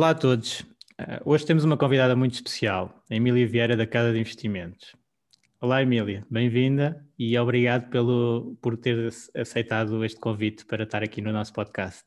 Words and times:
Olá 0.00 0.10
a 0.10 0.14
todos. 0.14 0.60
Uh, 0.98 1.20
hoje 1.26 1.44
temos 1.44 1.62
uma 1.62 1.76
convidada 1.76 2.16
muito 2.16 2.32
especial, 2.32 3.04
a 3.10 3.14
Emília 3.14 3.46
Vieira 3.46 3.76
da 3.76 3.86
Casa 3.86 4.14
de 4.14 4.18
Investimentos. 4.18 4.96
Olá 5.60 5.82
Emília, 5.82 6.26
bem-vinda 6.30 7.06
e 7.18 7.38
obrigado 7.38 7.90
pelo, 7.90 8.56
por 8.62 8.78
ter 8.78 9.10
aceitado 9.36 10.02
este 10.02 10.18
convite 10.18 10.64
para 10.64 10.84
estar 10.84 11.02
aqui 11.02 11.20
no 11.20 11.30
nosso 11.30 11.52
podcast. 11.52 12.06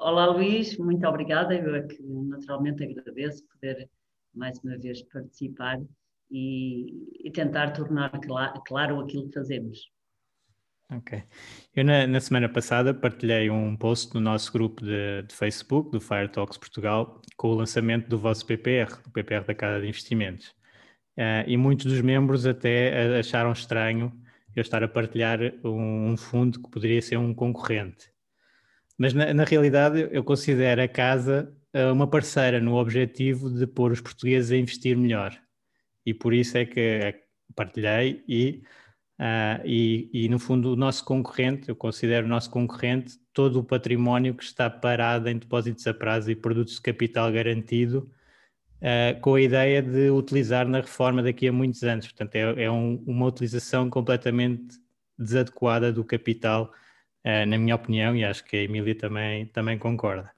Olá 0.00 0.26
Luís, 0.26 0.78
muito 0.78 1.04
obrigada. 1.08 1.56
Eu 1.56 1.74
é 1.74 1.82
que 1.82 2.00
naturalmente 2.04 2.84
agradeço 2.84 3.44
poder 3.48 3.90
mais 4.32 4.56
uma 4.62 4.78
vez 4.78 5.02
participar 5.02 5.80
e, 6.30 7.26
e 7.26 7.32
tentar 7.32 7.72
tornar 7.72 8.10
claro, 8.20 8.62
claro 8.64 9.00
aquilo 9.00 9.26
que 9.26 9.34
fazemos. 9.34 9.90
Ok. 10.92 11.22
Eu 11.76 11.84
na, 11.84 12.06
na, 12.06 12.20
semana 12.20 12.48
passada 12.48 12.92
partilhei 12.92 13.48
um 13.48 13.76
post 13.76 14.12
no 14.12 14.20
nosso 14.20 14.52
grupo 14.52 14.84
de, 14.84 15.22
de, 15.22 15.34
Facebook, 15.34 15.90
do 15.92 16.00
Fire 16.00 16.28
Talks 16.28 16.58
Portugal, 16.58 17.22
com 17.36 17.48
o 17.48 17.54
lançamento 17.54 18.08
do 18.08 18.18
vosso 18.18 18.44
PPR, 18.44 19.00
do 19.04 19.10
PPR 19.10 19.44
da 19.44 19.54
Casa 19.54 19.80
de 19.80 19.88
Investimentos. 19.88 20.48
Uh, 21.16 21.46
e 21.46 21.56
muitos 21.56 21.86
dos 21.86 22.00
membros 22.00 22.44
até 22.44 23.18
acharam 23.18 23.52
estranho 23.52 24.12
eu 24.56 24.62
estar 24.62 24.82
a 24.82 24.88
partilhar 24.88 25.38
um, 25.62 26.10
um 26.10 26.16
fundo 26.16 26.60
que 26.60 26.68
poderia 26.68 27.00
ser 27.00 27.18
um 27.18 27.32
concorrente. 27.32 28.10
Mas 28.98 29.14
na, 29.14 29.32
na 29.32 29.44
realidade 29.44 30.08
eu 30.10 30.24
considero 30.24 30.82
a 30.82 30.88
Casa 30.88 31.54
uh, 31.74 31.92
uma 31.92 32.08
parceira 32.08 32.60
no 32.60 32.74
objetivo 32.74 33.48
de 33.48 33.66
pôr 33.66 33.92
os 33.92 34.00
portugueses 34.00 34.50
a 34.50 34.56
investir 34.56 34.96
melhor. 34.96 35.40
E 36.04 36.12
por 36.12 36.34
isso 36.34 36.58
é 36.58 36.64
que 36.64 36.80
eh, 36.80 37.20
partilhei 37.54 38.24
e 38.26 38.62
Uh, 39.20 39.60
e, 39.66 40.08
e, 40.14 40.28
no 40.30 40.38
fundo, 40.38 40.72
o 40.72 40.76
nosso 40.76 41.04
concorrente, 41.04 41.68
eu 41.68 41.76
considero 41.76 42.24
o 42.24 42.28
nosso 42.28 42.48
concorrente 42.48 43.18
todo 43.34 43.60
o 43.60 43.64
património 43.64 44.34
que 44.34 44.42
está 44.42 44.70
parado 44.70 45.28
em 45.28 45.36
depósitos 45.36 45.86
a 45.86 45.92
prazo 45.92 46.30
e 46.30 46.34
produtos 46.34 46.76
de 46.76 46.80
capital 46.80 47.30
garantido, 47.30 48.10
uh, 48.80 49.20
com 49.20 49.34
a 49.34 49.40
ideia 49.42 49.82
de 49.82 50.08
utilizar 50.08 50.66
na 50.66 50.80
reforma 50.80 51.22
daqui 51.22 51.46
a 51.48 51.52
muitos 51.52 51.82
anos. 51.82 52.06
Portanto, 52.06 52.34
é, 52.34 52.64
é 52.64 52.70
um, 52.70 53.04
uma 53.06 53.26
utilização 53.26 53.90
completamente 53.90 54.78
desadequada 55.18 55.92
do 55.92 56.02
capital, 56.02 56.72
uh, 57.26 57.46
na 57.46 57.58
minha 57.58 57.74
opinião, 57.74 58.16
e 58.16 58.24
acho 58.24 58.42
que 58.42 58.56
a 58.56 58.62
Emília 58.62 58.94
também, 58.94 59.44
também 59.48 59.78
concorda. 59.78 60.30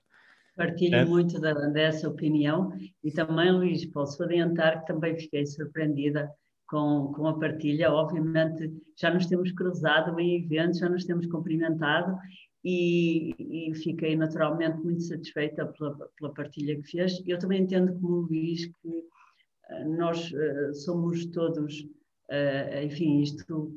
Partilho 0.56 0.97
é. 0.97 1.04
muito 1.04 1.41
da, 1.41 1.53
dessa 1.69 2.09
opinião 2.09 2.76
e 3.04 3.12
também, 3.12 3.53
Luís, 3.53 3.84
posso 3.84 4.25
adiantar 4.25 4.81
que 4.81 4.88
também 4.88 5.16
fiquei 5.16 5.47
surpreendida 5.47 6.28
com, 6.72 7.12
com 7.15 7.28
a 7.28 7.38
partilha. 7.38 7.93
Obviamente, 7.93 8.72
já 8.97 9.12
nos 9.12 9.27
temos 9.27 9.53
cruzado 9.53 10.19
em 10.19 10.43
eventos, 10.43 10.78
já 10.78 10.88
nos 10.88 11.05
temos 11.05 11.27
cumprimentado 11.27 12.16
e, 12.65 13.69
e 13.69 13.75
fiquei 13.75 14.16
naturalmente 14.16 14.78
muito 14.78 15.03
satisfeita 15.03 15.66
pela, 15.66 15.94
pela, 16.19 16.33
partilha 16.33 16.75
que 16.81 16.91
fez. 16.91 17.22
Eu 17.27 17.38
também 17.38 17.62
entendo, 17.62 17.93
como 18.00 18.15
o 18.15 18.21
Luís, 18.22 18.65
que 18.65 18.88
uh, 18.88 19.97
nós 19.99 20.33
uh, 20.33 20.75
somos 20.75 21.27
todos, 21.27 21.81
uh, 21.83 22.84
enfim, 22.84 23.21
isto. 23.21 23.71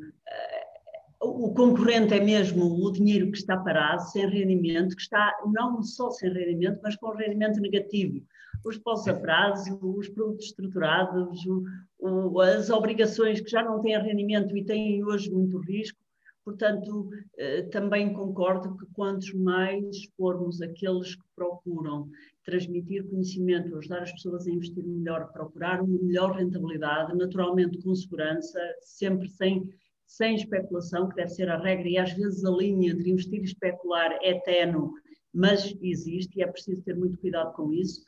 o 1.22 1.54
concorrente 1.54 2.14
é 2.14 2.24
mesmo 2.24 2.64
o 2.64 2.92
dinheiro 2.94 3.30
que 3.30 3.38
está 3.38 3.58
parado, 3.58 4.04
sem 4.04 4.26
rendimento, 4.30 4.96
que 4.96 5.02
está 5.02 5.38
não 5.54 5.84
só 5.84 6.12
sem 6.12 6.32
rendimento, 6.32 6.80
mas 6.82 6.96
com 6.96 7.10
rendimento 7.10 7.60
negativo 7.60 8.26
os 8.64 8.78
depósitos 8.78 9.16
a 9.16 9.20
prazo, 9.20 9.80
os 9.82 10.10
produtos 10.10 10.46
estruturados, 10.46 11.46
o, 11.46 11.64
o, 12.00 12.40
as 12.42 12.70
obrigações 12.70 13.42
que 13.42 13.50
já 13.50 13.64
não 13.64 13.82
têm 13.82 14.00
rendimento 14.02 14.56
e 14.56 14.64
têm 14.64 15.04
hoje 15.04 15.32
muito 15.32 15.60
risco. 15.60 16.00
Portanto, 16.46 17.10
eh, 17.40 17.64
também 17.64 18.14
concordo 18.14 18.78
que 18.78 18.86
quantos 18.94 19.34
mais 19.34 20.06
formos 20.16 20.62
aqueles 20.62 21.16
que 21.16 21.24
procuram 21.36 22.08
transmitir 22.46 23.04
conhecimento, 23.10 23.76
ajudar 23.76 24.04
as 24.04 24.12
pessoas 24.12 24.46
a 24.46 24.52
investir 24.52 24.86
melhor, 24.86 25.32
procurar 25.34 25.82
uma 25.82 26.00
melhor 26.00 26.36
rentabilidade, 26.38 27.18
naturalmente 27.18 27.82
com 27.82 27.96
segurança, 27.96 28.60
sempre 28.82 29.28
sem, 29.28 29.68
sem 30.06 30.36
especulação, 30.36 31.10
que 31.10 31.16
deve 31.16 31.30
ser 31.30 31.50
a 31.50 31.58
regra, 31.58 31.90
e 31.90 31.98
às 31.98 32.14
vezes 32.14 32.46
a 32.46 32.52
linha 32.52 32.92
entre 32.92 33.10
investir 33.10 33.42
e 33.42 33.46
especular 33.46 34.16
é 34.22 34.40
tenue, 34.42 34.92
mas 35.34 35.76
existe 35.82 36.38
e 36.38 36.44
é 36.44 36.48
preciso 36.48 36.84
ter 36.84 36.96
muito 36.96 37.18
cuidado 37.18 37.54
com 37.54 37.74
isso. 37.74 38.06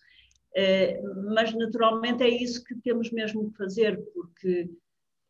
Eh, 0.60 1.00
mas 1.32 1.54
naturalmente 1.54 2.24
é 2.24 2.30
isso 2.30 2.64
que 2.64 2.74
temos 2.82 3.12
mesmo 3.12 3.52
que 3.52 3.58
fazer, 3.58 4.04
porque 4.12 4.68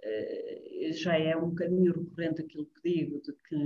eh, 0.02 0.92
já 0.94 1.20
é 1.20 1.36
um 1.36 1.50
bocadinho 1.50 1.92
recorrente 1.92 2.42
aquilo 2.42 2.66
que 2.68 2.90
digo, 2.90 3.22
de 3.22 3.34
que 3.34 3.58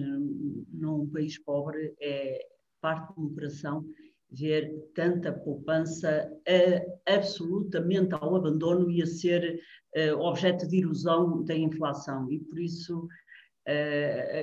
num 0.74 1.08
país 1.12 1.38
pobre 1.38 1.94
é 2.02 2.48
parte 2.82 3.14
do 3.16 3.30
coração 3.30 3.86
ver 4.32 4.74
tanta 4.96 5.32
poupança 5.32 6.32
uh, 6.32 7.00
absolutamente 7.06 8.16
ao 8.16 8.36
abandono 8.36 8.90
e 8.90 9.04
a 9.04 9.06
ser 9.06 9.62
objeto 10.20 10.66
de 10.68 10.80
erosão 10.80 11.44
da 11.44 11.54
inflação. 11.54 12.32
E 12.32 12.40
por 12.40 12.58
isso 12.58 13.10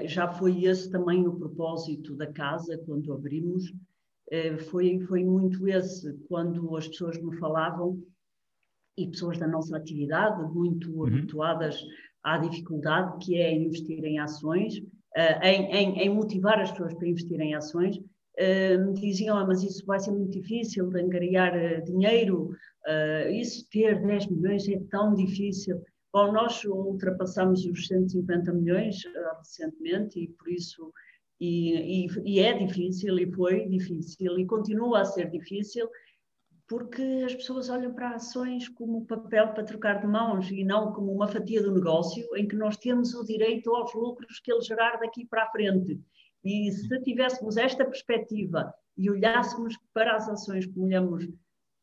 já 0.05 0.29
foi 0.29 0.67
esse 0.67 0.91
também 0.91 1.27
o 1.27 1.39
propósito 1.39 2.15
da 2.15 2.27
casa 2.27 2.77
quando 2.85 3.15
abrimos, 3.15 3.65
eh, 3.65 3.75
foi, 4.71 4.99
foi 5.01 5.25
muito 5.25 5.67
esse, 5.69 6.13
quando 6.29 6.77
as 6.77 6.89
pessoas 6.89 7.17
me 7.23 7.37
falavam, 7.39 8.03
e 8.99 9.07
pessoas 9.07 9.39
da 9.39 9.47
nossa 9.47 9.77
atividade, 9.77 10.43
muito 10.53 10.91
uhum. 10.91 11.07
habituadas 11.07 11.81
à 12.23 12.37
dificuldade 12.37 13.25
que 13.25 13.37
é 13.37 13.55
investir 13.55 14.05
em 14.05 14.19
ações, 14.19 14.79
uh, 14.79 15.45
em, 15.45 15.73
em, 15.73 15.99
em, 16.01 16.11
motivar 16.11 16.59
as 16.61 16.73
pessoas 16.73 16.95
para 16.95 17.07
investir 17.07 17.41
em 17.41 17.55
ações, 17.55 17.97
uh, 17.97 18.85
me 18.85 18.95
diziam, 19.01 19.39
ah, 19.39 19.47
mas 19.47 19.63
isso 19.63 19.87
vai 19.87 20.01
ser 20.01 20.11
muito 20.11 20.33
difícil 20.33 20.91
de 20.91 21.01
angariar 21.01 21.83
dinheiro, 21.83 22.51
isso 23.31 23.69
ter 23.71 24.01
10 24.01 24.29
milhões 24.29 24.67
é 24.67 24.81
tão 24.91 25.13
difícil. 25.13 25.79
Bom, 26.11 26.33
nós 26.33 26.65
ultrapassamos 26.65 27.67
os 27.67 27.87
150 27.87 28.51
milhões 28.55 28.97
recentemente 29.37 30.19
e 30.19 30.29
por 30.29 30.49
isso 30.49 30.91
e, 31.41 32.07
e, 32.07 32.09
e, 32.25 32.41
é 32.41 32.53
difícil, 32.53 33.19
e 33.19 33.33
foi 33.33 33.69
difícil, 33.69 34.39
e 34.39 34.47
continua 34.47 35.01
a 35.01 35.05
ser 35.05 35.31
difícil, 35.31 35.89
porque 36.69 37.03
as 37.25 37.35
pessoas 37.35 37.71
olham 37.71 37.95
para 37.95 38.17
ações 38.17 38.69
como 38.69 39.07
papel 39.07 39.49
para 39.55 39.65
trocar 39.65 40.01
de 40.01 40.07
mãos 40.07 40.51
e 40.51 40.65
não 40.65 40.93
como 40.93 41.13
uma 41.13 41.27
fatia 41.27 41.63
do 41.63 41.73
negócio 41.73 42.27
em 42.37 42.47
que 42.47 42.57
nós 42.57 42.77
temos 42.77 43.15
o 43.15 43.25
direito 43.25 43.75
aos 43.75 43.95
lucros 43.95 44.39
que 44.41 44.53
ele 44.53 44.61
gerar 44.61 44.99
daqui 44.99 45.25
para 45.27 45.45
a 45.45 45.51
frente. 45.51 45.99
E 46.45 46.71
se 46.71 47.01
tivéssemos 47.01 47.57
esta 47.57 47.85
perspectiva 47.85 48.73
e 48.97 49.11
olhássemos 49.11 49.77
para 49.95 50.17
as 50.17 50.29
ações 50.29 50.67
como 50.67 50.87
olhamos 50.87 51.27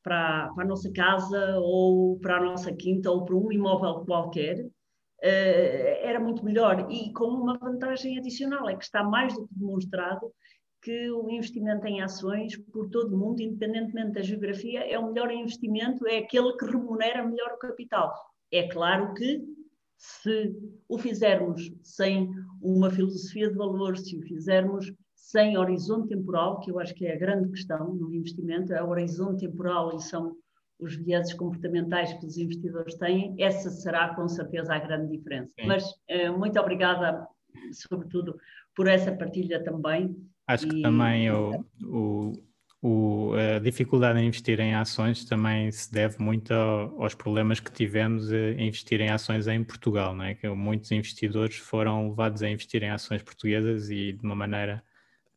para, 0.04 0.50
para 0.54 0.64
a 0.64 0.68
nossa 0.68 0.92
casa 0.92 1.58
ou 1.60 2.20
para 2.20 2.38
a 2.38 2.44
nossa 2.44 2.72
quinta 2.72 3.10
ou 3.10 3.26
para 3.26 3.36
um 3.36 3.52
imóvel 3.52 4.06
qualquer, 4.06 4.70
era 5.22 6.20
muito 6.20 6.44
melhor. 6.44 6.88
E 6.92 7.12
com 7.14 7.26
uma 7.26 7.58
vantagem 7.58 8.18
adicional, 8.18 8.70
é 8.70 8.76
que 8.76 8.84
está 8.84 9.04
mais 9.04 9.34
do 9.34 9.48
que 9.48 9.56
demonstrado 9.56 10.32
que 10.82 11.10
o 11.10 11.30
investimento 11.32 11.88
em 11.88 12.02
ações 12.02 12.56
por 12.72 12.90
todo 12.90 13.16
o 13.16 13.18
mundo, 13.18 13.42
independentemente 13.42 14.12
da 14.12 14.22
geografia, 14.22 14.82
é 14.82 15.00
o 15.00 15.08
melhor 15.08 15.32
investimento, 15.32 16.08
é 16.08 16.20
aquele 16.20 16.56
que 16.58 16.66
remunera 16.66 17.26
melhor 17.26 17.54
o 17.54 17.58
capital. 17.58 18.14
É 18.52 18.68
claro 18.68 19.14
que 19.16 19.44
se 19.98 20.56
o 20.88 20.98
fizermos 21.00 21.74
sem 21.82 22.30
uma 22.62 22.92
filosofia 22.92 23.50
de 23.50 23.56
valor, 23.56 23.98
se 23.98 24.16
o 24.16 24.22
fizermos 24.22 24.94
sem 25.16 25.58
horizonte 25.58 26.10
temporal, 26.10 26.60
que 26.60 26.70
eu 26.70 26.80
acho 26.80 26.94
que 26.94 27.08
é 27.08 27.16
a 27.16 27.20
grande 27.20 27.50
questão 27.50 27.96
no 27.96 28.14
investimento, 28.14 28.72
é 28.72 28.84
o 28.84 28.90
horizonte 28.90 29.48
temporal 29.48 29.96
e 29.96 30.00
são 30.00 30.36
os 30.80 30.96
vieses 30.96 31.34
comportamentais 31.34 32.14
que 32.14 32.26
os 32.26 32.38
investidores 32.38 32.96
têm, 32.96 33.36
essa 33.40 33.70
será 33.70 34.14
com 34.14 34.28
certeza 34.28 34.74
a 34.74 34.80
grande 34.80 35.16
diferença. 35.16 35.52
Sim. 35.60 35.68
Mas 35.68 35.84
eh, 36.08 36.30
muito 36.30 36.60
obrigada, 36.60 37.28
sobretudo, 37.72 38.38
por 38.76 38.88
essa 38.88 39.12
partilha 39.12 39.64
também. 39.64 40.16
Acho 40.48 40.68
e... 40.68 40.70
que 40.70 40.82
também 40.82 41.32
o, 41.32 41.66
o, 41.84 42.34
o, 42.82 43.34
a 43.34 43.60
dificuldade 43.60 44.20
em 44.20 44.28
investir 44.28 44.60
em 44.60 44.76
ações 44.76 45.24
também 45.24 45.72
se 45.72 45.92
deve 45.92 46.22
muito 46.22 46.54
ao, 46.54 47.02
aos 47.02 47.16
problemas 47.16 47.60
que 47.60 47.72
tivemos 47.72 48.32
em 48.32 48.68
investir 48.68 49.00
em 49.00 49.10
ações 49.10 49.48
em 49.48 49.64
Portugal, 49.64 50.14
não 50.14 50.26
é? 50.26 50.36
que 50.36 50.48
muitos 50.50 50.92
investidores 50.92 51.56
foram 51.56 52.10
levados 52.10 52.44
a 52.44 52.50
investir 52.50 52.84
em 52.84 52.90
ações 52.90 53.24
portuguesas 53.24 53.90
e 53.90 54.12
de 54.12 54.24
uma 54.24 54.36
maneira 54.36 54.84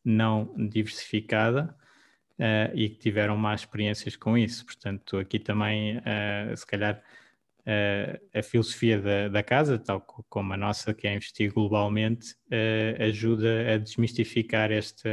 não 0.04 0.52
diversificada 0.68 1.74
uh, 2.38 2.74
e 2.74 2.88
que 2.88 2.98
tiveram 2.98 3.36
más 3.36 3.60
experiências 3.60 4.16
com 4.16 4.36
isso. 4.36 4.64
Portanto, 4.64 5.18
aqui 5.18 5.38
também, 5.38 5.98
uh, 5.98 6.56
se 6.56 6.66
calhar, 6.66 7.02
uh, 7.60 8.38
a 8.38 8.42
filosofia 8.42 9.00
da, 9.00 9.28
da, 9.28 9.42
casa, 9.42 9.78
tal 9.78 10.00
como 10.00 10.52
a 10.52 10.56
nossa, 10.56 10.94
que 10.94 11.06
é 11.06 11.14
investir 11.14 11.52
globalmente, 11.52 12.36
ajuda 12.98 13.74
a 13.74 13.78
desmistificar 13.78 14.70
este 14.70 15.08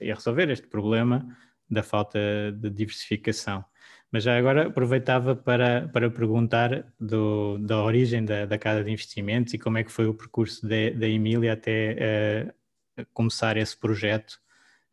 e 0.00 0.10
a 0.10 0.14
resolver 0.14 0.50
este 0.50 0.66
problema 0.66 1.26
da 1.70 1.82
falta 1.82 2.18
de 2.52 2.70
diversificação. 2.70 3.64
Mas 4.10 4.24
já 4.24 4.38
agora 4.38 4.68
aproveitava 4.68 5.36
para, 5.36 5.88
para 5.88 6.10
perguntar 6.10 6.86
do, 6.98 7.58
da 7.58 7.82
origem 7.82 8.24
da, 8.24 8.46
da 8.46 8.58
Casa 8.58 8.82
de 8.82 8.90
Investimentos 8.90 9.52
e 9.52 9.58
como 9.58 9.76
é 9.76 9.84
que 9.84 9.92
foi 9.92 10.06
o 10.06 10.14
percurso 10.14 10.66
da 10.66 11.06
Emília 11.06 11.52
até 11.52 12.50
uh, 12.98 13.06
começar 13.12 13.58
esse 13.58 13.76
projeto 13.76 14.40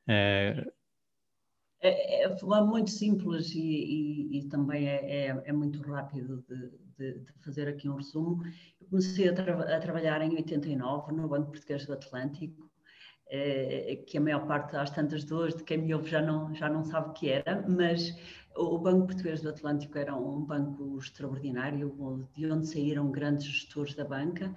uh, 0.09 0.71
é, 1.87 2.23
é, 2.23 2.23
é 2.23 2.61
muito 2.61 2.89
simples 2.89 3.53
e, 3.53 3.59
e, 3.59 4.39
e 4.39 4.49
também 4.49 4.87
é, 4.87 5.27
é, 5.27 5.43
é, 5.45 5.53
muito 5.53 5.81
rápido 5.81 6.43
de, 6.49 6.71
de, 6.97 7.19
de, 7.19 7.33
fazer 7.43 7.67
aqui 7.67 7.87
um 7.87 7.95
resumo. 7.95 8.43
Eu 8.81 8.87
comecei 8.87 9.29
a, 9.29 9.33
tra 9.33 9.75
a, 9.75 9.79
trabalhar 9.79 10.21
em 10.21 10.35
89 10.35 11.11
no 11.11 11.27
Banco 11.27 11.51
Português 11.51 11.85
do 11.85 11.93
Atlântico, 11.93 12.69
é, 13.27 14.03
que 14.07 14.17
a 14.17 14.21
maior 14.21 14.45
parte, 14.47 14.75
às 14.75 14.89
tantas 14.89 15.23
duas, 15.23 15.55
de 15.55 15.63
quem 15.63 15.77
me 15.77 15.93
ouve 15.93 16.09
já 16.09 16.21
não, 16.21 16.53
já 16.53 16.69
não 16.69 16.83
sabe 16.83 17.09
o 17.09 17.13
que 17.13 17.29
era, 17.29 17.63
mas 17.67 18.15
o 18.55 18.77
Banco 18.77 19.07
Português 19.07 19.41
do 19.41 19.49
Atlântico 19.49 19.97
era 19.97 20.15
um 20.15 20.43
banco 20.43 20.97
extraordinário, 20.97 22.29
de 22.35 22.51
onde 22.51 22.67
saíram 22.67 23.11
grandes 23.11 23.45
gestores 23.47 23.93
da 23.93 24.05
banca, 24.05 24.55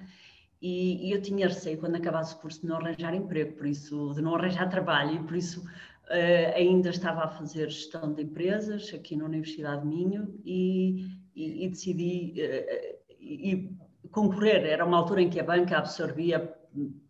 e, 0.61 1.09
e, 1.09 1.13
eu 1.13 1.23
tinha 1.23 1.47
receio 1.47 1.79
quando 1.79 1.95
acabasse 1.95 2.35
o 2.35 2.39
curso 2.39 2.63
de 2.63 2.67
não 2.67 2.77
arranjar 2.79 3.15
emprego, 3.15 3.57
por 3.57 3.67
isso, 3.67 4.13
de 4.15 4.21
não 4.21 4.35
arranjar 4.35 4.69
trabalho, 4.69 5.15
e 5.15 5.23
por 5.25 5.37
isso 5.37 5.65
Uh, 6.09 6.57
ainda 6.57 6.89
estava 6.89 7.25
a 7.25 7.29
fazer 7.29 7.69
gestão 7.69 8.15
de 8.15 8.23
empresas 8.23 8.91
aqui 8.95 9.15
na 9.15 9.27
Universidade 9.27 9.83
de 9.83 9.89
Minho 9.89 10.41
e, 10.43 11.07
e, 11.37 11.67
e 11.67 11.69
decidi 11.69 12.35
uh, 12.41 12.99
e 13.21 13.77
concorrer. 14.11 14.65
Era 14.65 14.87
uma 14.87 14.97
altura 14.97 15.21
em 15.21 15.29
que 15.29 15.39
a 15.39 15.45
banca 15.45 15.77
absorvia 15.77 16.55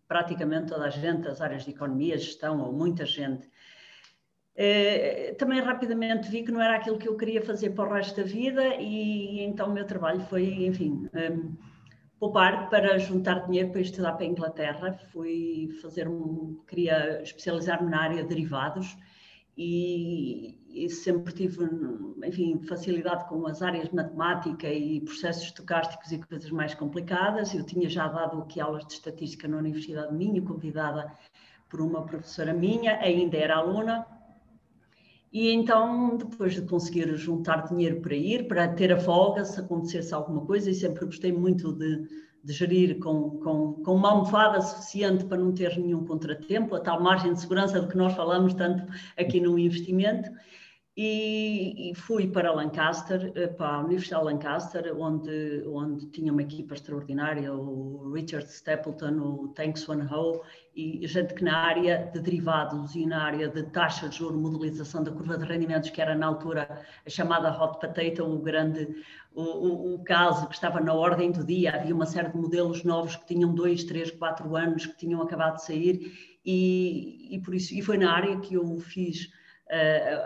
praticamente 0.05 0.67
toda 0.67 0.85
a 0.85 0.89
gente, 0.89 1.29
as 1.29 1.39
áreas 1.39 1.63
de 1.63 1.71
economia, 1.71 2.17
gestão, 2.17 2.59
ou 2.61 2.73
muita 2.73 3.05
gente. 3.05 3.47
Uh, 4.57 5.33
também 5.37 5.61
rapidamente 5.61 6.29
vi 6.29 6.43
que 6.43 6.51
não 6.51 6.61
era 6.61 6.75
aquilo 6.75 6.97
que 6.97 7.07
eu 7.07 7.15
queria 7.15 7.41
fazer 7.41 7.69
para 7.69 7.89
o 7.89 7.93
resto 7.93 8.17
da 8.17 8.27
vida 8.27 8.75
e 8.75 9.39
então 9.41 9.69
o 9.69 9.73
meu 9.73 9.85
trabalho 9.85 10.19
foi, 10.21 10.65
enfim, 10.65 11.07
poupar 12.19 12.69
para 12.69 12.97
juntar 12.99 13.45
dinheiro 13.45 13.71
para 13.71 13.81
estudar 13.81 14.13
para 14.13 14.25
a 14.25 14.27
Inglaterra. 14.27 14.99
Fui 15.11 15.69
fazer 15.81 16.07
um, 16.07 16.61
queria 16.67 17.21
especializar-me 17.21 17.89
na 17.89 18.01
área 18.01 18.23
de 18.23 18.29
derivados 18.29 18.97
e, 19.57 20.57
e, 20.69 20.89
sempre 20.89 21.33
tive, 21.33 21.65
enfim, 22.25 22.59
facilidade 22.59 23.27
com 23.27 23.45
as 23.47 23.61
áreas 23.61 23.89
de 23.89 23.95
matemática 23.95 24.67
e 24.67 25.01
processos 25.01 25.43
estocásticos 25.43 26.11
e 26.11 26.19
coisas 26.19 26.51
mais 26.51 26.73
complicadas. 26.73 27.53
Eu 27.53 27.65
tinha 27.65 27.89
já 27.89 28.07
dado 28.07 28.41
aqui 28.41 28.59
aulas 28.59 28.85
de 28.85 28.93
estatística 28.93 29.47
na 29.47 29.57
Universidade 29.57 30.11
de 30.11 30.15
Minho, 30.15 30.43
convidada 30.43 31.11
por 31.69 31.81
uma 31.81 32.05
professora 32.05 32.53
minha, 32.53 32.97
ainda 32.99 33.37
era 33.37 33.57
aluna, 33.57 34.05
e 35.31 35.51
então, 35.51 36.17
depois 36.17 36.55
de 36.55 36.63
conseguir 36.63 37.15
juntar 37.15 37.67
dinheiro 37.67 38.01
para 38.01 38.15
ir, 38.15 38.47
para 38.47 38.67
ter 38.67 38.91
a 38.91 38.99
folga, 38.99 39.45
se 39.45 39.59
acontecesse 39.59 40.13
alguma 40.13 40.43
coisa, 40.45 40.71
e 40.71 40.73
sempre 40.73 41.05
gostei 41.05 41.31
muito 41.31 41.71
de, 41.71 42.07
de 42.43 42.53
gerir 42.53 42.97
com, 42.97 43.39
com, 43.39 43.73
com 43.73 43.95
uma 43.95 44.09
almofada 44.09 44.59
suficiente 44.59 45.25
para 45.25 45.37
não 45.37 45.53
ter 45.53 45.77
nenhum 45.77 46.03
contratempo, 46.03 46.75
a 46.75 46.79
tal 46.79 47.01
margem 47.01 47.33
de 47.33 47.41
segurança 47.41 47.79
de 47.79 47.87
que 47.87 47.97
nós 47.97 48.13
falamos 48.13 48.55
tanto 48.55 48.83
aqui 49.15 49.39
no 49.39 49.59
investimento. 49.59 50.31
E, 51.01 51.91
e, 51.91 51.95
fui 51.95 52.27
para 52.27 52.51
Lancaster, 52.51 53.31
eh, 53.33 53.47
para 53.47 53.75
a 53.75 53.79
Universidade 53.79 54.21
de 54.21 54.33
Lancaster, 54.33 54.97
onde, 54.97 55.63
onde 55.65 56.07
tinha 56.07 56.29
uma 56.29 56.41
equipa 56.41 56.73
extraordinária, 56.73 57.53
o 57.53 58.11
Richard 58.11 58.45
Stapleton, 58.49 59.17
o 59.17 59.47
Tanks 59.47 59.87
One 59.87 60.05
Ho, 60.13 60.41
e 60.75 61.07
gente 61.07 61.35
que 61.35 61.41
na 61.45 61.55
área 61.55 62.11
de 62.13 62.19
derivados 62.19 62.95
e 62.95 63.05
na 63.05 63.23
área 63.23 63.47
de 63.47 63.63
taxa 63.71 64.09
de 64.09 64.17
juros, 64.17 64.37
modelização 64.41 65.01
da 65.01 65.09
curva 65.09 65.37
de 65.37 65.45
rendimentos, 65.45 65.89
que 65.89 66.01
era 66.01 66.13
na 66.13 66.27
altura 66.27 66.67
a 67.05 67.09
chamada 67.09 67.49
hot 67.49 67.79
potato, 67.79 68.21
o 68.25 68.37
grande, 68.39 68.85
o, 69.33 69.41
o, 69.41 69.95
o 69.95 70.03
caso 70.03 70.49
que 70.49 70.55
estava 70.55 70.81
na 70.81 70.93
ordem 70.93 71.31
do 71.31 71.45
dia, 71.45 71.75
havia 71.75 71.95
uma 71.95 72.05
série 72.05 72.27
de 72.27 72.35
modelos 72.35 72.83
novos 72.83 73.15
que 73.15 73.25
tinham 73.25 73.55
dois, 73.55 73.85
três, 73.85 74.11
quatro 74.11 74.53
anos, 74.53 74.85
que 74.85 74.97
tinham 74.97 75.21
acabado 75.21 75.55
de 75.55 75.63
sair, 75.63 76.11
e, 76.45 77.33
e 77.33 77.39
por 77.39 77.55
isso, 77.55 77.73
e 77.73 77.81
foi 77.81 77.97
na 77.97 78.11
área 78.11 78.37
que 78.41 78.55
eu 78.55 78.77
fiz 78.79 79.38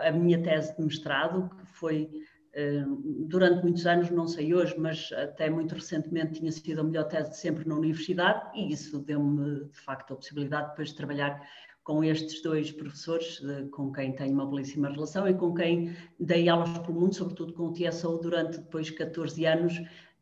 a 0.06 0.10
minha 0.12 0.42
tese 0.42 0.76
de 0.76 0.82
mestrado, 0.82 1.50
que 1.56 1.66
foi 1.66 2.10
eh, 2.54 2.84
durante 3.26 3.62
muitos 3.62 3.84
anos, 3.84 4.10
não 4.10 4.28
sei 4.28 4.54
hoje, 4.54 4.76
mas 4.78 5.10
até 5.12 5.50
muito 5.50 5.74
recentemente 5.74 6.34
tinha 6.34 6.52
sido 6.52 6.80
a 6.80 6.84
melhor 6.84 7.04
tese 7.04 7.30
de 7.30 7.36
sempre 7.36 7.68
na 7.68 7.74
universidade 7.74 8.42
e 8.54 8.72
isso 8.72 9.00
deu-me 9.00 9.64
de 9.64 9.80
facto 9.80 10.12
a 10.12 10.16
possibilidade 10.16 10.70
depois 10.70 10.90
de 10.90 10.94
trabalhar 10.94 11.42
com 11.82 12.02
estes 12.04 12.40
dois 12.42 12.70
professores, 12.70 13.42
com 13.72 13.92
quem 13.92 14.14
tenho 14.14 14.32
uma 14.32 14.46
belíssima 14.46 14.88
relação 14.88 15.28
e 15.28 15.34
com 15.34 15.52
quem 15.52 15.94
dei 16.18 16.48
aulas 16.48 16.78
pelo 16.78 16.98
mundo, 17.00 17.14
sobretudo 17.14 17.52
com 17.52 17.64
o 17.64 17.72
TSO 17.72 18.18
durante 18.18 18.58
depois 18.58 18.88
14 18.88 19.44
anos 19.44 19.74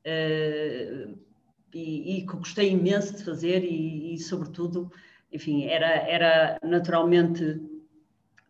eh, 0.03 1.09
e, 1.75 2.17
e 2.17 2.27
que 2.27 2.37
gostei 2.37 2.71
imenso 2.71 3.15
de 3.15 3.25
fazer 3.25 3.63
e, 3.63 4.15
e 4.15 4.19
sobretudo, 4.19 4.91
enfim, 5.31 5.67
era, 5.67 5.87
era 5.87 6.59
naturalmente 6.63 7.61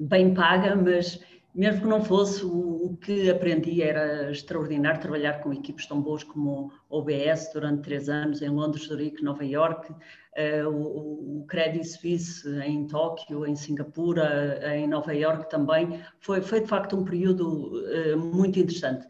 bem 0.08 0.34
paga, 0.34 0.74
mas 0.74 1.20
mesmo 1.54 1.82
que 1.82 1.86
não 1.86 2.02
fosse, 2.02 2.44
o, 2.44 2.96
que 3.02 3.28
aprendi 3.30 3.82
era 3.82 4.30
extraordinário 4.30 5.00
trabalhar 5.00 5.40
com 5.40 5.52
equipes 5.52 5.86
tão 5.86 6.00
boas 6.00 6.24
como 6.24 6.72
o 6.88 6.98
OBS 6.98 7.50
durante 7.52 7.82
três 7.82 8.08
anos 8.08 8.40
em 8.40 8.48
Londres, 8.48 8.86
Zurique, 8.86 9.22
Nova 9.22 9.44
York, 9.44 9.92
uh, 9.92 10.68
o, 10.68 11.44
Credit 11.46 11.86
Suisse 11.86 12.48
em 12.64 12.86
Tóquio, 12.86 13.46
em 13.46 13.54
Singapura, 13.54 14.60
em 14.76 14.86
Nova 14.86 15.14
York 15.14 15.50
também. 15.50 16.00
Foi, 16.20 16.40
foi 16.40 16.60
de 16.60 16.68
facto 16.68 16.96
um 16.96 17.04
período 17.04 17.72
uh, 17.72 18.16
muito 18.16 18.58
interessante. 18.58 19.06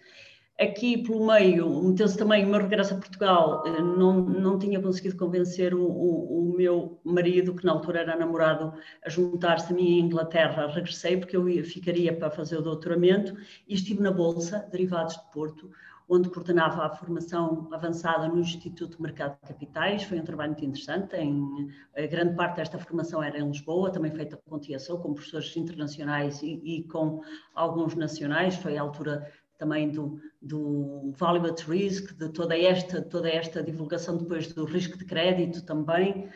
Aqui 0.61 1.03
pelo 1.03 1.27
meio, 1.27 1.83
meteu-se 1.83 2.17
também 2.17 2.45
o 2.45 2.49
meu 2.49 2.61
regresso 2.61 2.95
a 2.95 2.99
Portugal, 2.99 3.65
eh, 3.67 3.81
não, 3.81 4.21
não 4.21 4.59
tinha 4.59 4.81
conseguido 4.81 5.17
convencer 5.17 5.75
o, 5.75 5.83
o, 5.83 6.53
o, 6.53 6.57
meu 6.57 7.01
marido, 7.03 7.55
que 7.55 7.65
na 7.65 7.73
altura 7.73 8.01
era 8.01 8.17
namorado, 8.17 8.73
a 9.05 9.09
juntar-se 9.09 9.73
a 9.73 9.77
mim 9.77 9.99
em 9.99 10.01
Inglaterra. 10.01 10.67
Regressei 10.67 11.17
porque 11.17 11.37
eu 11.37 11.49
ia, 11.49 11.65
ficaria 11.65 12.15
para 12.15 12.31
fazer 12.31 12.59
o 12.59 12.63
doutoramento 12.63 13.35
e 13.67 13.75
estive 13.75 14.03
na 14.03 14.11
Bolsa, 14.13 14.69
Derivados 14.71 15.15
de 15.15 15.33
Porto, 15.33 15.71
onde 16.09 16.29
coordenava 16.29 16.85
a 16.85 16.91
formação 16.91 17.69
avançada 17.73 18.29
no 18.29 18.39
Instituto 18.39 18.97
de 18.97 19.03
Mercado 19.03 19.39
de 19.41 19.49
Capitais. 19.49 20.03
Foi 20.03 20.21
um 20.21 20.25
trabalho 20.25 20.53
muito 20.53 20.67
interessante. 20.67 21.17
Em, 21.17 21.71
a 21.97 22.07
grande 22.07 22.37
parte 22.37 22.57
desta 22.57 22.79
formação 22.79 23.23
era 23.23 23.39
em 23.39 23.49
Lisboa, 23.49 23.91
também 23.91 24.13
feita 24.13 24.37
com 24.37 24.59
TSO, 24.59 24.99
com 24.99 25.15
professores 25.15 25.57
internacionais 25.57 26.43
e, 26.43 26.61
e 26.63 26.83
com 26.85 27.23
alguns 27.55 27.95
nacionais. 27.95 28.55
Foi 28.57 28.77
a 28.77 28.83
altura 28.83 29.33
também 29.63 29.91
do, 29.91 30.21
do 30.41 31.13
value 31.13 31.47
at 31.47 31.63
risk, 31.69 32.15
de 32.15 32.29
toda 32.31 32.59
esta, 32.59 33.01
toda 33.01 33.31
esta 33.31 33.63
divulgação 33.63 34.17
depois 34.17 34.53
do 34.53 34.65
risco 34.65 34.99
de 34.99 35.05
crédito 35.05 35.65
também. 35.65 36.29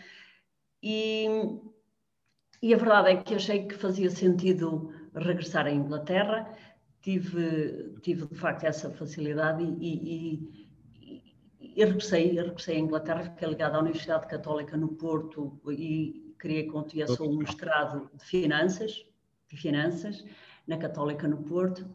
E, 0.81 1.27
e 2.63 2.73
a 2.73 2.77
verdade 2.77 3.11
é 3.11 3.17
que 3.17 3.35
achei 3.35 3.67
que 3.67 3.75
fazia 3.75 4.09
sentido 4.11 4.93
regressar 5.13 5.67
à 5.67 5.73
Inglaterra. 5.73 6.49
Tive, 7.03 7.97
tive 8.01 8.27
de 8.27 8.37
facto 8.37 8.63
essa 8.63 8.91
facilidade 8.91 9.65
e, 9.65 9.75
e, 9.81 10.49
e, 11.11 11.73
e 11.77 11.85
regressei, 11.85 12.31
regressei 12.31 12.77
à 12.77 12.79
Inglaterra, 12.79 13.25
fiquei 13.25 13.49
ligada 13.49 13.77
à 13.77 13.81
Universidade 13.81 14.29
Católica 14.29 14.77
no 14.77 14.89
Porto 14.89 15.61
e 15.69 16.33
criei 16.39 16.67
com 16.69 16.79
o 16.79 17.29
um 17.29 17.39
mestrado 17.39 18.09
de 18.15 18.25
finanças, 18.25 19.05
de 19.49 19.57
finanças 19.57 20.25
na 20.65 20.77
Católica 20.77 21.27
no 21.27 21.39
Porto 21.39 21.89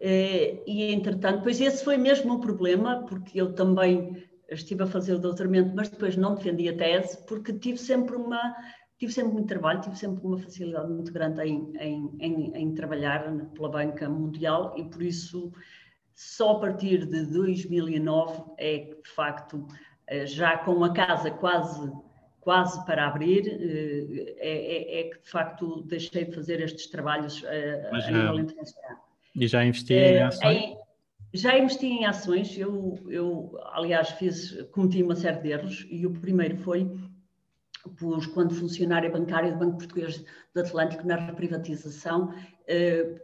e, 0.00 0.92
entretanto, 0.92 1.42
pois 1.42 1.60
esse 1.60 1.84
foi 1.84 1.96
mesmo 1.96 2.34
o 2.34 2.40
problema, 2.40 3.04
porque 3.06 3.40
eu 3.40 3.52
também 3.52 4.28
estive 4.50 4.82
a 4.82 4.86
fazer 4.86 5.14
o 5.14 5.18
doutoramento, 5.18 5.74
mas 5.74 5.88
depois 5.88 6.16
não 6.16 6.34
defendi 6.34 6.68
a 6.68 6.76
tese, 6.76 7.24
porque 7.26 7.52
tive 7.52 7.78
sempre 7.78 8.16
uma. 8.16 8.54
tive 8.98 9.12
sempre 9.12 9.32
muito 9.34 9.48
trabalho, 9.48 9.80
tive 9.80 9.96
sempre 9.96 10.24
uma 10.24 10.38
facilidade 10.38 10.90
muito 10.90 11.12
grande 11.12 11.42
em, 11.42 11.72
em, 11.78 12.16
em, 12.18 12.56
em 12.56 12.74
trabalhar 12.74 13.30
pela 13.54 13.68
banca 13.68 14.08
mundial 14.08 14.74
e 14.76 14.84
por 14.84 15.02
isso 15.02 15.52
só 16.14 16.52
a 16.52 16.60
partir 16.60 17.06
de 17.06 17.26
2009 17.26 18.42
é 18.58 18.78
que 18.78 19.02
de 19.02 19.10
facto 19.10 19.66
eh, 20.06 20.26
já 20.26 20.58
com 20.58 20.82
a 20.82 20.92
casa 20.92 21.30
quase 21.30 21.92
quase 22.40 22.82
para 22.86 23.06
abrir, 23.06 23.46
eh, 23.46 24.34
é, 24.38 24.98
é, 24.98 25.00
é, 25.00 25.10
que 25.10 25.22
de 25.22 25.28
facto 25.28 25.82
deixei 25.82 26.24
de 26.24 26.34
fazer 26.34 26.60
estes 26.62 26.86
trabalhos 26.86 27.44
eh, 27.44 27.90
a, 27.92 27.96
a 27.96 28.10
nível 28.10 28.38
internacional. 28.40 29.07
E 29.38 29.46
já 29.46 29.64
investi 29.64 29.94
em 29.94 30.22
ações? 30.22 30.56
Em, 30.56 30.78
já 31.34 31.58
investi 31.58 31.86
em 31.86 32.04
ações, 32.06 32.58
eu, 32.58 32.98
eu 33.08 33.58
aliás 33.72 34.10
fiz, 34.10 34.60
cometi 34.72 35.02
uma 35.02 35.14
série 35.14 35.40
de 35.40 35.50
erros 35.50 35.86
e 35.90 36.06
o 36.06 36.10
primeiro 36.10 36.56
foi 36.56 36.90
pus 37.96 38.26
quando 38.26 38.54
funcionária 38.54 39.10
bancária 39.10 39.52
do 39.52 39.58
Banco 39.58 39.78
Português 39.78 40.24
do 40.54 40.60
Atlântico 40.60 41.06
na 41.06 41.16
reprivatização, 41.16 42.34
eh, 42.66 43.20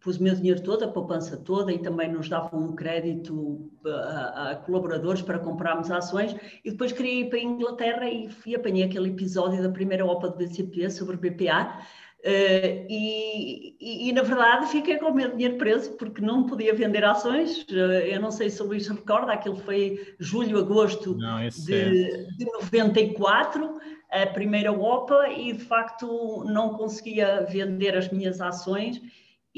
pus 0.00 0.18
o 0.18 0.22
meu 0.22 0.34
dinheiro 0.34 0.62
todo, 0.62 0.84
a 0.84 0.88
poupança 0.88 1.36
toda 1.36 1.72
e 1.72 1.78
também 1.78 2.10
nos 2.10 2.28
davam 2.28 2.60
um 2.60 2.74
crédito 2.74 3.70
a, 3.84 4.50
a, 4.50 4.56
colaboradores 4.56 5.22
para 5.22 5.38
comprarmos 5.38 5.90
ações 5.90 6.34
e 6.64 6.70
depois 6.70 6.92
queria 6.92 7.22
ir 7.22 7.28
para 7.28 7.38
a 7.38 7.42
Inglaterra 7.42 8.08
e 8.08 8.28
fui, 8.28 8.54
apanhei 8.54 8.84
aquele 8.84 9.08
episódio 9.08 9.62
da 9.62 9.68
primeira 9.68 10.06
OPA 10.06 10.30
do 10.30 10.36
BCP 10.36 10.90
sobre 10.90 11.16
BPA 11.16 11.80
Uh, 12.20 12.84
e, 12.90 13.76
e, 13.80 14.08
e, 14.08 14.12
na 14.12 14.22
verdade 14.22 14.66
fiquei 14.72 14.96
com 14.96 15.06
o 15.06 15.14
meu 15.14 15.30
dinheiro 15.30 15.56
preso 15.56 15.92
porque 15.92 16.20
não 16.20 16.44
podia 16.44 16.74
vender 16.74 17.04
ações. 17.04 17.62
Uh, 17.70 18.02
eu 18.06 18.20
não 18.20 18.32
sei 18.32 18.50
se 18.50 18.60
o 18.60 18.66
Luís 18.66 18.88
recorda, 18.88 19.32
aquilo 19.32 19.56
foi 19.56 20.14
julho, 20.18 20.58
agosto 20.58 21.14
não, 21.16 21.48
de, 21.48 21.74
é. 21.74 22.26
de 22.36 22.44
94, 22.44 23.78
a 24.10 24.26
primeira 24.26 24.72
OPA, 24.72 25.28
e 25.28 25.52
de 25.52 25.64
facto 25.64 26.44
não 26.44 26.74
conseguia 26.74 27.46
vender 27.48 27.96
as 27.96 28.10
minhas 28.10 28.40
ações 28.40 29.00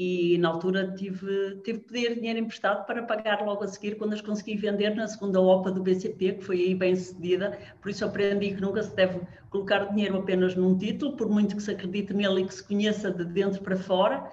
e 0.03 0.37
na 0.39 0.49
altura 0.49 0.91
tive, 0.97 1.61
tive 1.63 1.79
que 1.79 1.87
pedir 1.87 2.15
dinheiro 2.15 2.39
emprestado 2.39 2.87
para 2.87 3.03
pagar 3.03 3.45
logo 3.45 3.63
a 3.63 3.67
seguir 3.67 3.95
quando 3.99 4.13
as 4.13 4.21
consegui 4.21 4.57
vender 4.57 4.95
na 4.95 5.07
segunda 5.07 5.39
OPA 5.39 5.69
do 5.71 5.83
BCP, 5.83 6.33
que 6.33 6.43
foi 6.43 6.59
aí 6.59 6.73
bem 6.73 6.95
cedida, 6.95 7.55
por 7.79 7.91
isso 7.91 8.03
aprendi 8.03 8.55
que 8.55 8.61
nunca 8.61 8.81
se 8.81 8.95
deve 8.95 9.21
colocar 9.51 9.85
dinheiro 9.93 10.17
apenas 10.17 10.55
num 10.55 10.75
título, 10.75 11.15
por 11.15 11.29
muito 11.29 11.55
que 11.55 11.61
se 11.61 11.69
acredite 11.69 12.15
nele 12.15 12.41
e 12.41 12.47
que 12.47 12.53
se 12.55 12.67
conheça 12.67 13.11
de 13.11 13.23
dentro 13.25 13.61
para 13.61 13.77
fora, 13.77 14.27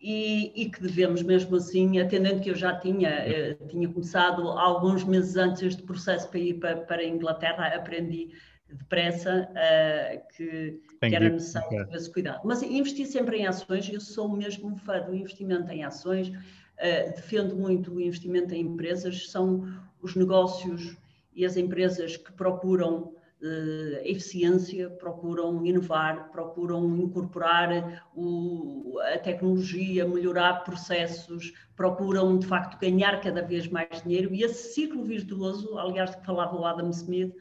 e, 0.00 0.52
e 0.54 0.70
que 0.70 0.80
devemos 0.80 1.22
mesmo 1.22 1.54
assim, 1.56 2.00
atendendo 2.00 2.40
que 2.40 2.48
eu 2.48 2.54
já 2.54 2.74
tinha, 2.78 3.10
eh, 3.10 3.58
tinha 3.68 3.86
começado 3.90 4.48
alguns 4.48 5.04
meses 5.04 5.36
antes 5.36 5.62
este 5.62 5.82
processo 5.82 6.30
para 6.30 6.38
ir 6.38 6.54
para, 6.54 6.76
para 6.78 7.02
a 7.02 7.06
Inglaterra, 7.06 7.66
aprendi 7.74 8.30
depressa 8.74 9.48
uh, 9.50 10.36
que, 10.36 10.80
que, 11.00 11.14
era 11.14 11.28
necessário 11.28 11.86
ter 11.86 11.96
esse 11.96 12.10
cuidado. 12.12 12.40
Mas 12.44 12.62
investir 12.62 13.06
sempre 13.06 13.38
em 13.38 13.46
ações, 13.46 13.88
eu 13.88 14.00
sou 14.00 14.28
mesmo 14.28 14.76
fã 14.76 15.00
do 15.00 15.14
investimento 15.14 15.70
em 15.70 15.84
ações, 15.84 16.28
uh, 16.28 17.14
defendo 17.14 17.56
muito 17.56 17.92
o 17.92 18.00
investimento 18.00 18.54
em 18.54 18.60
empresas, 18.60 19.30
são 19.30 19.66
os 20.02 20.14
negócios 20.14 20.96
e 21.34 21.44
as 21.44 21.56
empresas 21.56 22.16
que 22.16 22.32
procuram 22.32 23.12
uh, 23.42 24.00
eficiência, 24.04 24.90
procuram 24.90 25.64
inovar, 25.64 26.30
procuram 26.30 26.96
incorporar 26.96 28.06
o, 28.14 28.98
a 29.14 29.18
tecnologia, 29.18 30.06
melhorar 30.06 30.64
processos, 30.64 31.52
procuram 31.76 32.38
de 32.38 32.46
facto 32.46 32.78
ganhar 32.80 33.20
cada 33.20 33.42
vez 33.42 33.68
mais 33.68 34.02
dinheiro 34.02 34.34
e 34.34 34.42
esse 34.42 34.74
ciclo 34.74 35.04
virtuoso, 35.04 35.78
aliás, 35.78 36.14
que 36.14 36.24
falava 36.24 36.56
o 36.56 36.64
Adam 36.64 36.90
Smith, 36.90 37.34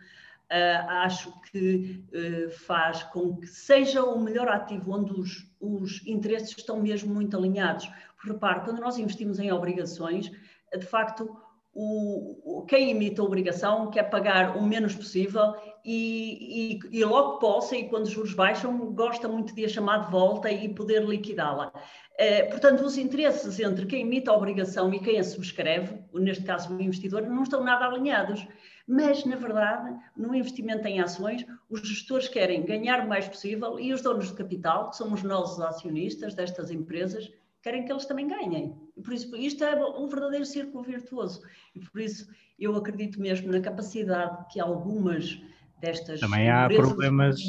Uh, 0.51 0.89
acho 0.89 1.31
que 1.51 2.03
uh, 2.11 2.49
faz 2.49 3.03
com 3.03 3.35
que 3.35 3.45
seja 3.45 4.03
o 4.03 4.19
melhor 4.19 4.47
ativo 4.47 4.91
onde 4.93 5.13
os, 5.13 5.47
os 5.59 6.05
interesses 6.07 6.57
estão 6.57 6.81
mesmo 6.81 7.13
muito 7.13 7.37
alinhados. 7.37 7.87
Repare, 8.17 8.61
quando 8.61 8.79
nós 8.79 8.97
investimos 8.97 9.39
em 9.39 9.51
obrigações, 9.51 10.31
de 10.75 10.85
facto, 10.85 11.37
o, 11.73 12.65
quem 12.67 12.89
emite 12.89 13.21
a 13.21 13.23
obrigação 13.23 13.89
quer 13.89 14.09
pagar 14.09 14.57
o 14.57 14.63
menos 14.63 14.95
possível 14.95 15.55
e, 15.85 16.79
e, 16.91 16.99
e 16.99 17.05
logo 17.05 17.37
possa, 17.37 17.75
e 17.75 17.87
quando 17.87 18.03
os 18.03 18.09
juros 18.09 18.33
baixam, 18.33 18.91
gosta 18.91 19.27
muito 19.27 19.53
de 19.53 19.65
a 19.65 19.69
chamar 19.69 20.05
de 20.05 20.11
volta 20.11 20.51
e 20.51 20.67
poder 20.73 21.05
liquidá-la. 21.05 21.67
Uh, 21.67 22.49
portanto, 22.49 22.81
os 22.83 22.97
interesses 22.97 23.59
entre 23.59 23.85
quem 23.85 24.01
emite 24.01 24.29
a 24.29 24.33
obrigação 24.33 24.93
e 24.93 24.99
quem 24.99 25.19
a 25.19 25.23
subscreve, 25.23 26.03
neste 26.13 26.43
caso 26.43 26.75
o 26.75 26.81
investidor, 26.81 27.21
não 27.21 27.43
estão 27.43 27.63
nada 27.63 27.85
alinhados 27.85 28.45
mas, 28.89 29.23
na 29.23 29.35
verdade, 29.35 29.95
no 30.17 30.33
investimento 30.33 30.87
em 30.87 30.99
ações, 30.99 31.45
os 31.69 31.87
gestores 31.87 32.27
querem 32.27 32.65
ganhar 32.65 33.05
o 33.05 33.07
mais 33.07 33.27
possível 33.27 33.79
e 33.79 33.93
os 33.93 34.01
donos 34.01 34.29
de 34.29 34.33
capital, 34.33 34.89
que 34.89 34.97
somos 34.97 35.21
nós 35.21 35.51
os 35.51 35.61
acionistas 35.61 36.33
destas 36.33 36.71
empresas, 36.71 37.31
querem 37.61 37.85
que 37.85 37.91
eles 37.91 38.07
também 38.07 38.27
ganhem. 38.27 38.75
E 38.97 39.01
por 39.03 39.13
isso, 39.13 39.35
isto 39.35 39.63
é 39.63 39.75
um 39.75 40.07
verdadeiro 40.07 40.43
círculo 40.43 40.83
virtuoso. 40.83 41.43
E 41.75 41.79
por 41.79 42.01
isso, 42.01 42.27
eu 42.57 42.75
acredito 42.75 43.21
mesmo 43.21 43.51
na 43.51 43.61
capacidade 43.61 44.51
que 44.51 44.59
algumas 44.59 45.39
destas. 45.79 46.19
Também 46.19 46.49
há 46.49 46.67
problemas. 46.67 47.39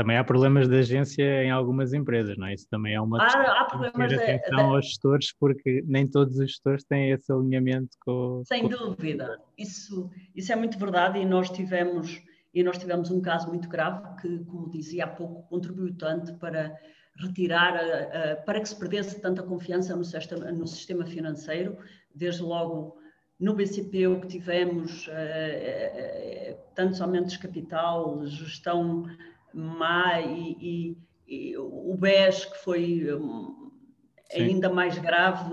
Também 0.00 0.16
há 0.16 0.24
problemas 0.24 0.66
de 0.66 0.78
agência 0.78 1.44
em 1.44 1.50
algumas 1.50 1.92
empresas, 1.92 2.34
não 2.38 2.46
é? 2.46 2.54
Isso 2.54 2.66
também 2.70 2.94
é 2.94 3.00
uma 3.02 3.22
há, 3.22 3.60
há 3.60 3.64
problemas 3.66 4.08
de 4.08 4.14
atenção 4.14 4.74
aos 4.74 4.86
gestores, 4.86 5.30
porque 5.38 5.84
nem 5.86 6.06
todos 6.06 6.38
os 6.38 6.52
gestores 6.52 6.82
têm 6.84 7.10
esse 7.10 7.30
alinhamento 7.30 7.98
com. 8.02 8.42
Sem 8.46 8.62
com... 8.62 8.68
dúvida, 8.70 9.38
isso, 9.58 10.10
isso 10.34 10.50
é 10.50 10.56
muito 10.56 10.78
verdade 10.78 11.18
e 11.18 11.26
nós 11.26 11.50
tivemos 11.50 12.18
e 12.54 12.62
nós 12.62 12.78
tivemos 12.78 13.10
um 13.10 13.20
caso 13.20 13.48
muito 13.48 13.68
grave 13.68 14.02
que, 14.22 14.38
como 14.46 14.70
dizia 14.70 15.04
há 15.04 15.06
pouco, 15.06 15.46
contribuiu 15.50 15.94
tanto 15.94 16.34
para 16.36 16.74
retirar, 17.18 17.76
a, 17.76 18.32
a, 18.32 18.36
para 18.36 18.58
que 18.58 18.70
se 18.70 18.78
perdesse 18.78 19.20
tanta 19.20 19.42
confiança 19.42 19.94
no 19.94 20.02
sistema, 20.02 20.50
no 20.50 20.66
sistema 20.66 21.04
financeiro, 21.04 21.76
desde 22.14 22.40
logo 22.40 22.96
no 23.38 23.52
BCP 23.52 24.06
o 24.06 24.20
que 24.22 24.28
tivemos, 24.28 25.08
uh, 25.08 26.56
tantos 26.74 27.02
aumentos 27.02 27.32
de 27.32 27.38
capital, 27.38 28.24
gestão 28.24 29.04
má 29.54 30.20
e, 30.20 30.56
e, 30.60 31.52
e 31.52 31.58
o 31.58 31.96
BES, 31.96 32.44
que 32.46 32.58
foi 32.58 33.14
um, 33.14 33.70
ainda 34.34 34.68
mais 34.68 34.98
grave, 34.98 35.52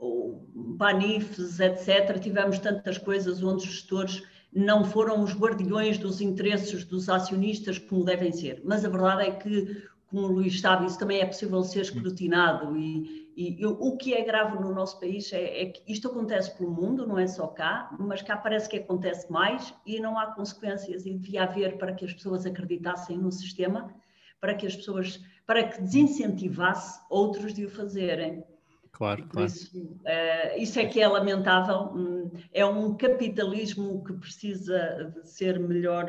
uh, 0.00 0.76
PANIFs, 0.78 1.60
etc. 1.60 2.18
Tivemos 2.20 2.58
tantas 2.58 2.98
coisas 2.98 3.42
onde 3.42 3.64
os 3.64 3.70
gestores 3.72 4.22
não 4.52 4.84
foram 4.84 5.22
os 5.22 5.34
guardiões 5.34 5.98
dos 5.98 6.20
interesses 6.20 6.84
dos 6.84 7.08
acionistas 7.08 7.78
como 7.78 8.04
devem 8.04 8.32
ser. 8.32 8.62
Mas 8.64 8.84
a 8.84 8.88
verdade 8.88 9.22
é 9.22 9.30
que, 9.32 9.82
como 10.14 10.28
o 10.28 10.32
Luís 10.32 10.60
sabe, 10.60 10.86
isso 10.86 10.98
também 10.98 11.20
é 11.20 11.26
possível 11.26 11.62
ser 11.64 11.80
escrutinado 11.80 12.76
e, 12.76 13.26
e 13.36 13.66
o 13.66 13.96
que 13.96 14.14
é 14.14 14.24
grave 14.24 14.56
no 14.60 14.72
nosso 14.72 15.00
país 15.00 15.32
é, 15.32 15.62
é, 15.62 15.66
que 15.66 15.92
isto 15.92 16.06
acontece 16.06 16.56
pelo 16.56 16.70
mundo, 16.70 17.04
não 17.04 17.18
é 17.18 17.26
só 17.26 17.48
cá, 17.48 17.94
mas 17.98 18.22
cá 18.22 18.36
parece 18.36 18.68
que 18.68 18.76
acontece 18.76 19.30
mais 19.30 19.74
e 19.84 19.98
não 19.98 20.16
há 20.16 20.28
consequências. 20.28 21.04
E 21.04 21.14
devia 21.14 21.42
haver 21.42 21.78
para 21.78 21.92
que 21.92 22.04
as 22.04 22.12
pessoas 22.12 22.46
acreditassem 22.46 23.18
no 23.18 23.32
sistema, 23.32 23.92
para 24.40 24.54
que 24.54 24.68
as 24.68 24.76
pessoas, 24.76 25.20
para 25.44 25.64
que 25.64 25.82
desincentivasse 25.82 27.00
outros 27.10 27.52
de 27.52 27.64
o 27.64 27.68
fazerem. 27.68 28.44
Claro, 28.92 29.26
claro. 29.26 29.48
Isso, 29.48 29.76
uh, 29.76 30.56
isso 30.56 30.78
é 30.78 30.86
que 30.86 31.00
é 31.00 31.08
lamentável. 31.08 31.90
Hum, 31.92 32.30
é 32.52 32.64
um 32.64 32.96
capitalismo 32.96 34.04
que 34.04 34.12
precisa 34.12 35.12
de 35.12 35.28
ser 35.28 35.58
melhor, 35.58 36.06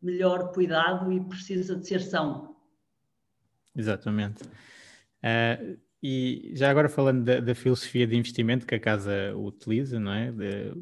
melhor 0.00 0.52
cuidado 0.52 1.12
e 1.12 1.20
precisa 1.20 1.74
de 1.74 1.88
ser 1.88 2.00
são. 2.00 2.56
Exatamente. 3.78 4.42
Uh, 5.22 5.78
e 6.02 6.52
já 6.54 6.70
agora 6.70 6.88
falando 6.88 7.24
da, 7.24 7.40
da, 7.40 7.54
filosofia 7.54 8.06
de 8.06 8.16
investimento 8.16 8.66
que 8.66 8.74
a 8.74 8.80
casa 8.80 9.34
utiliza, 9.36 9.98
não 9.98 10.12
é? 10.12 10.32
De, 10.32 10.72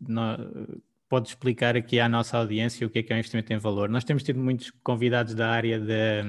no, 0.00 0.82
pode 1.08 1.28
explicar 1.28 1.76
aqui 1.76 2.00
à 2.00 2.08
nossa 2.08 2.38
audiência 2.38 2.86
o 2.86 2.90
que 2.90 2.98
é 2.98 3.02
que 3.02 3.12
é 3.12 3.16
um 3.16 3.18
investimento 3.18 3.52
em 3.52 3.58
valor. 3.58 3.88
Nós 3.88 4.04
temos 4.04 4.22
tido 4.22 4.38
muitos 4.38 4.70
convidados 4.82 5.34
da 5.34 5.50
área 5.50 5.78
de, 5.78 6.22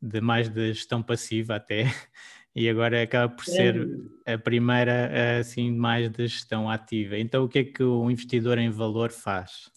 de 0.00 0.20
mais 0.20 0.48
de 0.48 0.72
gestão 0.72 1.02
passiva 1.02 1.56
até, 1.56 1.84
e 2.54 2.68
agora 2.68 3.02
acaba 3.02 3.32
por 3.32 3.44
ser 3.44 3.88
a 4.26 4.38
primeira 4.38 5.40
assim 5.40 5.70
mais 5.70 6.10
de 6.10 6.26
gestão 6.26 6.68
ativa. 6.68 7.18
Então 7.18 7.44
o 7.44 7.48
que 7.48 7.58
é 7.60 7.64
que 7.64 7.82
o 7.82 8.10
investidor 8.10 8.58
em 8.58 8.70
valor 8.70 9.10
faz? 9.10 9.70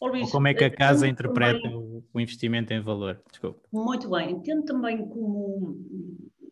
Ou 0.00 0.30
como 0.30 0.48
é 0.48 0.54
que 0.54 0.64
a 0.64 0.70
casa 0.70 1.08
interpreta 1.08 1.60
também, 1.62 2.04
o 2.12 2.20
investimento 2.20 2.72
em 2.72 2.80
valor? 2.80 3.22
Desculpa. 3.30 3.60
Muito 3.72 4.10
bem, 4.10 4.32
entendo 4.32 4.64
também 4.64 5.06
como 5.08 5.78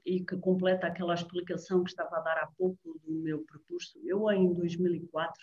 e 0.04 0.20
que 0.20 0.36
completa 0.36 0.86
aquela 0.86 1.14
explicação 1.14 1.82
que 1.82 1.90
estava 1.90 2.16
a 2.16 2.20
dar 2.20 2.36
há 2.38 2.48
pouco 2.58 3.00
do 3.06 3.12
meu 3.22 3.38
percurso. 3.44 3.98
Eu, 4.04 4.30
em 4.30 4.52
2004, 4.52 5.42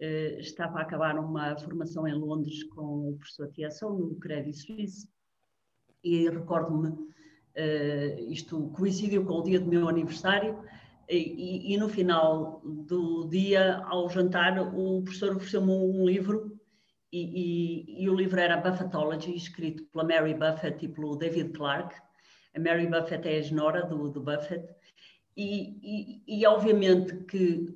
eh, 0.00 0.38
estava 0.40 0.78
a 0.78 0.82
acabar 0.82 1.16
uma 1.18 1.56
formação 1.56 2.06
em 2.06 2.14
Londres 2.14 2.64
com 2.64 3.10
o 3.10 3.16
professor 3.16 3.48
Tiação, 3.52 3.96
no 3.96 4.16
Credit 4.16 4.56
Suisse, 4.56 5.08
e 6.02 6.28
recordo-me, 6.28 6.92
eh, 7.54 8.20
isto 8.28 8.68
coincidiu 8.70 9.24
com 9.24 9.34
o 9.34 9.42
dia 9.42 9.60
do 9.60 9.66
meu 9.66 9.88
aniversário, 9.88 10.58
e, 11.08 11.72
e, 11.72 11.76
no 11.78 11.88
final 11.88 12.60
do 12.62 13.26
dia, 13.28 13.78
ao 13.86 14.10
jantar, 14.10 14.58
o 14.74 15.00
professor 15.02 15.36
ofereceu-me 15.36 15.72
um 15.72 16.04
livro 16.04 16.57
e, 17.12 17.94
e, 17.96 18.04
e, 18.04 18.10
o 18.10 18.14
livro 18.14 18.38
era 18.38 18.56
Buffettology, 18.56 19.34
escrito 19.34 19.84
pela 19.86 20.04
Mary 20.04 20.34
Buffett 20.34 20.84
e 20.84 20.88
pelo 20.88 21.16
David 21.16 21.52
Clark. 21.52 21.94
A 22.54 22.60
Mary 22.60 22.86
Buffett 22.86 23.26
é 23.26 23.38
a 23.38 23.42
genora 23.42 23.86
do, 23.86 24.08
do 24.10 24.20
Buffett. 24.20 24.68
E, 25.36 26.22
e, 26.26 26.46
obviamente 26.46 27.14
que, 27.24 27.74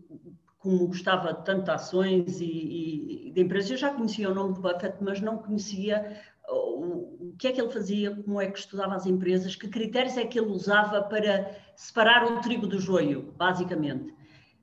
como 0.59 0.89
gostava 0.89 1.33
tanto 1.33 1.65
de 1.65 1.71
ações 1.71 2.41
e, 2.41 3.31
de 3.33 3.41
empresas, 3.41 3.71
eu 3.71 3.77
já 3.77 3.95
conhecia 3.95 4.31
o 4.31 4.35
nome 4.35 4.55
do 4.55 4.61
Buffett, 4.61 4.97
mas 5.01 5.21
não 5.21 5.39
conhecia 5.39 6.21
o, 6.49 7.29
o 7.29 7.37
que 7.39 7.49
é 7.49 7.53
que 7.53 7.61
ele 7.61 7.71
fazia, 7.71 8.15
como 8.15 8.41
é 8.41 8.51
que 8.51 8.59
estudava 8.59 8.95
as 8.95 9.07
empresas, 9.07 9.57
que 9.57 9.69
critérios 9.69 10.17
é 10.17 10.25
que 10.25 10.39
ele 10.39 10.49
usava 10.49 11.03
para 11.03 11.57
separar 11.77 12.25
o 12.25 12.41
trigo 12.41 12.67
do 12.67 12.81
joio, 12.81 13.33
basicamente. 13.37 14.13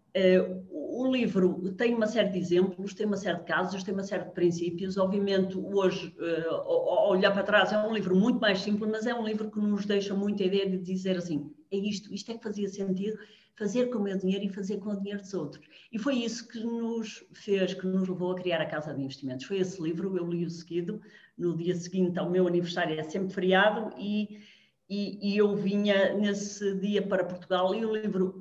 Uh, 0.09 0.65
o 0.99 1.09
livro 1.09 1.71
tem 1.77 1.95
uma 1.95 2.07
série 2.07 2.29
de 2.29 2.37
exemplos, 2.37 2.93
tem 2.93 3.05
uma 3.05 3.15
série 3.15 3.37
de 3.37 3.45
casos, 3.45 3.83
tem 3.83 3.93
uma 3.93 4.03
série 4.03 4.25
de 4.25 4.31
princípios. 4.31 4.97
Obviamente, 4.97 5.57
hoje, 5.57 6.13
uh, 6.19 6.53
ao 6.53 7.11
olhar 7.11 7.31
para 7.31 7.43
trás, 7.43 7.71
é 7.71 7.77
um 7.77 7.93
livro 7.93 8.13
muito 8.15 8.39
mais 8.39 8.59
simples, 8.59 8.91
mas 8.91 9.07
é 9.07 9.15
um 9.15 9.25
livro 9.25 9.49
que 9.49 9.59
nos 9.59 9.85
deixa 9.85 10.13
muito 10.13 10.43
a 10.43 10.45
ideia 10.45 10.69
de 10.69 10.77
dizer 10.77 11.17
assim: 11.17 11.49
é 11.71 11.77
isto, 11.77 12.13
isto 12.13 12.31
é 12.31 12.37
que 12.37 12.43
fazia 12.43 12.67
sentido, 12.67 13.17
fazer 13.55 13.89
com 13.89 13.99
o 13.99 14.03
meu 14.03 14.17
dinheiro 14.17 14.43
e 14.43 14.49
fazer 14.49 14.77
com 14.79 14.89
o 14.89 14.97
dinheiro 14.97 15.21
dos 15.21 15.33
outros. 15.33 15.65
E 15.89 15.97
foi 15.97 16.15
isso 16.15 16.45
que 16.49 16.59
nos 16.59 17.25
fez, 17.31 17.73
que 17.73 17.87
nos 17.87 18.09
levou 18.09 18.33
a 18.33 18.35
criar 18.35 18.59
a 18.59 18.65
Casa 18.65 18.93
de 18.93 19.01
Investimentos. 19.01 19.45
Foi 19.45 19.59
esse 19.59 19.81
livro, 19.81 20.17
eu 20.17 20.27
li 20.27 20.45
o 20.45 20.49
seguido, 20.49 21.01
no 21.37 21.55
dia 21.55 21.75
seguinte 21.75 22.19
ao 22.19 22.29
meu 22.29 22.45
aniversário, 22.45 22.99
é 22.99 23.03
sempre 23.03 23.33
feriado, 23.33 23.93
e, 23.97 24.41
e, 24.89 25.31
e 25.33 25.37
eu 25.37 25.55
vinha 25.55 26.13
nesse 26.13 26.75
dia 26.75 27.01
para 27.01 27.23
Portugal 27.23 27.73
e 27.73 27.85
o 27.85 27.95
livro 27.95 28.38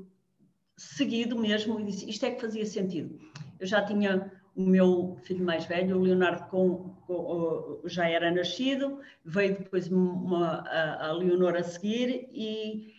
seguido 0.79 1.37
mesmo 1.37 1.81
e 1.81 1.85
disse 1.85 2.09
isto 2.09 2.25
é 2.25 2.31
que 2.31 2.41
fazia 2.41 2.65
sentido. 2.65 3.19
Eu 3.59 3.67
já 3.67 3.85
tinha 3.85 4.33
o 4.55 4.63
meu 4.63 5.19
filho 5.25 5.45
mais 5.45 5.67
velho, 5.67 5.97
o 5.97 6.01
Leonardo, 6.01 6.49
com, 6.49 6.95
com, 7.07 7.81
já 7.85 8.09
era 8.09 8.31
nascido, 8.31 9.01
veio 9.25 9.59
depois 9.59 9.91
uma, 9.91 10.61
a, 10.69 11.09
a 11.09 11.13
Leonor 11.13 11.57
a 11.57 11.63
seguir 11.63 12.29
e, 12.33 12.95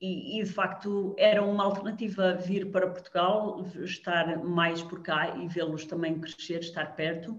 e, 0.00 0.40
e, 0.40 0.44
de 0.44 0.50
facto 0.50 1.14
era 1.18 1.42
uma 1.42 1.64
alternativa 1.64 2.34
vir 2.34 2.70
para 2.70 2.88
Portugal, 2.90 3.64
estar 3.82 4.42
mais 4.44 4.82
por 4.82 5.02
cá 5.02 5.36
e 5.36 5.48
vê-los 5.48 5.84
também 5.84 6.18
crescer, 6.20 6.60
estar 6.60 6.94
perto 6.94 7.38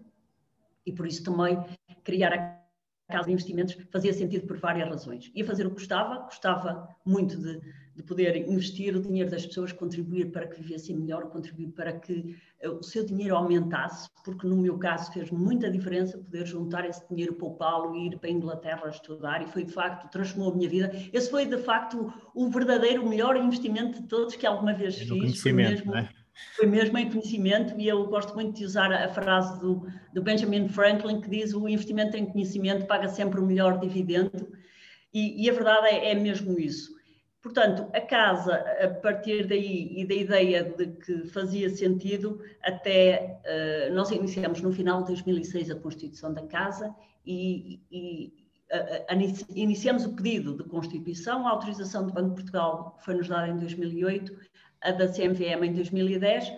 e 0.86 0.92
por 0.92 1.08
isso 1.08 1.24
também 1.24 1.64
criar 2.04 2.34
a 2.34 2.66
casa 3.12 3.28
de 3.28 3.34
investimentos 3.34 3.78
fazia 3.92 4.14
sentido 4.14 4.48
por 4.48 4.58
várias 4.58 4.88
razões. 4.88 5.32
Ia 5.36 5.46
fazer 5.46 5.66
o 5.66 5.70
que 5.70 5.76
gostava, 5.76 6.20
gostava 6.24 6.96
muito 7.06 7.38
de, 7.38 7.62
de 7.96 8.04
poder 8.04 8.36
investir 8.36 8.96
o 8.96 9.02
dinheiro 9.02 9.30
das 9.30 9.46
pessoas, 9.46 9.72
contribuir 9.72 10.32
para 10.32 10.48
que 10.48 10.62
vivessem 10.62 10.96
melhor, 10.96 11.30
contribuir 11.30 11.70
para 11.70 11.94
que 11.94 12.36
uh, 12.64 12.72
o 12.72 12.84
seu 12.84 13.06
dinheiro 13.06 13.36
aumentasse, 13.36 14.10
porque 14.24 14.46
no 14.46 14.58
meu 14.58 14.78
caso 14.78 15.12
fez 15.14 15.32
muita 15.32 15.72
diferença 15.72 16.18
poder 16.18 16.46
juntar 16.46 16.86
esse 16.88 17.08
dinheiro, 17.10 17.34
poupá-lo 17.34 17.96
e 17.96 18.08
ir 18.08 18.18
para 18.18 18.30
a 18.30 18.34
Inglaterra 18.34 18.90
estudar 18.90 19.42
e 19.42 19.48
foi 19.48 19.64
de 19.64 19.72
facto, 19.72 20.12
transformou 20.12 20.52
a 20.52 20.56
minha 20.56 20.70
vida. 20.70 20.92
Esse 21.14 21.30
foi 21.30 21.46
de 21.46 21.58
facto 21.58 22.14
o 22.34 22.50
verdadeiro 22.50 23.08
melhor 23.08 23.38
investimento 23.38 24.02
de 24.02 24.08
todos 24.08 24.36
que 24.36 24.46
alguma 24.46 24.74
vez 24.74 25.00
é 25.00 25.06
fiz. 25.06 25.42
Foi 25.42 25.54
mesmo, 25.54 25.92
né? 25.92 26.10
foi 26.56 26.66
mesmo 26.66 26.98
em 26.98 27.10
conhecimento 27.10 27.80
e 27.80 27.88
eu 27.88 28.06
gosto 28.08 28.34
muito 28.34 28.58
de 28.58 28.66
usar 28.66 28.92
a 28.92 29.08
frase 29.10 29.58
do, 29.60 29.88
do 30.14 30.22
Benjamin 30.22 30.68
Franklin 30.68 31.22
que 31.22 31.30
diz 31.30 31.54
o 31.54 31.68
investimento 31.68 32.18
em 32.18 32.26
conhecimento 32.26 32.86
paga 32.86 33.08
sempre 33.08 33.40
o 33.40 33.46
melhor 33.46 33.80
dividendo 33.80 34.52
e, 35.14 35.46
e 35.46 35.50
a 35.50 35.54
verdade 35.54 35.88
é, 35.88 36.12
é, 36.12 36.16
mesmo 36.16 36.60
isso. 36.60 36.94
Portanto, 37.46 37.88
a 37.94 38.02
casa, 38.02 38.56
a 38.56 38.90
partir 38.90 39.46
daí 39.46 40.02
e 40.02 40.04
da 40.04 40.16
ideia 40.16 40.64
de 40.64 40.88
que 40.88 41.28
fazia 41.28 41.70
sentido, 41.70 42.42
até 42.64 43.40
uh, 43.46 43.94
nós 43.94 44.10
iniciamos 44.10 44.64
no 44.64 44.74
final 44.74 45.04
de 45.04 45.10
2006 45.10 45.70
a 45.70 45.76
constituição 45.76 46.34
da 46.34 46.42
casa 46.48 46.92
e, 47.24 47.80
e 47.92 48.34
iniciamos 49.54 50.06
o 50.06 50.16
pedido 50.16 50.58
de 50.58 50.64
constituição, 50.64 51.46
a 51.46 51.52
autorização 51.52 52.08
do 52.08 52.14
Banco 52.14 52.30
de 52.30 52.36
Portugal 52.38 52.98
foi-nos 53.02 53.28
dada 53.28 53.48
em 53.48 53.58
2008 53.58 54.36
a 54.82 54.92
da 54.92 55.08
CMVM 55.08 55.66
em 55.66 55.74
2010, 55.74 56.52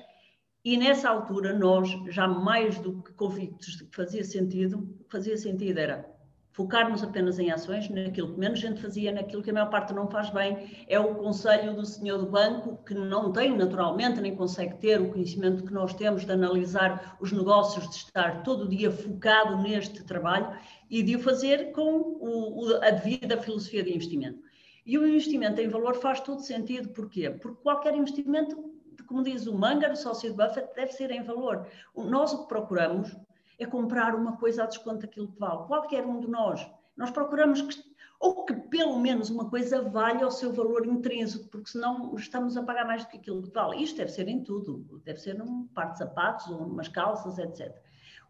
e 0.63 0.77
nessa 0.77 1.09
altura 1.09 1.53
nós, 1.53 1.89
já 2.07 2.29
mais 2.29 2.79
do 2.79 3.03
que 3.03 3.11
convictos 3.11 3.75
de 3.75 3.83
que 3.83 3.93
fazia 3.93 4.23
sentido, 4.23 4.79
o 4.79 5.03
que 5.03 5.11
fazia 5.11 5.35
sentido 5.35 5.79
era 5.79 6.16
focarmos 6.57 7.03
apenas 7.03 7.37
em 7.37 7.51
ações, 7.51 7.87
naquilo 7.87 8.33
que 8.33 8.39
menos 8.39 8.59
gente 8.59 8.81
fazia, 8.81 9.11
naquilo 9.11 9.43
que 9.43 9.51
a 9.51 9.53
maior 9.53 9.69
parte 9.69 9.93
não 9.93 10.09
faz 10.09 10.31
bem, 10.31 10.83
é 10.87 10.99
o 10.99 11.13
conselho 11.13 11.75
do 11.75 11.85
senhor 11.85 12.17
do 12.17 12.25
banco, 12.25 12.83
que 12.83 12.95
não 12.95 13.31
tem 13.31 13.55
naturalmente, 13.55 14.19
nem 14.19 14.35
consegue 14.35 14.75
ter 14.77 14.99
o 14.99 15.11
conhecimento 15.11 15.63
que 15.63 15.71
nós 15.71 15.93
temos 15.93 16.25
de 16.25 16.31
analisar 16.31 17.15
os 17.21 17.31
negócios, 17.31 17.87
de 17.87 17.97
estar 17.97 18.41
todo 18.41 18.63
o 18.63 18.67
dia 18.67 18.91
focado 18.91 19.61
neste 19.61 20.03
trabalho 20.03 20.51
e 20.89 21.03
de 21.03 21.15
o 21.15 21.19
fazer 21.19 21.71
com 21.73 22.17
o, 22.19 22.73
a 22.81 22.89
devida 22.89 23.39
filosofia 23.39 23.83
de 23.83 23.93
investimento. 23.93 24.41
E 24.83 24.97
o 24.97 25.07
investimento 25.07 25.61
em 25.61 25.67
valor 25.67 25.93
faz 25.97 26.21
todo 26.21 26.41
sentido. 26.41 26.89
Porquê? 26.89 27.29
Porque 27.29 27.61
qualquer 27.61 27.93
investimento, 27.93 28.73
como 29.05 29.21
diz 29.21 29.45
o 29.45 29.53
Munger, 29.53 29.91
o 29.91 29.95
sócio 29.95 30.31
de 30.31 30.35
Buffett, 30.35 30.73
deve 30.75 30.91
ser 30.91 31.11
em 31.11 31.21
valor. 31.21 31.67
Nós 31.95 32.33
o 32.33 32.41
que 32.41 32.47
procuramos 32.47 33.15
é 33.59 33.65
comprar 33.65 34.15
uma 34.15 34.37
coisa 34.37 34.63
a 34.63 34.67
desconto 34.67 34.99
daquilo 34.99 35.31
que 35.31 35.39
vale. 35.39 35.65
Qualquer 35.67 36.05
um 36.05 36.19
de 36.19 36.27
nós. 36.27 36.69
Nós 36.95 37.11
procuramos 37.11 37.61
que, 37.61 37.83
ou 38.19 38.45
que 38.45 38.53
pelo 38.53 38.99
menos 38.99 39.29
uma 39.29 39.49
coisa 39.49 39.81
valha 39.81 40.27
o 40.27 40.31
seu 40.31 40.51
valor 40.53 40.85
intrínseco, 40.85 41.47
porque 41.49 41.69
senão 41.69 42.15
estamos 42.15 42.57
a 42.57 42.63
pagar 42.63 42.85
mais 42.85 43.03
do 43.03 43.09
que 43.09 43.17
aquilo 43.17 43.41
que 43.41 43.51
vale. 43.51 43.81
Isto 43.81 43.97
deve 43.97 44.11
ser 44.11 44.27
em 44.27 44.43
tudo. 44.43 45.01
Deve 45.03 45.19
ser 45.19 45.35
num 45.35 45.67
par 45.67 45.91
de 45.91 45.99
sapatos 45.99 46.47
ou 46.47 46.59
umas 46.59 46.87
calças, 46.87 47.37
etc. 47.37 47.75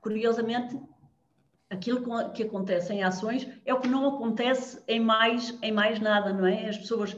Curiosamente, 0.02 0.80
aquilo 1.70 2.04
que 2.32 2.44
acontece 2.44 2.94
em 2.94 3.04
ações 3.04 3.48
é 3.66 3.74
o 3.74 3.80
que 3.80 3.88
não 3.88 4.16
acontece 4.16 4.82
em 4.88 5.00
mais, 5.00 5.58
em 5.62 5.72
mais 5.72 6.00
nada, 6.00 6.34
não 6.34 6.46
é? 6.46 6.70
As 6.70 6.78
pessoas 6.78 7.16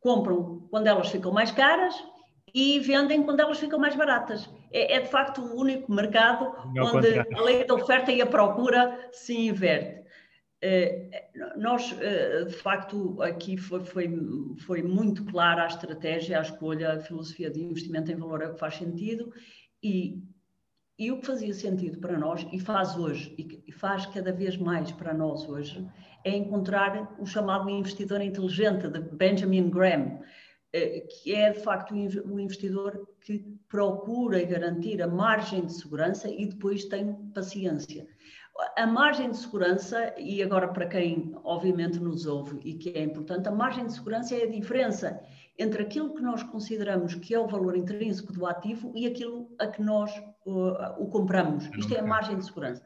compram 0.00 0.66
quando 0.70 0.86
elas 0.86 1.08
ficam 1.08 1.32
mais 1.32 1.50
caras 1.50 1.94
e 2.54 2.78
vendem 2.80 3.22
quando 3.22 3.40
elas 3.40 3.58
ficam 3.58 3.78
mais 3.78 3.96
baratas. 3.96 4.48
É, 4.76 4.96
é 4.96 5.00
de 5.00 5.08
facto 5.08 5.40
o 5.40 5.58
único 5.58 5.90
mercado 5.90 6.52
não 6.74 6.96
onde 6.96 7.18
a 7.18 7.42
lei 7.42 7.64
da 7.64 7.74
oferta 7.74 8.12
e 8.12 8.20
a 8.20 8.26
procura 8.26 9.08
se 9.10 9.34
inverte. 9.34 10.04
Eh, 10.60 11.30
nós, 11.56 11.96
eh, 12.00 12.44
de 12.44 12.54
facto, 12.54 13.20
aqui 13.22 13.56
foi, 13.56 13.84
foi, 13.84 14.10
foi 14.66 14.82
muito 14.82 15.24
clara 15.24 15.64
a 15.64 15.66
estratégia, 15.66 16.38
a 16.38 16.42
escolha, 16.42 16.92
a 16.92 17.00
filosofia 17.00 17.50
de 17.50 17.62
investimento 17.62 18.12
em 18.12 18.16
valor 18.16 18.42
é 18.42 18.48
o 18.48 18.54
que 18.54 18.60
faz 18.60 18.76
sentido 18.76 19.32
e 19.82 20.22
e 20.98 21.12
o 21.12 21.20
que 21.20 21.26
fazia 21.26 21.52
sentido 21.52 21.98
para 21.98 22.18
nós, 22.18 22.46
e 22.50 22.58
faz 22.58 22.96
hoje, 22.96 23.34
e 23.66 23.70
faz 23.70 24.06
cada 24.06 24.32
vez 24.32 24.56
mais 24.56 24.90
para 24.92 25.12
nós 25.12 25.46
hoje, 25.46 25.86
é 26.24 26.34
encontrar 26.34 27.14
o 27.18 27.26
chamado 27.26 27.68
investidor 27.68 28.22
inteligente, 28.22 28.88
de 28.88 29.00
Benjamin 29.00 29.68
Graham, 29.68 30.20
que 30.72 31.34
é 31.34 31.52
de 31.52 31.60
facto 31.60 31.94
um 31.94 32.38
investidor 32.38 33.08
que 33.20 33.38
procura 33.68 34.42
garantir 34.44 35.00
a 35.02 35.06
margem 35.06 35.64
de 35.64 35.72
segurança 35.72 36.28
e 36.28 36.46
depois 36.46 36.84
tem 36.84 37.14
paciência. 37.34 38.06
A 38.76 38.86
margem 38.86 39.30
de 39.30 39.36
segurança, 39.36 40.14
e 40.16 40.42
agora 40.42 40.68
para 40.68 40.86
quem 40.86 41.34
obviamente 41.44 41.98
nos 41.98 42.24
ouve 42.24 42.58
e 42.64 42.74
que 42.74 42.90
é 42.90 43.02
importante, 43.02 43.48
a 43.48 43.52
margem 43.52 43.86
de 43.86 43.92
segurança 43.92 44.34
é 44.34 44.44
a 44.44 44.50
diferença 44.50 45.20
entre 45.58 45.82
aquilo 45.82 46.14
que 46.14 46.22
nós 46.22 46.42
consideramos 46.42 47.14
que 47.14 47.34
é 47.34 47.38
o 47.38 47.46
valor 47.46 47.76
intrínseco 47.76 48.32
do 48.32 48.46
ativo 48.46 48.92
e 48.94 49.06
aquilo 49.06 49.54
a 49.58 49.66
que 49.66 49.82
nós 49.82 50.10
uh, 50.46 50.94
o 50.98 51.06
compramos. 51.08 51.68
Isto 51.76 51.94
é 51.94 52.00
a 52.00 52.06
margem 52.06 52.38
de 52.38 52.44
segurança. 52.44 52.82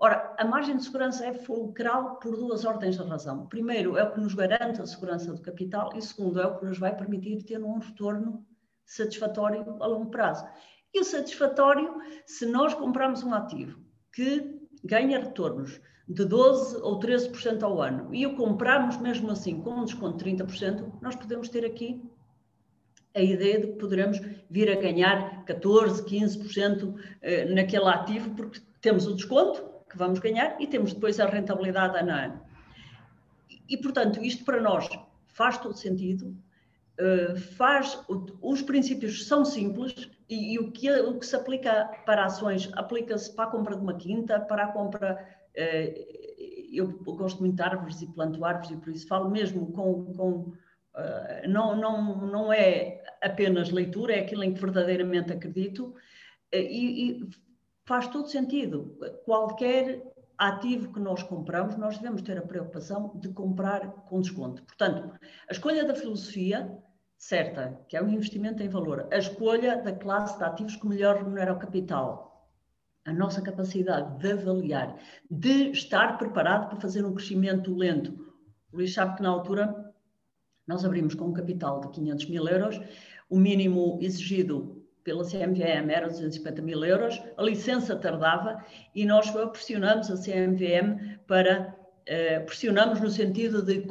Ora, 0.00 0.32
a 0.38 0.44
margem 0.44 0.76
de 0.76 0.84
segurança 0.84 1.26
é 1.26 1.34
fulcral 1.34 2.20
por 2.20 2.36
duas 2.36 2.64
ordens 2.64 2.96
de 2.96 3.02
razão. 3.02 3.46
Primeiro, 3.46 3.96
é 3.96 4.04
o 4.04 4.12
que 4.12 4.20
nos 4.20 4.32
garante 4.32 4.80
a 4.80 4.86
segurança 4.86 5.32
do 5.32 5.42
capital 5.42 5.90
e 5.96 6.00
segundo, 6.00 6.40
é 6.40 6.46
o 6.46 6.56
que 6.56 6.66
nos 6.66 6.78
vai 6.78 6.96
permitir 6.96 7.42
ter 7.42 7.60
um 7.60 7.80
retorno 7.80 8.46
satisfatório 8.86 9.76
a 9.80 9.86
longo 9.88 10.08
prazo. 10.08 10.46
E 10.94 11.00
o 11.00 11.04
satisfatório, 11.04 11.96
se 12.24 12.46
nós 12.46 12.74
comprarmos 12.74 13.24
um 13.24 13.34
ativo 13.34 13.80
que 14.12 14.60
ganha 14.84 15.18
retornos 15.18 15.80
de 16.08 16.24
12% 16.24 16.80
ou 16.80 17.00
13% 17.00 17.64
ao 17.64 17.82
ano 17.82 18.14
e 18.14 18.24
o 18.24 18.36
comprarmos 18.36 18.98
mesmo 18.98 19.32
assim 19.32 19.60
com 19.60 19.80
um 19.80 19.84
desconto 19.84 20.24
de 20.24 20.30
30%, 20.30 20.92
nós 21.02 21.16
podemos 21.16 21.48
ter 21.48 21.64
aqui 21.66 22.00
a 23.14 23.20
ideia 23.20 23.60
de 23.60 23.66
que 23.66 23.78
poderemos 23.78 24.20
vir 24.48 24.70
a 24.70 24.80
ganhar 24.80 25.44
14%, 25.44 26.04
15% 26.04 26.94
eh, 27.20 27.46
naquele 27.46 27.88
ativo, 27.88 28.30
porque 28.36 28.60
temos 28.80 29.06
o 29.06 29.14
desconto 29.14 29.67
que 29.88 29.98
vamos 29.98 30.18
ganhar 30.18 30.60
e 30.60 30.66
temos 30.66 30.92
depois 30.92 31.18
a 31.18 31.26
rentabilidade 31.26 31.98
ano 31.98 32.12
a 32.12 32.24
ano. 32.24 32.40
E, 33.68 33.76
portanto, 33.76 34.22
isto 34.22 34.44
para 34.44 34.60
nós 34.60 34.88
faz 35.26 35.58
todo 35.58 35.76
sentido, 35.76 36.36
eh, 36.98 37.36
faz, 37.36 37.96
os 38.42 38.60
princípios 38.62 39.24
são 39.26 39.44
simples 39.44 40.10
e, 40.28 40.54
e 40.54 40.58
o, 40.58 40.72
que, 40.72 40.90
o 40.90 41.16
que 41.16 41.26
se 41.26 41.36
aplica 41.36 41.84
para 42.04 42.24
ações 42.24 42.68
aplica-se 42.74 43.32
para 43.36 43.44
a 43.44 43.50
compra 43.52 43.76
de 43.76 43.82
uma 43.82 43.94
quinta, 43.94 44.40
para 44.40 44.64
a 44.64 44.72
compra 44.72 45.24
eh, 45.54 46.06
eu 46.72 46.88
gosto 47.04 47.38
muito 47.38 47.54
de 47.54 47.62
árvores 47.62 48.02
e 48.02 48.06
planto 48.08 48.44
árvores 48.44 48.70
e 48.72 48.76
por 48.76 48.90
isso 48.90 49.06
falo 49.06 49.30
mesmo 49.30 49.70
com, 49.70 50.12
com 50.12 50.52
eh, 50.96 51.46
não, 51.46 51.76
não, 51.76 52.26
não 52.26 52.52
é 52.52 53.00
apenas 53.22 53.70
leitura, 53.70 54.14
é 54.14 54.20
aquilo 54.20 54.42
em 54.42 54.52
que 54.52 54.60
verdadeiramente 54.60 55.32
acredito 55.32 55.94
e, 56.52 57.20
e 57.22 57.28
faz 57.88 58.06
todo 58.06 58.28
sentido. 58.28 58.94
Qualquer 59.24 60.02
ativo 60.36 60.92
que 60.92 61.00
nós 61.00 61.22
compramos, 61.22 61.76
nós 61.78 61.96
devemos 61.96 62.20
ter 62.20 62.36
a 62.36 62.42
preocupação 62.42 63.12
de 63.16 63.30
comprar 63.30 64.04
com 64.04 64.20
desconto. 64.20 64.62
Portanto, 64.62 65.10
a 65.48 65.52
escolha 65.52 65.86
da 65.86 65.94
filosofia 65.94 66.70
certa, 67.16 67.80
que 67.88 67.96
é 67.96 68.02
um 68.02 68.10
investimento 68.10 68.62
em 68.62 68.68
valor, 68.68 69.08
a 69.10 69.16
escolha 69.16 69.82
da 69.82 69.92
classe 69.92 70.36
de 70.36 70.44
ativos 70.44 70.76
que 70.76 70.86
melhor 70.86 71.16
remunera 71.16 71.54
o 71.54 71.58
capital, 71.58 72.52
a 73.06 73.12
nossa 73.12 73.40
capacidade 73.40 74.18
de 74.18 74.32
avaliar, 74.32 74.96
de 75.30 75.70
estar 75.70 76.18
preparado 76.18 76.68
para 76.68 76.80
fazer 76.80 77.06
um 77.06 77.14
crescimento 77.14 77.74
lento. 77.74 78.12
O 78.70 78.76
Luís 78.76 78.92
sabe 78.92 79.16
que 79.16 79.22
na 79.22 79.30
altura 79.30 79.92
nós 80.66 80.84
abrimos 80.84 81.14
com 81.14 81.24
um 81.24 81.32
capital 81.32 81.80
de 81.80 81.88
500 81.88 82.28
mil 82.28 82.46
euros, 82.46 82.78
o 83.30 83.38
mínimo 83.38 83.98
exigido 84.02 84.77
pela 85.04 85.24
CMVM 85.24 85.90
era 85.90 86.08
250 86.08 86.62
mil 86.62 86.84
euros, 86.84 87.20
a 87.36 87.42
licença 87.42 87.96
tardava 87.96 88.62
e 88.94 89.04
nós 89.04 89.30
pressionamos 89.30 90.10
a 90.10 90.16
CMVM 90.16 91.18
para, 91.26 91.74
eh, 92.06 92.40
pressionamos 92.40 93.00
no 93.00 93.08
sentido 93.08 93.62
de 93.62 93.86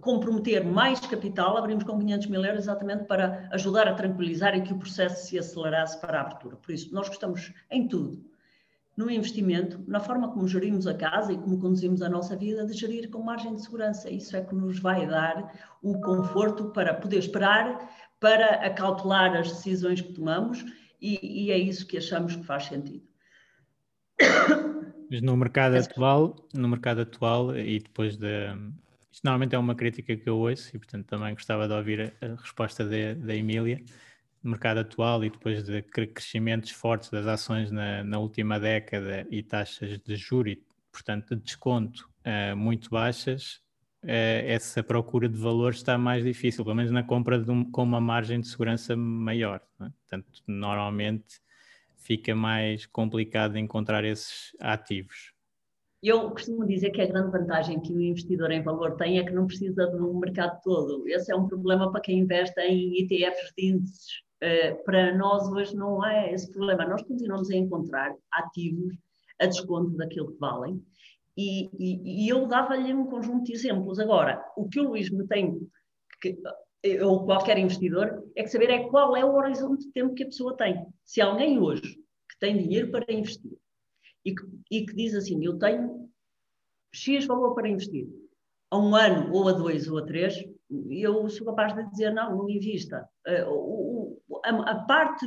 comprometer 0.00 0.64
mais 0.64 1.00
capital, 1.00 1.56
abrimos 1.56 1.84
com 1.84 1.98
500 1.98 2.26
mil 2.28 2.44
euros 2.44 2.64
exatamente 2.64 3.04
para 3.04 3.48
ajudar 3.52 3.88
a 3.88 3.94
tranquilizar 3.94 4.56
e 4.56 4.62
que 4.62 4.72
o 4.72 4.78
processo 4.78 5.26
se 5.26 5.38
acelerasse 5.38 6.00
para 6.00 6.18
a 6.18 6.20
abertura. 6.22 6.56
Por 6.56 6.72
isso, 6.72 6.92
nós 6.94 7.08
gostamos 7.08 7.52
em 7.70 7.88
tudo, 7.88 8.29
no 8.96 9.10
investimento, 9.10 9.82
na 9.86 10.00
forma 10.00 10.30
como 10.30 10.46
gerimos 10.46 10.86
a 10.86 10.94
casa 10.94 11.32
e 11.32 11.38
como 11.38 11.58
conduzimos 11.58 12.02
a 12.02 12.08
nossa 12.08 12.36
vida, 12.36 12.66
de 12.66 12.74
gerir 12.74 13.08
com 13.10 13.22
margem 13.22 13.54
de 13.54 13.62
segurança. 13.62 14.10
Isso 14.10 14.36
é 14.36 14.42
que 14.42 14.54
nos 14.54 14.78
vai 14.78 15.06
dar 15.06 15.78
o 15.82 16.00
conforto 16.00 16.70
para 16.70 16.94
poder 16.94 17.18
esperar, 17.18 17.88
para 18.18 18.66
acautelar 18.66 19.36
as 19.36 19.48
decisões 19.48 20.00
que 20.00 20.12
tomamos 20.12 20.64
e, 21.00 21.46
e 21.46 21.50
é 21.50 21.58
isso 21.58 21.86
que 21.86 21.96
achamos 21.96 22.36
que 22.36 22.44
faz 22.44 22.64
sentido. 22.66 23.02
Mas 25.10 25.22
no 25.22 25.36
mercado 25.36 25.76
atual, 25.76 26.36
no 26.54 26.68
mercado 26.68 27.00
atual 27.00 27.56
e 27.56 27.78
depois 27.78 28.16
de 28.16 28.54
isto 29.10 29.24
normalmente 29.24 29.56
é 29.56 29.58
uma 29.58 29.74
crítica 29.74 30.16
que 30.16 30.28
eu 30.28 30.38
ouço 30.38 30.76
e 30.76 30.78
portanto 30.78 31.06
também 31.06 31.34
gostava 31.34 31.66
de 31.66 31.74
ouvir 31.74 32.14
a, 32.20 32.26
resposta 32.40 32.84
da 32.84 33.34
Emília 33.34 33.82
mercado 34.42 34.78
atual 34.78 35.24
e 35.24 35.30
depois 35.30 35.62
de 35.62 35.82
crescimentos 35.82 36.70
fortes 36.70 37.10
das 37.10 37.26
ações 37.26 37.70
na, 37.70 38.02
na 38.02 38.18
última 38.18 38.58
década 38.58 39.26
e 39.30 39.42
taxas 39.42 39.98
de 39.98 40.16
juros, 40.16 40.56
portanto 40.90 41.36
de 41.36 41.42
desconto 41.42 42.08
uh, 42.24 42.56
muito 42.56 42.90
baixas, 42.90 43.60
uh, 44.02 44.46
essa 44.46 44.82
procura 44.82 45.28
de 45.28 45.38
valor 45.38 45.72
está 45.72 45.98
mais 45.98 46.24
difícil, 46.24 46.64
pelo 46.64 46.76
menos 46.76 46.90
na 46.90 47.02
compra 47.02 47.38
um, 47.48 47.70
com 47.70 47.82
uma 47.82 48.00
margem 48.00 48.40
de 48.40 48.48
segurança 48.48 48.96
maior. 48.96 49.60
É? 49.80 49.84
Portanto, 49.84 50.42
normalmente 50.46 51.40
fica 51.96 52.34
mais 52.34 52.86
complicado 52.86 53.58
encontrar 53.58 54.04
esses 54.04 54.56
ativos. 54.58 55.32
Eu 56.02 56.30
costumo 56.30 56.66
dizer 56.66 56.90
que 56.90 57.02
a 57.02 57.06
grande 57.06 57.30
vantagem 57.30 57.78
que 57.78 57.92
o 57.92 58.00
investidor 58.00 58.50
em 58.50 58.62
valor 58.62 58.96
tem 58.96 59.18
é 59.18 59.24
que 59.24 59.32
não 59.32 59.46
precisa 59.46 59.86
do 59.86 60.14
mercado 60.14 60.58
todo. 60.62 61.06
Esse 61.06 61.30
é 61.30 61.36
um 61.36 61.46
problema 61.46 61.92
para 61.92 62.00
quem 62.00 62.20
investe 62.20 62.58
em 62.58 63.02
ETFs 63.02 63.52
de 63.54 63.66
índices. 63.66 64.29
Uh, 64.42 64.82
para 64.84 65.14
nós 65.16 65.48
hoje 65.48 65.76
não 65.76 66.04
é 66.04 66.32
esse 66.32 66.50
problema. 66.50 66.86
Nós 66.86 67.02
continuamos 67.02 67.50
a 67.50 67.56
encontrar 67.56 68.14
ativos 68.32 68.96
a 69.40 69.46
desconto 69.46 69.96
daquilo 69.96 70.32
que 70.32 70.38
valem 70.38 70.82
e, 71.36 71.70
e, 71.78 72.24
e 72.24 72.28
eu 72.28 72.46
dava-lhe 72.46 72.92
um 72.92 73.06
conjunto 73.06 73.44
de 73.44 73.52
exemplos. 73.52 73.98
Agora, 73.98 74.44
o 74.56 74.68
que 74.68 74.80
o 74.80 74.88
Luís 74.88 75.10
me 75.10 75.26
tem, 75.26 75.58
que, 76.20 76.38
ou 77.02 77.24
qualquer 77.24 77.56
investidor, 77.58 78.22
é 78.36 78.42
que 78.42 78.48
saber 78.48 78.70
é 78.70 78.88
qual 78.88 79.16
é 79.16 79.24
o 79.24 79.34
horizonte 79.34 79.86
de 79.86 79.92
tempo 79.92 80.14
que 80.14 80.24
a 80.24 80.26
pessoa 80.26 80.56
tem. 80.56 80.86
Se 81.04 81.20
alguém 81.20 81.58
hoje 81.58 81.96
que 82.30 82.38
tem 82.38 82.58
dinheiro 82.58 82.90
para 82.90 83.10
investir 83.12 83.56
e 84.24 84.34
que, 84.34 84.42
e 84.70 84.86
que 84.86 84.94
diz 84.94 85.14
assim, 85.14 85.42
eu 85.42 85.58
tenho 85.58 86.10
X 86.92 87.24
valor 87.26 87.54
para 87.54 87.68
investir, 87.68 88.06
a 88.70 88.78
um 88.78 88.94
ano, 88.94 89.32
ou 89.32 89.48
a 89.48 89.52
dois, 89.52 89.88
ou 89.88 89.98
a 89.98 90.04
três, 90.04 90.34
eu 90.90 91.28
sou 91.28 91.46
capaz 91.46 91.74
de 91.74 91.90
dizer, 91.90 92.12
não, 92.12 92.36
não 92.36 92.48
invista. 92.48 93.08
Uh, 93.26 93.50
a, 94.44 94.70
a 94.70 94.84
parte 94.84 95.26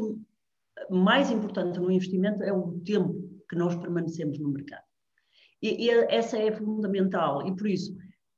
mais 0.89 1.31
importante 1.31 1.79
no 1.79 1.91
investimento 1.91 2.43
é 2.43 2.51
o 2.51 2.79
tempo 2.79 3.13
que 3.49 3.55
nós 3.55 3.75
permanecemos 3.75 4.39
no 4.39 4.49
mercado. 4.49 4.83
E, 5.61 5.85
e, 5.85 5.89
essa 5.89 6.37
é 6.37 6.51
fundamental. 6.51 7.47
E 7.47 7.55
por 7.55 7.67
isso, 7.67 7.95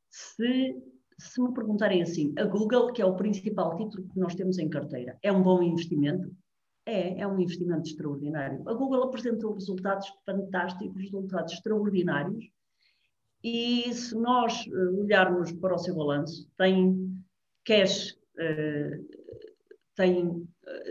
se, 0.09 0.75
se 1.17 1.41
me 1.41 1.53
perguntarem 1.53 2.01
assim, 2.01 2.33
a 2.37 2.43
Google, 2.43 2.93
que 2.93 3.01
é 3.01 3.05
o 3.05 3.15
principal 3.15 3.75
título 3.75 4.07
que 4.07 4.19
nós 4.19 4.35
temos 4.35 4.59
em 4.59 4.69
carteira, 4.69 5.17
é 5.23 5.31
um 5.31 5.41
bom 5.41 5.61
investimento? 5.63 6.31
É, 6.85 7.21
é 7.21 7.27
um 7.27 7.39
investimento 7.39 7.89
extraordinário. 7.89 8.61
A 8.69 8.73
Google 8.73 9.03
apresentou 9.03 9.53
resultados 9.53 10.07
fantásticos, 10.23 11.01
resultados 11.01 11.53
extraordinários. 11.53 12.45
E 13.43 13.91
se 13.91 14.15
nós 14.15 14.67
eh, 14.67 14.89
olharmos 14.89 15.51
para 15.53 15.73
o 15.73 15.79
seu 15.79 15.95
balanço, 15.95 16.47
tem 16.57 17.23
cash, 17.63 18.11
uh, 18.37 19.03
tem 19.95 20.47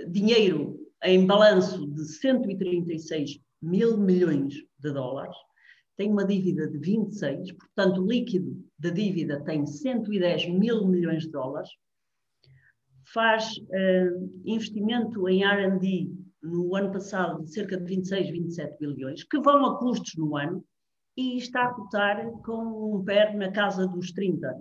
dinheiro 0.09 0.79
em 1.03 1.27
balanço 1.27 1.87
de 1.87 2.05
136 2.05 3.39
mil 3.61 3.97
milhões 3.99 4.55
de 4.79 4.93
dólares, 4.93 5.37
tem 5.97 6.11
uma 6.11 6.25
dívida 6.25 6.69
de 6.69 6.79
26, 6.79 7.53
portanto, 7.53 8.03
o 8.03 8.07
líquido 8.07 8.65
da 8.79 8.91
dívida 8.91 9.43
tem 9.45 9.65
110 9.67 10.49
mil 10.49 10.87
milhões 10.87 11.23
de 11.23 11.31
dólares, 11.31 11.71
faz 13.13 13.57
uh, 13.57 14.43
investimento 14.45 15.29
em 15.29 15.45
RD 15.45 16.11
no 16.43 16.75
ano 16.75 16.93
passado 16.93 17.45
de 17.45 17.53
cerca 17.53 17.77
de 17.77 17.85
26, 17.85 18.31
27 18.31 18.79
bilhões, 18.79 19.25
que 19.25 19.39
vão 19.39 19.65
a 19.67 19.79
custos 19.79 20.15
no 20.17 20.37
ano, 20.37 20.65
e 21.17 21.37
está 21.39 21.67
a 21.67 21.75
cotar 21.75 22.29
com 22.45 22.97
um 22.97 23.05
PER 23.05 23.37
na 23.37 23.53
casa 23.53 23.87
dos 23.87 24.11
30. 24.13 24.61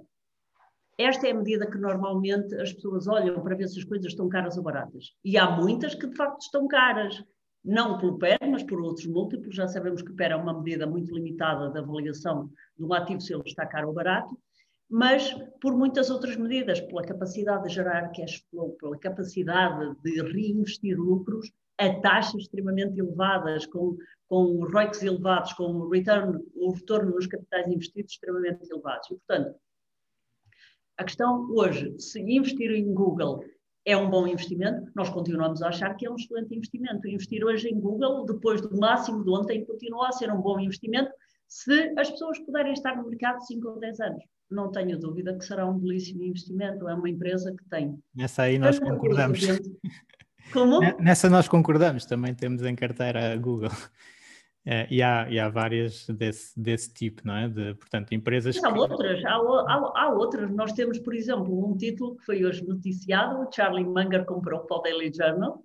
Esta 0.97 1.27
é 1.27 1.31
a 1.31 1.35
medida 1.35 1.69
que 1.69 1.77
normalmente 1.77 2.53
as 2.55 2.71
pessoas 2.71 3.07
olham 3.07 3.41
para 3.41 3.55
ver 3.55 3.67
se 3.67 3.79
as 3.79 3.85
coisas 3.85 4.07
estão 4.07 4.29
caras 4.29 4.57
ou 4.57 4.63
baratas. 4.63 5.11
E 5.23 5.37
há 5.37 5.49
muitas 5.49 5.95
que 5.95 6.07
de 6.07 6.15
facto 6.15 6.41
estão 6.41 6.67
caras 6.67 7.23
não 7.63 7.97
pelo 7.97 8.17
PER, 8.17 8.37
mas 8.49 8.63
por 8.63 8.81
outros 8.81 9.07
múltiplos. 9.07 9.55
Já 9.55 9.67
sabemos 9.67 10.01
que 10.01 10.11
o 10.11 10.15
PER 10.15 10.31
é 10.31 10.35
uma 10.35 10.53
medida 10.53 10.85
muito 10.85 11.13
limitada 11.13 11.69
da 11.69 11.79
avaliação 11.79 12.49
do 12.77 12.93
ativo 12.93 13.21
se 13.21 13.33
ele 13.33 13.43
está 13.45 13.65
caro 13.65 13.87
ou 13.87 13.93
barato, 13.93 14.37
mas 14.89 15.33
por 15.61 15.75
muitas 15.75 16.09
outras 16.09 16.35
medidas, 16.35 16.81
pela 16.81 17.03
capacidade 17.03 17.63
de 17.63 17.73
gerar 17.73 18.11
cash 18.11 18.43
flow, 18.49 18.75
pela 18.79 18.97
capacidade 18.97 19.95
de 20.03 20.21
reinvestir 20.21 20.99
lucros 20.99 21.51
a 21.79 21.99
taxas 22.01 22.41
extremamente 22.41 22.99
elevadas, 22.99 23.65
com, 23.65 23.97
com 24.27 24.63
ROICs 24.65 25.01
elevados, 25.01 25.53
com 25.53 25.63
o 25.63 25.89
return, 25.89 26.37
o 26.53 26.71
retorno 26.71 27.15
nos 27.15 27.25
capitais 27.25 27.67
investidos 27.67 28.11
extremamente 28.11 28.69
elevados. 28.69 29.09
E, 29.09 29.15
portanto, 29.15 29.55
a 31.03 31.05
questão 31.05 31.47
hoje, 31.51 31.93
se 31.99 32.19
investir 32.21 32.71
em 32.71 32.93
Google 32.93 33.43
é 33.85 33.95
um 33.97 34.09
bom 34.09 34.25
investimento, 34.25 34.89
nós 34.95 35.09
continuamos 35.09 35.61
a 35.61 35.67
achar 35.67 35.93
que 35.95 36.05
é 36.05 36.09
um 36.09 36.15
excelente 36.15 36.55
investimento. 36.55 37.05
Investir 37.05 37.43
hoje 37.43 37.67
em 37.67 37.77
Google, 37.77 38.25
depois 38.25 38.61
do 38.61 38.75
máximo 38.77 39.21
de 39.23 39.29
ontem, 39.29 39.65
continua 39.65 40.07
a 40.07 40.11
ser 40.13 40.31
um 40.31 40.41
bom 40.41 40.57
investimento 40.59 41.11
se 41.49 41.93
as 41.99 42.09
pessoas 42.09 42.39
puderem 42.39 42.71
estar 42.71 42.95
no 42.95 43.09
mercado 43.09 43.45
5 43.45 43.67
ou 43.67 43.79
10 43.79 43.99
anos. 43.99 44.23
Não 44.49 44.71
tenho 44.71 44.97
dúvida 44.97 45.37
que 45.37 45.43
será 45.43 45.67
um 45.67 45.77
belíssimo 45.77 46.23
investimento. 46.23 46.87
É 46.87 46.93
uma 46.93 47.09
empresa 47.09 47.53
que 47.53 47.65
tem. 47.69 47.99
Nessa 48.15 48.43
aí 48.43 48.57
nós 48.57 48.79
concordamos. 48.79 49.41
Como? 50.53 50.79
Nessa 51.01 51.29
nós 51.29 51.49
concordamos, 51.49 52.05
também 52.05 52.33
temos 52.33 52.63
em 52.63 52.75
carteira 52.75 53.33
a 53.33 53.35
Google. 53.35 53.71
É, 54.65 54.87
e, 54.89 55.01
há, 55.01 55.29
e 55.29 55.37
há 55.37 55.49
várias 55.49 56.07
desse, 56.07 56.57
desse 56.57 56.93
tipo, 56.93 57.21
não 57.25 57.35
é? 57.35 57.49
De, 57.49 57.73
portanto, 57.75 58.13
empresas. 58.13 58.55
Mas 58.55 58.63
há 58.63 58.73
que... 58.73 58.79
outras, 58.79 59.25
há, 59.25 59.35
há, 59.35 59.91
há, 59.95 60.09
outras. 60.13 60.49
Nós 60.51 60.71
temos, 60.71 60.99
por 60.99 61.13
exemplo, 61.13 61.69
um 61.69 61.75
título 61.75 62.15
que 62.15 62.23
foi 62.23 62.45
hoje 62.45 62.65
noticiado: 62.65 63.41
o 63.41 63.51
Charlie 63.51 63.85
Munger 63.85 64.25
comprou 64.25 64.61
para 64.61 64.77
o 64.77 64.81
Daily 64.81 65.11
Journal, 65.13 65.57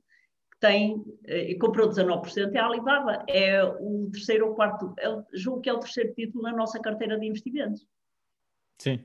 que 0.51 0.59
tem, 0.59 1.05
eh, 1.27 1.53
e 1.53 1.59
comprou 1.59 1.89
19%, 1.89 2.53
é 2.53 2.59
a 2.59 2.67
Alibaba. 2.67 3.25
É 3.29 3.63
o 3.63 4.11
terceiro 4.11 4.49
ou 4.49 4.55
quarto, 4.57 4.93
é, 4.99 5.23
julgo 5.33 5.61
que 5.61 5.71
é 5.71 5.73
o 5.73 5.79
terceiro 5.79 6.13
título 6.15 6.43
na 6.43 6.53
nossa 6.53 6.81
carteira 6.81 7.17
de 7.17 7.27
investimentos. 7.27 7.87
Sim. 8.79 8.97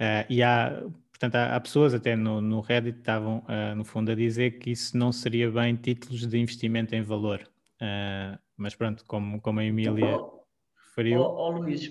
Uh, 0.00 0.26
e 0.28 0.42
há, 0.42 0.82
portanto, 1.10 1.36
há, 1.36 1.56
há, 1.56 1.60
pessoas 1.60 1.94
até 1.94 2.14
no, 2.14 2.42
no 2.42 2.60
Reddit 2.60 2.98
estavam, 2.98 3.38
uh, 3.38 3.74
no 3.74 3.84
fundo, 3.84 4.10
a 4.10 4.14
dizer 4.14 4.58
que 4.58 4.70
isso 4.70 4.98
não 4.98 5.12
seria 5.12 5.50
bem 5.50 5.76
títulos 5.76 6.26
de 6.26 6.38
investimento 6.38 6.94
em 6.94 7.02
valor. 7.02 7.40
Uh, 7.80 8.36
mas 8.62 8.76
pronto, 8.76 9.04
como, 9.06 9.40
como 9.40 9.58
a 9.58 9.64
Emília 9.64 10.16
oh, 10.16 10.44
referiu. 10.88 11.20
Oh, 11.20 11.48
oh, 11.48 11.50
Luís, 11.50 11.90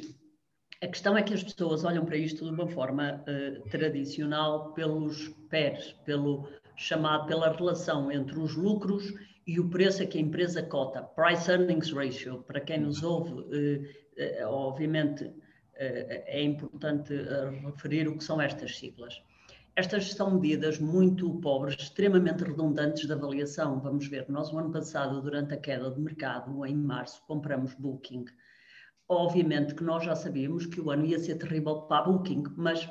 a 0.81 0.87
questão 0.87 1.17
é 1.17 1.21
que 1.21 1.33
as 1.33 1.43
pessoas 1.43 1.83
olham 1.83 2.05
para 2.05 2.17
isto 2.17 2.45
de 2.45 2.49
uma 2.49 2.67
forma 2.67 3.23
uh, 3.27 3.69
tradicional 3.69 4.73
pelos 4.73 5.27
PERs, 5.49 5.93
pelo 6.05 6.47
chamado 6.77 7.27
pela 7.27 7.55
relação 7.55 8.11
entre 8.11 8.39
os 8.39 8.55
lucros 8.55 9.13
e 9.45 9.59
o 9.59 9.69
preço 9.69 10.01
a 10.01 10.05
que 10.05 10.17
a 10.17 10.21
empresa 10.21 10.63
cota, 10.63 11.03
Price 11.03 11.51
Earnings 11.51 11.91
Ratio. 11.91 12.41
Para 12.43 12.61
quem 12.61 12.79
nos 12.79 13.03
ouve, 13.03 13.33
uh, 13.33 14.45
uh, 14.45 14.47
obviamente 14.47 15.31
é 15.73 16.43
importante 16.43 17.11
referir 17.65 18.07
o 18.07 18.15
que 18.15 18.23
são 18.23 18.39
estas 18.39 18.77
siglas. 18.77 19.19
Estas 19.75 20.11
são 20.11 20.31
medidas 20.31 20.79
muito 20.79 21.33
pobres, 21.39 21.75
extremamente 21.79 22.43
redundantes 22.43 23.07
de 23.07 23.13
avaliação. 23.13 23.79
Vamos 23.79 24.07
ver, 24.07 24.25
nós, 24.29 24.51
o 24.51 24.57
ano 24.57 24.71
passado, 24.71 25.21
durante 25.21 25.53
a 25.53 25.57
queda 25.57 25.89
do 25.89 26.01
mercado, 26.01 26.65
em 26.65 26.75
março, 26.75 27.21
compramos 27.25 27.73
Booking. 27.75 28.25
Obviamente 29.07 29.73
que 29.73 29.83
nós 29.83 30.03
já 30.03 30.15
sabíamos 30.15 30.65
que 30.65 30.81
o 30.81 30.91
ano 30.91 31.05
ia 31.05 31.19
ser 31.19 31.35
terrível 31.35 31.83
para 31.83 32.03
a 32.03 32.03
Booking, 32.03 32.43
mas 32.57 32.89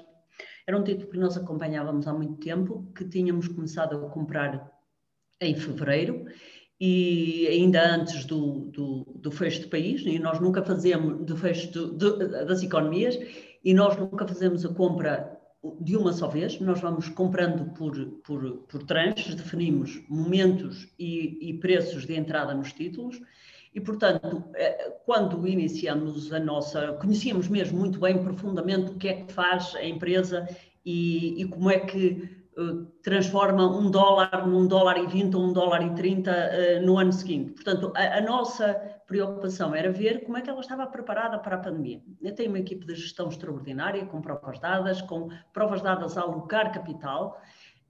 era 0.66 0.78
um 0.78 0.82
título 0.82 1.10
que 1.10 1.18
nós 1.18 1.36
acompanhávamos 1.36 2.06
há 2.06 2.14
muito 2.14 2.36
tempo, 2.36 2.90
que 2.96 3.04
tínhamos 3.04 3.48
começado 3.48 3.96
a 3.96 4.08
comprar 4.08 4.70
em 5.40 5.54
fevereiro 5.54 6.26
e 6.80 7.46
ainda 7.48 7.94
antes 7.94 8.24
do, 8.24 8.70
do, 8.70 9.04
do 9.16 9.30
fecho 9.30 9.62
do 9.62 9.68
país, 9.68 10.00
e 10.06 10.18
nós 10.18 10.40
nunca 10.40 10.62
fazemos, 10.62 11.26
do 11.26 11.36
fecho 11.36 11.70
do, 11.72 11.92
do, 11.92 12.46
das 12.46 12.62
economias, 12.62 13.18
e 13.62 13.74
nós 13.74 13.98
nunca 13.98 14.26
fazemos 14.26 14.64
a 14.64 14.72
compra 14.72 15.39
de 15.80 15.96
uma 15.96 16.12
só 16.12 16.26
vez, 16.26 16.58
nós 16.60 16.80
vamos 16.80 17.08
comprando 17.08 17.72
por, 17.74 17.94
por, 18.24 18.52
por 18.68 18.82
tranches, 18.84 19.34
definimos 19.34 20.02
momentos 20.08 20.88
e, 20.98 21.50
e 21.50 21.54
preços 21.58 22.06
de 22.06 22.14
entrada 22.14 22.54
nos 22.54 22.72
títulos, 22.72 23.20
e, 23.74 23.80
portanto, 23.80 24.44
eh, 24.54 24.96
quando 25.06 25.46
iniciamos 25.46 26.32
a 26.32 26.40
nossa. 26.40 26.92
Conhecíamos 26.94 27.48
mesmo 27.48 27.78
muito 27.78 28.00
bem, 28.00 28.20
profundamente, 28.22 28.90
o 28.90 28.94
que 28.96 29.08
é 29.08 29.14
que 29.22 29.32
faz 29.32 29.76
a 29.76 29.84
empresa 29.84 30.48
e, 30.84 31.40
e 31.40 31.44
como 31.46 31.70
é 31.70 31.78
que 31.78 32.28
uh, 32.58 32.84
transforma 33.02 33.66
um 33.66 33.90
dólar 33.90 34.46
num 34.46 34.66
dólar 34.66 34.98
e 34.98 35.06
20 35.06 35.36
ou 35.36 35.44
um 35.44 35.52
dólar 35.52 35.86
e 35.86 35.94
30 35.94 36.30
uh, 36.30 36.34
eh, 36.34 36.80
no 36.80 36.98
ano 36.98 37.12
seguinte. 37.12 37.52
Portanto, 37.52 37.92
a, 37.94 38.18
a, 38.18 38.20
nossa 38.20 38.89
preocupação 39.10 39.74
era 39.74 39.90
ver 39.90 40.22
como 40.22 40.38
é 40.38 40.40
que 40.40 40.48
ela 40.48 40.60
estava 40.60 40.86
preparada 40.86 41.36
para 41.36 41.56
a 41.56 41.58
pandemia. 41.58 42.00
Eu 42.22 42.32
tenho 42.32 42.48
uma 42.48 42.60
equipe 42.60 42.86
de 42.86 42.94
gestão 42.94 43.28
extraordinária, 43.28 44.06
com 44.06 44.22
provas 44.22 44.60
dadas, 44.60 45.02
com 45.02 45.28
provas 45.52 45.82
dadas 45.82 46.16
a 46.16 46.20
alocar 46.20 46.72
capital. 46.72 47.42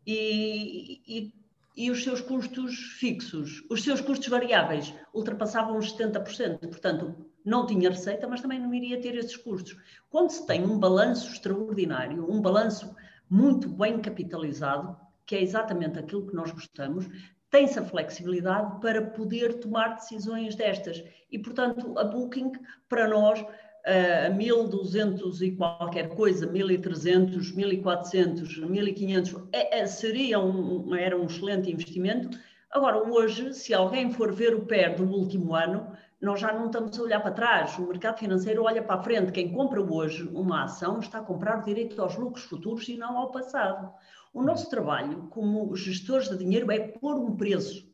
E, 0.06 1.02
e, 1.06 1.34
e 1.76 1.90
os 1.90 2.02
seus 2.02 2.22
custos 2.22 2.74
fixos, 2.98 3.62
os 3.70 3.84
seus 3.84 4.00
custos 4.00 4.28
variáveis 4.28 4.94
ultrapassavam 5.12 5.76
os 5.76 5.94
70%, 5.94 6.58
portanto, 6.60 7.14
não 7.44 7.66
tinha 7.66 7.90
receita, 7.90 8.26
mas 8.26 8.40
também 8.40 8.58
não 8.58 8.72
iria 8.72 8.98
ter 8.98 9.14
esses 9.14 9.36
custos. 9.36 9.76
Quando 10.08 10.30
se 10.30 10.46
tem 10.46 10.64
um 10.64 10.78
balanço 10.78 11.30
extraordinário, 11.30 12.30
um 12.32 12.40
balanço 12.40 12.96
muito 13.28 13.68
bem 13.68 14.00
capitalizado, 14.00 14.96
que 15.26 15.36
é 15.36 15.42
exatamente 15.42 15.98
aquilo 15.98 16.26
que 16.26 16.34
nós 16.34 16.50
gostamos, 16.50 17.06
tem-se 17.50 17.78
a 17.78 17.84
flexibilidade 17.84 18.80
para 18.80 19.02
poder 19.02 19.54
tomar 19.54 19.96
decisões 19.96 20.54
destas. 20.54 21.02
E, 21.30 21.38
portanto, 21.38 21.98
a 21.98 22.04
Booking, 22.04 22.52
para 22.88 23.08
nós, 23.08 23.44
a 23.84 24.30
1200 24.30 25.42
e 25.42 25.52
qualquer 25.52 26.08
coisa, 26.10 26.46
1300, 26.46 27.54
1400, 27.54 28.58
1500, 28.58 29.48
é, 29.52 29.80
é, 29.80 29.86
seria 29.86 30.38
um, 30.38 30.94
era 30.94 31.16
um 31.16 31.26
excelente 31.26 31.70
investimento. 31.70 32.38
Agora, 32.70 32.98
hoje, 32.98 33.52
se 33.52 33.74
alguém 33.74 34.12
for 34.12 34.32
ver 34.32 34.54
o 34.54 34.64
PER 34.64 34.94
do 34.94 35.04
último 35.04 35.54
ano, 35.54 35.92
nós 36.20 36.38
já 36.38 36.52
não 36.52 36.66
estamos 36.66 36.98
a 36.98 37.02
olhar 37.02 37.20
para 37.20 37.32
trás. 37.32 37.78
O 37.78 37.86
mercado 37.86 38.18
financeiro 38.18 38.64
olha 38.64 38.82
para 38.82 39.00
a 39.00 39.02
frente. 39.02 39.32
Quem 39.32 39.52
compra 39.52 39.80
hoje 39.80 40.28
uma 40.34 40.64
ação 40.64 41.00
está 41.00 41.18
a 41.18 41.22
comprar 41.22 41.62
direito 41.62 42.00
aos 42.00 42.16
lucros 42.16 42.44
futuros 42.44 42.86
e 42.88 42.96
não 42.96 43.16
ao 43.16 43.30
passado. 43.30 43.92
O 44.32 44.42
nosso 44.42 44.70
trabalho 44.70 45.26
como 45.30 45.74
gestores 45.74 46.28
de 46.28 46.38
dinheiro 46.38 46.70
é 46.70 46.78
pôr 46.78 47.16
um 47.16 47.36
preço 47.36 47.88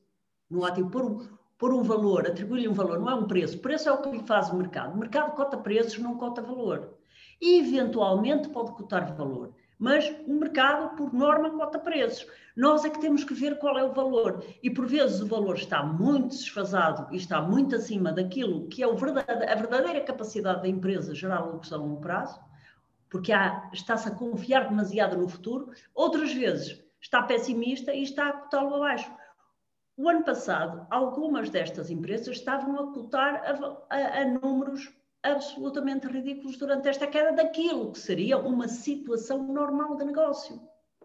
no 0.51 0.65
ativo, 0.65 0.91
pôr 0.91 1.05
um, 1.05 1.29
pôr 1.57 1.73
um 1.73 1.83
valor, 1.83 2.27
atribuir-lhe 2.27 2.69
um 2.69 2.75
valor, 2.75 2.99
não 2.99 3.11
é 3.11 3.15
um 3.15 3.27
preço. 3.27 3.59
Preço 3.59 3.89
é 3.89 3.93
o 3.93 4.03
que 4.03 4.11
lhe 4.11 4.23
faz 4.27 4.51
o 4.51 4.57
mercado. 4.57 4.95
O 4.95 4.99
mercado 4.99 5.35
cota 5.35 5.57
preços, 5.57 5.99
não 5.99 6.19
cota 6.19 6.43
valor. 6.43 6.95
E, 7.41 7.59
eventualmente, 7.61 8.51
pode 8.51 8.73
cotar 8.73 9.17
valor. 9.17 9.55
Mas 9.79 10.11
o 10.27 10.35
mercado, 10.35 10.95
por 10.97 11.13
norma, 11.13 11.51
cota 11.51 11.79
preços. 11.79 12.27
Nós 12.55 12.85
é 12.85 12.91
que 12.91 13.01
temos 13.01 13.25
que 13.25 13.35
ver 13.35 13.59
qual 13.59 13.79
é 13.79 13.85
o 13.85 13.93
valor. 13.93 14.45
E, 14.63 14.71
por 14.71 14.87
vezes, 14.87 15.21
o 15.21 15.27
valor 15.27 15.57
está 15.57 15.83
muito 15.83 16.29
desfasado 16.29 17.13
e 17.15 17.17
está 17.17 17.41
muito 17.41 17.77
acima 17.77 18.13
daquilo 18.13 18.67
que 18.69 18.83
é 18.83 18.87
a 18.87 18.93
verdadeira 18.93 20.01
capacidade 20.03 20.63
da 20.63 20.69
empresa 20.69 21.15
gerar 21.15 21.45
lucros 21.45 21.73
a 21.73 21.77
longo 21.77 22.01
prazo, 22.01 22.39
porque 23.09 23.33
está-se 23.73 24.09
a 24.09 24.15
confiar 24.15 24.69
demasiado 24.69 25.17
no 25.17 25.29
futuro. 25.29 25.71
Outras 25.95 26.33
vezes, 26.33 26.83
está 27.01 27.23
pessimista 27.23 27.93
e 27.95 28.03
está 28.03 28.29
a 28.29 28.33
cotá-lo 28.33 28.75
abaixo. 28.75 29.11
O 29.97 30.09
ano 30.09 30.25
passado, 30.25 30.87
algumas 30.91 31.49
destas 31.49 31.91
empresas 31.91 32.37
estavam 32.37 32.79
a 32.79 32.93
cotar 32.93 33.37
a, 33.37 33.97
a, 33.97 34.21
a 34.21 34.25
números 34.27 34.93
absolutamente 35.23 36.07
ridículos 36.07 36.57
durante 36.57 36.89
esta 36.89 37.07
queda 37.07 37.33
daquilo 37.33 37.93
que 37.93 37.99
seria 37.99 38.39
uma 38.39 38.69
situação 38.69 39.43
normal 39.53 39.97
de 39.97 40.05
negócio. 40.05 40.61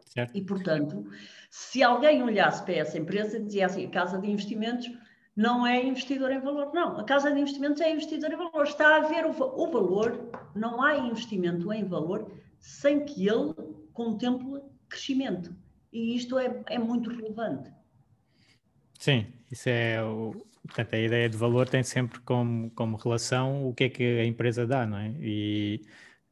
Certo. 0.06 0.36
E, 0.36 0.42
portanto, 0.42 1.06
se 1.50 1.82
alguém 1.82 2.22
olhasse 2.22 2.64
para 2.64 2.76
essa 2.76 2.98
empresa 2.98 3.38
e 3.38 3.44
dizia 3.44 3.66
assim, 3.66 3.86
a 3.86 3.90
casa 3.90 4.20
de 4.20 4.30
investimentos 4.30 4.90
não 5.36 5.66
é 5.66 5.84
investidor 5.84 6.32
em 6.32 6.40
valor. 6.40 6.74
Não, 6.74 6.98
a 6.98 7.04
casa 7.04 7.32
de 7.32 7.40
investimentos 7.40 7.82
é 7.82 7.92
investidor 7.92 8.32
em 8.32 8.38
valor. 8.38 8.64
Está 8.64 8.98
a 8.98 9.00
ver 9.02 9.26
o, 9.26 9.32
o 9.32 9.72
valor, 9.72 10.30
não 10.56 10.82
há 10.82 10.98
investimento 10.98 11.72
em 11.72 11.84
valor 11.84 12.32
sem 12.60 13.06
que 13.06 13.28
ele 13.28 13.54
contemple 13.94 14.62
crescimento. 14.88 15.56
E 15.92 16.16
isto 16.16 16.38
é, 16.38 16.62
é 16.68 16.80
muito 16.80 17.10
relevante. 17.10 17.72
Sim, 19.00 19.28
isso 19.52 19.68
é 19.68 20.04
o, 20.04 20.32
portanto, 20.66 20.94
a 20.94 21.00
ideia 21.00 21.28
de 21.28 21.38
valor 21.38 21.68
tem 21.68 21.84
sempre 21.84 22.20
como, 22.20 22.70
como 22.72 22.98
relação 22.98 23.68
o 23.68 23.74
que 23.74 23.86
é 23.86 23.90
que 23.90 24.04
a 24.20 24.26
empresa 24.26 24.66
dá, 24.66 24.86
não 24.86 24.98
é? 24.98 25.10
E 25.20 25.82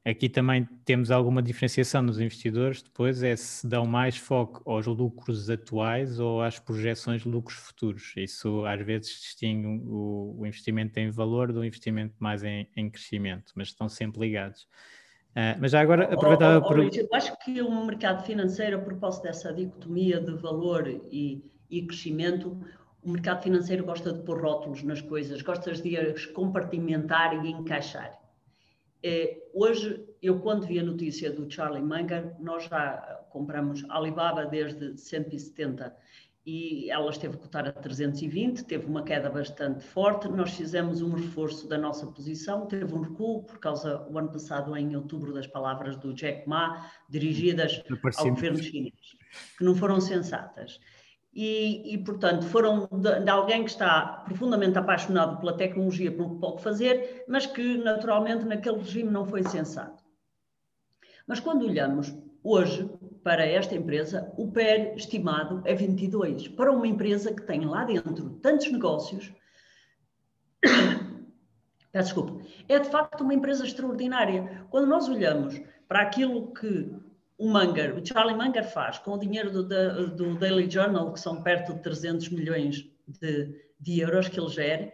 aqui 0.06 0.30
também 0.30 0.68
temos 0.86 1.12
alguma 1.12 1.42
diferenciação 1.42 2.02
nos 2.02 2.20
investidores, 2.20 2.82
depois 2.82 3.22
é 3.24 3.36
se 3.36 3.68
dão 3.68 3.86
mais 3.86 4.18
foco 4.18 4.62
aos 4.70 4.86
lucros 4.88 5.50
atuais 5.50 6.20
ou 6.20 6.42
às 6.42 6.60
projeções 6.60 7.24
de 7.24 7.30
lucros 7.30 7.58
futuros. 7.58 8.14
Isso 8.18 8.66
às 8.66 8.82
vezes 8.86 9.10
distingue 9.10 9.68
o, 9.68 10.36
o 10.40 10.46
investimento 10.46 11.00
em 11.00 11.10
valor 11.10 11.52
do 11.52 11.64
investimento 11.64 12.16
mais 12.20 12.44
em, 12.44 12.68
em 12.76 12.90
crescimento, 12.90 13.54
mas 13.56 13.68
estão 13.68 13.88
sempre 13.90 14.22
ligados. 14.22 14.68
Uh, 15.32 15.56
mas 15.60 15.72
já 15.72 15.82
agora 15.82 16.12
aproveitava 16.12 16.58
oh, 16.58 16.62
oh, 16.62 16.66
oh, 16.66 16.90
por... 16.90 16.98
Eu 16.98 17.08
acho 17.14 17.38
que 17.40 17.62
o 17.62 17.86
mercado 17.86 18.26
financeiro, 18.26 18.78
a 18.78 18.82
propósito 18.82 19.24
dessa 19.24 19.54
dicotomia 19.54 20.20
de 20.20 20.34
valor 20.34 20.88
e 20.88 21.44
e 21.70 21.84
crescimento, 21.84 22.58
o 23.04 23.12
mercado 23.12 23.44
financeiro 23.44 23.86
gosta 23.86 24.12
de 24.12 24.24
pôr 24.24 24.42
rótulos 24.42 24.84
nas 24.84 25.02
coisas, 25.02 25.42
gosta 25.42 25.72
de 25.74 25.98
as 25.98 26.26
compartimentar 26.26 27.46
e 27.46 27.52
encaixar. 27.52 28.19
Eh, 29.02 29.38
hoje, 29.54 30.06
eu 30.22 30.40
quando 30.40 30.66
vi 30.66 30.80
a 30.80 30.84
notícia 30.84 31.32
do 31.32 31.50
Charlie 31.50 31.82
Munger, 31.82 32.36
nós 32.40 32.66
já 32.66 33.26
compramos 33.30 33.86
Alibaba 33.90 34.46
desde 34.46 34.98
170 34.98 35.96
e 36.46 36.90
ela 36.90 37.10
esteve 37.12 37.36
a 37.36 37.38
cotar 37.38 37.68
a 37.68 37.72
320, 37.72 38.66
teve 38.66 38.86
uma 38.86 39.04
queda 39.04 39.30
bastante 39.30 39.84
forte. 39.84 40.28
Nós 40.28 40.54
fizemos 40.54 41.02
um 41.02 41.14
reforço 41.14 41.68
da 41.68 41.78
nossa 41.78 42.08
posição, 42.08 42.66
teve 42.66 42.94
um 42.94 43.02
recuo 43.02 43.44
por 43.44 43.60
causa, 43.60 44.06
o 44.10 44.18
ano 44.18 44.32
passado, 44.32 44.76
em 44.76 44.96
outubro, 44.96 45.34
das 45.34 45.48
palavras 45.48 45.96
do 45.98 46.14
Jack 46.14 46.48
Ma, 46.48 46.90
dirigidas 47.08 47.82
ao 48.18 48.30
governo 48.30 48.58
chinês, 48.58 48.94
que 49.58 49.64
não 49.64 49.76
foram 49.76 50.02
sensatas 50.02 50.80
e, 51.34 51.94
e, 51.94 51.98
portanto, 52.00 52.46
foram 52.46 52.88
de, 52.92 53.20
de, 53.20 53.30
alguém 53.30 53.64
que 53.64 53.70
está 53.70 54.24
profundamente 54.26 54.78
apaixonado 54.78 55.40
pela 55.40 55.56
tecnologia, 55.56 56.12
pelo 56.12 56.36
que 56.36 56.42
pode 56.42 56.64
fazer, 56.64 57.24
mas 57.28 57.46
que, 57.46 57.78
naturalmente, 57.78 58.46
naquele 58.46 58.78
regime 58.78 59.12
não 59.12 59.26
foi 59.26 59.44
sensato. 59.44 60.04
Mas 61.28 61.40
quando 61.40 61.66
olhamos 61.66 62.16
hoje 62.44 62.90
para 63.24 63.46
esta 63.46 63.76
empresa, 63.76 64.34
o 64.38 64.52
PER 64.52 64.96
estimado 64.96 65.62
é 65.66 65.76
22. 65.76 66.48
Para 66.48 66.72
uma 66.72 66.88
empresa 66.88 67.34
que 67.34 67.44
tem 67.44 67.66
lá 67.66 67.84
dentro 67.84 68.32
tantos 68.42 68.72
negócios, 68.72 69.32
peço 71.92 72.16
desculpa, 72.16 72.44
é 72.68 72.80
de 72.80 72.90
facto 72.90 73.22
uma 73.22 73.34
empresa 73.36 73.64
extraordinária. 73.64 74.66
Quando 74.72 74.88
nós 74.88 75.08
olhamos 75.08 75.62
para 75.88 76.02
aquilo 76.02 76.52
que 76.54 76.92
o 77.40 77.48
Munger, 77.48 77.98
o 77.98 78.06
Charlie 78.06 78.36
Munger 78.36 78.70
faz 78.70 78.98
com 78.98 79.14
o 79.14 79.18
dinheiro 79.18 79.50
do, 79.50 80.08
do, 80.10 80.36
Daily 80.36 80.70
Journal, 80.70 81.14
que 81.14 81.20
são 81.22 81.42
perto 81.42 81.74
de 81.74 81.82
300 81.82 82.30
milhões 82.30 82.86
de, 83.08 83.56
de 83.80 84.02
euros 84.02 84.28
que 84.28 84.38
ele 84.38 84.50
gera, 84.50 84.94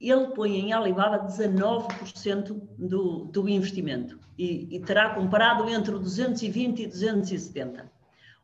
ele 0.00 0.28
põe 0.28 0.58
em 0.58 0.72
Alibaba 0.72 1.26
19% 1.26 2.58
do, 2.78 3.26
do 3.26 3.48
investimento 3.48 4.18
e, 4.38 4.74
e, 4.74 4.80
terá 4.80 5.14
comparado 5.14 5.68
entre 5.68 5.92
220 5.92 6.84
e 6.84 6.86
270. 6.86 7.92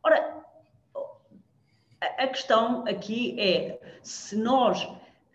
Ora, 0.03 0.45
a, 2.01 2.25
a 2.25 2.29
questão 2.29 2.87
aqui 2.87 3.35
é 3.41 3.81
se 4.03 4.37
nós. 4.37 4.87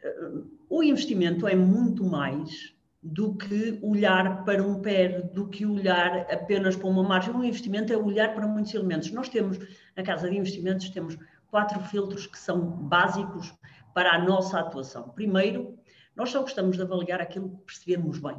Eh, 0.03 0.31
o 0.69 0.83
investimento 0.83 1.47
é 1.47 1.55
muito 1.55 2.03
mais 2.03 2.75
do 3.01 3.35
que 3.35 3.79
olhar 3.81 4.43
para 4.43 4.61
um 4.61 4.81
PER, 4.81 5.31
do 5.31 5.47
que 5.47 5.65
olhar 5.65 6.27
apenas 6.31 6.75
para 6.75 6.87
uma 6.87 7.03
margem. 7.03 7.33
Um 7.33 7.43
investimento 7.43 7.93
é 7.93 7.97
olhar 7.97 8.33
para 8.33 8.47
muitos 8.47 8.73
elementos. 8.73 9.11
Nós 9.11 9.29
temos, 9.29 9.57
na 9.95 10.03
Casa 10.03 10.29
de 10.29 10.37
Investimentos, 10.37 10.89
temos 10.89 11.17
quatro 11.47 11.79
filtros 11.85 12.27
que 12.27 12.37
são 12.37 12.59
básicos 12.59 13.53
para 13.93 14.13
a 14.13 14.23
nossa 14.23 14.59
atuação. 14.59 15.09
Primeiro, 15.09 15.77
nós 16.15 16.29
só 16.29 16.41
gostamos 16.41 16.75
de 16.75 16.83
avaliar 16.83 17.21
aquilo 17.21 17.49
que 17.49 17.65
percebemos 17.65 18.19
bem. 18.19 18.37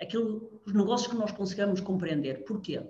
Aquilo, 0.00 0.62
os 0.64 0.72
negócios 0.72 1.10
que 1.10 1.16
nós 1.16 1.32
conseguimos 1.32 1.80
compreender. 1.80 2.44
Porquê? 2.44 2.80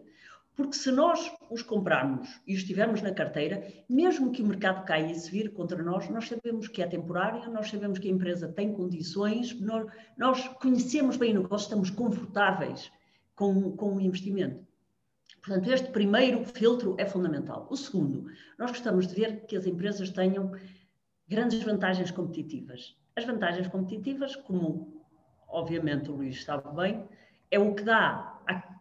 Porque 0.59 0.75
se 0.75 0.91
nós 0.91 1.33
os 1.49 1.63
comprarmos 1.63 2.41
e 2.45 2.53
os 2.53 2.65
tivermos 2.65 3.01
na 3.01 3.15
carteira, 3.15 3.65
mesmo 3.89 4.33
que 4.33 4.43
o 4.43 4.45
mercado 4.45 4.85
caia 4.85 5.13
e 5.13 5.15
se 5.15 5.31
vire 5.31 5.51
contra 5.51 5.81
nós, 5.81 6.11
nós 6.11 6.27
sabemos 6.27 6.67
que 6.67 6.83
é 6.83 6.87
temporário, 6.89 7.49
nós 7.53 7.71
sabemos 7.71 8.01
que 8.01 8.09
a 8.09 8.11
empresa 8.11 8.49
tem 8.49 8.73
condições, 8.73 9.57
nós, 9.61 9.87
nós 10.17 10.49
conhecemos 10.61 11.17
bem 11.17 11.31
o 11.37 11.43
negócio, 11.43 11.67
estamos 11.67 11.91
confortáveis 11.91 12.91
com, 13.37 13.71
com 13.77 13.95
o 13.95 14.01
investimento. 14.01 14.67
Portanto, 15.41 15.71
este 15.73 15.93
primeiro 15.93 16.45
filtro 16.45 16.97
é 16.99 17.07
fundamental. 17.07 17.69
O 17.71 17.77
segundo, 17.77 18.29
nós 18.59 18.73
gostamos 18.73 19.07
de 19.07 19.15
ver 19.15 19.47
que 19.47 19.57
as 19.57 19.65
empresas 19.65 20.11
tenham 20.11 20.51
grandes 21.29 21.63
vantagens 21.63 22.11
competitivas. 22.11 22.97
As 23.15 23.25
vantagens 23.25 23.69
competitivas, 23.69 24.35
como 24.35 25.05
obviamente 25.47 26.11
o 26.11 26.17
Luís 26.17 26.43
sabe 26.43 26.75
bem, 26.75 27.05
é 27.49 27.61
o 27.61 27.77
que 27.77 27.85
dá 27.85 28.38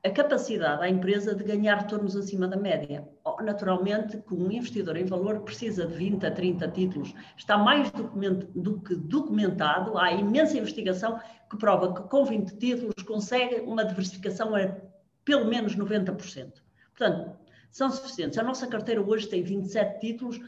a, 0.08 0.12
capacidade 0.12 0.84
à 0.84 0.89
empresa 0.89 1.36
de 1.36 1.43
ganhar 1.43 1.78
retornos 1.78 2.15
acima 2.15 2.48
da 2.48 2.58
média. 2.58 3.08
Naturalmente, 3.43 4.17
que 4.17 4.34
um 4.34 4.52
investidor 4.52 4.98
em 4.98 5.06
valor 5.06 5.41
precisa 5.41 5.86
de 5.86 5.93
20 5.93 6.26
a 6.26 6.32
30 6.32 6.67
títulos. 6.70 7.13
Está 7.38 7.58
mais 7.58 7.91
do 7.91 8.80
que 8.82 8.96
documentado, 8.96 9.98
há 9.98 10.12
imensa 10.12 10.58
investigação 10.58 11.20
que 11.50 11.58
prova 11.58 11.93
que 11.93 12.10
com 12.10 12.26
20 12.26 12.58
títulos 12.58 13.04
consegue 13.06 13.62
uma 13.62 13.86
diversificação 13.86 14.56
a 14.56 14.76
pelo 15.24 15.46
menos 15.46 15.76
90%. 15.76 16.54
Portanto, 16.96 17.38
são 17.70 17.91
suficientes. 17.91 18.39
A 18.39 18.43
nossa 18.43 18.65
carteira 18.65 19.02
hoje 19.02 19.28
tem 19.28 19.43
27 19.43 20.00
títulos, 20.00 20.39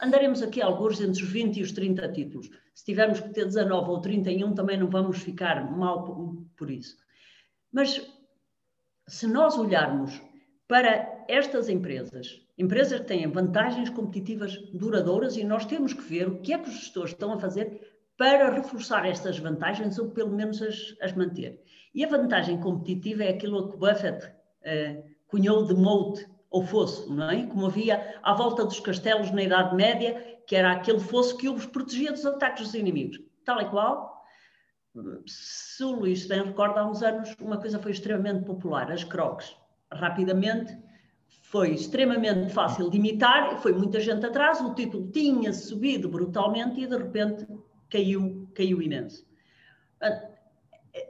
andaremos 0.00 0.42
aqui 0.42 0.62
alguns 0.62 1.00
entre 1.00 1.22
os 1.22 1.28
20 1.28 1.56
e 1.58 1.62
os 1.62 1.72
30 1.72 2.08
títulos. 2.12 2.48
Se 2.74 2.84
tivermos 2.84 3.20
que 3.20 3.30
ter 3.30 3.44
19 3.44 3.90
ou 3.90 4.00
31, 4.00 4.54
também 4.54 4.78
não 4.78 4.88
vamos 4.88 5.18
ficar 5.18 5.70
mal 5.70 6.04
por 6.56 6.70
isso. 6.70 6.96
Mas 7.70 8.00
se 9.08 9.26
nós 9.26 9.58
olharmos 9.58 10.20
para 10.68 11.24
estas 11.28 11.68
empresas, 11.68 12.40
empresas 12.56 13.00
que 13.00 13.06
têm 13.06 13.30
vantagens 13.30 13.90
competitivas 13.90 14.56
duradouras, 14.72 15.36
e 15.36 15.44
nós 15.44 15.64
temos 15.66 15.92
que 15.92 16.02
ver 16.02 16.28
o 16.28 16.38
que 16.40 16.52
é 16.52 16.58
que 16.58 16.68
os 16.68 16.76
gestores 16.76 17.12
estão 17.12 17.32
a 17.32 17.38
fazer 17.38 17.92
para 18.16 18.50
reforçar 18.50 19.06
estas 19.06 19.38
vantagens 19.38 19.98
ou 19.98 20.10
pelo 20.10 20.30
menos 20.30 20.62
as, 20.62 20.94
as 21.00 21.12
manter. 21.12 21.60
E 21.94 22.04
a 22.04 22.08
vantagem 22.08 22.58
competitiva 22.60 23.24
é 23.24 23.30
aquilo 23.30 23.70
que 23.70 23.76
Buffett 23.76 24.26
uh, 24.26 25.02
cunhou 25.26 25.66
de 25.66 25.74
moat 25.74 26.26
ou 26.50 26.62
fosso, 26.62 27.12
não 27.12 27.30
é? 27.30 27.46
Como 27.46 27.66
havia 27.66 28.18
à 28.22 28.34
volta 28.34 28.64
dos 28.64 28.78
castelos 28.80 29.30
na 29.30 29.42
Idade 29.42 29.74
Média, 29.74 30.40
que 30.46 30.54
era 30.54 30.72
aquele 30.72 31.00
fosso 31.00 31.36
que 31.36 31.48
os 31.48 31.66
protegia 31.66 32.12
dos 32.12 32.24
ataques 32.24 32.66
dos 32.66 32.74
inimigos. 32.74 33.18
Tal 33.44 33.60
e 33.60 33.64
qual, 33.68 34.21
se 35.26 35.84
o 35.84 35.92
Luís 35.92 36.26
bem 36.26 36.44
recorda, 36.44 36.80
há 36.80 36.90
uns 36.90 37.02
anos 37.02 37.34
uma 37.40 37.58
coisa 37.58 37.78
foi 37.78 37.92
extremamente 37.92 38.44
popular, 38.44 38.90
as 38.90 39.04
crocs. 39.04 39.56
Rapidamente 39.90 40.76
foi 41.42 41.72
extremamente 41.72 42.52
fácil 42.52 42.90
de 42.90 42.98
imitar, 42.98 43.58
foi 43.60 43.72
muita 43.72 44.00
gente 44.00 44.24
atrás, 44.24 44.60
o 44.60 44.74
título 44.74 45.10
tinha 45.10 45.52
subido 45.52 46.08
brutalmente 46.08 46.80
e 46.80 46.86
de 46.86 46.96
repente 46.96 47.46
caiu, 47.88 48.48
caiu 48.54 48.82
imenso. 48.82 49.26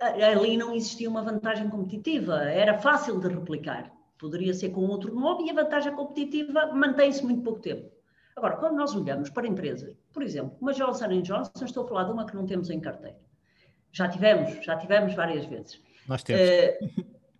Ali 0.01 0.57
não 0.57 0.75
existia 0.75 1.09
uma 1.09 1.23
vantagem 1.23 1.69
competitiva, 1.69 2.43
era 2.45 2.79
fácil 2.79 3.19
de 3.19 3.29
replicar. 3.29 3.93
Poderia 4.19 4.55
ser 4.55 4.71
com 4.71 4.83
outro 4.83 5.13
nome 5.13 5.47
e 5.47 5.51
a 5.51 5.55
vantagem 5.55 5.95
competitiva 5.95 6.73
mantém-se 6.73 7.25
muito 7.25 7.43
pouco 7.43 7.61
tempo. 7.61 7.91
Agora, 8.37 8.57
quando 8.57 8.77
nós 8.77 8.95
olhamos 8.95 9.29
para 9.29 9.47
empresas, 9.47 9.97
por 10.13 10.23
exemplo, 10.23 10.57
uma 10.61 10.73
Johnson 10.73 11.21
Johnson, 11.23 11.65
estou 11.65 11.85
a 11.85 11.89
falar 11.89 12.05
de 12.05 12.13
uma 12.13 12.25
que 12.25 12.35
não 12.35 12.47
temos 12.47 12.71
em 12.71 12.81
carteira. 12.81 13.19
Já 13.93 14.09
tivemos, 14.09 14.65
já 14.65 14.77
tivemos 14.77 15.15
várias 15.15 15.45
vezes. 15.47 15.81
Nós 16.09 16.23
temos. 16.23 16.43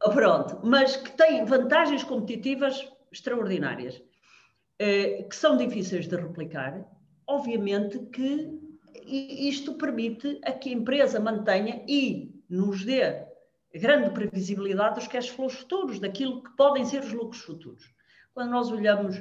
Uh, 0.05 0.13
pronto, 0.13 0.61
mas 0.63 0.97
que 0.97 1.11
tem 1.13 1.45
vantagens 1.45 2.05
competitivas 2.05 2.89
extraordinárias, 3.11 3.97
uh, 3.97 5.29
que 5.29 5.35
são 5.35 5.57
difíceis 5.57 6.07
de 6.07 6.17
replicar. 6.17 6.85
Obviamente 7.27 7.99
que 8.07 8.61
isto 9.07 9.75
permite 9.75 10.39
a 10.45 10.53
que 10.53 10.69
a 10.69 10.73
empresa 10.73 11.19
mantenha 11.19 11.83
e 11.89 12.43
nos 12.49 12.85
dê 12.85 13.25
grande 13.75 14.11
previsibilidade 14.11 14.97
dos 14.97 15.09
cash 15.09 15.29
flows 15.29 15.55
futuros, 15.55 15.99
daquilo 15.99 16.43
que 16.43 16.55
podem 16.57 16.85
ser 16.85 17.01
os 17.01 17.13
lucros 17.13 17.41
futuros. 17.41 17.83
Quando 18.35 18.51
nós 18.51 18.71
olhamos 18.71 19.21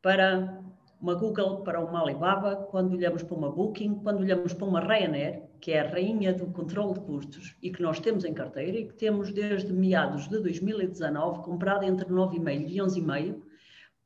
para 0.00 0.62
uma 1.00 1.14
Google, 1.14 1.62
para 1.62 1.80
uma 1.80 2.00
Alibaba, 2.02 2.56
quando 2.70 2.92
olhamos 2.92 3.22
para 3.22 3.36
uma 3.36 3.50
Booking, 3.50 3.96
quando 3.96 4.20
olhamos 4.20 4.54
para 4.54 4.66
uma 4.66 4.80
Ryanair, 4.80 5.43
que 5.64 5.72
é 5.72 5.80
a 5.80 5.88
rainha 5.88 6.30
do 6.30 6.44
controle 6.48 6.92
de 6.92 7.00
custos 7.00 7.56
e 7.62 7.70
que 7.70 7.80
nós 7.80 7.98
temos 7.98 8.26
em 8.26 8.34
carteira 8.34 8.76
e 8.76 8.86
que 8.86 8.92
temos 8.92 9.32
desde 9.32 9.72
meados 9.72 10.28
de 10.28 10.38
2019 10.38 11.42
comprado 11.42 11.84
entre 11.84 12.06
9,5 12.06 12.68
e 12.68 12.76
11,5, 12.76 13.42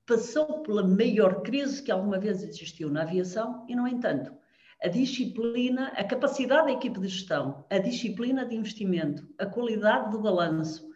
passou 0.07 0.63
pela 0.63 0.87
maior 0.87 1.43
crise 1.43 1.83
que 1.83 1.91
alguma 1.91 2.17
vez 2.17 2.45
existiu 2.45 2.89
na 2.89 3.03
aviação 3.03 3.67
e, 3.69 3.75
no 3.75 3.89
entanto, 3.89 4.33
a 4.81 4.87
disciplina, 4.87 5.89
a 5.97 6.05
capacidade 6.05 6.69
da 6.69 6.75
equipe 6.75 7.01
de 7.01 7.09
gestão, 7.09 7.65
a 7.69 7.79
disciplina 7.79 8.47
de 8.47 8.55
investimento, 8.55 9.29
a 9.37 9.45
qualidade 9.45 10.13
do 10.13 10.21
balanço, 10.21 10.89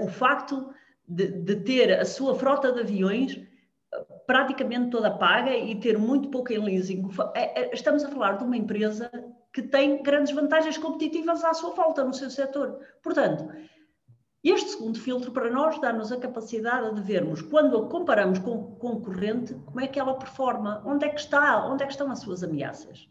o 0.00 0.08
facto 0.08 0.74
de, 1.06 1.28
de 1.28 1.54
ter 1.60 1.96
a 1.96 2.04
sua 2.04 2.34
frota 2.34 2.72
de 2.72 2.80
aviões 2.80 3.36
eh, 3.36 4.06
praticamente 4.26 4.90
toda 4.90 5.16
paga 5.16 5.56
e 5.56 5.76
ter 5.76 5.96
muito 5.96 6.28
pouco 6.28 6.52
em 6.52 6.58
leasing. 6.58 7.08
É, 7.36 7.62
é, 7.62 7.70
estamos 7.72 8.02
a 8.02 8.08
falar 8.08 8.32
de 8.32 8.42
uma 8.42 8.56
empresa 8.56 9.08
que 9.52 9.62
tem 9.62 10.02
grandes 10.02 10.34
vantagens 10.34 10.78
competitivas 10.78 11.44
à 11.44 11.52
sua 11.52 11.70
volta 11.70 12.04
no 12.04 12.14
seu 12.14 12.30
setor. 12.30 12.80
Portanto, 13.02 13.52
este 14.42 14.70
segundo 14.70 14.98
filtro 14.98 15.30
para 15.30 15.50
nós 15.50 15.80
dá-nos 15.80 16.10
a 16.10 16.18
capacidade 16.18 16.94
de 16.94 17.00
vermos, 17.02 17.42
quando 17.42 17.76
a 17.76 17.88
comparamos 17.88 18.38
com 18.38 18.52
o 18.52 18.76
concorrente, 18.76 19.54
como 19.54 19.80
é 19.80 19.86
que 19.86 20.00
ela 20.00 20.14
performa, 20.14 20.82
onde 20.84 21.04
é 21.04 21.08
que 21.08 21.20
está, 21.20 21.66
onde 21.66 21.82
é 21.82 21.86
que 21.86 21.92
estão 21.92 22.10
as 22.10 22.20
suas 22.20 22.42
ameaças 22.42 23.08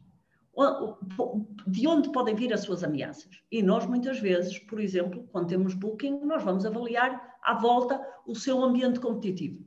de 1.66 1.88
onde 1.88 2.12
podem 2.12 2.36
vir 2.36 2.54
as 2.54 2.62
suas 2.62 2.84
ameaças. 2.84 3.30
E 3.52 3.64
nós, 3.64 3.86
muitas 3.86 4.20
vezes, 4.20 4.60
por 4.60 4.80
exemplo, 4.80 5.28
quando 5.32 5.48
temos 5.48 5.74
booking, 5.74 6.20
nós 6.26 6.44
vamos 6.44 6.66
avaliar 6.66 7.38
à 7.42 7.54
volta 7.54 8.00
o 8.26 8.36
seu 8.36 8.62
ambiente 8.64 9.00
competitivo. 9.00 9.66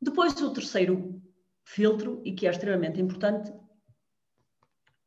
Depois, 0.00 0.40
o 0.40 0.52
terceiro 0.52 1.20
filtro, 1.62 2.22
e 2.24 2.32
que 2.32 2.46
é 2.46 2.50
extremamente 2.50 3.00
importante, 3.00 3.52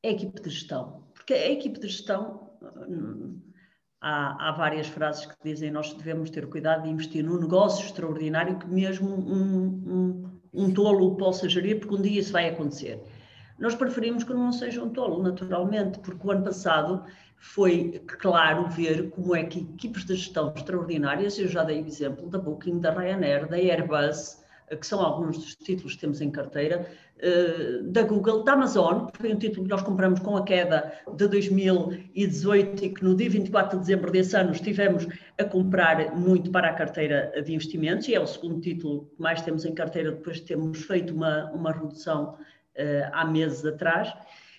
é 0.04 0.10
a 0.10 0.12
equipe 0.12 0.42
de 0.42 0.50
gestão. 0.50 1.04
Porque 1.14 1.34
a 1.34 1.52
equipe 1.52 1.80
de 1.80 1.88
gestão, 1.88 2.50
hum, 2.62 3.40
há, 4.02 4.50
há 4.50 4.52
várias 4.52 4.88
frases 4.88 5.26
que 5.26 5.36
dizem 5.44 5.72
nós 5.72 5.94
devemos 5.94 6.30
ter 6.30 6.48
cuidado 6.48 6.84
de 6.84 6.90
investir 6.90 7.24
num 7.24 7.40
negócio 7.40 7.86
extraordinário 7.86 8.60
que 8.60 8.68
mesmo 8.68 9.10
um, 9.10 9.64
um, 9.88 10.40
um 10.54 10.74
tolo 10.74 11.16
possa 11.16 11.48
gerir, 11.48 11.80
porque 11.80 11.96
um 11.96 12.02
dia 12.02 12.20
isso 12.20 12.34
vai 12.34 12.50
acontecer. 12.50 13.02
Nós 13.58 13.76
preferimos 13.76 14.24
que 14.24 14.34
não 14.34 14.52
seja 14.52 14.84
um 14.84 14.90
tolo, 14.90 15.24
naturalmente, 15.24 16.00
porque 16.00 16.28
o 16.28 16.32
ano 16.32 16.44
passado 16.44 17.06
foi 17.38 18.02
claro 18.20 18.68
ver 18.68 19.10
como 19.12 19.36
é 19.36 19.44
que 19.44 19.60
equipes 19.60 20.06
de 20.06 20.16
gestão 20.16 20.54
extraordinárias, 20.56 21.38
eu 21.40 21.48
já 21.48 21.64
dei 21.64 21.82
o 21.82 21.88
exemplo 21.88 22.30
da 22.30 22.40
Booking, 22.40 22.80
da 22.80 22.92
Ryanair, 22.92 23.48
da 23.48 23.56
Airbus, 23.56 24.43
que 24.80 24.88
são 24.88 25.02
alguns 25.02 25.38
dos 25.38 25.56
títulos 25.56 25.96
que 25.96 26.02
temos 26.02 26.22
em 26.22 26.32
carteira, 26.32 26.88
eh, 27.26 27.80
da 27.84 28.02
Google, 28.02 28.44
da 28.44 28.52
Amazon, 28.52 29.08
foi 29.14 29.34
um 29.34 29.38
título 29.38 29.64
que 29.64 29.70
nós 29.70 29.82
compramos 29.82 30.20
com 30.20 30.36
a 30.36 30.44
queda 30.44 30.92
de 31.16 31.26
2018 31.26 32.84
e 32.84 32.90
que 32.90 33.02
no 33.02 33.16
dia 33.16 33.30
24 33.30 33.80
de 33.80 33.86
dezembro 33.86 34.12
desse 34.12 34.36
ano 34.36 34.52
estivemos 34.52 35.08
a 35.38 35.46
comprar 35.46 36.14
muito 36.18 36.52
para 36.52 36.70
a 36.70 36.74
carteira 36.74 37.32
de 37.42 37.54
investimentos, 37.54 38.10
e 38.10 38.16
é 38.16 38.20
o 38.20 38.28
segundo 38.28 38.60
título 38.60 39.06
que 39.16 39.22
mais 39.22 39.42
temos 39.42 39.64
em 39.64 39.74
carteira 39.74 40.12
depois 40.12 40.38
de 40.38 40.44
termos 40.44 40.84
feito 40.84 41.14
uma, 41.14 41.50
uma 41.52 41.72
redução 41.72 42.34
uh, 42.34 43.10
há 43.14 43.24
meses 43.24 43.66
atrás. 43.66 44.14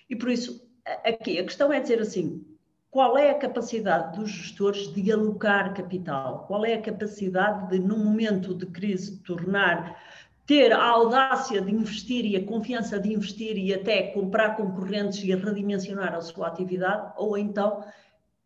E 0.09 0.17
por 0.17 0.31
isso, 0.31 0.67
aqui 1.05 1.39
a 1.39 1.45
questão 1.45 1.71
é 1.71 1.81
dizer 1.81 2.01
assim: 2.01 2.47
qual 2.95 3.19
é 3.19 3.31
a 3.31 3.35
capacidade 3.35 4.17
dos 4.17 4.31
gestores 4.31 4.87
de 4.95 5.11
alocar 5.11 5.75
capital? 5.75 6.45
Qual 6.47 6.65
é 6.65 6.75
a 6.75 6.81
capacidade 6.81 7.69
de, 7.69 7.81
num 7.81 7.99
momento 7.99 8.55
de 8.55 8.67
crise, 8.67 9.19
tornar, 9.25 10.01
ter 10.47 10.71
a 10.71 10.81
audácia 10.81 11.61
de 11.61 11.75
investir 11.75 12.25
e 12.25 12.37
a 12.37 12.47
confiança 12.47 13.01
de 13.01 13.13
investir 13.13 13.59
e 13.59 13.75
até 13.75 14.13
comprar 14.13 14.57
concorrentes 14.57 15.25
e 15.25 15.35
redimensionar 15.35 16.15
a 16.15 16.21
sua 16.21 16.47
atividade? 16.47 17.13
Ou 17.17 17.37
então, 17.37 17.85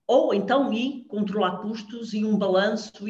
ou 0.06 0.32
então 0.32 0.72
e 0.72 1.04
controlar 1.04 1.58
custos 1.58 2.14
e 2.14 2.24
um 2.24 2.38
balanço? 2.38 3.04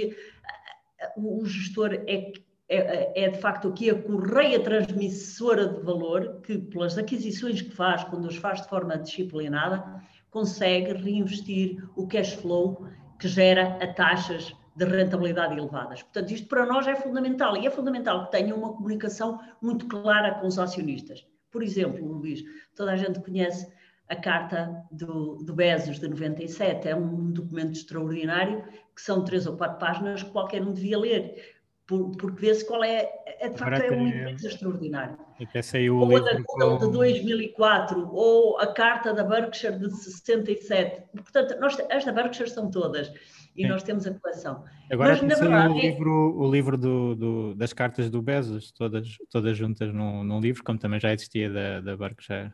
O 1.16 1.44
gestor 1.44 2.02
é 2.08 2.32
é, 2.70 3.24
é, 3.24 3.30
de 3.30 3.38
facto 3.40 3.68
aqui 3.68 3.88
a 3.88 4.02
correia 4.02 4.60
transmissora 4.60 5.68
de 5.68 5.80
valor 5.80 6.42
que, 6.42 6.58
pelas 6.58 6.98
aquisições 6.98 7.62
que 7.62 7.70
faz, 7.70 8.04
quando 8.04 8.28
as 8.28 8.36
faz 8.36 8.60
de 8.60 8.68
forma 8.68 8.98
disciplinada, 8.98 10.02
consegue 10.30 10.92
reinvestir 10.92 11.82
o 11.96 12.06
cash 12.06 12.34
flow 12.34 12.86
que 13.18 13.28
gera 13.28 13.78
a 13.82 13.92
taxas 13.92 14.54
de 14.76 14.84
rentabilidade 14.84 15.54
elevadas. 15.54 16.02
Portanto, 16.02 16.30
isto 16.30 16.46
para 16.46 16.64
nós 16.64 16.86
é 16.86 16.94
fundamental 16.94 17.56
e 17.56 17.66
é 17.66 17.70
fundamental 17.70 18.26
que 18.26 18.30
tenha 18.30 18.54
uma 18.54 18.72
comunicação 18.72 19.40
muito 19.60 19.86
clara 19.88 20.34
com 20.34 20.46
os 20.46 20.58
acionistas. 20.58 21.26
Por 21.50 21.62
exemplo, 21.62 22.06
Luís, 22.06 22.44
toda 22.76 22.92
a 22.92 22.96
gente 22.96 23.20
conhece 23.20 23.66
a 24.08 24.16
Carta 24.16 24.84
do, 24.90 25.36
do 25.36 25.52
Bezos 25.52 25.98
de 25.98 26.08
97. 26.08 26.88
É 26.88 26.94
um 26.94 27.30
documento 27.30 27.72
extraordinário, 27.72 28.64
que 28.94 29.02
são 29.02 29.24
três 29.24 29.46
ou 29.46 29.56
quatro 29.56 29.78
páginas 29.78 30.22
que 30.22 30.30
qualquer 30.30 30.62
um 30.62 30.72
devia 30.72 30.98
ler, 30.98 31.56
porque 31.86 32.40
vê-se 32.40 32.66
qual 32.66 32.84
é, 32.84 33.10
é, 33.26 33.48
de 33.48 33.58
facto, 33.58 33.80
é 33.80 33.90
uma 33.90 34.08
empresa 34.08 34.48
extraordinária. 34.48 35.18
Até 35.40 35.62
saiu 35.62 35.96
o 35.96 36.00
ou 36.00 36.16
a 36.16 36.20
da 36.20 36.34
Google 36.34 36.78
com... 36.78 36.86
de 36.86 36.92
2004, 36.92 38.10
ou 38.12 38.58
a 38.58 38.66
Carta 38.66 39.14
da 39.14 39.22
Berkshire 39.22 39.78
de 39.78 39.90
67. 39.90 41.02
Portanto, 41.12 41.58
nós, 41.60 41.76
as 41.90 42.04
da 42.04 42.12
Berkshire 42.12 42.50
são 42.50 42.70
todas 42.70 43.12
e 43.56 43.62
Sim. 43.62 43.68
nós 43.68 43.82
temos 43.82 44.06
a 44.06 44.14
coleção. 44.14 44.64
Agora 44.90 45.10
Mas, 45.10 45.22
na 45.22 45.34
verdade, 45.34 45.74
o 45.74 45.80
livro, 45.80 46.38
o 46.38 46.50
livro 46.50 46.76
do, 46.78 47.14
do, 47.14 47.54
das 47.54 47.72
cartas 47.72 48.10
do 48.10 48.22
Bezos, 48.22 48.72
todas, 48.72 49.16
todas 49.30 49.56
juntas 49.56 49.92
num, 49.92 50.22
num 50.24 50.40
livro, 50.40 50.62
como 50.62 50.78
também 50.78 51.00
já 51.00 51.12
existia 51.12 51.50
da, 51.50 51.80
da 51.80 51.96
Berkshire. 51.96 52.52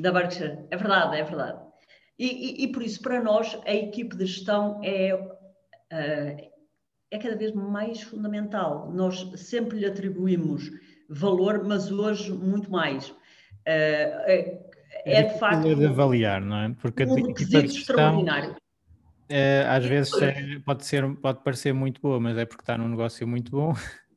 Da 0.00 0.12
Berkshire, 0.12 0.58
é 0.70 0.76
verdade, 0.76 1.16
é 1.16 1.22
verdade. 1.22 1.60
E, 2.18 2.26
e, 2.26 2.64
e 2.64 2.72
por 2.72 2.82
isso, 2.82 3.00
para 3.00 3.22
nós, 3.22 3.58
a 3.66 3.74
equipe 3.74 4.16
de 4.16 4.26
gestão 4.26 4.80
é, 4.82 5.14
uh, 5.14 6.50
é 7.10 7.18
cada 7.18 7.36
vez 7.36 7.52
mais 7.52 8.02
fundamental. 8.02 8.90
Nós 8.92 9.30
sempre 9.36 9.78
lhe 9.78 9.86
atribuímos 9.86 10.70
valor, 11.08 11.64
mas 11.64 11.90
hoje 11.90 12.32
muito 12.32 12.70
mais. 12.70 13.08
Uh, 13.10 13.14
é, 13.66 14.58
é, 15.04 15.22
de 15.22 15.38
facto. 15.38 15.74
de 15.74 15.86
avaliar, 15.86 16.40
não 16.40 16.56
é? 16.56 16.74
Porque 16.80 17.04
um 17.04 17.14
requisito 17.14 17.66
extraordinário. 17.66 18.56
É, 19.28 19.66
às 19.68 19.84
vezes 19.84 20.12
é, 20.22 20.58
pode, 20.64 20.86
ser, 20.86 21.06
pode 21.16 21.42
parecer 21.44 21.72
muito 21.74 22.00
boa, 22.00 22.18
mas 22.18 22.36
é 22.38 22.46
porque 22.46 22.62
está 22.62 22.78
num 22.78 22.88
negócio 22.88 23.26
muito 23.26 23.50
bom. 23.50 23.74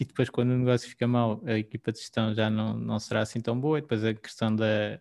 E 0.00 0.02
depois, 0.02 0.30
quando 0.30 0.52
o 0.52 0.56
negócio 0.56 0.88
fica 0.88 1.06
mal, 1.06 1.42
a 1.44 1.58
equipa 1.58 1.92
de 1.92 1.98
gestão 1.98 2.32
já 2.32 2.48
não, 2.48 2.72
não 2.72 2.98
será 2.98 3.20
assim 3.20 3.38
tão 3.38 3.60
boa. 3.60 3.76
E 3.76 3.82
depois 3.82 4.02
a 4.02 4.14
questão 4.14 4.56
da, 4.56 4.98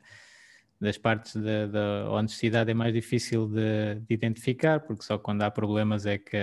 das 0.77 0.97
partes 0.97 1.37
da, 1.37 1.67
da 1.67 2.11
honestidade 2.11 2.69
é 2.69 2.73
mais 2.73 2.93
difícil 2.93 3.47
de, 3.47 3.95
de, 4.01 4.13
identificar, 4.13 4.81
porque 4.81 5.03
só 5.03 5.17
quando 5.17 5.41
há 5.43 5.49
problemas 5.49 6.05
é 6.05 6.17
que, 6.17 6.37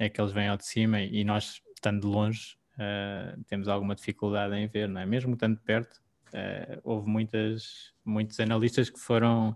é 0.00 0.08
que 0.08 0.20
eles 0.20 0.32
vêm 0.32 0.48
ao 0.48 0.56
de 0.56 0.66
cima 0.66 1.00
e 1.00 1.22
nós, 1.22 1.62
estando 1.76 2.00
de 2.00 2.06
longe, 2.08 2.56
uh, 2.80 3.44
temos 3.44 3.68
alguma 3.68 3.94
dificuldade 3.94 4.54
em 4.56 4.66
ver, 4.66 4.88
não 4.88 5.00
é? 5.00 5.06
Mesmo 5.06 5.34
estando 5.34 5.58
perto, 5.58 6.00
uh, 6.28 6.80
houve 6.82 7.08
muitas, 7.08 7.92
muitos 8.04 8.40
analistas 8.40 8.88
que 8.88 8.98
foram, 8.98 9.54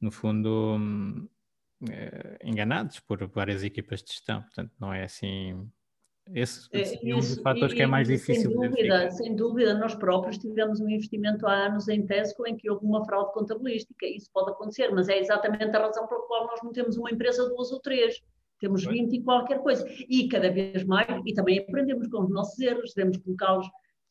no 0.00 0.10
fundo, 0.10 0.76
um, 0.76 1.28
uh, 1.82 2.38
enganados 2.42 3.00
por 3.00 3.26
várias 3.28 3.62
equipas 3.62 4.02
de 4.02 4.12
gestão, 4.12 4.42
portanto, 4.42 4.72
não 4.78 4.92
é 4.92 5.04
assim 5.04 5.70
esse, 6.34 6.68
é, 6.72 7.14
um 7.14 7.18
dos 7.18 7.38
fatores 7.40 7.72
e, 7.72 7.76
que 7.76 7.82
é 7.82 7.86
mais 7.86 8.06
difícil. 8.06 8.50
Sem 8.50 8.60
dúvida, 8.60 9.10
sem 9.10 9.34
dúvida, 9.34 9.74
nós 9.74 9.94
próprios 9.94 10.38
tivemos 10.38 10.80
um 10.80 10.88
investimento 10.88 11.46
há 11.46 11.66
anos 11.66 11.88
em 11.88 12.06
Tesco 12.06 12.46
em 12.46 12.56
que 12.56 12.70
houve 12.70 12.84
uma 12.84 13.04
fraude 13.04 13.32
contabilística. 13.32 14.06
Isso 14.06 14.30
pode 14.32 14.50
acontecer, 14.50 14.90
mas 14.92 15.08
é 15.08 15.18
exatamente 15.18 15.76
a 15.76 15.80
razão 15.80 16.06
pela 16.06 16.20
qual 16.26 16.46
nós 16.46 16.62
não 16.62 16.72
temos 16.72 16.96
uma 16.96 17.10
empresa 17.10 17.48
duas 17.48 17.72
ou 17.72 17.80
três. 17.80 18.22
Temos 18.60 18.84
20 18.84 19.14
e 19.14 19.22
qualquer 19.22 19.60
coisa. 19.60 19.86
E 20.08 20.28
cada 20.28 20.50
vez 20.50 20.84
mais, 20.84 21.08
e 21.26 21.34
também 21.34 21.58
aprendemos 21.58 22.06
com 22.08 22.22
os 22.22 22.30
nossos 22.30 22.58
erros, 22.60 22.92
devemos 22.94 23.16
colocá-los 23.18 23.66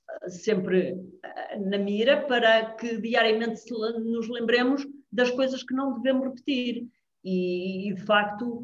ah, 0.10 0.30
sempre 0.30 0.98
ah, 1.24 1.58
na 1.60 1.78
mira 1.78 2.26
para 2.26 2.74
que 2.74 3.00
diariamente 3.00 3.62
nos 3.72 4.28
lembremos 4.28 4.86
das 5.12 5.32
coisas 5.32 5.64
que 5.64 5.74
não 5.74 6.02
devemos 6.02 6.28
repetir. 6.28 6.88
E, 7.24 7.94
de 7.94 8.02
facto, 8.06 8.64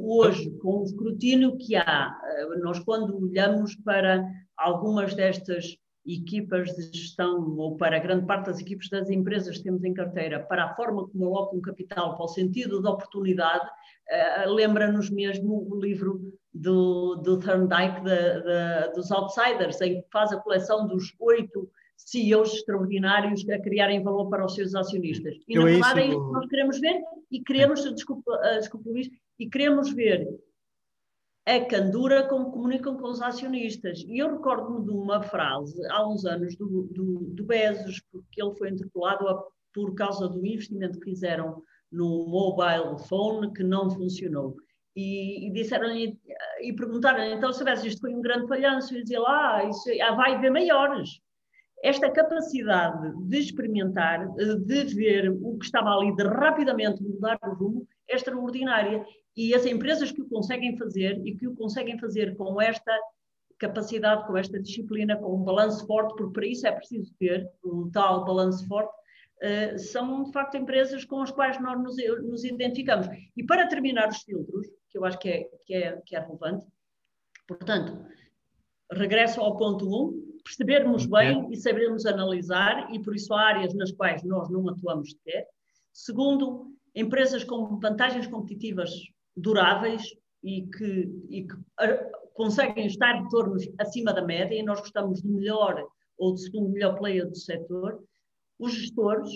hoje, 0.00 0.50
com 0.58 0.80
o 0.80 0.84
escrutínio 0.84 1.56
que 1.58 1.76
há, 1.76 2.18
nós 2.62 2.78
quando 2.78 3.24
olhamos 3.24 3.76
para 3.76 4.26
algumas 4.56 5.14
destas 5.14 5.76
equipas 6.06 6.74
de 6.74 6.82
gestão 6.96 7.56
ou 7.56 7.76
para 7.76 7.98
grande 7.98 8.26
parte 8.26 8.46
das 8.46 8.60
equipes 8.60 8.88
das 8.88 9.10
empresas 9.10 9.58
que 9.58 9.64
temos 9.64 9.82
em 9.82 9.92
carteira, 9.92 10.40
para 10.40 10.64
a 10.64 10.74
forma 10.74 11.08
como 11.08 11.26
alocam 11.26 11.60
capital, 11.60 12.14
para 12.14 12.24
o 12.24 12.28
sentido 12.28 12.80
da 12.80 12.90
oportunidade, 12.90 13.66
uh, 13.66 14.50
lembra-nos 14.50 15.10
mesmo 15.10 15.66
o 15.68 15.80
livro 15.80 16.32
do, 16.54 17.16
do 17.16 17.38
Thorndike 17.38 18.00
de, 18.02 18.42
de, 18.42 18.92
dos 18.94 19.10
Outsiders, 19.10 19.80
em 19.80 20.00
que 20.00 20.06
faz 20.12 20.32
a 20.32 20.38
coleção 20.38 20.86
dos 20.86 21.14
oito 21.18 21.68
CEOs 21.96 22.54
extraordinários 22.54 23.48
a 23.48 23.58
criarem 23.58 24.02
valor 24.02 24.28
para 24.28 24.44
os 24.44 24.54
seus 24.54 24.74
acionistas. 24.74 25.34
E 25.48 25.56
Eu 25.56 25.62
na 25.62 25.70
verdade 25.70 26.00
é 26.00 26.06
isso 26.06 26.26
que 26.26 26.32
nós 26.32 26.46
queremos 26.46 26.80
ver 26.80 27.02
e 27.30 27.40
queremos, 27.42 27.94
desculpa, 27.94 28.32
uh, 28.32 28.58
desculpa 28.58 28.90
Luís, 28.90 29.10
e 29.38 29.48
queremos 29.48 29.92
ver 29.92 30.28
a 31.46 31.64
candura 31.64 32.26
como 32.28 32.50
comunicam 32.50 32.96
com 32.96 33.08
os 33.08 33.22
acionistas. 33.22 34.04
E 34.06 34.18
eu 34.18 34.32
recordo-me 34.32 34.84
de 34.84 34.90
uma 34.90 35.22
frase 35.22 35.80
há 35.90 36.06
uns 36.06 36.24
anos 36.24 36.56
do, 36.56 36.88
do, 36.92 37.20
do 37.30 37.44
Bezos, 37.44 38.02
porque 38.10 38.42
ele 38.42 38.54
foi 38.56 38.70
interpelado 38.70 39.28
a, 39.28 39.42
por 39.72 39.94
causa 39.94 40.28
do 40.28 40.44
investimento 40.44 40.98
que 40.98 41.10
fizeram 41.10 41.62
no 41.92 42.26
mobile 42.26 42.98
phone 43.08 43.52
que 43.52 43.62
não 43.62 43.88
funcionou. 43.88 44.56
E, 44.96 45.46
e 45.46 45.52
disseram-lhe, 45.52 46.18
e 46.62 46.72
perguntaram-lhe, 46.72 47.34
então 47.34 47.52
se 47.52 47.62
Bezos 47.62 47.84
isto 47.84 48.00
foi 48.00 48.14
um 48.14 48.22
grande 48.22 48.48
falhanço, 48.48 48.96
e 48.96 49.02
dizia 49.02 49.20
lá, 49.20 49.58
ah, 49.58 49.68
isso 49.68 49.84
ah, 50.02 50.14
vai 50.14 50.34
haver 50.34 50.50
maiores 50.50 51.20
esta 51.86 52.10
capacidade 52.10 53.12
de 53.28 53.38
experimentar, 53.38 54.28
de 54.34 54.84
ver 54.86 55.30
o 55.30 55.56
que 55.56 55.66
estava 55.66 55.90
ali, 55.90 56.14
de 56.16 56.24
rapidamente 56.24 57.00
mudar 57.00 57.38
o 57.44 57.54
rumo, 57.54 57.88
é 58.08 58.16
extraordinária. 58.16 59.06
E 59.36 59.54
as 59.54 59.64
empresas 59.64 60.10
que 60.10 60.20
o 60.20 60.28
conseguem 60.28 60.76
fazer 60.76 61.24
e 61.24 61.36
que 61.36 61.46
o 61.46 61.54
conseguem 61.54 61.96
fazer 61.96 62.36
com 62.36 62.60
esta 62.60 62.92
capacidade, 63.56 64.26
com 64.26 64.36
esta 64.36 64.58
disciplina, 64.60 65.16
com 65.16 65.36
um 65.36 65.44
balanço 65.44 65.86
forte, 65.86 66.16
porque 66.16 66.32
para 66.32 66.46
isso 66.46 66.66
é 66.66 66.72
preciso 66.72 67.14
ter 67.20 67.48
um 67.64 67.88
tal 67.88 68.24
balanço 68.24 68.66
forte, 68.66 68.92
uh, 69.42 69.78
são 69.78 70.24
de 70.24 70.32
facto 70.32 70.56
empresas 70.56 71.04
com 71.04 71.22
as 71.22 71.30
quais 71.30 71.60
nós 71.60 71.80
nos, 71.80 71.96
nos, 72.24 72.42
identificamos. 72.42 73.06
E 73.36 73.44
para 73.44 73.68
terminar 73.68 74.08
os 74.08 74.22
filtros, 74.22 74.66
que 74.90 74.98
eu 74.98 75.04
acho 75.04 75.18
que 75.20 75.28
é, 75.28 75.48
que 75.64 75.74
é, 75.74 76.02
que 76.04 76.16
é 76.16 76.20
relevante, 76.20 76.66
portanto, 77.46 78.04
regresso 78.90 79.40
ao 79.40 79.56
ponto 79.56 79.86
1, 79.86 79.88
um, 79.88 80.25
percebermos 80.46 81.06
bem 81.06 81.48
e 81.50 81.56
sabermos 81.56 82.06
analisar, 82.06 82.94
e 82.94 83.00
por 83.00 83.16
isso 83.16 83.34
há 83.34 83.48
áreas 83.48 83.74
nas 83.74 83.90
quais 83.90 84.22
nós 84.22 84.48
não 84.48 84.68
atuamos 84.68 85.10
sequer. 85.10 85.44
Segundo, 85.92 86.72
empresas 86.94 87.42
com 87.42 87.78
vantagens 87.80 88.28
competitivas 88.28 88.90
duráveis 89.36 90.02
e 90.44 90.62
que, 90.68 91.10
e 91.28 91.48
que 91.48 91.56
conseguem 92.32 92.86
estar 92.86 93.24
retornos 93.24 93.68
acima 93.76 94.12
da 94.12 94.22
média, 94.22 94.54
e 94.54 94.62
nós 94.62 94.78
gostamos 94.78 95.20
do 95.20 95.30
melhor 95.30 95.84
ou 96.16 96.32
do 96.32 96.38
segundo 96.38 96.70
melhor 96.70 96.96
player 96.96 97.28
do 97.28 97.36
setor. 97.36 98.00
Os 98.56 98.72
gestores, 98.72 99.32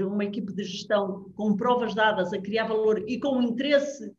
uma 0.00 0.24
equipe 0.24 0.52
de 0.52 0.62
gestão 0.62 1.30
com 1.34 1.56
provas 1.56 1.94
dadas 1.94 2.34
a 2.34 2.40
criar 2.40 2.66
valor 2.66 3.02
e 3.08 3.18
com 3.18 3.40
interesse 3.40 4.12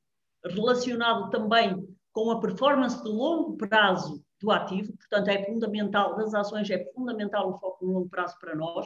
relacionado 0.44 1.30
também 1.30 1.88
com 2.12 2.32
a 2.32 2.40
performance 2.40 3.02
de 3.04 3.10
longo 3.10 3.56
prazo 3.58 4.25
do 4.46 4.52
ativo, 4.52 4.94
portanto 4.96 5.28
é 5.30 5.44
fundamental, 5.44 6.16
das 6.16 6.34
ações 6.36 6.70
é 6.70 6.86
fundamental 6.94 7.50
o 7.50 7.58
foco 7.58 7.86
no 7.86 7.94
longo 7.94 8.10
prazo 8.10 8.38
para 8.40 8.56
nós, 8.56 8.86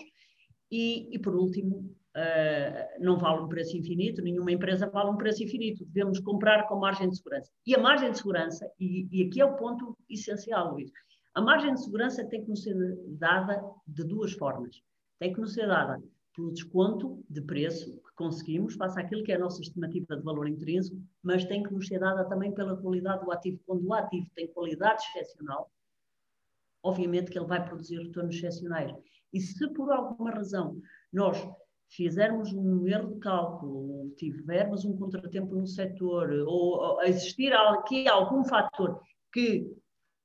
e, 0.71 1.13
e 1.13 1.19
por 1.19 1.35
último, 1.35 1.77
uh, 2.15 3.03
não 3.03 3.17
vale 3.17 3.41
um 3.41 3.49
preço 3.49 3.75
infinito, 3.75 4.21
nenhuma 4.21 4.51
empresa 4.51 4.89
vale 4.89 5.09
um 5.09 5.17
preço 5.17 5.43
infinito, 5.43 5.85
devemos 5.85 6.19
comprar 6.19 6.67
com 6.67 6.79
margem 6.79 7.09
de 7.09 7.17
segurança. 7.17 7.51
E 7.67 7.75
a 7.75 7.79
margem 7.79 8.11
de 8.11 8.17
segurança, 8.17 8.71
e, 8.79 9.07
e 9.11 9.27
aqui 9.27 9.41
é 9.41 9.45
o 9.45 9.57
ponto 9.57 9.97
essencial, 10.09 10.71
Luís, 10.71 10.91
a 11.33 11.41
margem 11.41 11.73
de 11.73 11.83
segurança 11.83 12.25
tem 12.25 12.41
que 12.41 12.49
nos 12.49 12.63
ser 12.63 12.75
dada 13.07 13.61
de 13.85 14.03
duas 14.03 14.31
formas. 14.33 14.81
Tem 15.19 15.33
que 15.33 15.41
nos 15.41 15.53
ser 15.53 15.67
dada 15.67 16.01
pelo 16.35 16.53
desconto 16.53 17.21
de 17.29 17.41
preço 17.41 18.01
conseguimos, 18.19 18.75
face 18.75 18.99
àquilo 18.99 19.23
que 19.23 19.31
é 19.31 19.35
a 19.35 19.39
nossa 19.39 19.61
estimativa 19.61 20.17
de 20.17 20.23
valor 20.23 20.45
intrínseco, 20.45 21.01
mas 21.23 21.45
tem 21.45 21.63
que 21.63 21.73
nos 21.73 21.87
ser 21.87 21.99
dada 21.99 22.25
também 22.25 22.53
pela 22.53 22.75
qualidade 22.75 23.23
do 23.23 23.31
ativo. 23.31 23.57
Quando 23.65 23.87
o 23.87 23.93
ativo 23.93 24.29
tem 24.35 24.47
qualidade 24.47 25.01
excepcional, 25.05 25.71
obviamente 26.83 27.31
que 27.31 27.39
ele 27.39 27.47
vai 27.47 27.65
produzir 27.65 27.97
retornos 27.97 28.35
excepcionais. 28.35 28.93
E 29.31 29.39
se 29.39 29.65
por 29.69 29.89
alguma 29.89 30.31
razão 30.31 30.81
nós 31.13 31.37
fizermos 31.87 32.51
um 32.51 32.85
erro 32.85 33.13
de 33.13 33.19
cálculo, 33.21 33.73
ou 33.73 34.09
tivermos 34.17 34.83
um 34.83 34.97
contratempo 34.97 35.55
no 35.55 35.65
setor, 35.65 36.29
ou, 36.45 37.01
existir 37.03 37.53
aqui 37.53 38.05
algum 38.07 38.43
fator 38.43 39.01
que 39.31 39.73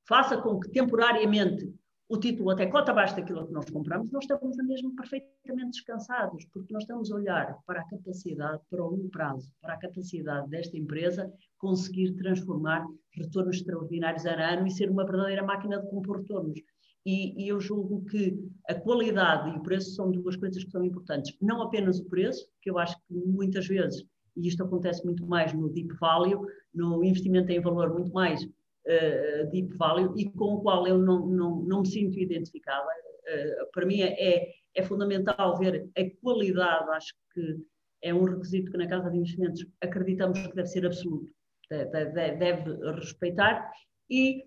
faça 0.06 0.36
com 0.36 0.58
que 0.58 0.68
temporariamente 0.70 1.72
o 2.08 2.18
título 2.18 2.50
até 2.50 2.66
cota 2.66 2.92
abaixo 2.92 3.16
daquilo 3.16 3.46
que 3.46 3.52
nós 3.52 3.68
compramos, 3.70 4.10
nós 4.12 4.24
estamos 4.24 4.56
mesmo 4.58 4.94
perfeitamente 4.94 5.70
descansados, 5.70 6.44
porque 6.52 6.72
nós 6.72 6.82
estamos 6.82 7.10
a 7.10 7.14
olhar 7.14 7.58
para 7.66 7.80
a 7.80 7.88
capacidade, 7.88 8.60
para 8.68 8.82
o 8.82 8.90
longo 8.90 9.08
prazo, 9.08 9.50
para 9.60 9.74
a 9.74 9.78
capacidade 9.78 10.48
desta 10.50 10.76
empresa 10.76 11.32
conseguir 11.58 12.12
transformar 12.16 12.86
retornos 13.12 13.56
extraordinários 13.56 14.26
a 14.26 14.52
ano 14.52 14.66
e 14.66 14.70
ser 14.70 14.90
uma 14.90 15.06
verdadeira 15.06 15.42
máquina 15.42 15.80
de 15.80 15.88
compor 15.88 16.18
retornos. 16.18 16.60
E, 17.06 17.44
e, 17.44 17.48
eu 17.48 17.60
julgo 17.60 18.04
que 18.06 18.38
a 18.66 18.74
qualidade 18.74 19.50
e 19.50 19.58
o 19.58 19.62
preço 19.62 19.94
são 19.94 20.10
duas 20.10 20.36
coisas 20.36 20.64
que 20.64 20.70
são 20.70 20.82
importantes. 20.82 21.36
Não 21.40 21.60
apenas 21.60 22.00
o 22.00 22.08
preço, 22.08 22.46
que 22.62 22.70
eu 22.70 22.78
acho 22.78 22.96
que 22.96 23.14
muitas 23.14 23.66
vezes, 23.66 24.02
e 24.34 24.48
isto 24.48 24.62
acontece 24.62 25.04
muito 25.04 25.26
mais 25.26 25.52
no 25.52 25.68
deep 25.68 25.94
value, 26.00 26.46
no 26.74 27.04
investimento 27.04 27.52
em 27.52 27.60
valor 27.60 27.92
muito 27.92 28.10
mais 28.12 28.48
uh, 28.86 29.50
deep 29.50 29.76
value 29.76 30.12
e 30.16 30.30
com 30.30 30.54
o 30.54 30.60
qual 30.60 30.86
eu 30.86 30.98
não, 30.98 31.26
não, 31.26 31.56
não 31.62 31.80
me 31.80 31.86
sinto 31.86 32.18
identificada. 32.18 32.86
uh, 32.86 33.70
para 33.72 33.86
mim 33.86 34.02
é, 34.02 34.52
é 34.74 34.82
fundamental 34.82 35.56
ver 35.58 35.88
a 35.96 36.22
qualidade, 36.22 36.90
acho 36.90 37.14
que 37.32 37.56
é 38.02 38.12
um 38.12 38.24
requisito 38.24 38.70
que 38.70 38.78
na 38.78 38.86
Casa 38.86 39.10
de 39.10 39.16
Investimentos 39.16 39.66
acreditamos 39.80 40.46
que 40.46 40.54
deve 40.54 40.68
ser 40.68 40.84
absoluto, 40.84 41.32
deve, 41.70 42.12
deve, 42.12 42.36
deve 42.36 42.90
respeitar 42.92 43.70
e 44.10 44.44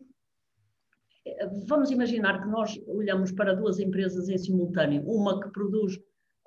vamos 1.67 1.91
imaginar 1.91 2.41
que 2.41 2.47
nós 2.47 2.79
olhamos 2.87 3.31
para 3.31 3.55
duas 3.55 3.79
empresas 3.79 4.29
em 4.29 4.37
simultâneo, 4.37 5.03
uma 5.09 5.41
que 5.41 5.49
produz 5.49 5.99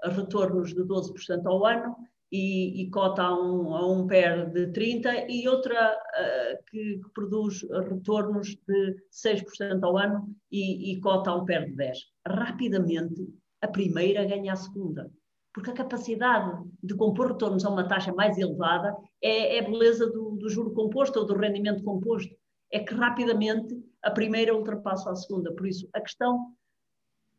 retornos 0.02 0.72
de 0.74 0.82
12% 0.82 1.46
ao 1.46 1.66
ano 1.66 1.96
e, 2.32 2.82
e 2.82 2.90
cota 2.90 3.22
a 3.22 3.34
um, 3.34 3.74
a 3.74 3.90
um 3.90 4.06
PER 4.06 4.50
de 4.50 4.68
30% 4.68 5.26
e 5.28 5.48
outra 5.48 5.92
uh, 5.94 6.64
que, 6.70 6.98
que, 6.98 7.10
produz 7.12 7.62
retornos 7.88 8.56
de 8.68 8.96
6% 9.10 9.82
ao 9.82 9.98
ano 9.98 10.28
e, 10.50 10.92
e 10.92 11.00
cota 11.00 11.30
a 11.30 11.36
um 11.36 11.44
PER 11.44 11.66
de 11.66 11.76
10%. 11.76 11.92
Rapidamente, 12.26 13.26
a 13.60 13.68
primeira 13.68 14.24
ganha 14.24 14.52
a 14.52 14.56
segunda. 14.56 15.10
Porque 15.52 15.70
a 15.70 15.74
capacidade 15.74 16.62
de 16.80 16.94
compor 16.94 17.32
retornos 17.32 17.64
a 17.64 17.70
uma 17.70 17.88
taxa 17.88 18.12
mais 18.12 18.38
elevada 18.38 18.96
é, 19.20 19.56
é 19.56 19.58
a 19.58 19.68
beleza 19.68 20.06
do, 20.08 20.36
do 20.36 20.48
juro 20.48 20.72
composto 20.72 21.18
ou 21.18 21.26
do 21.26 21.36
rendimento 21.36 21.82
composto. 21.82 22.32
É 22.72 22.78
que 22.78 22.94
rapidamente 22.94 23.76
a 24.02 24.12
primeira 24.12 24.54
ultrapassa 24.54 25.10
a 25.10 25.16
segunda. 25.16 25.52
Por 25.52 25.66
isso, 25.66 25.88
a 25.92 26.00
questão. 26.00 26.54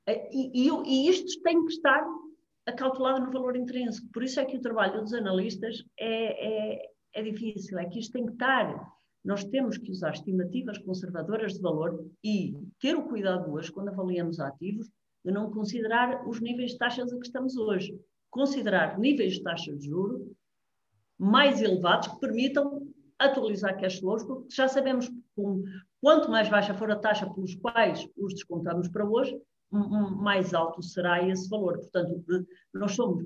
Eh, 0.05 0.29
e, 0.33 0.67
e, 0.67 0.69
e 0.85 1.09
isto 1.09 1.41
tem 1.41 1.63
que 1.65 1.71
estar 1.71 2.05
acautelado 2.65 3.25
no 3.25 3.31
valor 3.31 3.55
intrínseco. 3.55 4.07
Por 4.11 4.23
isso 4.23 4.39
é 4.39 4.45
que 4.45 4.57
o 4.57 4.61
trabalho 4.61 5.01
dos 5.01 5.13
analistas 5.13 5.83
é, 5.99 6.75
é, 6.75 6.89
é 7.13 7.23
difícil, 7.23 7.79
é 7.79 7.85
que 7.85 7.99
isto 7.99 8.13
tem 8.13 8.25
que 8.25 8.33
estar. 8.33 8.91
Nós 9.23 9.43
temos 9.43 9.77
que 9.77 9.91
usar 9.91 10.11
estimativas 10.11 10.77
conservadoras 10.79 11.53
de 11.53 11.61
valor 11.61 12.07
e 12.23 12.55
ter 12.79 12.95
o 12.95 13.07
cuidado 13.07 13.51
hoje, 13.51 13.71
quando 13.71 13.89
avaliamos 13.89 14.39
ativos, 14.39 14.89
de 15.23 15.31
não 15.31 15.51
considerar 15.51 16.27
os 16.27 16.41
níveis 16.41 16.71
de 16.71 16.77
taxas 16.77 17.11
a 17.11 17.17
que 17.17 17.25
estamos 17.25 17.55
hoje. 17.55 17.99
Considerar 18.29 18.97
níveis 18.97 19.33
de 19.33 19.43
taxas 19.43 19.79
de 19.79 19.87
juros 19.87 20.21
mais 21.19 21.61
elevados 21.61 22.07
que 22.07 22.19
permitam 22.19 22.87
atualizar 23.19 23.79
cash 23.79 23.99
flows, 23.99 24.23
porque 24.23 24.47
já 24.49 24.67
sabemos 24.67 25.07
que 25.07 25.15
quanto 26.01 26.31
mais 26.31 26.49
baixa 26.49 26.73
for 26.73 26.89
a 26.89 26.95
taxa 26.95 27.31
pelos 27.31 27.53
quais 27.53 28.09
os 28.17 28.33
descontamos 28.33 28.87
para 28.87 29.05
hoje, 29.05 29.39
mais 29.71 30.53
alto 30.53 30.81
será 30.81 31.25
esse 31.27 31.49
valor. 31.49 31.77
Portanto, 31.77 32.23
nós 32.73 32.93
somos, 32.93 33.25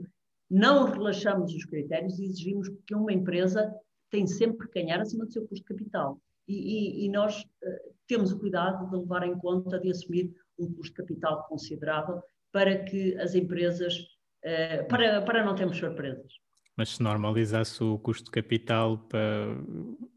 não 0.50 0.86
relaxamos 0.92 1.54
os 1.54 1.66
critérios 1.66 2.20
e 2.20 2.26
exigimos 2.26 2.70
que 2.86 2.96
uma 2.96 3.12
empresa 3.12 3.74
tem 4.10 4.28
sempre 4.28 4.68
que 4.68 4.82
ganhar 4.82 5.02
acima 5.02 5.26
do 5.26 5.32
seu 5.32 5.48
custo 5.48 5.66
de 5.66 5.76
capital. 5.76 6.20
E, 6.48 6.54
e, 6.54 7.06
e 7.06 7.10
nós 7.10 7.42
uh, 7.42 7.96
temos 8.08 8.32
o 8.32 8.40
cuidado 8.40 8.90
de 8.90 8.96
levar 8.96 9.28
em 9.28 9.38
conta, 9.38 9.80
de 9.80 9.90
assumir 9.90 10.32
um 10.60 10.72
custo 10.74 10.94
de 10.94 10.94
capital 10.94 11.48
considerável 11.48 12.22
para 12.52 12.84
que 12.84 13.18
as 13.18 13.34
empresas, 13.34 13.98
uh, 14.44 14.88
para, 14.88 15.22
para 15.24 15.44
não 15.44 15.56
termos 15.56 15.78
surpresas. 15.78 16.32
Mas 16.78 16.90
se 16.90 17.02
normalizasse 17.02 17.82
o 17.84 17.98
custo 17.98 18.26
de 18.26 18.32
capital, 18.32 19.08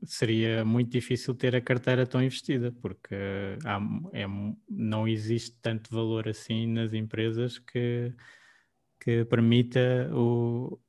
seria 0.05 0.65
muito 0.65 0.91
difícil 0.91 1.35
ter 1.35 1.55
a 1.55 1.61
carteira 1.61 2.05
tão 2.05 2.21
investida, 2.23 2.73
porque 2.83 3.15
há, 3.65 3.81
é, 4.13 4.27
não 4.69 5.07
existe 5.07 5.57
tanto 5.63 5.95
valor 5.95 6.29
assim 6.29 6.67
nas 6.67 6.93
empresas 6.93 7.59
que, 7.59 8.13
que 9.01 9.25
permita 9.27 10.11
o, 10.13 10.81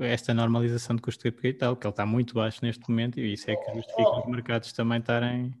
esta 0.00 0.32
normalização 0.32 0.96
de 0.96 1.02
custo 1.02 1.22
de 1.22 1.32
capital, 1.32 1.76
que 1.76 1.86
ele 1.86 1.92
está 1.92 2.06
muito 2.06 2.34
baixo 2.34 2.60
neste 2.62 2.88
momento 2.88 3.20
e 3.20 3.32
isso 3.32 3.50
é 3.50 3.56
que 3.56 3.74
justifica 3.74 4.20
os 4.20 4.26
mercados 4.26 4.72
também 4.72 4.98
estarem 4.98 5.54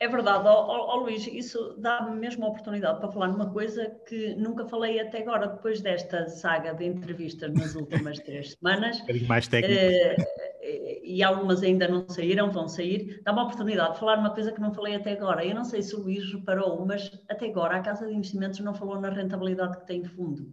é 0.00 0.06
verdade, 0.06 0.46
oh, 0.46 0.94
oh, 0.94 0.96
Luís, 1.00 1.26
isso 1.26 1.74
dá-me 1.78 2.16
mesmo 2.16 2.44
a 2.44 2.48
oportunidade 2.48 3.00
para 3.00 3.10
falar 3.10 3.28
numa 3.28 3.50
coisa 3.50 3.90
que 4.06 4.34
nunca 4.36 4.64
falei 4.64 5.00
até 5.00 5.22
agora, 5.22 5.48
depois 5.48 5.80
desta 5.80 6.28
saga 6.28 6.72
de 6.72 6.84
entrevistas 6.84 7.52
nas 7.52 7.74
últimas 7.74 8.18
três 8.22 8.52
semanas. 8.52 9.02
Um 9.08 9.26
mais 9.26 9.48
técnico. 9.48 9.80
Eh, 9.80 11.00
e 11.02 11.22
algumas 11.22 11.62
ainda 11.62 11.88
não 11.88 12.08
saíram, 12.08 12.50
vão 12.50 12.68
sair. 12.68 13.20
Dá-me 13.24 13.40
a 13.40 13.42
oportunidade 13.42 13.94
de 13.94 14.00
falar 14.00 14.18
uma 14.18 14.32
coisa 14.32 14.52
que 14.52 14.60
não 14.60 14.72
falei 14.72 14.94
até 14.94 15.12
agora. 15.12 15.44
Eu 15.44 15.54
não 15.54 15.64
sei 15.64 15.82
se 15.82 15.96
o 15.96 16.00
Luís 16.00 16.32
reparou, 16.32 16.86
mas 16.86 17.10
até 17.28 17.46
agora 17.46 17.76
a 17.76 17.82
Casa 17.82 18.06
de 18.06 18.14
Investimentos 18.14 18.60
não 18.60 18.74
falou 18.74 19.00
na 19.00 19.10
rentabilidade 19.10 19.78
que 19.78 19.86
tem 19.86 20.04
fundo. 20.04 20.52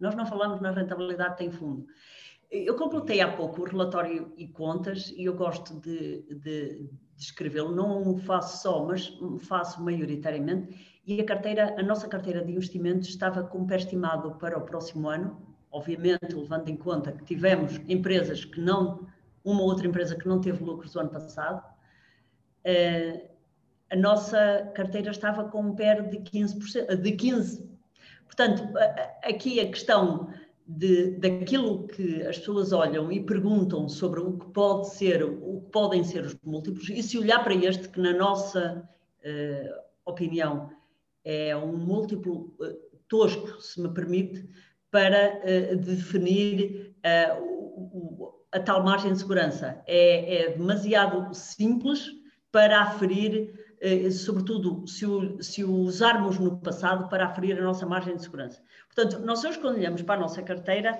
Nós 0.00 0.14
não 0.14 0.24
falamos 0.24 0.60
na 0.60 0.70
rentabilidade 0.70 1.32
que 1.32 1.38
tem 1.38 1.50
fundo. 1.50 1.84
Eu 2.50 2.74
completei 2.76 3.20
há 3.20 3.36
pouco 3.36 3.60
o 3.60 3.64
relatório 3.64 4.32
e 4.38 4.48
contas 4.48 5.12
e 5.14 5.24
eu 5.24 5.34
gosto 5.34 5.78
de, 5.80 6.22
de 6.36 6.88
descrevê-lo, 7.18 7.74
não 7.74 8.14
o 8.14 8.16
faço 8.16 8.62
só, 8.62 8.84
mas 8.84 9.12
faço 9.40 9.82
maioritariamente, 9.82 11.00
e 11.04 11.20
a 11.20 11.24
carteira, 11.24 11.74
a 11.78 11.82
nossa 11.82 12.06
carteira 12.06 12.44
de 12.44 12.52
investimentos 12.52 13.08
estava 13.08 13.42
com 13.42 13.66
pé 13.66 13.76
estimado 13.76 14.30
para 14.36 14.56
o 14.56 14.62
próximo 14.62 15.08
ano, 15.08 15.40
obviamente 15.70 16.34
levando 16.34 16.68
em 16.68 16.76
conta 16.76 17.12
que 17.12 17.24
tivemos 17.24 17.80
empresas 17.88 18.44
que 18.44 18.60
não, 18.60 19.06
uma 19.44 19.60
ou 19.60 19.68
outra 19.68 19.86
empresa 19.86 20.16
que 20.16 20.28
não 20.28 20.40
teve 20.40 20.62
lucros 20.62 20.94
no 20.94 21.00
ano 21.00 21.10
passado, 21.10 21.64
uh, 22.64 23.28
a 23.90 23.96
nossa 23.96 24.70
carteira 24.74 25.10
estava 25.10 25.44
com 25.44 25.62
um 25.62 25.74
PER 25.74 26.08
de 26.08 26.18
15%, 26.18 26.96
de 26.96 27.12
15%. 27.12 27.68
Portanto, 28.26 28.62
aqui 29.24 29.58
a 29.58 29.66
questão 29.66 30.28
de, 30.68 31.12
daquilo 31.12 31.86
que 31.86 32.22
as 32.24 32.38
pessoas 32.38 32.72
olham 32.72 33.10
e 33.10 33.24
perguntam 33.24 33.88
sobre 33.88 34.20
o 34.20 34.38
que 34.38 34.46
pode 34.50 34.90
ser, 34.90 35.24
o 35.24 35.62
que 35.62 35.70
podem 35.72 36.04
ser 36.04 36.26
os 36.26 36.36
múltiplos, 36.44 36.90
e 36.90 37.02
se 37.02 37.18
olhar 37.18 37.42
para 37.42 37.54
este, 37.54 37.88
que 37.88 37.98
na 37.98 38.12
nossa 38.12 38.86
uh, 39.24 39.80
opinião 40.04 40.70
é 41.24 41.56
um 41.56 41.74
múltiplo 41.74 42.54
uh, 42.60 42.78
tosco, 43.08 43.60
se 43.62 43.80
me 43.80 43.88
permite, 43.94 44.46
para 44.90 45.40
uh, 45.40 45.76
definir 45.76 46.94
o, 47.40 48.34
a 48.52 48.60
tal 48.60 48.84
margem 48.84 49.12
de 49.14 49.20
segurança. 49.20 49.82
É, 49.86 50.42
é 50.42 50.50
demasiado 50.50 51.32
simples 51.32 52.10
para 52.52 52.82
aferir 52.82 53.54
sobretudo 54.10 54.86
se 54.86 55.06
o, 55.06 55.42
se 55.42 55.64
o 55.64 55.72
usarmos 55.72 56.38
no 56.38 56.58
passado 56.58 57.08
para 57.08 57.26
aferir 57.26 57.58
a 57.58 57.62
nossa 57.62 57.86
margem 57.86 58.16
de 58.16 58.22
segurança. 58.22 58.62
Portanto, 58.94 59.24
nós 59.24 59.42
hoje 59.44 59.58
quando 59.58 59.76
olhamos 59.76 60.02
para 60.02 60.16
a 60.16 60.20
nossa 60.20 60.42
carteira, 60.42 60.98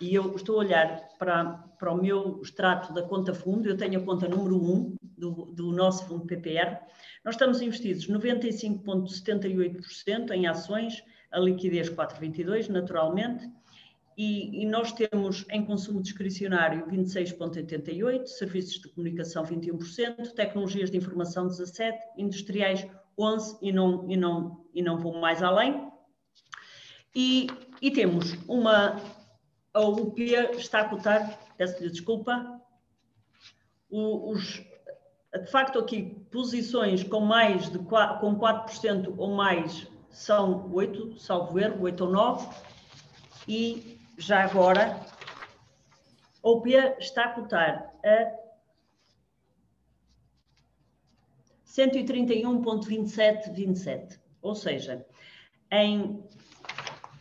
e 0.00 0.14
eu 0.14 0.36
estou 0.36 0.54
a 0.56 0.60
olhar 0.60 1.08
para, 1.18 1.44
para 1.78 1.92
o 1.92 1.96
meu 1.96 2.40
extrato 2.42 2.92
da 2.92 3.02
conta 3.02 3.34
fundo, 3.34 3.68
eu 3.68 3.76
tenho 3.76 4.00
a 4.00 4.04
conta 4.04 4.28
número 4.28 4.56
1 4.56 4.96
do, 5.02 5.46
do 5.46 5.72
nosso 5.72 6.06
fundo 6.06 6.24
PPR, 6.24 6.78
nós 7.24 7.34
estamos 7.34 7.60
investidos 7.60 8.06
95,78% 8.08 10.30
em 10.30 10.46
ações, 10.46 11.02
a 11.30 11.38
liquidez 11.40 11.90
4,22 11.90 12.68
naturalmente, 12.68 13.50
e, 14.18 14.62
e, 14.62 14.66
nós 14.66 14.90
temos 14.90 15.46
em 15.48 15.64
consumo 15.64 16.02
discricionário 16.02 16.84
26,88%, 16.88 18.26
serviços 18.26 18.80
de 18.80 18.88
comunicação 18.88 19.44
21%, 19.44 20.32
tecnologias 20.34 20.90
de 20.90 20.96
informação 20.96 21.46
17%, 21.46 21.92
industriais 22.16 22.84
11% 23.16 23.58
e 23.62 23.70
não, 23.70 24.10
e 24.10 24.16
não, 24.16 24.64
e 24.74 24.82
não 24.82 24.98
vou 24.98 25.20
mais 25.20 25.40
além. 25.40 25.88
E, 27.14 27.46
e 27.80 27.92
temos 27.92 28.32
uma. 28.48 29.00
A 29.72 29.80
UPIA 29.82 30.50
está 30.56 30.80
a 30.80 30.88
cotar, 30.88 31.38
peço-lhe 31.56 31.88
desculpa, 31.88 32.60
os, 33.88 34.60
de 35.32 35.46
facto 35.48 35.78
aqui 35.78 36.26
posições 36.32 37.04
com 37.04 37.20
mais 37.20 37.70
de 37.70 37.78
4, 37.78 38.18
com 38.18 38.36
4% 38.36 39.14
ou 39.16 39.36
mais 39.36 39.86
são 40.10 40.68
8, 40.72 41.20
salvo 41.20 41.60
erro, 41.60 41.82
8 41.82 42.04
ou 42.04 42.10
9, 42.10 42.48
e 43.46 43.97
já 44.18 44.44
agora, 44.44 45.00
a 46.42 46.48
OPE 46.48 46.74
está 46.98 47.26
a 47.26 47.30
cotar 47.30 47.94
a 48.04 48.36
131,2727, 51.64 54.18
ou 54.42 54.56
seja, 54.56 55.06
em, 55.70 56.20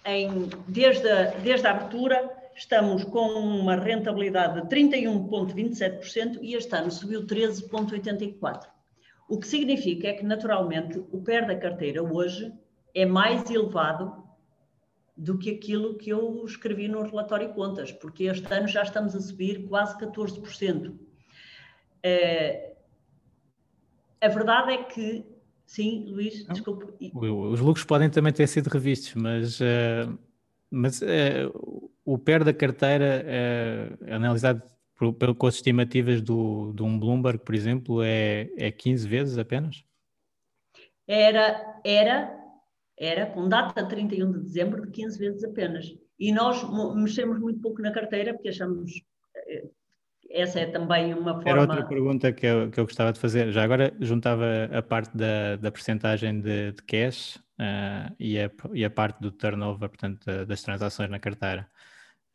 em, 0.04 0.50
desde, 0.68 1.08
a, 1.08 1.26
desde 1.38 1.68
a 1.68 1.72
abertura 1.72 2.36
estamos 2.56 3.04
com 3.04 3.28
uma 3.28 3.76
rentabilidade 3.76 4.62
de 4.62 4.68
31,27% 4.68 6.39
e 6.41 6.56
este 6.56 6.76
ano 6.76 6.89
subiu 6.89 7.28
13,84%. 7.28 8.64
O 9.30 9.39
que 9.39 9.48
significa 9.48 10.08
é 10.08 10.14
que, 10.14 10.26
naturalmente, 10.26 10.98
o 10.98 11.22
PER 11.22 11.45
da 11.45 11.56
carteira 11.56 12.02
hoje 12.02 12.52
é 12.95 13.06
mais 13.06 13.48
elevado 13.52 14.26
do 15.18 15.38
que 15.38 15.49
aquilo 15.49 15.95
que 15.95 16.11
eu 16.11 16.45
escrevi 16.45 16.88
no 16.88 17.01
relatório 17.01 17.49
contas, 17.49 17.91
porque 17.91 18.26
este 18.26 18.53
ano 18.53 18.68
já 18.68 18.84
estamos 18.84 19.15
a 19.15 19.20
subir 19.20 19.68
quase 19.68 19.97
14%. 19.97 20.93
É, 22.03 22.76
a 24.22 24.28
verdade 24.28 24.74
é 24.74 24.84
que, 24.84 25.26
sim, 25.65 26.05
Luís, 26.07 26.45
desculpe. 26.45 27.11
Os 27.15 27.59
lucros 27.59 27.84
podem 27.84 28.11
também 28.11 28.32
ter 28.32 28.47
sido 28.47 28.68
revistos, 28.68 29.15
mas, 29.15 29.59
uh, 29.59 30.18
mas 30.70 31.01
uh, 31.01 31.91
o 32.05 32.18
PER 32.20 32.43
da 32.43 32.53
carteira, 32.53 33.26
uh, 33.26 34.13
analisado 34.13 34.61
por, 34.95 35.13
por, 35.13 35.34
com 35.34 35.47
as 35.47 35.55
estimativas 35.55 36.22
do, 36.22 36.74
de 36.74 36.84
um 36.84 36.99
Bloomberg, 36.99 37.39
por 37.39 37.55
exemplo, 37.55 38.03
é, 38.03 38.49
é 38.55 38.72
15 38.72 39.07
vezes 39.07 39.38
apenas? 39.39 39.84
Era, 41.07 41.80
era 41.84 42.47
era 42.98 43.28
com 43.28 43.48
data 43.48 43.86
31 43.86 44.32
de 44.32 44.39
dezembro 44.39 44.82
de 44.82 44.91
15 44.91 45.20
vezes 45.20 45.43
apenas. 45.43 45.86
E 46.20 46.32
nós 46.32 46.64
mexemos 46.95 47.39
muito 47.39 47.62
pouco 47.62 47.82
na 47.82 47.91
carteira 47.91 48.34
porque 48.34 48.50
achamos 48.50 48.91
eh, 49.36 49.68
essa 50.30 50.60
é 50.60 50.66
também 50.66 51.14
uma 51.14 51.36
forma. 51.36 51.50
Era 51.50 51.62
outra 51.62 51.86
pergunta 51.86 52.34
que 52.34 52.45
eu, 52.45 52.70
que 52.70 52.80
eu 52.80 52.86
gostava 52.86 53.14
de 53.14 53.20
fazer. 53.20 53.52
Já 53.52 53.64
agora 53.64 53.95
juntava 54.00 54.45
a 54.72 54.82
parte 54.82 55.16
da, 55.16 55.56
da 55.56 55.72
percentagem 55.72 56.41
de, 56.41 56.74
de 56.74 56.84
cash 56.84 57.38
uh, 57.60 58.14
e, 58.20 58.39
a, 58.39 58.52
e 58.74 58.84
a 58.84 58.89
parte 58.89 59.20
do 59.22 59.32
turnover, 59.32 59.89
portanto, 59.89 60.26
das 60.45 60.62
transações 60.62 61.10
na 61.10 61.20
carteira. 61.20 61.68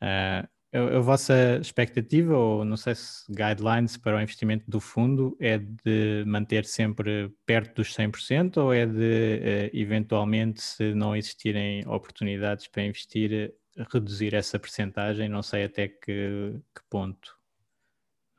Uh, 0.01 0.49
a, 0.73 0.97
a, 0.97 1.01
vossa 1.01 1.59
expectativa, 1.61 2.37
ou 2.37 2.65
não 2.65 2.77
sei 2.77 2.95
se 2.95 3.25
guidelines 3.31 3.97
para 3.97 4.17
o 4.17 4.21
investimento 4.21 4.65
do 4.71 4.81
fundo, 4.81 5.37
é 5.39 5.59
de 5.59 6.25
manter 6.27 6.65
sempre 6.65 7.31
perto 7.45 7.77
dos 7.77 7.95
100% 7.95 8.57
ou 8.57 8.73
é 8.73 8.87
de, 8.87 9.71
uh, 9.73 9.77
eventualmente, 9.77 10.63
se 10.63 10.95
não 10.95 11.15
existirem 11.15 11.87
oportunidades 11.87 12.67
para 12.69 12.85
investir, 12.85 13.55
reduzir 13.93 14.35
essa 14.35 14.59
percentagem? 14.59 15.29
Não 15.29 15.43
sei 15.43 15.65
até 15.65 15.89
que, 15.89 16.55
que 16.75 16.83
ponto. 16.89 17.37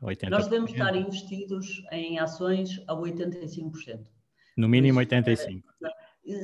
80%. 0.01 0.29
Nós 0.29 0.47
devemos 0.47 0.71
estar 0.71 0.95
investidos 0.95 1.83
em 1.91 2.19
ações 2.19 2.81
a 2.87 2.93
85%. 2.93 4.05
No 4.57 4.67
mínimo 4.67 4.99
85%. 4.99 5.63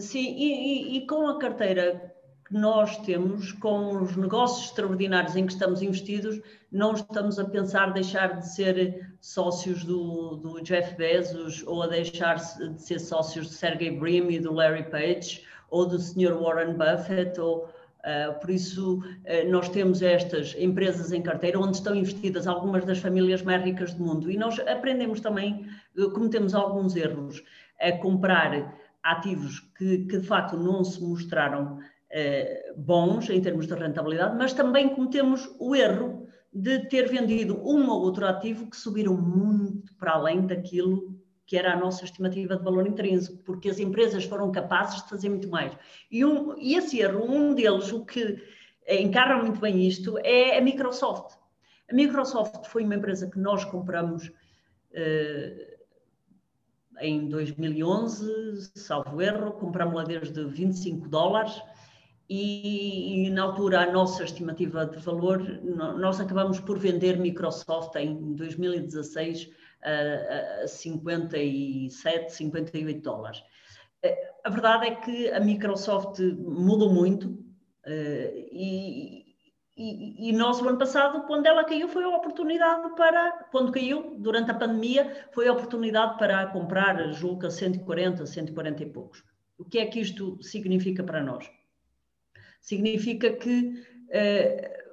Sim, 0.02 0.36
e, 0.38 0.96
e, 0.96 0.98
e 0.98 1.08
com 1.08 1.28
a 1.28 1.40
carteira 1.40 2.14
que 2.50 2.56
nós 2.56 2.98
temos, 2.98 3.52
com 3.54 4.02
os 4.02 4.16
negócios 4.16 4.66
extraordinários 4.66 5.36
em 5.36 5.46
que 5.46 5.54
estamos 5.54 5.84
investidos, 5.84 6.42
não 6.72 6.94
estamos 6.94 7.38
a 7.38 7.46
pensar 7.46 7.94
deixar 7.94 8.40
de 8.40 8.50
ser 8.50 9.14
sócios 9.22 9.84
do, 9.84 10.36
do 10.38 10.62
Jeff 10.62 10.96
Bezos 10.96 11.64
ou 11.68 11.84
a 11.84 11.88
deixar 11.88 12.36
de 12.36 12.82
ser 12.82 13.00
sócios 13.00 13.48
do 13.48 13.54
Sergey 13.54 13.92
Brin 13.92 14.30
e 14.30 14.40
do 14.40 14.52
Larry 14.52 14.90
Page 14.90 15.44
ou 15.70 15.86
do 15.86 16.00
Sr. 16.00 16.34
Warren 16.34 16.74
Buffett 16.74 17.40
ou 17.40 17.70
Uh, 18.00 18.40
por 18.40 18.50
isso, 18.50 19.00
uh, 19.00 19.52
nós 19.52 19.68
temos 19.68 20.02
estas 20.02 20.56
empresas 20.58 21.12
em 21.12 21.22
carteira 21.22 21.60
onde 21.60 21.76
estão 21.76 21.94
investidas 21.94 22.48
algumas 22.48 22.86
das 22.86 23.00
famílias 23.00 23.42
mais 23.42 23.62
ricas 23.62 23.94
do 23.94 24.02
mundo 24.02 24.32
e 24.32 24.38
nós 24.38 24.58
aprendemos 24.58 25.20
também, 25.20 25.68
uh, 25.98 26.10
cometemos 26.12 26.56
alguns 26.56 26.96
erros, 26.96 27.44
a 27.78 27.92
comprar 27.92 28.74
ativos 29.04 29.60
que, 29.78 30.06
que 30.06 30.18
de 30.18 30.26
facto 30.26 30.56
não 30.56 30.82
se 30.82 31.04
mostraram 31.04 31.80
bons 32.76 33.30
em 33.30 33.42
termos 33.42 33.68
de 33.68 33.74
rentabilidade, 33.74 34.36
mas 34.36 34.54
também 34.54 34.90
cometemos 34.90 35.50
o 35.60 35.76
erro 35.76 36.28
de 36.52 36.88
ter 36.90 37.08
vendido 37.08 37.62
um 37.64 37.88
ou 37.90 38.02
outro 38.02 38.26
ativo 38.26 38.70
que 38.70 38.76
subiram 38.76 39.16
muito 39.16 39.96
para 39.96 40.14
além 40.14 40.46
daquilo 40.46 41.20
que 41.46 41.58
era 41.58 41.74
a 41.74 41.80
nossa 41.80 42.06
estimativa 42.06 42.56
de 42.56 42.64
valor 42.64 42.86
intrínseco, 42.86 43.40
porque 43.44 43.70
as 43.70 43.80
empresas 43.80 44.24
foram 44.24 44.52
capazes 44.52 45.02
de 45.04 45.10
fazer 45.10 45.30
muito 45.30 45.50
mais. 45.50 45.76
E, 46.12 46.24
um, 46.24 46.56
e 46.60 46.76
esse 46.76 47.00
erro, 47.00 47.26
um 47.26 47.56
deles, 47.56 47.92
o 47.92 48.06
que 48.06 48.38
encarna 48.88 49.42
muito 49.42 49.60
bem 49.60 49.88
isto, 49.88 50.18
é 50.20 50.60
a 50.60 50.62
Microsoft. 50.62 51.38
A 51.90 51.94
Microsoft 51.96 52.68
foi 52.68 52.84
uma 52.84 52.94
empresa 52.94 53.28
que 53.28 53.40
nós 53.40 53.66
compramos 53.66 54.32
eh, 54.94 55.80
em 57.00 57.28
2011, 57.28 58.72
salvo 58.76 59.20
erro, 59.20 59.54
compramos-la 59.54 60.04
desde 60.04 60.46
25 60.46 61.08
dólares 61.08 61.60
e, 62.30 63.26
e, 63.26 63.30
na 63.32 63.42
altura 63.42 63.82
a 63.82 63.92
nossa 63.92 64.24
estimativa 64.24 64.86
de 64.86 65.00
valor, 65.00 65.42
nós 65.64 66.20
acabamos 66.20 66.60
por 66.60 66.78
vender 66.78 67.18
Microsoft 67.18 67.96
em 67.96 68.36
2016 68.36 69.50
a, 69.82 70.68
57, 70.68 72.32
58 72.32 73.02
dólares. 73.02 73.42
Eh, 74.04 74.32
a 74.44 74.50
verdade 74.50 74.88
é 74.88 74.96
que 74.96 75.32
a 75.32 75.40
Microsoft 75.40 76.20
mudou 76.20 76.94
muito 76.94 77.36
eh, 77.86 78.48
e, 78.52 79.26
e, 79.76 80.30
e, 80.30 80.32
nós, 80.34 80.62
o 80.62 80.70
ano 80.70 80.78
passado, 80.78 81.26
quando 81.26 81.48
ela 81.48 81.64
caiu, 81.64 81.88
foi 81.88 82.04
a 82.04 82.10
oportunidade 82.10 82.96
para, 82.96 83.48
quando 83.52 83.72
caiu, 83.72 84.16
durante 84.20 84.52
a 84.52 84.54
pandemia, 84.54 85.28
foi 85.32 85.48
a 85.48 85.54
oportunidade 85.54 86.18
para 86.20 86.46
comprar, 86.48 87.12
julgo 87.12 87.48
a 87.48 87.50
140, 87.50 88.26
140 88.26 88.84
e 88.84 88.86
poucos. 88.86 89.24
O 89.58 89.66
que 89.66 89.80
é 89.80 89.86
que 89.88 90.00
isto 90.00 90.38
significa 90.44 91.04
para 91.04 91.24
nós? 91.24 91.50
Significa 92.60 93.32
que 93.32 93.74
eh, 94.12 94.84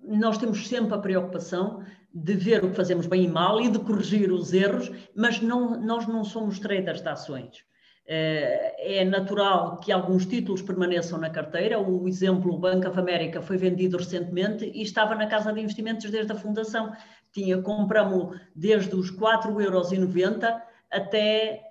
nós 0.00 0.38
temos 0.38 0.68
sempre 0.68 0.94
a 0.94 0.98
preocupação 0.98 1.82
de 2.12 2.34
ver 2.34 2.64
o 2.64 2.70
que 2.70 2.76
fazemos 2.76 3.06
bem 3.06 3.24
e 3.24 3.28
mal 3.28 3.60
e 3.60 3.68
de 3.68 3.78
corrigir 3.78 4.30
os 4.30 4.52
erros, 4.52 4.90
mas 5.16 5.40
não, 5.40 5.80
nós 5.80 6.06
não 6.06 6.22
somos 6.22 6.60
traders 6.60 7.00
de 7.00 7.08
ações. 7.08 7.64
Eh, 8.06 8.98
é 8.98 9.04
natural 9.04 9.80
que 9.80 9.90
alguns 9.90 10.26
títulos 10.26 10.60
permaneçam 10.60 11.18
na 11.18 11.30
carteira. 11.30 11.80
O 11.80 12.06
exemplo, 12.06 12.52
o 12.52 12.58
Bank 12.58 12.86
of 12.86 12.98
America 12.98 13.40
foi 13.40 13.56
vendido 13.56 13.96
recentemente 13.96 14.70
e 14.74 14.82
estava 14.82 15.14
na 15.14 15.26
casa 15.26 15.52
de 15.52 15.60
investimentos 15.60 16.10
desde 16.10 16.32
a 16.32 16.36
fundação. 16.36 16.92
Tinha, 17.32 17.60
compramos 17.62 18.38
desde 18.54 18.94
os 18.94 19.10
4,90€ 19.10 20.62
até, 20.90 21.63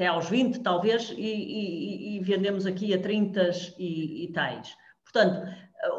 até 0.00 0.06
aos 0.06 0.30
20, 0.30 0.60
talvez, 0.60 1.10
e, 1.10 1.20
e, 1.20 2.16
e 2.16 2.20
vendemos 2.20 2.64
aqui 2.64 2.94
a 2.94 2.98
30 2.98 3.50
e, 3.78 4.24
e 4.24 4.32
tais. 4.32 4.74
Portanto, 5.04 5.46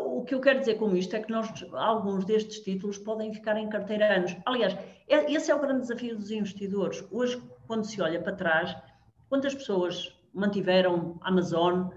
o 0.04 0.24
que 0.24 0.34
eu 0.34 0.42
quero 0.42 0.60
dizer 0.60 0.76
com 0.76 0.96
isto 0.96 1.16
é 1.16 1.20
que 1.20 1.32
nós, 1.32 1.48
alguns 1.72 2.26
destes 2.26 2.62
títulos 2.62 2.98
podem 2.98 3.32
ficar 3.32 3.56
em 3.58 3.70
carteira 3.70 4.16
anos. 4.16 4.36
Aliás, 4.48 4.76
é, 5.08 5.32
esse 5.32 5.52
é 5.52 5.56
o 5.56 5.60
grande 5.60 5.82
desafio 5.82 6.18
dos 6.18 6.32
investidores. 6.32 7.06
Hoje, 7.12 7.40
quando 7.68 7.84
se 7.84 8.02
olha 8.02 8.20
para 8.20 8.34
trás, 8.34 8.76
quantas 9.30 9.54
pessoas 9.54 10.12
mantiveram 10.34 11.20
a 11.22 11.28
Amazon, 11.28 11.90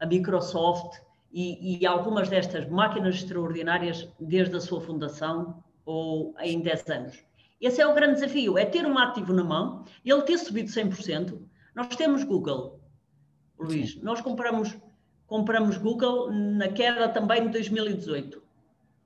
a 0.00 0.06
Microsoft 0.06 0.98
e, 1.32 1.78
e 1.78 1.86
algumas 1.86 2.28
destas 2.28 2.68
máquinas 2.68 3.14
extraordinárias 3.14 4.08
desde 4.18 4.56
a 4.56 4.60
sua 4.60 4.80
fundação 4.80 5.62
ou 5.84 6.34
em 6.40 6.60
10 6.60 6.90
anos? 6.90 7.24
Esse 7.62 7.80
é 7.80 7.86
o 7.86 7.94
grande 7.94 8.14
desafio, 8.14 8.58
é 8.58 8.64
ter 8.64 8.84
um 8.84 8.98
ativo 8.98 9.32
na 9.32 9.44
mão, 9.44 9.84
ele 10.04 10.22
ter 10.22 10.36
subido 10.36 10.68
100%. 10.68 11.51
Nós 11.74 11.94
temos 11.96 12.24
Google, 12.24 12.80
Luís, 13.58 13.96
nós 14.02 14.20
compramos 14.20 14.76
compramos 15.26 15.78
Google 15.78 16.30
na 16.30 16.68
queda 16.68 17.08
também 17.08 17.44
de 17.44 17.48
2018. 17.48 18.42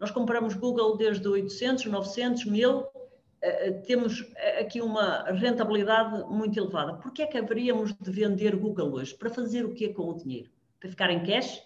Nós 0.00 0.10
compramos 0.10 0.54
Google 0.54 0.96
desde 0.96 1.28
800, 1.28 1.86
900, 1.86 2.46
1000, 2.46 2.84
temos 3.86 4.28
eh, 4.36 4.60
aqui 4.60 4.80
uma 4.80 5.22
rentabilidade 5.30 6.24
muito 6.28 6.58
elevada. 6.58 6.94
Por 6.94 7.12
que 7.12 7.22
é 7.22 7.26
que 7.26 7.38
haveríamos 7.38 7.94
de 7.94 8.10
vender 8.10 8.56
Google 8.56 8.94
hoje? 8.94 9.14
Para 9.14 9.30
fazer 9.30 9.64
o 9.64 9.72
quê 9.72 9.88
com 9.88 10.08
o 10.08 10.14
dinheiro? 10.14 10.50
Para 10.80 10.90
ficar 10.90 11.10
em 11.10 11.22
cash? 11.22 11.62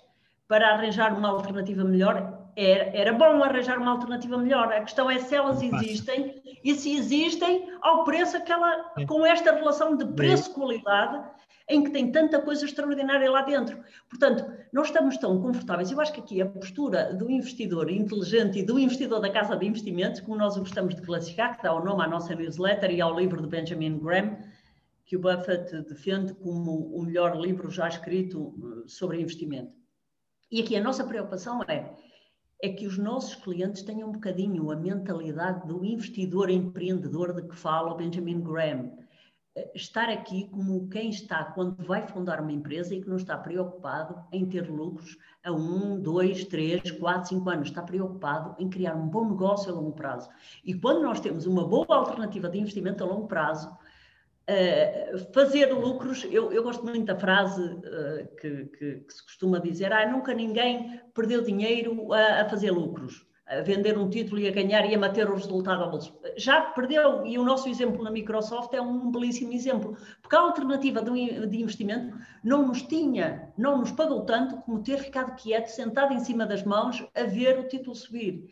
Para 0.47 0.75
arranjar 0.75 1.17
uma 1.17 1.29
alternativa 1.29 1.85
melhor? 1.85 2.40
Era, 2.57 2.97
era 2.97 3.13
bom 3.13 3.43
arranjar 3.43 3.79
uma 3.79 3.93
alternativa 3.93 4.37
melhor. 4.37 4.73
A 4.73 4.81
questão 4.81 5.11
é 5.11 5.19
se 5.19 5.35
elas 5.35 5.63
existem 5.63 6.43
e 6.63 6.75
se 6.75 6.95
existem 6.97 7.71
ao 7.81 8.05
preço 8.05 8.37
aquela, 8.37 8.93
com 9.07 9.25
esta 9.25 9.55
relação 9.55 9.97
de 9.97 10.05
preço-qualidade 10.07 11.25
em 11.71 11.85
que 11.85 11.91
tem 11.91 12.11
tanta 12.11 12.41
coisa 12.41 12.65
extraordinária 12.65 13.31
lá 13.31 13.43
dentro. 13.43 13.79
Portanto, 14.09 14.45
nós 14.73 14.89
estamos 14.89 15.17
tão 15.17 15.41
confortáveis. 15.41 15.91
Eu 15.91 16.01
acho 16.01 16.13
que 16.13 16.21
aqui 16.21 16.43
a 16.43 16.47
postura 16.47 17.15
do 17.15 17.31
investidor 17.31 17.89
inteligente 17.89 18.59
e 18.59 18.63
do 18.65 18.79
investidor 18.79 19.21
da 19.21 19.31
casa 19.31 19.57
de 19.57 19.67
investimentos, 19.67 20.21
como 20.21 20.37
nós 20.37 20.57
o 20.57 20.61
gostamos 20.61 20.97
de 20.97 21.03
classificar, 21.03 21.57
que 21.57 21.63
dá 21.63 21.73
o 21.73 21.85
nome 21.85 22.03
à 22.03 22.09
nossa 22.09 22.35
newsletter 22.35 22.91
e 22.91 23.01
ao 23.01 23.17
livro 23.17 23.41
de 23.41 23.47
Benjamin 23.47 23.99
Graham, 23.99 24.37
que 25.07 25.17
o 25.17 25.21
Buffett 25.21 25.83
defende 25.83 26.35
como 26.35 26.93
o 26.95 27.03
melhor 27.05 27.37
livro 27.37 27.71
já 27.71 27.89
escrito 27.89 28.55
eh, 28.63 28.89
sobre 28.89 29.21
investimento. 29.21 29.73
E 30.51 30.61
aqui 30.61 30.77
a 30.77 30.83
nossa 30.83 31.05
preocupação 31.05 31.63
é 31.69 31.95
é 32.63 32.69
que 32.69 32.87
os 32.87 32.99
nossos 32.99 33.35
clientes 33.35 33.83
tenham 33.83 34.09
um 34.09 34.13
bocadinho 34.13 34.71
a 34.71 34.77
mentalidade 34.77 35.67
do 35.67 35.85
investidor 35.85 36.51
empreendedor 36.51 37.33
de 37.33 37.49
que 37.49 37.57
fala 37.57 37.93
o 37.93 37.97
Benjamin 37.97 38.41
Graham 38.41 38.93
estar 39.75 40.09
aqui 40.09 40.49
como 40.49 40.89
quem 40.89 41.11
está 41.11 41.45
quando 41.45 41.85
vai 41.85 42.07
fundar 42.07 42.41
uma 42.41 42.53
empresa 42.53 42.95
e 42.95 43.01
que 43.01 43.09
não 43.09 43.17
está 43.17 43.37
preocupado 43.37 44.23
em 44.33 44.47
ter 44.47 44.71
lucros 44.71 45.17
a 45.45 45.51
um, 45.51 46.01
dois, 46.01 46.45
três, 46.45 46.91
quatro, 46.93 47.31
cinco 47.31 47.51
anos, 47.51 47.69
está 47.69 47.83
preocupado 47.83 48.55
em 48.59 48.69
criar 48.69 48.95
um 48.95 49.09
bom 49.09 49.29
negócio 49.29 49.73
a 49.73 49.75
longo 49.75 49.93
prazo. 49.93 50.29
E 50.65 50.75
quando 50.75 51.03
nós 51.03 51.21
temos 51.21 51.47
uma 51.47 51.67
boa 51.67 51.87
alternativa 51.89 52.49
de 52.49 52.59
investimento 52.59 53.03
a 53.03 53.07
longo 53.07 53.27
prazo, 53.27 53.77
Uh, 54.51 55.33
fazer 55.33 55.73
lucros, 55.73 56.27
eu, 56.31 56.51
eu, 56.51 56.63
gosto 56.63 56.85
muito 56.85 57.05
da 57.05 57.17
frase 57.17 57.63
uh, 57.63 58.37
que, 58.41 58.65
que, 58.65 58.95
que, 58.97 59.13
se 59.13 59.23
costuma 59.23 59.61
dizer, 59.61 59.93
ah, 59.93 60.11
nunca 60.11 60.35
ninguém 60.35 61.01
perdeu 61.15 61.43
dinheiro 61.43 62.13
a, 62.13 62.41
a 62.41 62.49
fazer 62.49 62.73
lucros 62.73 63.25
a 63.51 63.63
vender 63.63 63.99
um 63.99 64.09
título 64.09 64.41
e 64.41 64.47
a 64.47 64.53
ganhar 64.53 64.89
e 64.89 64.95
a 64.95 64.99
manter 64.99 65.29
o 65.29 65.35
resultado 65.35 65.83
ao 65.83 65.91
bolso. 65.91 66.17
Já 66.37 66.61
perdeu, 66.61 67.27
e 67.27 67.37
o 67.37 67.43
nosso 67.43 67.69
exemplo 67.69 68.03
na 68.05 68.11
Microsoft 68.11 68.73
é 68.73 68.81
um 68.81 69.11
belíssimo 69.11 69.53
exemplo, 69.53 69.97
porque 70.23 70.37
a 70.37 70.41
alternativa 70.41 71.03
de 71.03 71.61
investimento 71.61 72.17
não 72.45 72.69
nos 72.69 72.83
tinha, 72.83 73.53
não 73.59 73.79
nos 73.79 73.91
pagou 73.91 74.25
tanto 74.25 74.57
como 74.59 74.83
ter 74.85 74.99
ficado 74.99 75.35
quieto, 75.35 75.67
sentado 75.67 76.15
em 76.15 76.21
cima 76.21 76.47
das 76.47 76.63
mãos, 76.63 77.05
a 77.13 77.25
ver 77.25 77.59
o 77.59 77.67
título 77.67 77.97
subir. 77.97 78.49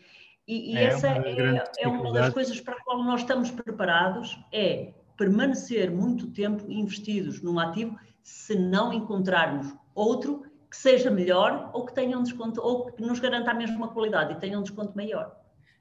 E, 0.49 0.73
e 0.73 0.77
é 0.77 0.85
essa 0.85 1.09
uma 1.09 1.29
é, 1.29 1.65
é, 1.79 1.89
uma 1.89 2.13
das 2.13 2.33
coisas 2.35 2.61
para 2.61 2.75
a 2.75 2.83
qual 2.83 3.05
nós 3.05 3.21
estamos 3.21 3.53
preparados, 3.53 4.37
é 4.53 4.95
permanecer 5.19 5.91
muito 5.91 6.29
tempo 6.29 6.64
investidos 6.71 7.43
num 7.43 7.59
ativo 7.59 7.99
se 8.23 8.55
não 8.55 8.93
encontrarmos 8.93 9.75
outro 9.95 10.45
que 10.71 10.77
seja 10.77 11.11
melhor 11.11 11.71
ou 11.75 11.85
que 11.85 11.95
tenha 11.95 12.16
um 12.16 12.23
desconto, 12.23 12.61
ou 12.62 12.87
que 12.87 13.03
nos 13.03 13.19
garanta 13.19 13.51
a 13.51 13.55
mesma 13.55 13.89
qualidade 13.89 14.35
e 14.35 14.37
tenha 14.37 14.59
um 14.59 14.62
desconto 14.62 14.97
maior. 14.97 15.37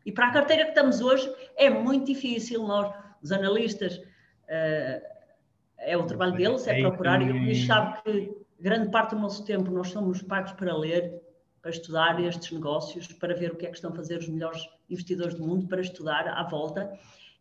E 0.05 0.11
para 0.11 0.27
a 0.27 0.31
carteira 0.31 0.63
que 0.63 0.69
estamos 0.69 1.01
hoje 1.01 1.31
é 1.55 1.69
muito 1.69 2.07
difícil, 2.07 2.65
nós, 2.65 2.91
os 3.21 3.31
analistas, 3.31 3.97
uh, 3.97 5.01
é 5.77 5.95
o 5.95 6.03
trabalho 6.03 6.35
deles, 6.35 6.65
é 6.65 6.81
procurar, 6.81 7.21
e 7.21 7.29
o 7.29 7.33
Luís 7.33 7.65
sabe 7.65 8.01
que 8.01 8.33
grande 8.59 8.89
parte 8.89 9.13
do 9.13 9.21
nosso 9.21 9.45
tempo 9.45 9.69
nós 9.69 9.89
somos 9.89 10.21
pagos 10.23 10.53
para 10.53 10.75
ler, 10.75 11.21
para 11.61 11.69
estudar 11.69 12.19
estes 12.23 12.51
negócios, 12.51 13.07
para 13.07 13.35
ver 13.35 13.51
o 13.51 13.55
que 13.55 13.65
é 13.65 13.69
que 13.69 13.75
estão 13.75 13.91
a 13.91 13.95
fazer 13.95 14.17
os 14.17 14.29
melhores 14.29 14.67
investidores 14.89 15.35
do 15.35 15.45
mundo, 15.45 15.67
para 15.67 15.81
estudar 15.81 16.27
à 16.27 16.43
volta 16.43 16.89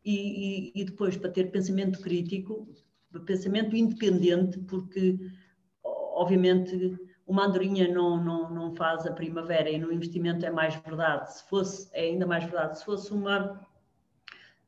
e, 0.07 0.71
e, 0.77 0.81
e 0.81 0.85
depois 0.85 1.17
para 1.17 1.31
ter 1.31 1.51
pensamento 1.51 2.01
crítico, 2.01 2.69
pensamento 3.27 3.75
independente, 3.75 4.59
porque 4.61 5.19
obviamente 5.83 6.97
uma 7.27 7.47
andorinha 7.47 7.93
não, 7.93 8.23
não, 8.23 8.51
não 8.51 8.75
faz 8.77 9.05
a 9.05 9.13
primavera 9.13 9.69
e 9.69 9.79
no 9.79 9.93
investimento 9.93 10.47
é 10.47 10.51
mais 10.51 10.77
verdade. 10.77 11.35
Se 11.35 11.49
fosse, 11.49 11.89
é 11.93 12.03
ainda 12.03 12.25
mais 12.25 12.45
verdade, 12.45 12.79
se 12.79 12.85
fosse 12.85 13.13
uma. 13.13 13.61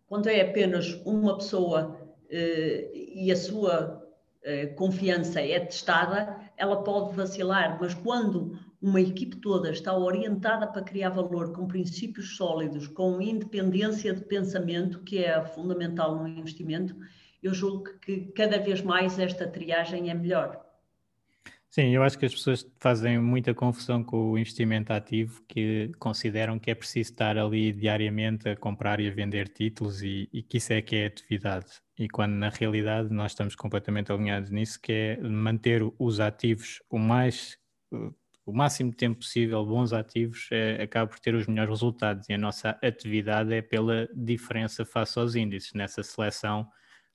Quando 0.08 0.28
é 0.28 0.40
apenas 0.40 0.94
uma 1.04 1.36
pessoa 1.36 1.96
eh, 2.28 2.90
e 2.92 3.30
a 3.30 3.36
sua 3.36 4.04
eh, 4.42 4.66
confiança 4.68 5.40
é 5.40 5.60
testada, 5.60 6.40
ela 6.56 6.82
pode 6.82 7.14
vacilar, 7.14 7.78
mas 7.80 7.94
quando 7.94 8.58
uma 8.80 9.00
equipe 9.00 9.36
toda 9.36 9.70
está 9.70 9.96
orientada 9.96 10.66
para 10.66 10.82
criar 10.82 11.10
valor 11.10 11.52
com 11.52 11.66
princípios 11.66 12.36
sólidos, 12.36 12.86
com 12.86 13.20
independência 13.20 14.14
de 14.14 14.24
pensamento, 14.24 15.00
que 15.00 15.24
é 15.24 15.44
fundamental 15.44 16.16
no 16.16 16.28
investimento, 16.28 16.96
eu 17.42 17.52
julgo 17.52 17.84
que 18.00 18.26
cada 18.32 18.58
vez 18.58 18.80
mais 18.80 19.18
esta 19.18 19.46
triagem 19.46 20.10
é 20.10 20.14
melhor. 20.14 20.64
Sim, 21.70 21.90
eu 21.90 22.02
acho 22.02 22.18
que 22.18 22.24
as 22.24 22.32
pessoas 22.32 22.66
fazem 22.80 23.18
muita 23.18 23.52
confusão 23.52 24.02
com 24.02 24.30
o 24.30 24.38
investimento 24.38 24.90
ativo, 24.92 25.42
que 25.46 25.92
consideram 25.98 26.58
que 26.58 26.70
é 26.70 26.74
preciso 26.74 27.10
estar 27.10 27.36
ali 27.36 27.72
diariamente 27.72 28.48
a 28.48 28.56
comprar 28.56 29.00
e 29.00 29.08
a 29.08 29.12
vender 29.12 29.48
títulos 29.48 30.02
e, 30.02 30.28
e 30.32 30.42
que 30.42 30.56
isso 30.56 30.72
é 30.72 30.80
que 30.80 30.96
é 30.96 31.06
atividade. 31.06 31.66
E 31.98 32.08
quando 32.08 32.32
na 32.32 32.48
realidade 32.48 33.12
nós 33.12 33.32
estamos 33.32 33.54
completamente 33.54 34.10
alinhados 34.10 34.50
nisso, 34.50 34.80
que 34.80 34.92
é 34.92 35.20
manter 35.20 35.82
os 35.98 36.20
ativos 36.20 36.80
o 36.88 36.98
mais 36.98 37.58
o 38.48 38.52
máximo 38.52 38.90
de 38.90 38.96
tempo 38.96 39.18
possível, 39.18 39.62
bons 39.66 39.92
ativos, 39.92 40.48
é, 40.50 40.82
acaba 40.82 41.06
por 41.06 41.20
ter 41.20 41.34
os 41.34 41.46
melhores 41.46 41.68
resultados. 41.68 42.26
E 42.30 42.32
a 42.32 42.38
nossa 42.38 42.70
atividade 42.82 43.52
é 43.52 43.60
pela 43.60 44.08
diferença 44.14 44.86
face 44.86 45.18
aos 45.18 45.34
índices, 45.34 45.74
nessa 45.74 46.02
seleção 46.02 46.66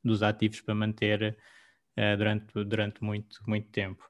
dos 0.03 0.21
ativos 0.21 0.61
para 0.61 0.75
manter 0.75 1.35
uh, 1.97 2.17
durante, 2.17 2.63
durante 2.65 3.03
muito, 3.03 3.39
muito 3.47 3.67
tempo. 3.71 4.07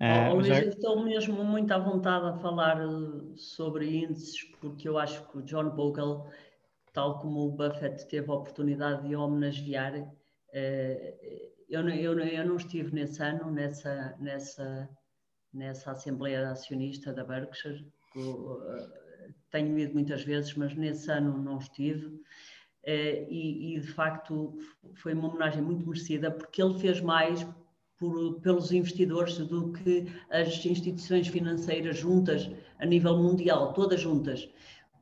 Uh, 0.00 0.32
oh, 0.32 0.34
Luís, 0.34 0.48
já... 0.48 0.60
estou 0.60 1.04
mesmo 1.04 1.44
muito 1.44 1.70
à 1.70 1.78
vontade 1.78 2.26
a 2.26 2.32
falar 2.32 2.78
sobre 3.36 4.02
índices, 4.02 4.42
porque 4.60 4.88
eu 4.88 4.98
acho 4.98 5.24
que 5.28 5.38
o 5.38 5.42
John 5.42 5.70
Bogle, 5.70 6.28
tal 6.92 7.20
como 7.20 7.46
o 7.46 7.52
Buffett 7.52 8.08
teve 8.08 8.28
a 8.28 8.34
oportunidade 8.34 9.06
de 9.06 9.14
homenagear, 9.14 10.00
uh, 10.00 11.54
eu, 11.68 11.88
eu, 11.88 12.18
eu 12.18 12.44
não 12.44 12.56
estive 12.56 12.92
nesse 12.92 13.22
ano, 13.22 13.52
nessa, 13.52 14.16
nessa, 14.18 14.90
nessa 15.54 15.92
Assembleia 15.92 16.50
Acionista 16.50 17.12
da 17.12 17.24
Berkshire, 17.24 17.86
tenho 19.50 19.78
ido 19.78 19.94
muitas 19.94 20.22
vezes, 20.22 20.54
mas 20.54 20.74
nesse 20.74 21.10
ano 21.10 21.40
não 21.40 21.58
estive. 21.58 22.20
E, 22.86 23.76
e 23.76 23.80
de 23.80 23.86
facto 23.86 24.58
foi 24.96 25.14
uma 25.14 25.28
homenagem 25.28 25.62
muito 25.62 25.86
merecida, 25.86 26.30
porque 26.30 26.62
ele 26.62 26.78
fez 26.78 27.00
mais 27.00 27.46
por, 27.98 28.40
pelos 28.40 28.72
investidores 28.72 29.38
do 29.38 29.72
que 29.72 30.06
as 30.30 30.64
instituições 30.66 31.28
financeiras 31.28 31.96
juntas 31.96 32.50
a 32.78 32.84
nível 32.84 33.16
mundial, 33.16 33.72
todas 33.72 34.00
juntas, 34.00 34.48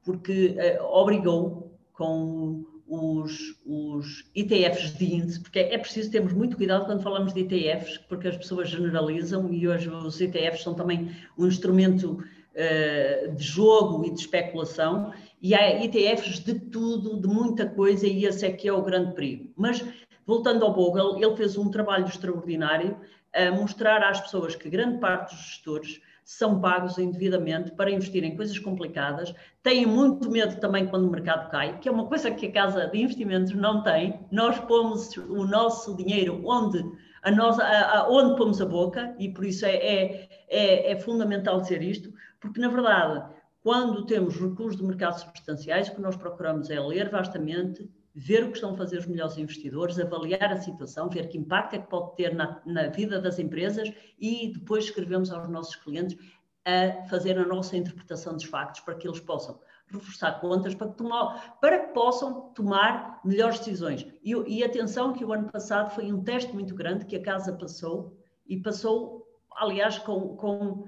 porque 0.05 0.57
uh, 0.59 0.85
obrigou 0.85 1.77
com 1.93 2.65
os, 2.95 3.57
os 3.65 4.25
ETFs 4.35 4.95
de 4.99 5.15
índice, 5.15 5.41
porque 5.41 5.61
é 5.61 5.79
preciso 5.79 6.11
termos 6.11 6.33
muito 6.33 6.57
cuidado 6.57 6.85
quando 6.85 7.03
falamos 7.03 7.33
de 7.33 7.41
ETFs, 7.41 7.99
porque 8.09 8.29
as 8.29 8.37
pessoas 8.37 8.69
generalizam 8.69 9.53
e 9.53 9.67
hoje 9.67 9.89
os 9.89 10.21
ETFs 10.21 10.63
são 10.63 10.75
também 10.75 11.11
um 11.39 11.47
instrumento 11.47 12.19
uh, 12.23 13.35
de 13.35 13.43
jogo 13.43 14.05
e 14.05 14.11
de 14.11 14.21
especulação, 14.21 15.13
e 15.41 15.55
há 15.55 15.83
ETFs 15.85 16.41
de 16.41 16.55
tudo, 16.55 17.21
de 17.21 17.27
muita 17.27 17.67
coisa, 17.67 18.07
e 18.07 18.27
esse 18.27 18.45
é 18.45 18.53
que 18.53 18.69
é 18.69 18.73
o 18.73 18.83
grande 18.83 19.15
perigo. 19.15 19.51
Mas 19.57 19.83
Voltando 20.25 20.65
ao 20.65 20.73
Bogle, 20.73 21.23
ele 21.23 21.37
fez 21.37 21.57
um 21.57 21.71
trabalho 21.71 22.07
extraordinário 22.07 22.97
a 23.35 23.51
mostrar 23.51 24.03
às 24.03 24.21
pessoas 24.21 24.55
que 24.55 24.71
grande 24.71 24.99
parte 24.99 25.35
dos 25.35 25.45
gestores 25.47 26.01
são 26.25 26.61
pagos 26.61 26.99
indevidamente 26.99 27.73
para 27.73 27.91
investir 27.91 28.23
em 28.25 28.37
coisas 28.37 28.59
complicadas, 28.59 29.35
têm 29.63 29.87
muito 29.87 30.31
medo 30.31 30.61
também 30.61 30.87
quando 30.87 31.07
o 31.07 31.11
mercado 31.11 31.51
cai, 31.51 31.79
que 31.79 31.89
é 31.89 31.93
uma 31.93 32.07
coisa 32.07 32.31
que 32.31 32.47
a 32.47 32.53
casa 32.53 32.87
de 32.87 33.01
investimentos 33.01 33.53
não 33.55 33.83
tem. 33.83 34.21
Nós 34.31 34.59
pomos 34.61 35.17
o 35.17 35.45
nosso 35.45 35.97
dinheiro 35.97 36.41
onde 36.45 36.83
a 37.23 37.31
nossa, 37.31 37.63
a, 37.63 37.99
a, 37.99 38.09
onde 38.09 38.37
pomos 38.37 38.61
a 38.61 38.67
boca, 38.67 39.15
e 39.19 39.29
por 39.29 39.45
isso 39.45 39.65
é, 39.65 39.77
é, 39.77 40.29
é, 40.49 40.93
é 40.93 40.97
fundamental 41.01 41.61
dizer 41.61 41.83
isto, 41.83 42.13
porque 42.41 42.61
na 42.61 42.69
verdade, 42.69 43.25
quando 43.63 44.05
temos 44.07 44.35
recursos 44.35 44.77
de 44.77 44.85
mercado 44.85 45.21
substanciais, 45.21 45.89
o 45.89 45.95
que 45.95 46.01
nós 46.01 46.17
procuramos 46.17 46.69
é 46.69 46.81
ler 46.81 47.09
vastamente, 47.11 47.89
ver 48.15 48.45
o 48.45 48.49
que 48.49 48.55
estão 48.55 48.75
a 48.75 48.77
fazer 48.77 48.99
os 48.99 49.07
melhores 49.07 49.39
investidores, 49.39 49.99
avaliar 49.99 50.53
a 50.53 50.61
situação, 50.61 51.09
ver 51.09 51.29
que 51.29 51.39
impacto 51.39 51.75
é 51.75 51.79
que 51.79 51.89
pode 51.89 52.15
ter 52.17 52.35
na, 52.35 52.61
na 52.67 52.89
vida 52.89 53.21
das 53.21 53.39
empresas 53.39 53.93
e 54.19 54.53
depois 54.53 54.85
escrevemos 54.85 55.31
aos 55.31 55.49
nossos 55.49 55.77
clientes 55.77 56.19
a 56.65 57.05
fazer 57.09 57.39
a 57.39 57.47
nossa 57.47 57.77
interpretação 57.77 58.35
dos 58.35 58.45
factos 58.45 58.81
para 58.81 58.95
que 58.95 59.09
eles 59.09 59.21
possam 59.21 59.59
reforçar 59.91 60.41
contas 60.41 60.75
para 60.75 60.89
que, 60.89 60.97
tomar, 60.97 61.59
para 61.61 61.79
que 61.79 61.93
possam 61.93 62.53
tomar 62.55 63.21
melhores 63.25 63.59
decisões. 63.59 64.07
E, 64.23 64.33
e, 64.33 64.65
atenção 64.65 65.13
que 65.13 65.25
o 65.25 65.33
ano 65.33 65.51
passado 65.51 65.95
foi 65.95 66.11
um 66.13 66.23
teste 66.23 66.53
muito 66.53 66.75
grande 66.75 67.05
que 67.05 67.17
a 67.17 67.23
casa 67.23 67.53
passou 67.53 68.17
e 68.47 68.57
passou, 68.57 69.27
aliás, 69.57 69.99
com, 69.99 70.37
com, 70.37 70.87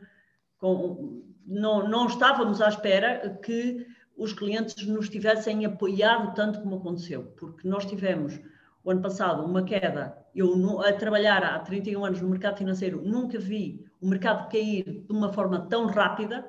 com 0.59 1.23
não, 1.47 1.87
não 1.89 2.07
estávamos 2.07 2.61
à 2.61 2.69
espera 2.69 3.39
que 3.43 3.87
os 4.17 4.33
clientes 4.33 4.87
nos 4.87 5.09
tivessem 5.09 5.65
apoiado 5.65 6.35
tanto 6.35 6.61
como 6.61 6.77
aconteceu, 6.77 7.25
porque 7.37 7.67
nós 7.67 7.85
tivemos 7.85 8.41
o 8.83 8.91
ano 8.91 9.03
passado 9.03 9.45
uma 9.45 9.65
queda. 9.65 10.17
Eu, 10.35 10.81
a 10.83 10.93
trabalhar 10.93 11.43
há 11.43 11.59
31 11.61 12.05
anos 12.05 12.21
no 12.21 12.29
mercado 12.29 12.59
financeiro, 12.59 13.03
nunca 13.03 13.39
vi 13.39 13.85
o 14.01 14.07
mercado 14.07 14.49
cair 14.51 14.85
de 14.85 15.13
uma 15.13 15.33
forma 15.33 15.61
tão 15.69 15.87
rápida 15.87 16.47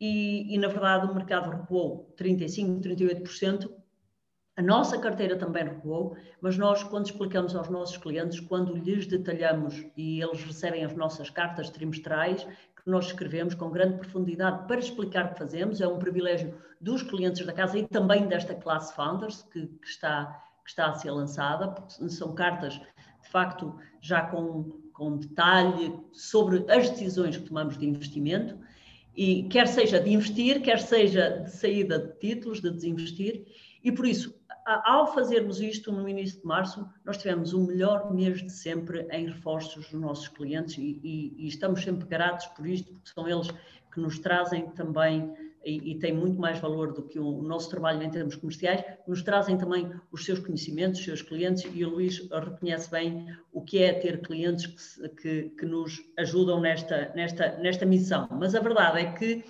e, 0.00 0.54
e 0.54 0.58
na 0.58 0.68
verdade, 0.68 1.06
o 1.06 1.14
mercado 1.14 1.50
recuou 1.50 2.14
35%, 2.16 2.80
38%. 2.80 3.70
A 4.56 4.62
nossa 4.62 4.98
carteira 4.98 5.36
também 5.36 5.64
recuou, 5.64 6.16
mas 6.40 6.58
nós, 6.58 6.82
quando 6.82 7.06
explicamos 7.06 7.54
aos 7.54 7.68
nossos 7.68 7.96
clientes, 7.96 8.40
quando 8.40 8.74
lhes 8.74 9.06
detalhamos 9.06 9.84
e 9.96 10.20
eles 10.20 10.42
recebem 10.42 10.84
as 10.84 10.96
nossas 10.96 11.30
cartas 11.30 11.70
trimestrais, 11.70 12.44
que 12.88 12.92
nós 12.92 13.04
escrevemos 13.04 13.54
com 13.54 13.68
grande 13.70 13.98
profundidade 13.98 14.66
para 14.66 14.80
explicar 14.80 15.26
o 15.26 15.32
que 15.34 15.38
fazemos, 15.38 15.78
é 15.82 15.86
um 15.86 15.98
privilégio 15.98 16.54
dos 16.80 17.02
clientes 17.02 17.44
da 17.44 17.52
casa 17.52 17.78
e 17.78 17.86
também 17.86 18.26
desta 18.26 18.54
classe 18.54 18.94
Founders 18.94 19.42
que, 19.52 19.66
que 19.66 19.86
está, 19.86 20.42
que 20.64 20.70
está 20.70 20.86
a 20.86 20.94
ser 20.94 21.10
lançada, 21.10 21.68
porque 21.68 22.08
são 22.08 22.34
cartas, 22.34 22.80
de 23.22 23.28
facto, 23.28 23.78
já 24.00 24.22
com, 24.22 24.80
com 24.94 25.18
detalhe 25.18 26.00
sobre 26.14 26.64
as 26.72 26.88
decisões 26.88 27.36
que 27.36 27.42
tomamos 27.42 27.76
de 27.76 27.86
investimento, 27.86 28.58
e 29.14 29.42
quer 29.50 29.68
seja 29.68 30.00
de 30.00 30.10
investir, 30.10 30.62
quer 30.62 30.80
seja 30.80 31.42
de 31.44 31.50
saída 31.50 31.98
de 31.98 32.18
títulos, 32.18 32.62
de 32.62 32.70
desinvestir, 32.70 33.44
e 33.84 33.92
por 33.92 34.06
isso 34.06 34.34
ao 34.84 35.14
fazermos 35.14 35.60
isto 35.60 35.90
no 35.90 36.08
início 36.08 36.40
de 36.40 36.46
março, 36.46 36.86
nós 37.04 37.16
tivemos 37.16 37.52
o 37.54 37.64
melhor 37.64 38.12
mês 38.12 38.42
de 38.42 38.52
sempre 38.52 39.06
em 39.10 39.26
reforços 39.26 39.90
dos 39.90 40.00
nossos 40.00 40.28
clientes 40.28 40.76
e, 40.76 41.00
e, 41.02 41.34
e 41.44 41.48
estamos 41.48 41.82
sempre 41.82 42.06
gratos 42.06 42.46
por 42.48 42.66
isto, 42.66 42.92
porque 42.92 43.10
são 43.10 43.26
eles 43.26 43.48
que 43.90 44.00
nos 44.00 44.18
trazem 44.18 44.68
também 44.70 45.32
e, 45.64 45.92
e 45.92 45.98
têm 45.98 46.12
muito 46.12 46.38
mais 46.38 46.58
valor 46.58 46.92
do 46.92 47.02
que 47.02 47.18
o, 47.18 47.42
nosso 47.42 47.70
trabalho 47.70 48.02
em 48.02 48.10
termos 48.10 48.36
comerciais, 48.36 48.84
nos 49.06 49.22
trazem 49.22 49.56
também 49.56 49.90
os 50.12 50.24
seus 50.24 50.38
conhecimentos, 50.38 51.00
os 51.00 51.04
seus 51.04 51.22
clientes, 51.22 51.68
e 51.74 51.84
o 51.84 51.90
Luís 51.90 52.28
reconhece 52.30 52.90
bem 52.90 53.26
o 53.52 53.62
que 53.62 53.82
é 53.82 53.92
ter 53.94 54.20
clientes 54.20 54.66
que, 54.66 55.08
que, 55.08 55.42
que 55.50 55.66
nos 55.66 56.00
ajudam 56.18 56.60
nesta, 56.60 57.12
nesta, 57.14 57.56
nesta 57.56 57.86
missão. 57.86 58.28
Mas 58.30 58.54
a 58.54 58.60
verdade 58.60 59.00
é 59.00 59.12
que, 59.12 59.44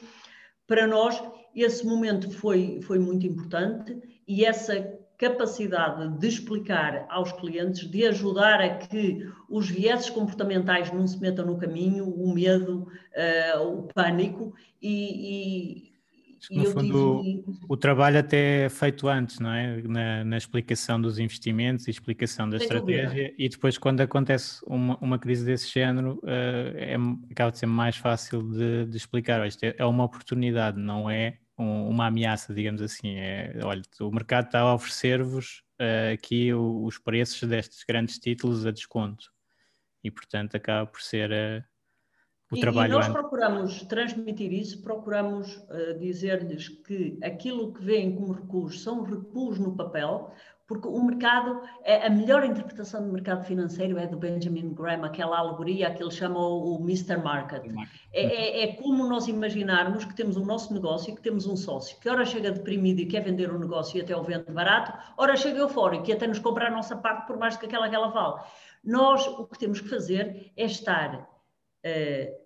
para 0.67 0.87
nós, 0.87 1.23
esse 1.55 1.85
momento 1.85 2.31
foi, 2.31 2.81
foi 2.83 2.99
muito 2.99 3.27
importante 3.27 4.01
e 4.27 4.45
essa 4.45 4.98
capacidade 5.19 6.17
de 6.17 6.29
explicar 6.29 7.05
aos 7.11 7.33
clientes, 7.33 7.91
de 7.91 8.07
ajudar 8.07 8.61
a 8.61 8.77
que 8.77 9.29
os 9.51 9.69
vieses 9.69 10.09
comportamentais 10.09 10.93
não 10.93 11.07
se 11.07 11.21
metam 11.21 11.45
no 11.45 11.59
caminho, 11.59 12.09
o 12.09 12.33
medo, 12.33 12.87
uh, 13.57 13.63
o 13.63 13.83
pânico, 13.93 14.55
e, 14.81 15.89
no 16.53 16.65
fundo, 16.67 17.23
digo... 17.23 17.51
o, 17.69 17.73
o, 17.75 17.77
trabalho 17.77 18.21
até 18.21 18.67
é 18.67 18.69
feito 18.69 19.09
antes, 19.09 19.41
não 19.41 19.53
é? 19.53 19.83
Na, 19.83 20.25
na 20.25 20.37
explicação 20.37 21.01
dos 21.01 21.19
investimentos 21.19 21.89
e 21.89 21.91
explicação 21.91 22.49
da 22.49 22.59
Sem 22.59 22.67
estratégia, 22.67 23.09
dúvida. 23.09 23.35
e 23.37 23.49
depois, 23.49 23.77
quando 23.77 24.01
acontece 24.01 24.61
uma, 24.67 24.97
uma 24.99 25.19
crise 25.19 25.45
desse 25.45 25.69
género, 25.69 26.21
uh, 26.23 26.77
é, 26.77 26.95
acaba 27.31 27.51
de 27.51 27.59
ser 27.59 27.67
mais 27.67 27.97
fácil 27.97 28.43
de, 28.53 28.87
de 28.87 28.97
explicar. 28.97 29.45
Isto 29.49 29.65
é, 29.65 29.75
é 29.79 29.85
uma 29.85 30.05
oportunidade, 30.05 30.79
não 30.79 31.11
é 31.11 31.39
um, 31.59 31.89
uma 31.89 32.07
ameaça, 32.07 32.55
digamos 32.55 32.81
assim. 32.81 33.17
É, 33.17 33.59
olha, 33.65 33.83
o 34.01 34.11
mercado 34.11 34.47
está 34.47 34.61
a 34.61 34.75
oferecer-vos 34.75 35.63
uh, 35.81 36.15
aqui 36.15 36.53
o, 36.55 36.85
os 36.85 36.99
preços 36.99 37.49
destes 37.49 37.85
grandes 37.85 38.19
títulos 38.19 38.65
a 38.65 38.71
desconto, 38.71 39.31
e 40.03 40.11
portanto 40.11 40.57
acaba 40.57 40.87
por 40.87 41.01
ser. 41.01 41.31
Uh, 41.31 41.65
o 42.51 42.57
e, 42.57 42.61
trabalho 42.61 42.93
e 42.93 42.95
nós 42.95 43.09
procuramos 43.09 43.83
transmitir 43.83 44.51
isso, 44.55 44.81
procuramos 44.81 45.55
uh, 45.57 45.99
dizer-lhes 45.99 46.69
que 46.69 47.19
aquilo 47.23 47.75
que 47.75 47.85
veem 47.85 48.15
como 48.15 48.33
recuos 48.33 48.83
são 48.83 49.03
recuos 49.03 49.59
no 49.59 49.77
papel, 49.77 50.33
porque 50.69 50.87
o 50.87 51.03
mercado, 51.03 51.63
é, 51.83 52.07
a 52.07 52.11
melhor 52.11 52.45
interpretação 52.45 53.05
do 53.05 53.11
mercado 53.11 53.43
financeiro 53.47 53.97
é 53.97 54.07
do 54.07 54.19
Benjamin 54.19 54.75
Graham, 54.75 55.03
aquela 55.03 55.39
alegoria 55.39 55.91
que 55.95 56.03
ele 56.03 56.11
chama 56.11 56.39
o 56.39 56.79
Mr. 56.83 57.17
Market. 57.17 57.65
É, 58.13 58.23
é, 58.23 58.65
é, 58.65 58.73
como 58.75 59.07
nós 59.09 59.27
imaginarmos 59.29 60.05
que 60.05 60.15
temos 60.15 60.37
o 60.37 60.45
nosso 60.45 60.75
negócio, 60.75 61.17
que 61.17 61.23
temos 61.23 61.47
um 61.47 61.57
sócio, 61.57 61.99
que 61.99 62.09
ora 62.09 62.23
chega 62.27 62.51
deprimido 62.51 63.01
e 63.01 63.07
quer 63.07 63.25
vender 63.25 63.51
o 63.51 63.59
negócio 63.59 63.97
e 63.97 64.03
até 64.03 64.15
o 64.15 64.23
vende 64.23 64.53
barato, 64.53 64.93
ora 65.17 65.35
chega 65.37 65.59
eufórico 65.59 66.11
e 66.11 66.13
até 66.13 66.27
nos 66.27 66.39
compra 66.39 66.69
a 66.69 66.71
nossa 66.71 66.95
parte 66.95 67.27
por 67.27 67.39
mais 67.39 67.57
do 67.57 67.61
que 67.61 67.67
aquela 67.67 67.89
que 67.89 67.97
ela 67.97 68.09
vale. 68.09 68.43
Nós 68.85 69.27
o 69.27 69.47
que 69.47 69.59
temos 69.59 69.81
que 69.81 69.89
fazer 69.89 70.53
é 70.55 70.67
estar 70.67 71.27
eh, 71.83 72.37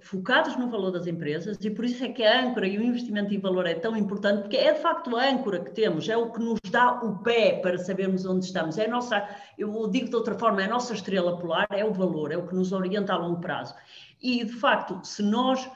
focados 0.00 0.56
no 0.56 0.68
valor 0.68 0.90
das 0.90 1.06
empresas 1.06 1.56
e 1.64 1.70
por 1.70 1.84
isso 1.84 2.04
é 2.04 2.08
que 2.08 2.24
a 2.24 2.40
âncora 2.40 2.66
e 2.66 2.78
o 2.78 2.82
investimento 2.82 3.32
em 3.32 3.38
valor 3.38 3.66
é 3.66 3.74
tão 3.74 3.96
importante, 3.96 4.42
porque 4.42 4.56
é 4.56 4.72
de 4.72 4.80
facto 4.80 5.16
a 5.16 5.28
âncora 5.28 5.60
que 5.60 5.70
temos, 5.70 6.08
é 6.08 6.16
o 6.16 6.30
que 6.30 6.40
nos 6.40 6.58
dá 6.70 7.00
o 7.02 7.18
pé 7.18 7.60
para 7.60 7.78
sabermos 7.78 8.26
onde 8.26 8.44
estamos. 8.44 8.78
É 8.78 8.86
a 8.86 8.88
nossa, 8.88 9.28
eu 9.56 9.88
digo 9.88 10.08
de 10.08 10.16
outra 10.16 10.34
forma, 10.34 10.62
é 10.62 10.64
a 10.64 10.68
nossa 10.68 10.92
estrela 10.92 11.38
polar, 11.38 11.66
é 11.70 11.84
o 11.84 11.92
valor, 11.92 12.32
é 12.32 12.36
o 12.36 12.46
que 12.46 12.54
nos 12.54 12.72
orienta 12.72 13.12
a 13.12 13.16
longo 13.16 13.40
prazo. 13.40 13.74
E 14.20 14.44
de 14.44 14.52
facto, 14.52 15.00
se 15.04 15.22
nós 15.22 15.68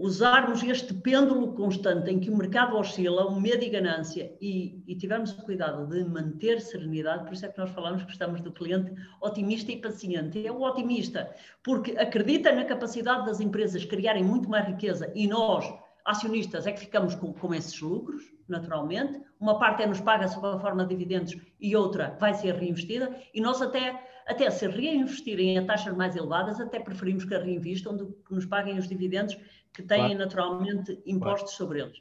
usarmos 0.00 0.62
este 0.62 0.94
pêndulo 0.94 1.52
constante 1.52 2.10
em 2.10 2.18
que 2.18 2.30
o 2.30 2.36
mercado 2.36 2.74
oscila, 2.74 3.26
o 3.26 3.38
medo 3.38 3.62
e 3.62 3.68
ganância, 3.68 4.34
e, 4.40 4.82
e 4.86 4.96
tivermos 4.96 5.32
o 5.32 5.42
cuidado 5.42 5.86
de 5.86 6.02
manter 6.04 6.58
serenidade, 6.60 7.24
por 7.24 7.34
isso 7.34 7.44
é 7.44 7.48
que 7.48 7.58
nós 7.58 7.70
falamos 7.70 8.02
que 8.04 8.12
estamos 8.12 8.40
do 8.40 8.50
cliente 8.50 8.92
otimista 9.20 9.70
e 9.70 9.76
paciente. 9.76 10.46
É 10.46 10.50
o 10.50 10.62
otimista, 10.62 11.30
porque 11.62 11.92
acredita 11.92 12.50
na 12.50 12.64
capacidade 12.64 13.26
das 13.26 13.40
empresas 13.40 13.84
criarem 13.84 14.24
muito 14.24 14.48
mais 14.48 14.66
riqueza 14.66 15.12
e 15.14 15.26
nós, 15.26 15.70
acionistas, 16.04 16.66
é 16.66 16.72
que 16.72 16.80
ficamos 16.80 17.14
com, 17.14 17.32
com 17.32 17.54
esses 17.54 17.80
lucros, 17.80 18.22
naturalmente. 18.48 19.20
Uma 19.38 19.58
parte 19.58 19.82
é 19.82 19.86
nos 19.86 20.00
paga 20.00 20.28
sob 20.28 20.46
a 20.46 20.58
forma 20.58 20.84
de 20.84 20.90
dividendos 20.90 21.36
e 21.60 21.76
outra 21.76 22.16
vai 22.20 22.34
ser 22.34 22.54
reinvestida, 22.54 23.14
e 23.32 23.40
nós 23.40 23.60
até 23.62 24.08
até 24.26 24.48
se 24.48 24.68
reinvestirem 24.68 25.58
a 25.58 25.66
taxas 25.66 25.96
mais 25.96 26.14
elevadas, 26.14 26.60
até 26.60 26.78
preferimos 26.78 27.24
que 27.24 27.34
a 27.34 27.40
reinvistam 27.40 27.96
do 27.96 28.12
que 28.12 28.32
nos 28.32 28.46
paguem 28.46 28.78
os 28.78 28.86
dividendos 28.86 29.36
que 29.72 29.82
têm 29.82 29.98
claro. 29.98 30.18
naturalmente 30.18 31.02
impostos 31.04 31.56
claro. 31.56 31.56
sobre 31.56 31.80
eles. 31.80 31.98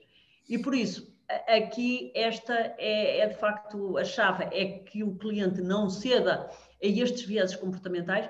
E 0.48 0.60
por 0.60 0.76
isso, 0.76 1.12
aqui 1.48 2.12
esta 2.16 2.54
é, 2.78 3.20
é, 3.20 3.28
de 3.28 3.36
facto 3.36 3.98
a 3.98 4.04
chave, 4.04 4.44
é 4.52 4.80
que 4.80 5.04
o 5.04 5.16
cliente 5.16 5.62
não 5.62 5.90
ceda 5.90 6.50
a 6.52 6.88
estes 6.88 7.24
vieses 7.24 7.56
comportamentais, 7.56 8.30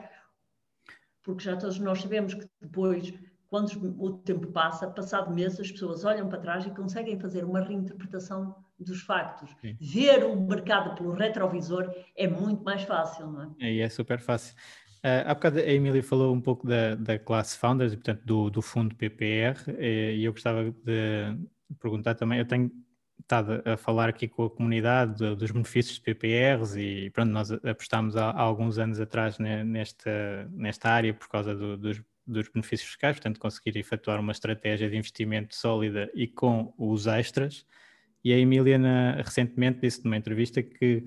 porque 1.22 1.44
já 1.44 1.58
todos 1.58 1.78
nós 1.80 2.02
sabemos 2.02 2.34
que 2.34 2.50
depois, 2.62 3.14
quando 3.50 3.96
o 3.98 4.14
tempo 4.14 4.48
passa, 4.48 4.88
passado 4.88 5.34
meses, 5.34 5.60
as 5.60 5.72
pessoas 5.72 6.06
olham 6.06 6.30
para 6.30 6.40
trás 6.40 6.66
e 6.66 6.70
conseguem 6.70 7.20
fazer 7.20 7.44
uma 7.44 7.62
reinterpretação 7.62 8.56
dos 8.80 9.02
factos. 9.02 9.50
Sim. 9.60 9.76
Ver 9.82 10.24
o 10.24 10.40
mercado 10.40 10.96
pelo 10.96 11.14
retrovisor 11.14 11.92
é 12.16 12.28
muito 12.28 12.64
mais 12.64 12.84
fácil, 12.84 13.28
não 13.28 13.44
é? 13.44 13.50
É, 13.60 13.80
é 13.80 13.90
super 13.90 14.20
fácil. 14.20 14.56
Uh, 15.00 15.26
há 15.26 15.34
bocado 15.34 15.60
a 15.60 15.64
Emília 15.64 16.04
falou 16.04 16.34
um 16.34 16.42
pouco 16.42 16.68
da, 16.68 16.94
da 16.94 17.18
classe 17.18 17.58
Founders, 17.58 17.96
portanto, 17.96 18.22
do, 18.24 18.50
do 18.50 18.62
fundo 18.62 18.94
PPR, 18.96 19.58
e 19.80 20.24
eu 20.24 20.32
gostava 20.32 20.70
de 20.70 21.38
perguntar 21.80 22.16
também, 22.16 22.38
eu 22.38 22.46
tenho 22.46 22.72
estado 23.20 23.62
a 23.66 23.78
falar 23.78 24.10
aqui 24.10 24.28
com 24.28 24.46
a 24.46 24.50
comunidade 24.50 25.36
dos 25.36 25.52
benefícios 25.52 25.96
de 25.96 26.02
PPRs 26.02 26.76
e 26.76 27.10
pronto, 27.12 27.30
nós 27.30 27.52
apostámos 27.52 28.16
há, 28.16 28.32
há 28.32 28.42
alguns 28.42 28.78
anos 28.78 29.00
atrás 29.00 29.38
nesta, 29.40 30.50
nesta 30.52 30.90
área 30.90 31.14
por 31.14 31.28
causa 31.28 31.56
do, 31.56 31.78
dos, 31.78 32.02
dos 32.32 32.50
benefícios 32.50 32.90
fiscais, 32.90 33.16
portanto 33.16 33.40
conseguir 33.40 33.78
efetuar 33.78 34.20
uma 34.20 34.32
estratégia 34.32 34.90
de 34.90 34.98
investimento 34.98 35.56
sólida 35.56 36.10
e 36.14 36.28
com 36.28 36.74
os 36.78 37.08
extras. 37.08 37.66
E 38.24 38.34
a 38.34 38.38
Emília 38.38 38.78
na, 38.78 39.16
recentemente 39.16 39.80
disse 39.82 40.04
numa 40.04 40.18
entrevista 40.18 40.62
que 40.62 41.06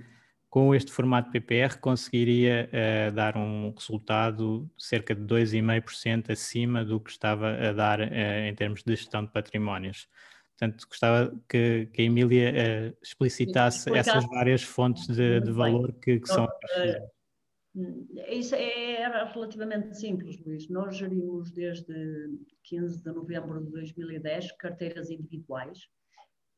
com 0.53 0.75
este 0.75 0.93
formato 0.93 1.31
PPR 1.31 1.79
conseguiria 1.81 2.69
uh, 2.69 3.13
dar 3.15 3.39
um 3.39 3.73
resultado 3.75 4.71
cerca 4.77 5.15
de 5.15 5.23
2,5% 5.23 6.31
acima 6.31 6.85
do 6.85 7.01
que 7.01 7.11
estava 7.11 7.53
a 7.53 7.73
dar 7.73 8.01
uh, 8.01 8.05
em 8.47 8.55
termos 8.55 8.83
de 8.83 8.95
gestão 8.95 9.25
de 9.25 9.31
patrimónios. 9.31 10.07
Portanto, 10.51 10.87
gostava 10.87 11.33
que, 11.49 11.89
que 11.93 12.03
a 12.03 12.05
Emília 12.05 12.53
uh, 12.53 12.97
explicitasse 13.03 13.91
essas 13.97 14.27
várias 14.27 14.63
fontes 14.63 15.07
de, 15.07 15.41
de 15.41 15.51
valor 15.51 15.91
que, 15.95 16.21
que 16.21 16.29
são. 16.29 16.47
Isso 18.29 18.55
é 18.55 19.09
relativamente 19.33 19.97
simples, 19.97 20.39
Luís. 20.45 20.69
Nós 20.69 20.97
gerimos 20.97 21.51
desde 21.53 21.95
15 22.65 23.03
de 23.03 23.13
novembro 23.13 23.65
de 23.65 23.71
2010 23.71 24.53
carteiras 24.53 25.11
individuais 25.11 25.79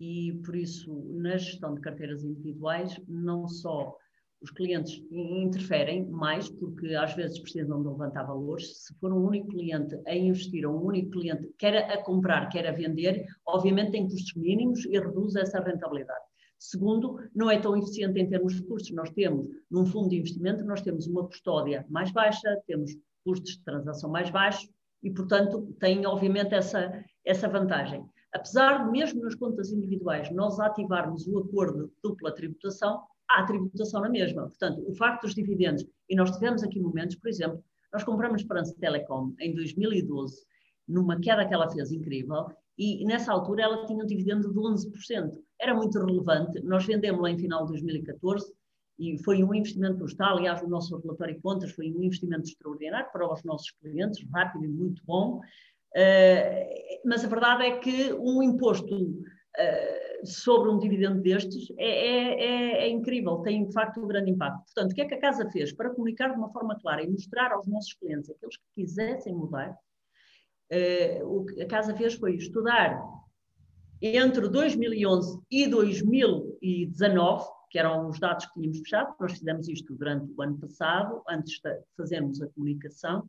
e, 0.01 0.33
por 0.45 0.57
isso, 0.57 0.93
na 1.15 1.37
gestão 1.37 1.75
de 1.75 1.81
carteiras 1.81 2.25
individuais, 2.25 3.01
não 3.07 3.47
só 3.47 3.97
os 4.43 4.51
clientes 4.51 5.03
interferem 5.11 6.05
mais, 6.05 6.51
porque 6.51 6.95
às 6.95 7.15
vezes 7.15 7.39
precisam 7.39 7.81
de 7.81 7.89
levantar 7.89 8.25
valores. 8.25 8.85
Se 8.85 8.95
for 8.99 9.13
um 9.13 9.25
único 9.25 9.49
cliente 9.49 9.97
a 10.07 10.15
investir, 10.15 10.67
ou 10.67 10.77
um 10.77 10.87
único 10.87 11.11
cliente 11.11 11.49
quer 11.57 11.91
a 11.91 12.03
comprar, 12.03 12.49
quer 12.49 12.67
a 12.67 12.73
vender, 12.73 13.25
obviamente 13.47 13.93
tem 13.93 14.09
custos 14.09 14.35
mínimos 14.35 14.85
e 14.85 14.99
reduz 14.99 15.37
essa 15.37 15.61
rentabilidade. 15.61 16.25
Segundo, 16.65 17.21
não 17.35 17.51
é 17.51 17.61
tão 17.61 17.77
eficiente 17.77 18.19
em 18.19 18.27
termos 18.27 18.55
de 18.55 18.63
custos. 18.63 18.91
Nós 18.93 19.11
temos, 19.11 19.47
num 19.71 19.85
fundo 19.85 20.09
de 20.09 20.17
investimento, 20.17 20.65
nós 20.65 20.81
temos 20.81 21.07
uma 21.07 21.27
custódia 21.27 21.85
mais 21.91 22.11
baixa, 22.11 22.59
temos 22.67 22.91
custos 23.23 23.59
de 23.59 23.65
transação 23.65 24.11
mais 24.11 24.31
baixos 24.31 24.71
e, 25.03 25.11
portanto, 25.11 25.77
tem 25.79 26.07
obviamente 26.07 26.55
essa, 26.55 27.05
essa 27.23 27.51
vantagem. 27.51 28.03
Apesar 28.33 28.83
de, 28.83 28.91
mesmo 28.91 29.23
nas 29.23 29.35
contas 29.35 29.71
individuais, 29.73 30.31
nós 30.31 30.59
ativarmos 30.59 31.27
o 31.29 31.39
acordo 31.39 31.89
de 31.89 31.93
dupla 32.03 32.35
tributação, 32.35 33.03
há 33.29 33.45
tributação 33.45 34.01
na 34.01 34.09
mesma. 34.09 34.49
Portanto, 34.49 34.83
o 34.89 34.95
facto 34.95 35.25
dos 35.25 35.35
dividendos, 35.35 35.85
e 36.09 36.17
nós 36.17 36.31
tivemos 36.31 36.63
aqui 36.63 36.81
momentos, 36.81 37.17
por 37.17 37.29
exemplo, 37.29 37.63
nós 37.93 38.05
compramos 38.05 38.41
France 38.43 38.75
Telecom 38.77 39.35
em 39.39 39.55
2012, 39.55 40.47
numa 40.89 41.21
queda 41.21 41.47
que 41.47 41.53
ela 41.53 41.71
fez 41.71 41.93
incrível, 41.93 42.47
e 42.79 43.05
nessa 43.05 43.33
altura 43.33 43.63
ela 43.63 43.87
tinha 43.87 44.03
um 44.03 44.07
dividendo 44.07 44.51
de 44.53 44.59
11%. 44.59 45.31
Era 45.65 45.75
muito 45.75 45.99
relevante, 45.99 46.61
nós 46.63 46.85
vendemos-la 46.85 47.31
em 47.31 47.39
final 47.39 47.65
de 47.65 47.73
2014, 47.73 48.53
e 48.99 49.19
foi 49.25 49.43
um 49.43 49.53
investimento 49.55 50.05
está, 50.05 50.29
aliás, 50.29 50.63
o 50.63 50.69
nosso 50.69 50.97
relatório 50.99 51.35
de 51.35 51.41
contas 51.41 51.73
foi 51.73 51.91
um 51.91 52.03
investimento 52.03 52.45
extraordinário 52.45 53.11
para 53.11 53.33
os 53.33 53.43
nossos 53.43 53.71
clientes, 53.73 54.25
rápido 54.31 54.67
e 54.67 54.69
muito 54.69 55.03
bom, 55.05 55.41
Uh, 55.95 56.99
mas 57.05 57.25
a 57.25 57.29
verdade 57.29 57.63
é 57.63 57.79
que 57.79 58.13
um 58.15 58.43
imposto 58.43 58.97
uh, 58.97 60.27
sobre 60.27 60.69
um 60.69 60.79
dividendo 60.79 61.23
destes 61.23 61.73
é, 61.79 61.87
é, 61.87 62.41
é, 62.41 62.85
é, 62.85 62.89
incrível, 62.89 63.39
tem 63.39 63.65
de 63.65 63.73
facto 63.73 64.01
um 64.01 64.09
grande 64.09 64.33
impacto. 64.33 64.65
Portanto, 64.65 64.91
o 64.91 64.95
que 64.95 65.03
é 65.03 65.05
que 65.05 65.15
a 65.15 65.21
Casa 65.21 65.49
fez? 65.51 65.73
Para 65.73 65.91
comunicar 65.91 66.33
de 66.33 66.37
uma 66.37 66.51
forma 66.51 66.77
clara 66.81 67.05
e 67.05 67.09
mostrar 67.09 67.53
aos 67.53 67.69
nossos 67.69 67.93
clientes, 67.95 68.29
aqueles 68.29 68.57
que 68.57 68.65
quisessem 68.75 69.37
mudar, 69.37 69.71
uh, 69.71 71.27
o 71.27 71.45
que 71.45 71.63
a 71.63 71.67
Casa 71.69 71.95
fez 71.95 72.15
foi 72.15 72.35
estudar 72.35 73.01
entre 74.01 74.49
2011 74.49 75.41
e 75.51 75.67
2019, 75.67 77.49
que 77.71 77.79
eram 77.79 78.09
os 78.09 78.21
dados 78.21 78.47
que 78.47 78.55
tínhamos 78.55 78.79
fechado, 78.79 79.15
nós 79.19 79.33
fizemos 79.33 79.69
isto 79.69 79.95
durante 79.95 80.33
o 80.33 80.43
ano 80.43 80.59
passado, 80.59 81.23
antes 81.29 81.61
de 81.61 81.81
fazermos 81.97 82.41
a 82.41 82.49
comunicação, 82.49 83.29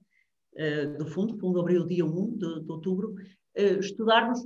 eh, 0.55 0.85
do 0.87 1.05
fundo, 1.05 1.37
fundo 1.37 1.59
abriu 1.59 1.85
dia 1.85 2.05
1 2.05 2.37
de, 2.37 2.61
de 2.61 2.71
outubro, 2.71 3.13
uh, 3.13 3.79
estudarmos 3.79 4.39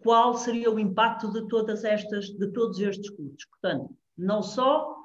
qual 0.00 0.34
seria 0.34 0.70
o 0.70 0.78
impacto 0.78 1.32
de 1.32 1.46
todas 1.48 1.84
estas, 1.84 2.26
de 2.26 2.48
todos 2.52 2.78
estes 2.78 3.10
custos. 3.10 3.44
Portanto, 3.46 3.96
não 4.16 4.42
só 4.42 4.96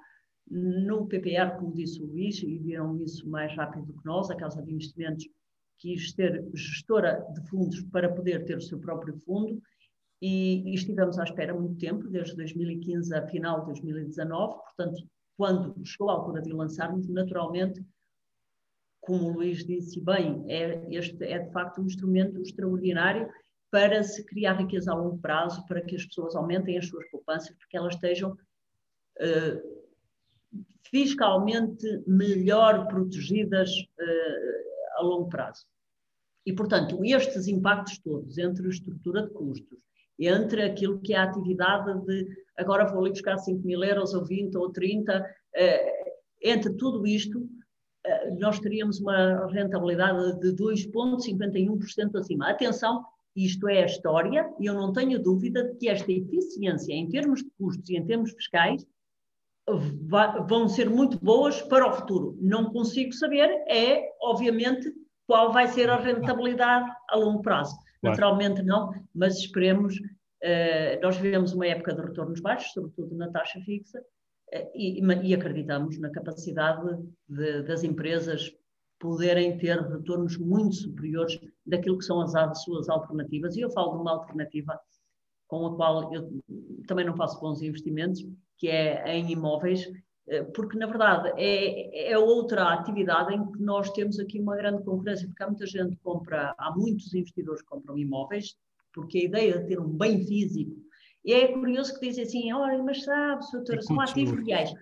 no 0.49 1.07
PPR, 1.07 1.57
como 1.57 1.73
disse 1.73 2.01
o 2.01 2.05
Luís, 2.05 2.41
e 2.43 2.57
viram 2.59 3.01
isso 3.03 3.27
mais 3.27 3.55
rápido 3.55 3.85
do 3.85 3.93
que 3.93 4.05
nós, 4.05 4.29
a 4.29 4.35
Casa 4.35 4.61
de 4.61 4.71
Investimentos 4.71 5.27
quis 5.79 6.13
ter 6.13 6.45
gestora 6.53 7.25
de 7.33 7.49
fundos 7.49 7.81
para 7.83 8.13
poder 8.13 8.45
ter 8.45 8.57
o 8.57 8.61
seu 8.61 8.79
próprio 8.79 9.17
fundo, 9.21 9.61
e, 10.23 10.63
e 10.69 10.73
estivemos 10.73 11.19
à 11.19 11.25
espera 11.25 11.53
muito 11.53 11.77
tempo, 11.77 12.07
desde 12.07 12.33
2015 12.37 13.13
a 13.13 13.27
final 13.27 13.59
de 13.59 13.65
2019, 13.65 14.53
portanto, 14.53 15.03
quando 15.35 15.85
chegou 15.85 16.09
a 16.09 16.13
altura 16.13 16.41
de 16.41 16.53
lançarmos, 16.53 17.09
naturalmente 17.09 17.85
como 19.01 19.25
o 19.25 19.33
Luís 19.33 19.65
disse 19.65 19.99
bem, 19.99 20.45
é, 20.47 20.87
este 20.95 21.21
é 21.25 21.39
de 21.39 21.51
facto 21.51 21.81
um 21.81 21.85
instrumento 21.85 22.41
extraordinário, 22.41 23.29
para 23.69 24.01
se 24.01 24.23
criar 24.23 24.53
riqueza 24.53 24.93
a 24.93 24.95
longo 24.95 25.17
prazo, 25.17 25.65
para 25.67 25.81
que 25.81 25.97
as 25.97 26.05
pessoas 26.05 26.35
aumentem 26.37 26.77
as 26.77 26.87
suas 26.87 27.05
poupanças, 27.09 27.53
porque 27.57 27.75
elas 27.75 27.95
estejam 27.95 28.31
uh, 28.31 29.83
fiscalmente 30.89 31.85
melhor 32.07 32.87
protegidas 32.87 33.69
uh, 33.71 34.99
a 34.99 35.01
longo 35.01 35.27
prazo. 35.27 35.65
E, 36.45 36.53
portanto, 36.53 37.03
estes 37.03 37.47
impactos 37.47 37.97
todos, 37.97 38.37
entre 38.37 38.69
estrutura 38.69 39.23
de 39.23 39.33
custos, 39.33 39.83
entre 40.19 40.63
aquilo 40.63 40.99
que 40.99 41.13
é 41.13 41.17
a 41.17 41.23
atividade 41.23 42.05
de 42.05 42.27
agora 42.57 42.85
vou 42.85 43.01
ali 43.01 43.09
buscar 43.09 43.37
5 43.37 43.65
mil 43.65 43.83
euros 43.83 44.13
ou 44.13 44.23
20 44.23 44.55
ou 44.57 44.71
30, 44.71 45.19
uh, 45.19 46.13
entre 46.41 46.73
tudo 46.73 47.07
isto, 47.07 47.49
nós 48.37 48.59
teríamos 48.59 48.99
uma 48.99 49.47
rentabilidade 49.47 50.39
de 50.39 50.53
2,51% 50.55 52.15
acima. 52.15 52.49
Atenção, 52.49 53.03
isto 53.35 53.67
é 53.67 53.83
a 53.83 53.85
história, 53.85 54.51
e 54.59 54.65
eu 54.65 54.73
não 54.73 54.91
tenho 54.91 55.21
dúvida 55.21 55.63
de 55.63 55.75
que 55.77 55.89
esta 55.89 56.11
eficiência 56.11 56.93
em 56.93 57.07
termos 57.07 57.41
de 57.41 57.49
custos 57.57 57.89
e 57.89 57.97
em 57.97 58.05
termos 58.05 58.31
fiscais 58.31 58.85
vão 60.47 60.67
ser 60.67 60.89
muito 60.89 61.17
boas 61.23 61.61
para 61.61 61.87
o 61.87 61.93
futuro. 61.93 62.37
Não 62.41 62.71
consigo 62.71 63.13
saber, 63.13 63.49
é, 63.67 64.09
obviamente, 64.21 64.93
qual 65.25 65.53
vai 65.53 65.67
ser 65.69 65.89
a 65.89 65.95
rentabilidade 65.95 66.91
a 67.09 67.15
longo 67.15 67.41
prazo. 67.41 67.73
Claro. 68.03 68.17
Naturalmente 68.17 68.61
não, 68.61 68.93
mas 69.15 69.37
esperemos. 69.37 69.97
Uh, 69.97 70.99
nós 71.01 71.15
vivemos 71.15 71.53
uma 71.53 71.65
época 71.65 71.95
de 71.95 72.01
retornos 72.01 72.41
baixos, 72.41 72.73
sobretudo 72.73 73.15
na 73.15 73.31
taxa 73.31 73.61
fixa, 73.61 73.97
uh, 73.99 74.71
e, 74.75 74.99
e, 74.99 75.33
acreditamos 75.33 75.97
na 75.99 76.11
capacidade 76.11 77.01
de, 77.29 77.63
das 77.63 77.81
empresas 77.81 78.53
poderem 78.99 79.57
ter 79.57 79.79
retornos 79.79 80.37
muito 80.37 80.75
superiores 80.75 81.39
daquilo 81.65 81.97
que 81.97 82.03
são 82.03 82.19
as, 82.19 82.35
as, 82.35 82.61
suas 82.63 82.89
alternativas. 82.89 83.55
E 83.55 83.61
eu 83.61 83.71
falo 83.71 83.93
de 83.93 84.01
uma 84.01 84.11
alternativa 84.11 84.77
com 85.47 85.65
a 85.67 85.75
qual 85.75 86.13
eu 86.13 86.29
também 86.87 87.05
não 87.05 87.15
faço 87.15 87.39
bons 87.39 87.61
investimentos, 87.61 88.25
que 88.57 88.67
é 88.67 89.15
em 89.15 89.31
imóveis, 89.31 89.89
porque 90.55 90.77
na 90.77 90.87
verdade 90.87 91.33
é, 91.37 92.11
é 92.11 92.17
outra 92.17 92.73
atividade 92.73 93.33
em 93.33 93.51
que 93.51 93.61
nós 93.61 93.89
temos 93.91 94.19
aqui 94.19 94.39
uma 94.39 94.55
grande 94.55 94.83
concorrência, 94.83 95.27
porque 95.27 95.43
há 95.43 95.47
muita 95.47 95.65
gente 95.65 95.95
que 95.95 96.03
compra, 96.03 96.55
há 96.57 96.71
muitos 96.75 97.13
investidores 97.13 97.61
que 97.61 97.67
compram 97.67 97.97
imóveis, 97.97 98.55
porque 98.93 99.19
a 99.19 99.23
ideia 99.23 99.59
de 99.59 99.67
ter 99.67 99.79
um 99.79 99.89
bem 99.89 100.25
físico 100.25 100.83
e 101.25 101.33
é 101.33 101.47
curioso 101.53 101.93
que 101.93 102.07
dizem 102.07 102.23
assim, 102.23 102.53
olha, 102.53 102.83
mas 102.83 103.03
sabe, 103.03 103.45
doutora, 103.51 103.81
são 103.81 103.99
ativos 104.01 104.45
reais. 104.45 104.73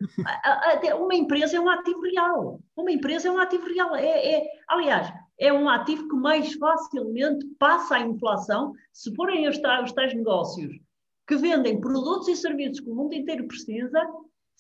Uma 1.00 1.14
empresa 1.14 1.58
é 1.58 1.60
um 1.60 1.70
ativo 1.70 2.02
real. 2.02 2.60
Uma 2.76 2.92
empresa 2.92 3.28
é 3.28 3.32
um 3.32 3.38
ativo 3.38 3.68
real. 3.68 3.96
É, 3.96 4.36
é, 4.36 4.48
aliás, 4.68 5.14
é 5.40 5.54
um 5.54 5.70
ativo 5.70 6.08
que 6.10 6.16
mais 6.16 6.52
facilmente 6.54 7.46
passa 7.60 7.96
a 7.96 8.00
inflação 8.00 8.74
se 8.92 9.14
forem 9.14 9.48
os 9.48 9.60
tais 9.60 10.16
negócios 10.16 10.80
que 11.28 11.36
vendem 11.36 11.80
produtos 11.80 12.28
e 12.28 12.36
serviços 12.36 12.80
que 12.80 12.90
o 12.90 12.96
mundo 12.96 13.14
inteiro 13.14 13.48
precisa, 13.48 14.04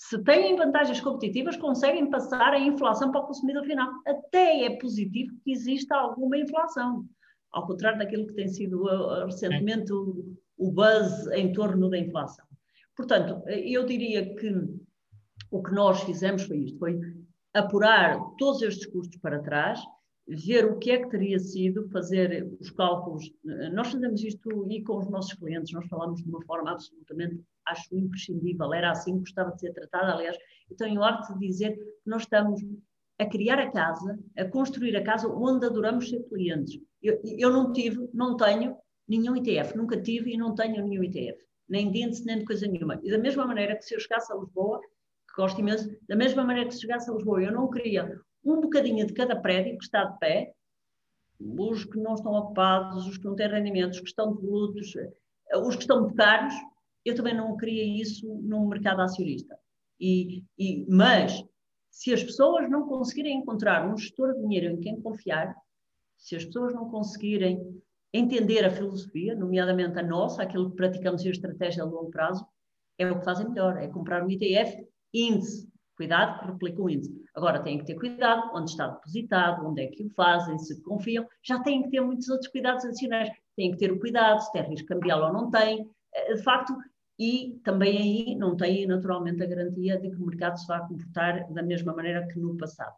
se 0.03 0.17
têm 0.23 0.55
vantagens 0.55 0.99
competitivas, 0.99 1.55
conseguem 1.55 2.09
passar 2.09 2.53
a 2.53 2.59
inflação 2.59 3.11
para 3.11 3.21
o 3.21 3.27
consumidor 3.27 3.63
final. 3.65 3.87
Até 4.05 4.65
é 4.65 4.77
positivo 4.77 5.37
que 5.43 5.51
exista 5.51 5.95
alguma 5.95 6.37
inflação, 6.37 7.05
ao 7.51 7.67
contrário 7.67 7.99
daquilo 7.99 8.25
que 8.25 8.33
tem 8.33 8.47
sido 8.47 8.83
uh, 8.83 9.25
recentemente 9.25 9.93
o, 9.93 10.35
o 10.57 10.71
buzz 10.71 11.27
em 11.33 11.53
torno 11.53 11.87
da 11.87 11.99
inflação. 11.99 12.43
Portanto, 12.97 13.43
eu 13.47 13.85
diria 13.85 14.35
que 14.35 14.51
o 15.51 15.61
que 15.61 15.71
nós 15.71 16.01
fizemos 16.01 16.43
foi 16.43 16.57
isto, 16.57 16.79
foi 16.79 16.99
apurar 17.53 18.19
todos 18.39 18.63
estes 18.63 18.87
custos 18.87 19.19
para 19.21 19.43
trás, 19.43 19.79
ver 20.35 20.65
o 20.65 20.77
que 20.77 20.91
é 20.91 20.97
que 20.99 21.09
teria 21.09 21.37
sido, 21.39 21.89
fazer 21.89 22.49
os 22.59 22.69
cálculos. 22.71 23.31
Nós 23.73 23.91
fazemos 23.91 24.23
isto 24.23 24.71
e 24.71 24.81
com 24.81 24.97
os 24.97 25.09
nossos 25.09 25.33
clientes, 25.33 25.73
nós 25.73 25.87
falamos 25.87 26.23
de 26.23 26.29
uma 26.29 26.41
forma 26.45 26.71
absolutamente, 26.71 27.43
acho 27.67 27.95
imprescindível, 27.95 28.73
era 28.73 28.91
assim 28.91 29.13
que 29.15 29.19
gostava 29.19 29.51
de 29.51 29.59
ser 29.59 29.73
tratada, 29.73 30.13
aliás, 30.13 30.37
eu 30.69 30.77
tenho 30.77 31.03
arte 31.03 31.33
de 31.33 31.47
dizer 31.47 31.75
que 31.75 31.83
nós 32.05 32.23
estamos 32.23 32.61
a 33.19 33.25
criar 33.25 33.59
a 33.59 33.69
casa, 33.71 34.17
a 34.37 34.45
construir 34.45 34.95
a 34.95 35.03
casa 35.03 35.27
onde 35.27 35.65
adoramos 35.65 36.09
ser 36.09 36.23
clientes. 36.23 36.79
Eu, 37.03 37.21
eu 37.23 37.51
não 37.51 37.73
tive, 37.73 38.09
não 38.13 38.37
tenho 38.37 38.77
nenhum 39.07 39.35
ETF, 39.35 39.75
nunca 39.75 40.01
tive 40.01 40.33
e 40.33 40.37
não 40.37 40.55
tenho 40.55 40.87
nenhum 40.87 41.03
ETF, 41.03 41.39
nem 41.67 41.91
de 41.91 41.99
índice, 41.99 42.25
nem 42.25 42.39
de 42.39 42.45
coisa 42.45 42.65
nenhuma. 42.67 42.99
E 43.03 43.11
da 43.11 43.17
mesma 43.17 43.45
maneira 43.45 43.75
que 43.75 43.83
se 43.83 43.93
eu 43.93 43.99
chegasse 43.99 44.31
a 44.31 44.35
Lisboa, 44.35 44.79
que 44.79 45.35
gosto 45.35 45.59
imenso, 45.59 45.89
da 46.07 46.15
mesma 46.15 46.43
maneira 46.43 46.69
que 46.69 46.75
se 46.75 46.81
chegasse 46.81 47.09
a 47.09 47.13
Lisboa, 47.13 47.43
eu 47.43 47.51
não 47.51 47.69
queria 47.69 48.19
um 48.43 48.61
bocadinho 48.61 49.05
de 49.05 49.13
cada 49.13 49.35
prédio 49.35 49.77
que 49.77 49.83
está 49.83 50.03
de 50.03 50.19
pé, 50.19 50.53
os 51.39 51.85
que 51.85 51.97
não 51.97 52.13
estão 52.13 52.33
ocupados, 52.33 53.07
os 53.07 53.17
que 53.17 53.25
não 53.25 53.35
têm 53.35 53.47
rendimentos, 53.47 53.97
os 53.97 54.03
que 54.03 54.09
estão 54.09 54.33
devolutos, 54.33 54.93
os 55.55 55.75
que 55.75 55.81
estão 55.81 56.01
muito 56.01 56.15
caros, 56.15 56.53
eu 57.03 57.15
também 57.15 57.35
não 57.35 57.57
queria 57.57 57.83
isso 58.01 58.27
num 58.43 58.67
mercado 58.67 59.01
acionista. 59.01 59.57
E, 59.99 60.43
e, 60.57 60.85
mas, 60.87 61.43
se 61.89 62.13
as 62.13 62.23
pessoas 62.23 62.69
não 62.69 62.87
conseguirem 62.87 63.37
encontrar 63.37 63.87
um 63.87 63.97
gestor 63.97 64.33
de 64.33 64.41
dinheiro 64.41 64.73
em 64.73 64.79
quem 64.79 65.01
confiar, 65.01 65.55
se 66.17 66.35
as 66.35 66.45
pessoas 66.45 66.73
não 66.73 66.89
conseguirem 66.89 67.81
entender 68.13 68.63
a 68.65 68.71
filosofia, 68.71 69.35
nomeadamente 69.35 69.97
a 69.97 70.03
nossa, 70.03 70.43
aquilo 70.43 70.69
que 70.69 70.75
praticamos 70.75 71.25
em 71.25 71.29
estratégia 71.29 71.83
a 71.83 71.85
longo 71.85 72.11
prazo, 72.11 72.45
é 72.97 73.09
o 73.09 73.17
que 73.17 73.25
fazem 73.25 73.49
melhor, 73.49 73.77
é 73.77 73.87
comprar 73.87 74.23
um 74.23 74.29
ETF 74.29 74.87
índice. 75.13 75.69
Cuidado 75.95 76.39
que 76.39 76.47
replica 76.47 76.81
o 76.81 76.89
índice. 76.89 77.20
Agora 77.33 77.63
têm 77.63 77.77
que 77.77 77.85
ter 77.85 77.95
cuidado 77.95 78.51
onde 78.53 78.71
está 78.71 78.87
depositado, 78.87 79.65
onde 79.65 79.81
é 79.81 79.87
que 79.87 80.03
o 80.03 80.09
fazem, 80.09 80.57
se 80.59 80.81
confiam. 80.81 81.25
Já 81.43 81.59
têm 81.59 81.83
que 81.83 81.89
ter 81.89 82.01
muitos 82.01 82.27
outros 82.29 82.49
cuidados 82.49 82.83
adicionais. 82.83 83.29
Têm 83.55 83.71
que 83.71 83.77
ter 83.77 83.91
o 83.91 83.99
cuidado 83.99 84.41
se 84.41 84.51
tem 84.51 84.63
risco 84.63 84.87
cambial 84.87 85.23
ou 85.23 85.33
não 85.33 85.49
tem. 85.49 85.89
Eh, 86.13 86.33
de 86.35 86.43
facto, 86.43 86.73
e 87.17 87.59
também 87.63 87.97
aí 87.97 88.35
não 88.35 88.57
têm 88.57 88.85
naturalmente 88.85 89.43
a 89.43 89.45
garantia 89.45 89.99
de 89.99 90.09
que 90.09 90.17
o 90.17 90.25
mercado 90.25 90.57
se 90.57 90.67
vai 90.67 90.85
comportar 90.87 91.51
da 91.53 91.63
mesma 91.63 91.93
maneira 91.93 92.27
que 92.27 92.39
no 92.39 92.57
passado. 92.57 92.95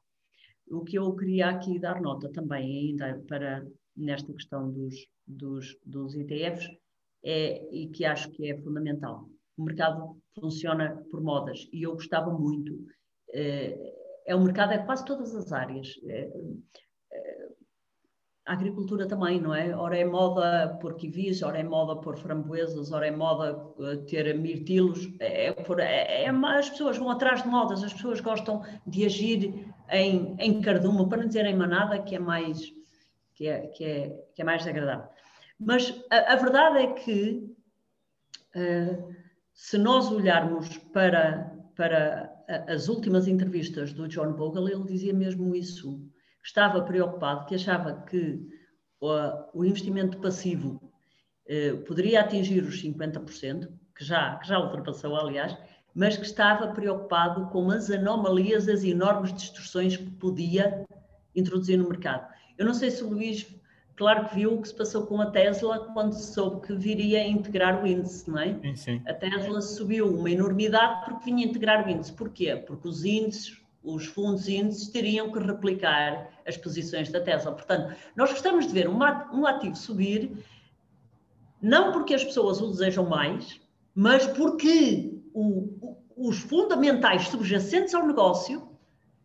O 0.68 0.82
que 0.82 0.98
eu 0.98 1.14
queria 1.16 1.50
aqui 1.50 1.78
dar 1.78 2.02
nota 2.02 2.32
também 2.32 2.90
ainda 2.90 3.22
para 3.28 3.66
nesta 3.96 4.34
questão 4.34 4.72
dos, 4.72 4.96
dos, 5.28 5.78
dos 5.86 6.16
ETFs 6.16 6.68
é, 7.24 7.68
e 7.72 7.88
que 7.90 8.06
acho 8.06 8.30
que 8.32 8.50
é 8.50 8.58
fundamental. 8.58 9.30
O 9.58 9.64
mercado 9.64 10.18
funciona 10.40 11.04
por 11.12 11.22
modas 11.22 11.68
e 11.72 11.84
eu 11.84 11.94
gostava 11.94 12.32
muito. 12.32 12.84
É, 13.32 14.03
é 14.26 14.36
um 14.36 14.44
mercado, 14.44 14.74
é 14.74 14.78
quase 14.80 15.06
todas 15.06 15.36
as 15.36 15.52
áreas. 15.52 16.00
É, 16.08 16.32
é, 17.12 17.50
a 18.46 18.54
agricultura 18.54 19.08
também, 19.08 19.40
não 19.40 19.56
é? 19.56 19.76
Ora 19.76 19.98
é 19.98 20.04
moda 20.04 20.78
por 20.82 20.96
kiwis, 20.96 21.42
ora 21.42 21.60
é 21.60 21.64
moda 21.64 22.02
por 22.02 22.18
framboesas, 22.18 22.92
ora 22.92 23.08
é 23.08 23.12
moda 23.12 23.58
eh, 23.80 23.96
ter 24.08 24.38
mirtilos. 24.38 25.10
É, 25.20 25.48
é 25.48 25.52
por, 25.54 25.80
é, 25.80 26.24
é, 26.24 26.30
as 26.30 26.70
pessoas 26.70 26.98
vão 26.98 27.10
atrás 27.10 27.42
de 27.42 27.48
modas, 27.48 27.84
as 27.84 27.94
pessoas 27.94 28.20
gostam 28.20 28.62
de 28.86 29.06
agir 29.06 29.66
em, 29.90 30.36
em 30.40 30.62
cardume, 30.62 31.08
para 31.08 31.20
não 31.20 31.28
dizer 31.28 31.46
em 31.46 31.56
manada, 31.56 32.02
que 32.02 32.16
é 32.16 32.20
mais 32.20 32.74
que 33.34 33.48
é, 33.48 33.68
que 33.68 33.84
é, 33.84 34.10
que 34.36 34.42
é 34.42 34.46
mais 34.46 34.68
agradável. 34.68 35.08
Mas 35.60 35.94
a, 36.12 36.34
a 36.34 36.36
verdade 36.36 36.80
é 36.80 36.88
que, 36.94 37.56
uh, 38.56 39.16
se 39.54 39.78
nós 39.78 40.12
olharmos 40.12 40.78
para, 40.94 41.56
para 41.76 42.33
as 42.48 42.88
últimas 42.88 43.28
entrevistas 43.28 43.94
do 43.94 44.08
John 44.08 44.34
Bogle, 44.34 44.72
ele 44.72 44.84
dizia 44.84 45.14
mesmo 45.14 45.56
isso. 45.56 46.00
Estava 46.44 46.82
preocupado, 46.82 47.46
que 47.46 47.56
achava 47.56 48.04
que 48.04 48.46
uh, 49.02 49.50
o 49.54 49.64
investimento 49.64 50.18
passivo 50.20 50.82
uh, 51.48 51.78
poderia 51.86 52.22
atingir 52.22 52.64
os 52.64 52.82
50%, 52.82 53.70
que 53.96 54.04
já, 54.04 54.36
que 54.38 54.48
já 54.48 54.60
ultrapassou, 54.60 55.16
aliás, 55.16 55.58
mas 55.94 56.18
que 56.18 56.26
estava 56.26 56.68
preocupado 56.74 57.48
com 57.48 57.70
as 57.70 57.90
anomalias, 57.90 58.68
as 58.68 58.84
enormes 58.84 59.34
distorções 59.34 59.96
que 59.96 60.10
podia 60.12 60.84
introduzir 61.36 61.78
no 61.78 61.88
mercado. 61.88 62.28
Eu 62.58 62.66
não 62.66 62.74
sei 62.74 62.90
se 62.92 63.04
o 63.04 63.10
Luís, 63.10 63.48
claro 63.96 64.28
que 64.28 64.36
viu 64.36 64.54
o 64.54 64.62
que 64.62 64.68
se 64.68 64.76
passou 64.76 65.06
com 65.06 65.22
a 65.22 65.28
Tesla 65.28 65.92
quando 65.94 66.14
se 66.14 66.34
soube 66.34 66.66
que 66.66 66.74
viria 66.74 67.20
a 67.20 67.28
integrar 67.28 67.84
o 67.84 67.88
índice, 67.88 68.30
não 68.30 68.40
é? 68.40 68.60
Sim, 68.60 68.76
sim. 68.76 69.02
A 69.08 69.14
Tesla 69.14 69.62
subiu 69.62 70.08
uma 70.08 70.30
enormidade 70.30 71.06
porque 71.06 71.26
vinha 71.26 71.46
a 71.46 71.50
integrar 71.50 71.86
o 71.86 71.90
índice. 71.90 72.14
Porquê? 72.14 72.56
Porque 72.56 72.88
os 72.88 73.04
índices, 73.06 73.62
os 73.84 74.06
fundos 74.06 74.48
índices, 74.48 74.90
teriam 74.90 75.32
que 75.32 75.40
replicar 75.40 76.30
as 76.48 76.58
posições 76.58 77.12
da 77.12 77.22
Tesla. 77.22 77.52
Portanto, 77.52 77.96
nós 78.16 78.32
gostamos 78.32 78.68
de 78.68 78.74
ver 78.74 78.88
um 78.88 79.46
ativo 79.46 79.76
subir, 79.76 80.32
não 81.62 81.92
porque 81.92 82.14
as 82.14 82.24
pessoas 82.24 82.62
o 82.62 82.68
desejam 82.68 83.06
mais, 83.06 83.60
mas 83.96 84.26
porque 84.28 85.22
o, 85.34 85.98
os 86.16 86.40
fundamentais 86.40 87.28
subjacentes 87.28 87.94
ao 87.94 88.06
negócio 88.06 88.68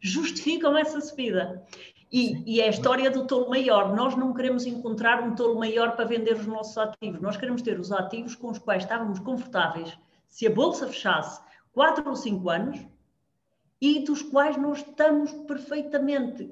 justificam 0.01 0.77
essa 0.77 1.01
subida. 1.01 1.65
E, 2.11 2.43
e, 2.47 2.61
é 2.61 2.67
a 2.67 2.71
história 2.71 3.11
do 3.11 3.27
tolo 3.27 3.51
maior. 3.51 3.95
Nós 3.95 4.17
não 4.17 4.33
queremos 4.33 4.65
encontrar 4.65 5.23
um 5.23 5.35
tolo 5.35 5.59
maior 5.59 5.95
para 5.95 6.07
vender 6.07 6.37
os 6.37 6.47
nossos 6.47 6.77
ativos. 6.79 7.21
Nós 7.21 7.37
queremos 7.37 7.61
ter 7.61 7.79
os 7.79 7.93
ativos 7.93 8.35
com 8.35 8.49
os 8.49 8.59
quais 8.59 8.83
estávamos 8.83 9.19
confortáveis 9.19 9.97
se 10.29 10.47
a 10.47 10.51
bolsa 10.51 10.87
fechasse 10.87 11.41
4 11.73 12.09
ou 12.09 12.17
5 12.17 12.51
anos 12.51 12.87
e 13.81 14.01
dos 14.05 14.23
quais 14.23 14.57
nós 14.57 14.79
estamos 14.79 15.33
perfeitamente 15.47 16.51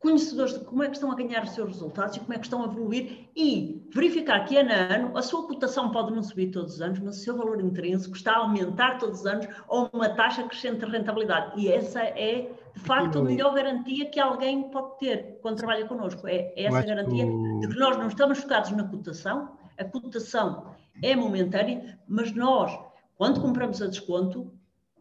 conhecedores 0.00 0.58
de 0.58 0.64
como 0.64 0.82
é 0.82 0.88
que 0.88 0.94
estão 0.94 1.12
a 1.12 1.14
ganhar 1.14 1.44
os 1.44 1.50
seus 1.50 1.68
resultados 1.68 2.16
e 2.16 2.20
como 2.20 2.32
é 2.32 2.38
que 2.38 2.46
estão 2.46 2.62
a 2.62 2.64
evoluir 2.64 3.28
e 3.36 3.86
verificar 3.94 4.46
que 4.46 4.56
ano 4.56 4.72
a 4.72 4.94
ano 4.94 5.18
a 5.18 5.20
sua 5.20 5.46
cotação 5.46 5.90
pode 5.90 6.10
não 6.12 6.22
subir 6.22 6.50
todos 6.50 6.74
os 6.74 6.80
anos, 6.80 6.98
mas 7.00 7.18
o 7.18 7.20
seu 7.20 7.36
valor 7.36 7.60
intrínseco 7.60 8.16
está 8.16 8.32
a 8.32 8.38
aumentar 8.38 8.98
todos 8.98 9.20
os 9.20 9.26
anos 9.26 9.46
ou 9.68 9.90
uma 9.92 10.08
taxa 10.08 10.42
crescente 10.44 10.86
de 10.86 10.90
rentabilidade. 10.90 11.60
E 11.60 11.68
essa 11.70 12.00
é, 12.00 12.50
de 12.74 12.80
facto, 12.80 13.18
a 13.18 13.22
melhor 13.22 13.54
garantia 13.54 14.06
que 14.06 14.18
alguém 14.18 14.70
pode 14.70 14.98
ter 15.00 15.38
quando 15.42 15.58
trabalha 15.58 15.86
connosco. 15.86 16.26
É 16.26 16.50
essa 16.56 16.82
garantia 16.82 17.26
de 17.60 17.68
que 17.68 17.78
nós 17.78 17.98
não 17.98 18.08
estamos 18.08 18.38
focados 18.38 18.70
na 18.70 18.84
cotação, 18.84 19.50
a 19.78 19.84
cotação 19.84 20.74
é 21.02 21.14
momentânea, 21.14 21.98
mas 22.08 22.32
nós, 22.32 22.76
quando 23.18 23.40
compramos 23.42 23.82
a 23.82 23.86
desconto, 23.86 24.50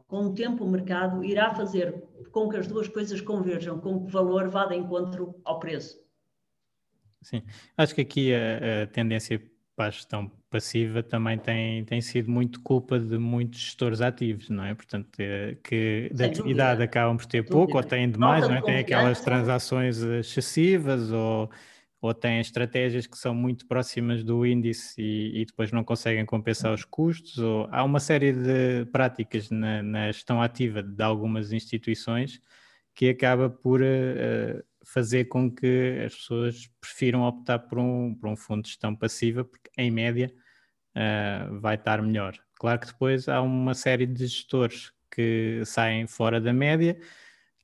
com 0.09 0.25
o 0.25 0.33
tempo 0.33 0.65
o 0.65 0.67
mercado 0.67 1.23
irá 1.23 1.53
fazer 1.53 2.03
com 2.31 2.49
que 2.49 2.57
as 2.57 2.67
duas 2.67 2.87
coisas 2.87 3.21
converjam, 3.21 3.79
com 3.79 3.99
que 3.99 4.05
o 4.05 4.07
valor 4.07 4.47
vá 4.49 4.65
de 4.65 4.75
encontro 4.75 5.35
ao 5.43 5.59
preço. 5.59 5.99
Sim, 7.21 7.43
acho 7.77 7.93
que 7.93 8.01
aqui 8.01 8.33
a, 8.33 8.83
a 8.83 8.87
tendência 8.87 9.41
para 9.75 9.87
a 9.87 9.91
gestão 9.91 10.31
passiva 10.49 11.03
também 11.03 11.37
tem, 11.37 11.85
tem 11.85 12.01
sido 12.01 12.29
muito 12.29 12.61
culpa 12.61 12.99
de 12.99 13.17
muitos 13.17 13.61
gestores 13.61 14.01
ativos, 14.01 14.49
não 14.49 14.65
é? 14.65 14.73
Portanto, 14.73 15.09
é, 15.19 15.55
que 15.63 16.09
da 16.13 16.25
atividade 16.25 16.81
acabam 16.81 17.15
por 17.15 17.25
ter 17.25 17.43
pouco 17.43 17.77
ou 17.77 17.83
têm 17.83 18.09
demais, 18.09 18.47
não 18.47 18.55
é? 18.55 18.61
Tem 18.61 18.79
aquelas 18.79 19.21
transações 19.21 20.01
excessivas 20.01 21.11
ou 21.11 21.49
ou 22.01 22.13
têm 22.13 22.39
estratégias 22.39 23.05
que 23.05 23.17
são 23.17 23.33
muito 23.33 23.67
próximas 23.67 24.23
do 24.23 24.45
índice 24.45 25.01
e, 25.01 25.41
e, 25.41 25.45
depois 25.45 25.71
não 25.71 25.83
conseguem 25.83 26.25
compensar 26.25 26.73
os 26.73 26.85
custos, 26.85 27.37
ou 27.37 27.67
há 27.71 27.83
uma 27.83 27.99
série 27.99 28.31
de 28.31 28.85
práticas 28.91 29.49
na, 29.49 29.83
na 29.83 30.11
gestão 30.11 30.41
ativa 30.41 30.81
de 30.81 31.03
algumas 31.03 31.51
instituições 31.51 32.41
que 32.95 33.09
acaba 33.09 33.49
por 33.49 33.81
uh, 33.81 34.63
fazer 34.85 35.25
com 35.25 35.51
que 35.51 36.01
as 36.05 36.15
pessoas 36.15 36.69
prefiram 36.81 37.23
optar 37.23 37.59
por 37.59 37.79
um, 37.79 38.15
por 38.15 38.29
um 38.29 38.35
fundo 38.35 38.63
de 38.63 38.69
gestão 38.69 38.95
passiva, 38.95 39.43
porque 39.43 39.69
em 39.77 39.91
média 39.91 40.33
uh, 40.95 41.59
vai 41.59 41.75
estar 41.75 42.01
melhor. 42.01 42.37
Claro 42.55 42.79
que 42.79 42.87
depois 42.87 43.27
há 43.29 43.41
uma 43.41 43.73
série 43.73 44.05
de 44.05 44.25
gestores 44.25 44.91
que 45.11 45.61
saem 45.65 46.07
fora 46.07 46.39
da 46.39 46.53
média, 46.53 46.99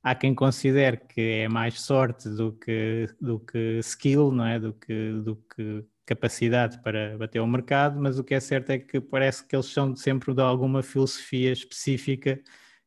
há 0.06 0.14
quem 0.14 0.32
considere 0.32 0.98
que 0.98 1.20
é 1.20 1.48
mais 1.48 1.80
sorte 1.80 2.28
do 2.28 2.52
que, 2.52 3.08
do 3.20 3.40
que 3.40 3.80
skill, 3.80 4.30
não 4.30 4.46
é? 4.46 4.60
Do 4.60 4.72
que, 4.72 5.12
do 5.24 5.34
que 5.34 5.84
capacidade 6.06 6.80
para 6.80 7.18
bater 7.18 7.40
o 7.40 7.46
mercado, 7.46 8.00
mas 8.00 8.16
o 8.16 8.22
que 8.22 8.32
é 8.32 8.38
certo 8.38 8.70
é 8.70 8.78
que 8.78 9.00
parece 9.00 9.44
que 9.44 9.56
eles 9.56 9.66
são 9.66 9.96
sempre 9.96 10.32
de 10.32 10.40
alguma 10.40 10.80
filosofia 10.80 11.50
específica 11.50 12.40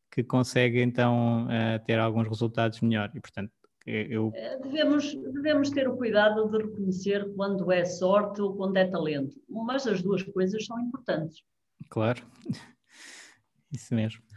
que 0.09 0.24
consegue 0.24 0.82
então 0.82 1.45
uh, 1.47 1.86
ter 1.86 1.99
alguns 1.99 2.30
resultados 2.30 2.80
melhores 2.80 3.13
e 3.13 3.20
portanto 3.20 3.51
eu... 3.86 4.32
Eh, 4.36 4.57
devemos, 4.59 5.13
devemos 5.34 5.70
ter 5.72 5.89
o 5.89 5.97
cuidado 5.97 6.47
de 6.49 6.57
reconhecer 6.57 7.34
quando 7.36 7.70
é 7.72 7.84
sorte 7.84 8.41
ou 8.41 8.55
quando 8.55 8.78
é 8.78 8.86
talento, 8.86 9.36
mas 9.49 9.86
as 9.88 10.01
duas 10.01 10.24
coisas 10.24 10.65
são 10.65 10.80
importantes. 10.80 11.43
Claro, 11.89 12.24
isso 13.74 13.93
mesmo. 13.93 14.28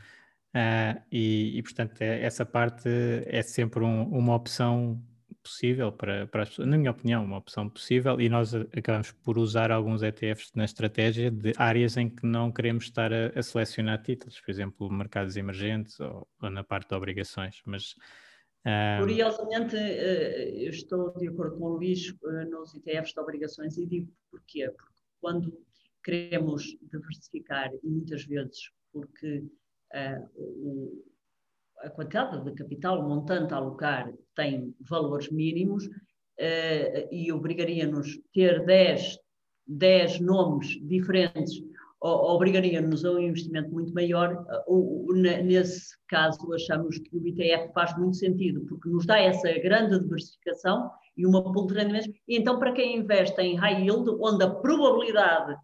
Uh, 0.54 1.00
e, 1.10 1.58
e, 1.58 1.62
portanto, 1.62 2.02
é, 2.02 2.22
essa 2.22 2.44
parte 2.44 2.88
é 3.24 3.40
sempre 3.40 3.82
um, 3.82 4.02
uma 4.04 4.34
opção 4.34 5.02
possível 5.42 5.90
para, 5.90 6.26
para 6.26 6.42
as 6.42 6.50
pessoas, 6.50 6.68
na 6.68 6.76
minha 6.76 6.90
opinião, 6.90 7.24
uma 7.24 7.38
opção 7.38 7.68
possível, 7.68 8.20
e 8.20 8.28
nós 8.28 8.54
acabamos 8.54 9.12
por 9.12 9.38
usar 9.38 9.72
alguns 9.72 10.02
ETFs 10.02 10.52
na 10.54 10.64
estratégia 10.64 11.30
de 11.30 11.52
áreas 11.56 11.96
em 11.96 12.08
que 12.08 12.26
não 12.26 12.52
queremos 12.52 12.84
estar 12.84 13.12
a, 13.12 13.28
a 13.34 13.42
selecionar 13.42 14.02
títulos, 14.02 14.38
por 14.40 14.50
exemplo, 14.50 14.90
mercados 14.90 15.36
emergentes 15.36 15.98
ou, 15.98 16.28
ou 16.40 16.50
na 16.50 16.62
parte 16.62 16.90
de 16.90 16.94
obrigações, 16.94 17.60
mas... 17.64 17.94
Uh... 18.64 19.00
Curiosamente, 19.00 19.74
eu 19.74 20.70
estou 20.70 21.12
de 21.18 21.28
acordo 21.28 21.56
com 21.56 21.64
o 21.64 21.68
Luís 21.76 22.14
nos 22.50 22.74
ETFs 22.74 23.12
de 23.12 23.20
obrigações 23.20 23.76
e 23.78 23.86
digo 23.86 24.12
porquê, 24.30 24.70
porque 24.70 25.00
quando 25.18 25.58
queremos 26.04 26.76
diversificar, 26.82 27.70
e 27.82 27.88
muitas 27.88 28.24
vezes 28.24 28.70
porque 28.92 29.44
a 31.80 31.90
quantidade 31.90 32.44
de 32.44 32.52
capital, 32.52 33.00
o 33.00 33.08
montante 33.08 33.52
a 33.52 33.56
alocar 33.56 34.12
tem 34.34 34.74
valores 34.88 35.30
mínimos 35.30 35.86
uh, 35.86 37.08
e 37.10 37.32
obrigaria-nos 37.32 38.18
ter 38.32 38.64
10, 38.64 39.18
10 39.66 40.20
nomes 40.20 40.68
diferentes 40.86 41.62
obrigaria-nos 42.02 43.04
a 43.04 43.12
um 43.12 43.18
investimento 43.18 43.70
muito 43.70 43.94
maior. 43.94 44.44
Nesse 45.44 45.96
caso, 46.08 46.52
achamos 46.52 46.98
que 46.98 47.16
o 47.16 47.26
ITF 47.26 47.72
faz 47.72 47.96
muito 47.96 48.16
sentido, 48.16 48.62
porque 48.66 48.88
nos 48.88 49.06
dá 49.06 49.18
essa 49.20 49.52
grande 49.60 50.00
diversificação 50.00 50.90
e 51.16 51.24
uma 51.24 51.52
pool 51.52 51.66
de 51.66 51.74
rendimentos. 51.74 52.08
E 52.26 52.36
então, 52.36 52.58
para 52.58 52.72
quem 52.72 52.98
investe 52.98 53.40
em 53.40 53.56
high 53.56 53.82
yield, 53.82 54.10
onde 54.20 54.42
a 54.44 54.50
probabilidade 54.50 55.56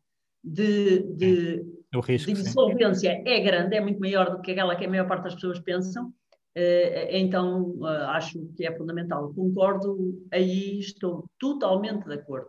de, 0.45 1.03
de 1.15 1.67
o 1.95 2.01
risco, 2.01 2.33
de 2.33 2.41
insolvência 2.41 3.15
sim. 3.15 3.23
é 3.27 3.41
grande, 3.41 3.77
é 3.77 3.81
muito 3.81 4.01
maior 4.01 4.31
do 4.31 4.43
que 4.43 4.53
aquela 4.53 4.77
que 4.77 4.85
a 4.85 4.89
maior 4.89 5.07
parte 5.09 5.25
das 5.25 5.35
pessoas 5.35 5.59
pensam, 5.59 6.13
eh, 6.55 7.19
então 7.19 7.79
eh, 7.83 8.05
acho 8.09 8.45
que 8.57 8.67
é 8.67 8.77
fundamental. 8.77 9.33
Concordo, 9.33 10.27
aí 10.33 10.79
estou 10.81 11.25
totalmente 11.39 12.05
de 12.05 12.15
acordo. 12.15 12.49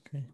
Okay. 0.00 0.24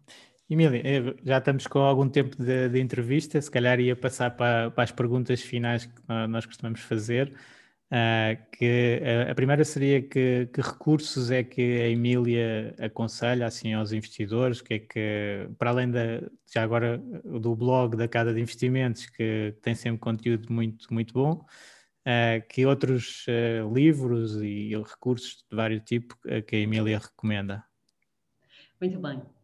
Emília, 0.49 0.81
eh, 0.85 1.15
já 1.23 1.39
estamos 1.39 1.67
com 1.67 1.79
algum 1.79 2.07
tempo 2.07 2.41
de, 2.41 2.69
de 2.69 2.79
entrevista, 2.79 3.41
se 3.41 3.51
calhar 3.51 3.79
ia 3.79 3.95
passar 3.95 4.31
para, 4.31 4.71
para, 4.71 4.83
as 4.83 4.91
perguntas 4.91 5.41
finais 5.41 5.85
que 5.85 6.01
nós 6.29 6.45
costumamos 6.45 6.79
fazer. 6.81 7.33
Uh, 7.91 8.37
que 8.51 9.01
a, 9.03 9.31
a, 9.31 9.35
primeira 9.35 9.65
seria 9.65 9.99
que, 9.99 10.47
que, 10.53 10.61
recursos 10.61 11.31
é 11.31 11.43
que 11.43 11.81
a 11.81 11.87
Emília 11.89 12.75
aconselha 12.79 13.47
assim 13.47 13.73
aos 13.73 13.91
investidores, 13.91 14.61
que 14.61 14.75
é 14.75 14.79
que, 14.79 15.49
para 15.57 15.71
além 15.71 15.89
da, 15.89 16.21
já 16.53 16.61
agora 16.61 16.99
do 16.99 17.55
blog 17.55 17.97
da 17.97 18.07
Casa 18.07 18.31
de 18.31 18.39
Investimentos, 18.39 19.07
que 19.07 19.55
tem 19.63 19.73
sempre 19.73 19.99
conteúdo 19.99 20.53
muito, 20.53 20.93
muito 20.93 21.15
bom, 21.15 21.43
uh, 22.05 22.47
que 22.47 22.63
outros 22.63 23.25
uh, 23.27 23.73
livros 23.73 24.35
e 24.35 24.69
recursos 24.77 25.43
de 25.49 25.55
vários 25.55 25.81
tipos 25.83 26.15
que 26.45 26.57
a 26.57 26.59
Emília 26.59 26.99
recomenda? 26.99 27.63
Muito 28.79 28.99
bem. 28.99 29.38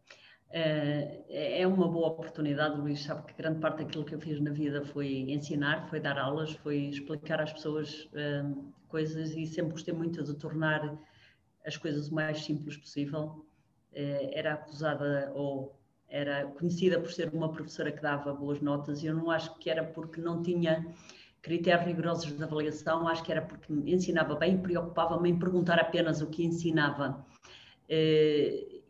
É, 0.58 1.60
é 1.60 1.68
uma 1.68 1.86
boa 1.86 2.08
oportunidade, 2.08 2.80
Luís. 2.80 3.04
Sabe 3.04 3.26
que 3.26 3.34
grande 3.34 3.60
parte 3.60 3.80
daquilo 3.80 4.06
que 4.06 4.16
eu 4.16 4.22
fiz 4.22 4.40
na 4.40 4.52
vida 4.52 4.86
foi 4.86 5.30
ensinar, 5.30 5.90
foi 5.90 6.00
dar 6.00 6.18
aulas, 6.18 6.54
foi 6.54 6.78
explicar 6.78 7.42
às 7.42 7.52
pessoas 7.52 8.08
um, 8.14 8.72
coisas 8.88 9.32
e 9.32 9.46
sempre 9.46 9.74
gostei 9.74 9.94
muito 9.94 10.24
de 10.24 10.34
tornar 10.36 10.98
as 11.66 11.76
coisas 11.76 12.08
o 12.08 12.16
mais 12.16 12.46
simples 12.46 12.78
possível. 12.78 13.46
É, 13.92 14.40
era 14.40 14.54
acusada 14.54 15.30
ou 15.36 15.78
era 16.08 16.46
conhecida 16.46 17.02
por 17.02 17.12
ser 17.12 17.34
uma 17.34 17.52
professora 17.52 17.92
que 17.92 18.02
dava 18.02 18.34
boas 18.34 18.62
notas 18.62 19.04
e 19.04 19.08
eu 19.08 19.14
não 19.14 19.30
acho 19.30 19.54
que 19.60 19.70
era 19.70 19.84
porque 19.84 20.22
não 20.22 20.42
tinha 20.42 20.88
critérios 21.42 21.86
rigorosos 21.86 22.32
de 22.32 22.42
avaliação, 22.42 23.10
acho 23.10 23.24
que 23.24 23.32
era 23.34 23.42
porque 23.42 23.74
ensinava 23.74 24.36
bem 24.36 24.56
e 24.56 24.58
preocupava-me 24.58 25.32
em 25.32 25.38
perguntar 25.38 25.80
apenas 25.80 26.22
o 26.22 26.28
que 26.28 26.46
ensinava. 26.46 27.26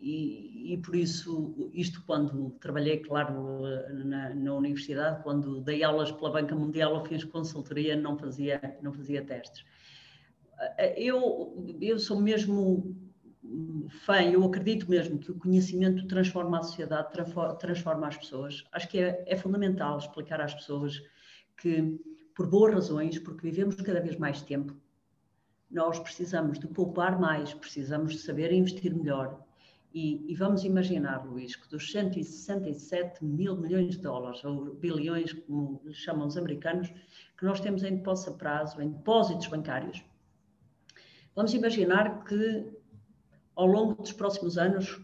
E, 0.08 0.78
por 0.78 0.96
isso, 0.96 1.72
isto 1.74 2.04
quando 2.06 2.52
trabalhei, 2.60 3.00
claro, 3.00 3.64
na, 4.06 4.36
na, 4.36 4.54
universidade, 4.54 5.24
quando 5.24 5.62
dei 5.62 5.84
aulas 5.84 6.12
pela 6.12 6.30
Banca 6.30 6.56
Mundial, 6.56 6.96
eu 6.96 7.06
fiz 7.06 7.24
consultoria, 7.24 7.96
não 7.96 8.16
fazia, 8.16 8.78
não 8.84 8.94
fazia 8.94 9.26
testes. 9.26 9.66
Eu, 10.96 11.76
eu 11.82 11.98
sou 11.98 12.22
mesmo 12.22 12.96
fã, 14.06 14.22
eu 14.22 14.44
acredito 14.44 14.88
mesmo 14.88 15.18
que 15.18 15.32
o 15.32 15.40
conhecimento 15.40 16.08
transforma 16.08 16.60
a 16.60 16.64
sociedade, 16.64 17.12
transforma 17.58 18.08
as 18.08 18.18
pessoas. 18.18 18.64
Acho 18.72 18.88
que 18.88 19.00
é, 19.00 19.24
é 19.26 19.36
fundamental 19.36 19.98
explicar 19.98 20.40
às 20.40 20.54
pessoas 20.54 21.02
que, 21.58 22.00
por 22.36 22.48
boas 22.48 22.76
razões, 22.76 23.18
porque 23.18 23.50
vivemos 23.50 23.76
cada 23.78 24.02
vez 24.02 24.18
mais 24.18 24.40
tempo, 24.44 24.76
nós 25.70 25.98
precisamos 25.98 26.60
de 26.60 26.68
poupar 26.68 27.20
mais, 27.20 27.56
precisamos 27.56 28.14
de 28.14 28.20
saber 28.20 28.52
investir 28.52 28.96
melhor, 28.96 29.45
e, 29.96 30.30
e, 30.30 30.36
vamos 30.36 30.66
imaginar, 30.66 31.26
Luís, 31.26 31.56
que 31.56 31.70
dos 31.70 31.90
167 31.90 33.24
mil 33.24 33.56
milhões 33.56 33.96
de 33.96 34.02
dólares, 34.02 34.44
ou 34.44 34.76
bilhões, 34.76 35.32
como 35.32 35.82
chamam 35.94 36.28
os 36.28 36.36
americanos, 36.36 36.92
que 37.38 37.46
nós 37.46 37.62
temos 37.62 37.82
em 37.82 37.96
depósito 37.96 38.32
a 38.32 38.34
prazo, 38.34 38.82
em 38.82 38.90
depósitos 38.90 39.48
bancários, 39.48 40.04
vamos 41.34 41.54
imaginar 41.54 42.26
que 42.26 42.70
ao 43.56 43.66
longo 43.66 43.96
dos 44.02 44.12
próximos 44.12 44.58
anos 44.58 45.00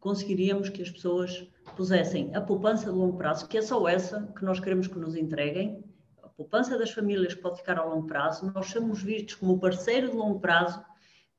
conseguiríamos 0.00 0.68
que 0.68 0.82
as 0.82 0.90
pessoas 0.90 1.48
pusessem 1.76 2.34
a 2.34 2.40
poupança 2.40 2.90
de 2.90 2.98
longo 2.98 3.16
prazo, 3.16 3.46
que 3.46 3.58
é 3.58 3.62
só 3.62 3.86
essa 3.86 4.26
que 4.36 4.44
nós 4.44 4.58
queremos 4.58 4.88
que 4.88 4.98
nos 4.98 5.14
entreguem, 5.14 5.84
a 6.20 6.26
poupança 6.26 6.76
das 6.76 6.90
famílias 6.90 7.36
pode 7.36 7.58
ficar 7.58 7.78
a 7.78 7.84
longo 7.84 8.08
prazo, 8.08 8.50
nós 8.52 8.66
somos 8.66 9.04
vistos 9.04 9.36
como 9.36 9.60
parceiro 9.60 10.10
de 10.10 10.16
longo 10.16 10.40
prazo 10.40 10.84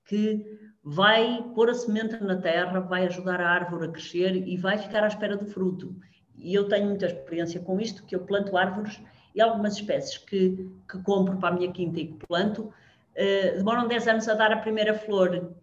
que 0.05 0.62
vai 0.83 1.41
pôr 1.55 1.69
a 1.69 1.73
semente 1.73 2.21
na 2.21 2.35
terra, 2.35 2.79
vai 2.81 3.05
ajudar 3.05 3.39
a 3.39 3.49
árvore 3.49 3.87
a 3.87 3.91
crescer 3.91 4.35
e 4.35 4.57
vai 4.57 4.77
ficar 4.77 5.03
à 5.03 5.07
espera 5.07 5.37
do 5.37 5.45
fruto. 5.45 5.95
E 6.35 6.53
eu 6.53 6.67
tenho 6.67 6.87
muita 6.87 7.05
experiência 7.05 7.61
com 7.61 7.79
isto, 7.79 8.03
que 8.03 8.15
eu 8.15 8.21
planto 8.21 8.57
árvores 8.57 8.99
e 9.33 9.41
algumas 9.41 9.75
espécies 9.75 10.17
que, 10.17 10.69
que 10.89 11.01
compro 11.03 11.37
para 11.37 11.49
a 11.49 11.57
minha 11.57 11.71
quinta 11.71 11.99
e 11.99 12.07
que 12.07 12.27
planto, 12.27 12.63
uh, 12.63 13.57
demoram 13.57 13.87
10 13.87 14.07
anos 14.07 14.27
a 14.27 14.33
dar 14.33 14.51
a 14.51 14.57
primeira 14.57 14.93
flor. 14.93 15.55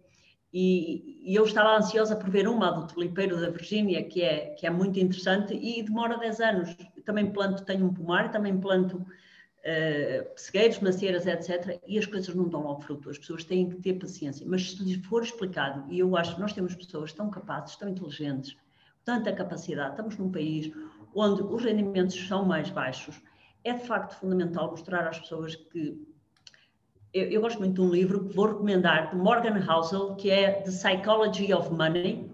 E, 0.53 1.21
e, 1.23 1.35
eu 1.35 1.45
estava 1.45 1.77
ansiosa 1.77 2.15
por 2.15 2.29
ver 2.29 2.47
uma 2.47 2.71
do 2.71 2.87
tulipeiro 2.87 3.39
da 3.39 3.49
Virgínia, 3.49 4.03
que 4.03 4.21
é, 4.21 4.47
que 4.47 4.67
é 4.67 4.69
muito 4.69 4.99
interessante, 4.99 5.53
e 5.53 5.81
demora 5.81 6.17
10 6.17 6.39
anos. 6.41 6.75
Também 7.05 7.31
planto, 7.31 7.63
tenho 7.63 7.85
um 7.85 7.93
pomar, 7.93 8.31
também 8.31 8.59
planto 8.59 9.05
uh, 9.65 10.83
macieiras, 10.83 11.27
etc. 11.27 11.79
E 11.87 11.97
as 11.97 12.05
coisas 12.05 12.33
não 12.33 12.47
dão 12.47 12.63
logo 12.63 12.81
fruto. 12.81 13.09
As 13.09 13.17
pessoas 13.17 13.43
têm 13.43 13.69
que 13.69 13.75
ter 13.77 13.93
paciência. 13.93 14.45
Mas 14.47 14.71
se 14.71 14.83
lhes 14.83 15.05
for 15.05 15.23
explicado, 15.23 15.91
e 15.91 15.99
eu 15.99 16.15
acho 16.15 16.35
que 16.35 16.41
nós 16.41 16.53
temos 16.53 16.75
pessoas 16.75 17.13
tão 17.13 17.29
capazes, 17.29 17.75
tão 17.75 17.89
inteligentes, 17.89 18.55
tanta 19.03 19.33
capacidade, 19.33 19.91
estamos 19.91 20.17
num 20.17 20.31
país 20.31 20.71
onde 21.13 21.41
os 21.41 21.63
rendimentos 21.63 22.27
são 22.27 22.45
mais 22.45 22.69
baixos, 22.69 23.21
é 23.63 23.73
de 23.73 23.85
facto 23.85 24.15
fundamental 24.19 24.71
mostrar 24.71 25.07
às 25.07 25.19
pessoas 25.19 25.55
que 25.55 25.99
eu, 27.13 27.25
eu, 27.29 27.41
gosto 27.41 27.59
muito 27.59 27.73
de 27.73 27.81
um 27.81 27.91
livro 27.91 28.23
que 28.23 28.33
vou 28.33 28.47
recomendar, 28.47 29.09
de 29.09 29.17
Morgan 29.17 29.59
Housel, 29.69 30.15
que 30.15 30.29
é 30.29 30.61
The 30.61 30.71
Psychology 30.71 31.53
of 31.53 31.69
Money, 31.69 32.31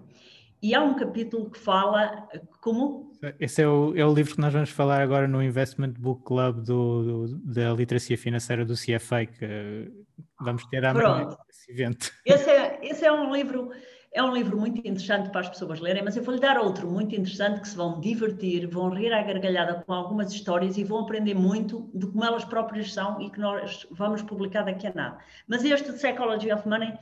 e 0.61 0.75
há 0.75 0.81
um 0.81 0.95
capítulo 0.95 1.49
que 1.49 1.59
fala 1.59 2.27
como. 2.61 3.06
Esse 3.39 3.61
é 3.61 3.67
o, 3.67 3.95
é 3.95 4.05
o 4.05 4.13
livro 4.13 4.35
que 4.35 4.41
nós 4.41 4.53
vamos 4.53 4.69
falar 4.69 5.01
agora 5.01 5.27
no 5.27 5.41
Investment 5.41 5.93
Book 5.97 6.23
Club 6.23 6.63
do, 6.63 7.27
do 7.27 7.37
da 7.53 7.73
literacia 7.73 8.17
financeira 8.17 8.65
do 8.65 8.73
CFA, 8.73 9.25
que 9.25 9.91
vamos 10.39 10.65
ter 10.65 10.85
amanhã 10.85 11.35
esse 11.49 11.71
evento. 11.71 12.11
Esse 12.25 12.49
é, 12.49 12.79
esse 12.81 13.05
é 13.05 13.11
um 13.11 13.33
livro 13.33 13.71
é 14.13 14.23
um 14.23 14.33
livro 14.33 14.57
muito 14.57 14.79
interessante 14.79 15.29
para 15.29 15.41
as 15.41 15.49
pessoas 15.49 15.79
lerem, 15.79 16.03
mas 16.03 16.17
eu 16.17 16.23
vou-lhe 16.23 16.39
dar 16.39 16.57
outro 16.57 16.89
muito 16.89 17.13
interessante 17.13 17.61
que 17.61 17.67
se 17.67 17.75
vão 17.75 17.99
divertir, 17.99 18.65
vão 18.67 18.89
rir 18.89 19.13
à 19.13 19.21
gargalhada 19.21 19.83
com 19.85 19.93
algumas 19.93 20.33
histórias 20.33 20.77
e 20.77 20.83
vão 20.83 21.01
aprender 21.01 21.35
muito 21.35 21.89
de 21.93 22.07
como 22.07 22.23
elas 22.23 22.43
próprias 22.43 22.91
são 22.93 23.21
e 23.21 23.29
que 23.29 23.39
nós 23.39 23.85
vamos 23.91 24.23
publicar 24.23 24.63
daqui 24.63 24.87
a 24.87 24.93
nada. 24.93 25.17
Mas 25.47 25.63
este 25.63 25.91
de 25.91 25.97
Psychology 25.97 26.51
of 26.51 26.67
Money, 26.67 26.93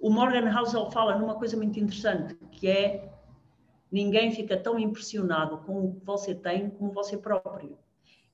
o 0.00 0.10
Morgan 0.10 0.50
Housel 0.50 0.90
fala 0.90 1.16
numa 1.16 1.36
coisa 1.36 1.56
muito 1.56 1.78
interessante, 1.78 2.34
que 2.50 2.68
é 2.68 3.08
ninguém 3.90 4.30
fica 4.30 4.56
tão 4.56 4.78
impressionado 4.78 5.58
com 5.58 5.84
o 5.84 5.94
que 5.94 6.04
você 6.04 6.34
tem 6.34 6.70
como 6.70 6.92
você 6.92 7.16
próprio. 7.16 7.78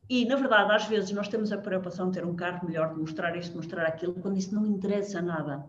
E, 0.09 0.25
na 0.27 0.37
verdade, 0.37 0.73
às 0.73 0.87
vezes 0.87 1.11
nós 1.13 1.29
temos 1.29 1.51
a 1.51 1.59
preocupação 1.59 2.11
de 2.11 2.19
ter 2.19 2.27
um 2.27 2.37
carro 2.37 2.67
melhor, 2.67 2.93
de 2.93 3.01
mostrar 3.01 3.37
isto, 3.37 3.57
mostrar 3.57 3.87
aquilo, 3.87 4.15
quando 4.15 4.37
isso 4.37 4.55
não 4.55 4.67
interessa 4.67 5.23
nada 5.23 5.67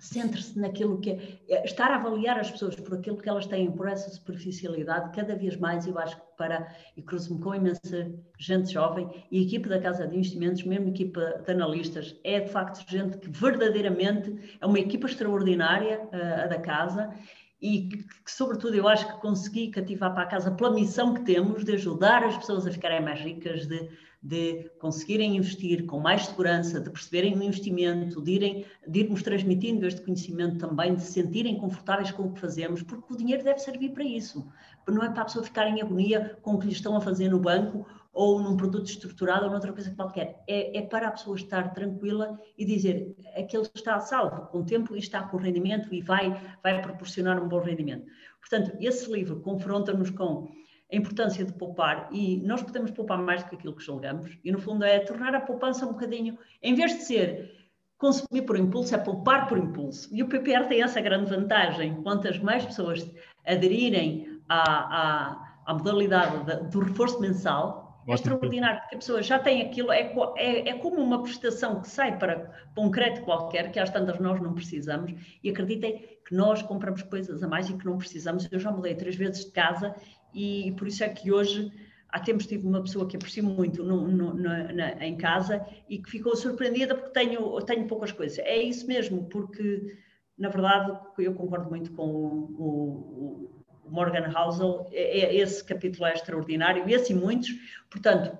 centre-se 0.00 0.58
naquilo 0.58 0.98
que 0.98 1.10
é, 1.10 1.38
é, 1.48 1.64
estar 1.64 1.90
a 1.90 1.96
avaliar 1.96 2.38
as 2.38 2.50
pessoas 2.50 2.74
por 2.74 2.94
aquilo 2.94 3.18
que 3.18 3.28
elas 3.28 3.46
têm, 3.46 3.70
por 3.70 3.86
essa 3.86 4.08
superficialidade, 4.10 5.14
cada 5.14 5.36
vez 5.36 5.56
mais 5.56 5.86
eu 5.86 5.98
acho 5.98 6.16
que 6.16 6.22
para, 6.36 6.74
e 6.96 7.02
cruzo-me 7.02 7.38
com 7.40 7.54
imensa 7.54 8.10
gente 8.38 8.72
jovem, 8.72 9.08
e 9.30 9.38
a 9.38 9.42
equipe 9.42 9.68
da 9.68 9.78
Casa 9.78 10.06
de 10.06 10.16
Investimentos, 10.16 10.64
mesmo 10.64 10.86
a 10.86 10.90
equipa 10.90 11.42
de 11.44 11.52
analistas, 11.52 12.18
é 12.24 12.40
de 12.40 12.50
facto 12.50 12.82
gente 12.90 13.18
que 13.18 13.28
verdadeiramente 13.28 14.56
é 14.58 14.66
uma 14.66 14.78
equipa 14.78 15.06
extraordinária, 15.06 16.08
a, 16.10 16.44
a 16.44 16.46
da 16.46 16.58
Casa, 16.58 17.12
e 17.60 17.88
que, 17.88 18.06
sobretudo, 18.26 18.74
eu 18.74 18.88
acho 18.88 19.06
que 19.06 19.20
consegui 19.20 19.68
cativar 19.68 20.12
para 20.14 20.22
a 20.22 20.26
casa 20.26 20.50
pela 20.50 20.72
missão 20.72 21.14
que 21.14 21.22
temos 21.22 21.64
de 21.64 21.72
ajudar 21.72 22.24
as 22.24 22.36
pessoas 22.38 22.66
a 22.66 22.70
ficarem 22.70 23.02
mais 23.02 23.20
ricas, 23.20 23.66
de 23.66 23.88
de 24.22 24.70
conseguirem 24.78 25.36
investir 25.36 25.86
com 25.86 25.98
mais 25.98 26.26
segurança, 26.26 26.78
de 26.78 26.90
perceberem 26.90 27.38
o 27.38 27.42
investimento, 27.42 28.20
de, 28.20 28.32
irem, 28.32 28.66
de 28.86 29.00
irmos 29.00 29.22
transmitindo 29.22 29.86
este 29.86 30.02
conhecimento 30.02 30.58
também, 30.58 30.94
de 30.94 31.02
se 31.02 31.12
sentirem 31.12 31.56
confortáveis 31.56 32.10
com 32.10 32.24
o 32.24 32.32
que 32.32 32.40
fazemos, 32.40 32.82
porque 32.82 33.14
o 33.14 33.16
dinheiro 33.16 33.42
deve 33.42 33.60
servir 33.60 33.90
para 33.92 34.04
isso. 34.04 34.46
Não 34.86 35.02
é 35.02 35.08
para 35.08 35.22
a 35.22 35.24
pessoa 35.24 35.44
ficar 35.44 35.68
em 35.68 35.80
agonia 35.80 36.36
com 36.42 36.54
o 36.54 36.58
que 36.58 36.66
lhe 36.66 36.72
estão 36.72 36.96
a 36.96 37.00
fazer 37.00 37.30
no 37.30 37.38
banco 37.38 37.86
ou 38.12 38.40
num 38.40 38.56
produto 38.56 38.86
estruturado 38.86 39.44
ou 39.44 39.50
noutra 39.50 39.72
coisa 39.72 39.94
qualquer. 39.94 40.42
É, 40.48 40.78
é 40.78 40.82
para 40.82 41.08
a 41.08 41.10
pessoa 41.12 41.36
estar 41.36 41.72
tranquila 41.72 42.38
e 42.56 42.64
dizer 42.64 43.14
aquele 43.36 43.68
está 43.74 43.96
a 43.96 44.00
salvo, 44.00 44.46
com 44.46 44.60
o 44.60 44.64
tempo 44.64 44.96
e 44.96 44.98
está 44.98 45.22
com 45.22 45.36
rendimento 45.36 45.92
e 45.94 46.00
vai, 46.00 46.30
vai 46.62 46.80
proporcionar 46.82 47.42
um 47.42 47.48
bom 47.48 47.60
rendimento. 47.60 48.06
Portanto, 48.40 48.76
esse 48.80 49.10
livro 49.10 49.40
confronta-nos 49.40 50.10
com 50.10 50.48
a 50.92 50.96
importância 50.96 51.44
de 51.44 51.52
poupar 51.52 52.08
e 52.10 52.38
nós 52.38 52.62
podemos 52.62 52.90
poupar 52.90 53.18
mais 53.18 53.42
do 53.42 53.50
que 53.50 53.56
aquilo 53.56 53.76
que 53.76 53.84
julgamos 53.84 54.36
e 54.44 54.50
no 54.50 54.58
fundo 54.58 54.84
é 54.84 54.98
tornar 54.98 55.34
a 55.34 55.40
poupança 55.40 55.86
um 55.86 55.92
bocadinho, 55.92 56.36
em 56.60 56.74
vez 56.74 56.92
de 56.94 57.02
ser 57.02 57.60
consumir 57.96 58.42
por 58.42 58.56
impulso, 58.56 58.94
é 58.94 58.98
poupar 58.98 59.46
por 59.46 59.58
impulso. 59.58 60.08
E 60.10 60.22
o 60.22 60.28
PPR 60.28 60.66
tem 60.66 60.82
essa 60.82 61.00
grande 61.00 61.30
vantagem, 61.30 62.02
quantas 62.02 62.38
mais 62.38 62.64
pessoas 62.64 63.08
aderirem 63.46 64.40
à, 64.48 64.56
à, 64.56 65.54
à 65.66 65.74
modalidade 65.74 66.70
do 66.70 66.80
reforço 66.80 67.20
mensal, 67.20 67.79
é 68.08 68.14
extraordinário, 68.14 68.80
porque 68.80 68.94
a 68.94 68.98
pessoa 68.98 69.22
já 69.22 69.38
tem 69.38 69.62
aquilo, 69.62 69.92
é, 69.92 70.12
é, 70.36 70.68
é, 70.68 70.78
como 70.78 71.00
uma 71.00 71.22
prestação 71.22 71.80
que 71.80 71.88
sai 71.88 72.18
para, 72.18 72.38
para 72.74 72.84
um 72.84 72.90
crédito 72.90 73.24
qualquer, 73.24 73.70
que 73.70 73.78
às 73.78 73.90
tantas 73.90 74.18
nós 74.18 74.40
não 74.40 74.54
precisamos, 74.54 75.12
e 75.42 75.50
acreditem 75.50 76.18
que 76.26 76.34
nós 76.34 76.62
compramos 76.62 77.02
coisas 77.02 77.42
a 77.42 77.48
mais 77.48 77.68
e 77.68 77.76
que 77.76 77.84
não 77.84 77.98
precisamos. 77.98 78.48
Eu 78.50 78.58
já 78.58 78.70
mudei 78.70 78.94
três 78.94 79.16
vezes 79.16 79.44
de 79.44 79.52
casa 79.52 79.94
e 80.32 80.72
por 80.78 80.86
isso 80.86 81.04
é 81.04 81.08
que 81.08 81.30
hoje 81.30 81.70
há 82.08 82.20
tempos 82.20 82.46
tive 82.46 82.66
uma 82.66 82.80
pessoa 82.80 83.06
que 83.06 83.16
aprecio 83.16 83.44
muito 83.44 83.82
no, 83.84 84.08
no, 84.08 84.34
na, 84.34 84.72
na, 84.72 85.06
em 85.06 85.16
casa 85.16 85.64
e 85.88 85.98
que 85.98 86.10
ficou 86.10 86.36
surpreendida 86.36 86.94
porque 86.94 87.10
tenho, 87.10 87.60
tenho 87.62 87.86
poucas 87.86 88.12
coisas. 88.12 88.38
É 88.38 88.56
isso 88.56 88.86
mesmo, 88.86 89.24
porque 89.28 89.96
na 90.38 90.48
verdade 90.48 90.98
eu 91.18 91.34
concordo 91.34 91.68
muito 91.68 91.92
com 91.92 92.06
o, 92.06 93.56
o 93.58 93.59
Morgan 93.90 94.32
Housel, 94.34 94.88
é, 94.92 95.20
é, 95.20 95.36
esse 95.36 95.62
capítulo 95.64 96.06
é 96.06 96.12
extraordinário, 96.12 96.88
esse 96.88 97.12
e 97.12 97.16
muitos, 97.16 97.50
portanto, 97.90 98.36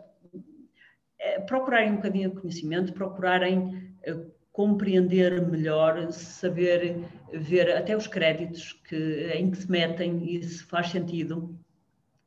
é, 1.19 1.41
procurarem 1.41 1.93
um 1.93 1.97
bocadinho 1.97 2.31
de 2.31 2.41
conhecimento, 2.41 2.93
procurarem 2.93 3.95
é, 4.03 4.17
compreender 4.53 5.47
melhor, 5.47 6.11
saber 6.13 7.05
ver 7.33 7.77
até 7.77 7.97
os 7.97 8.07
créditos 8.07 8.73
que, 8.89 9.31
em 9.35 9.51
que 9.51 9.59
se 9.59 9.71
metem 9.71 10.25
e 10.25 10.43
se 10.43 10.65
faz 10.65 10.89
sentido. 10.89 11.59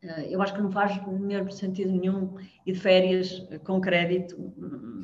Eh, 0.01 0.33
eu 0.33 0.41
acho 0.41 0.53
que 0.53 0.61
não 0.61 0.71
faz 0.71 0.99
mesmo 1.07 1.51
sentido 1.51 1.91
nenhum 1.91 2.35
ir 2.65 2.73
de 2.73 2.79
férias 2.79 3.47
com 3.63 3.79
crédito, 3.81 4.35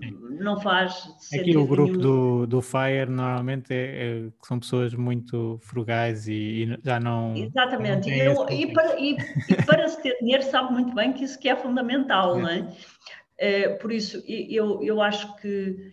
Sim. 0.02 0.29
Não 0.40 0.60
faz 0.60 0.94
sentido 1.20 1.50
Aqui 1.50 1.58
o 1.58 1.68
grupo 1.68 1.98
do, 1.98 2.48
do 2.48 2.62
FIRE 2.62 3.10
normalmente 3.10 3.74
é, 3.74 4.26
é, 4.26 4.30
são 4.44 4.60
pessoas 4.60 4.94
muito 4.94 5.60
frugais 5.62 6.28
e, 6.28 6.34
e 6.34 6.80
já 6.84 7.00
não... 7.00 7.36
Exatamente, 7.36 8.10
não 8.10 8.16
e, 8.16 8.20
eu, 8.20 8.50
e, 8.50 8.74
para, 8.74 9.00
e, 9.00 9.18
para, 9.66 9.88
se 9.88 10.02
ter 10.02 10.18
dinheiro 10.20 10.44
sabe 10.44 10.72
muito 10.74 10.94
bem 10.94 11.14
que 11.14 11.24
isso 11.24 11.40
que 11.40 11.50
é 11.50 11.56
fundamental, 11.56 12.38
é. 12.38 12.42
não 12.42 12.50
é? 12.50 12.74
é? 13.38 13.70
Por 13.70 13.92
isso, 13.92 14.24
eu, 14.28 14.84
eu 14.84 15.02
acho 15.02 15.36
que, 15.38 15.92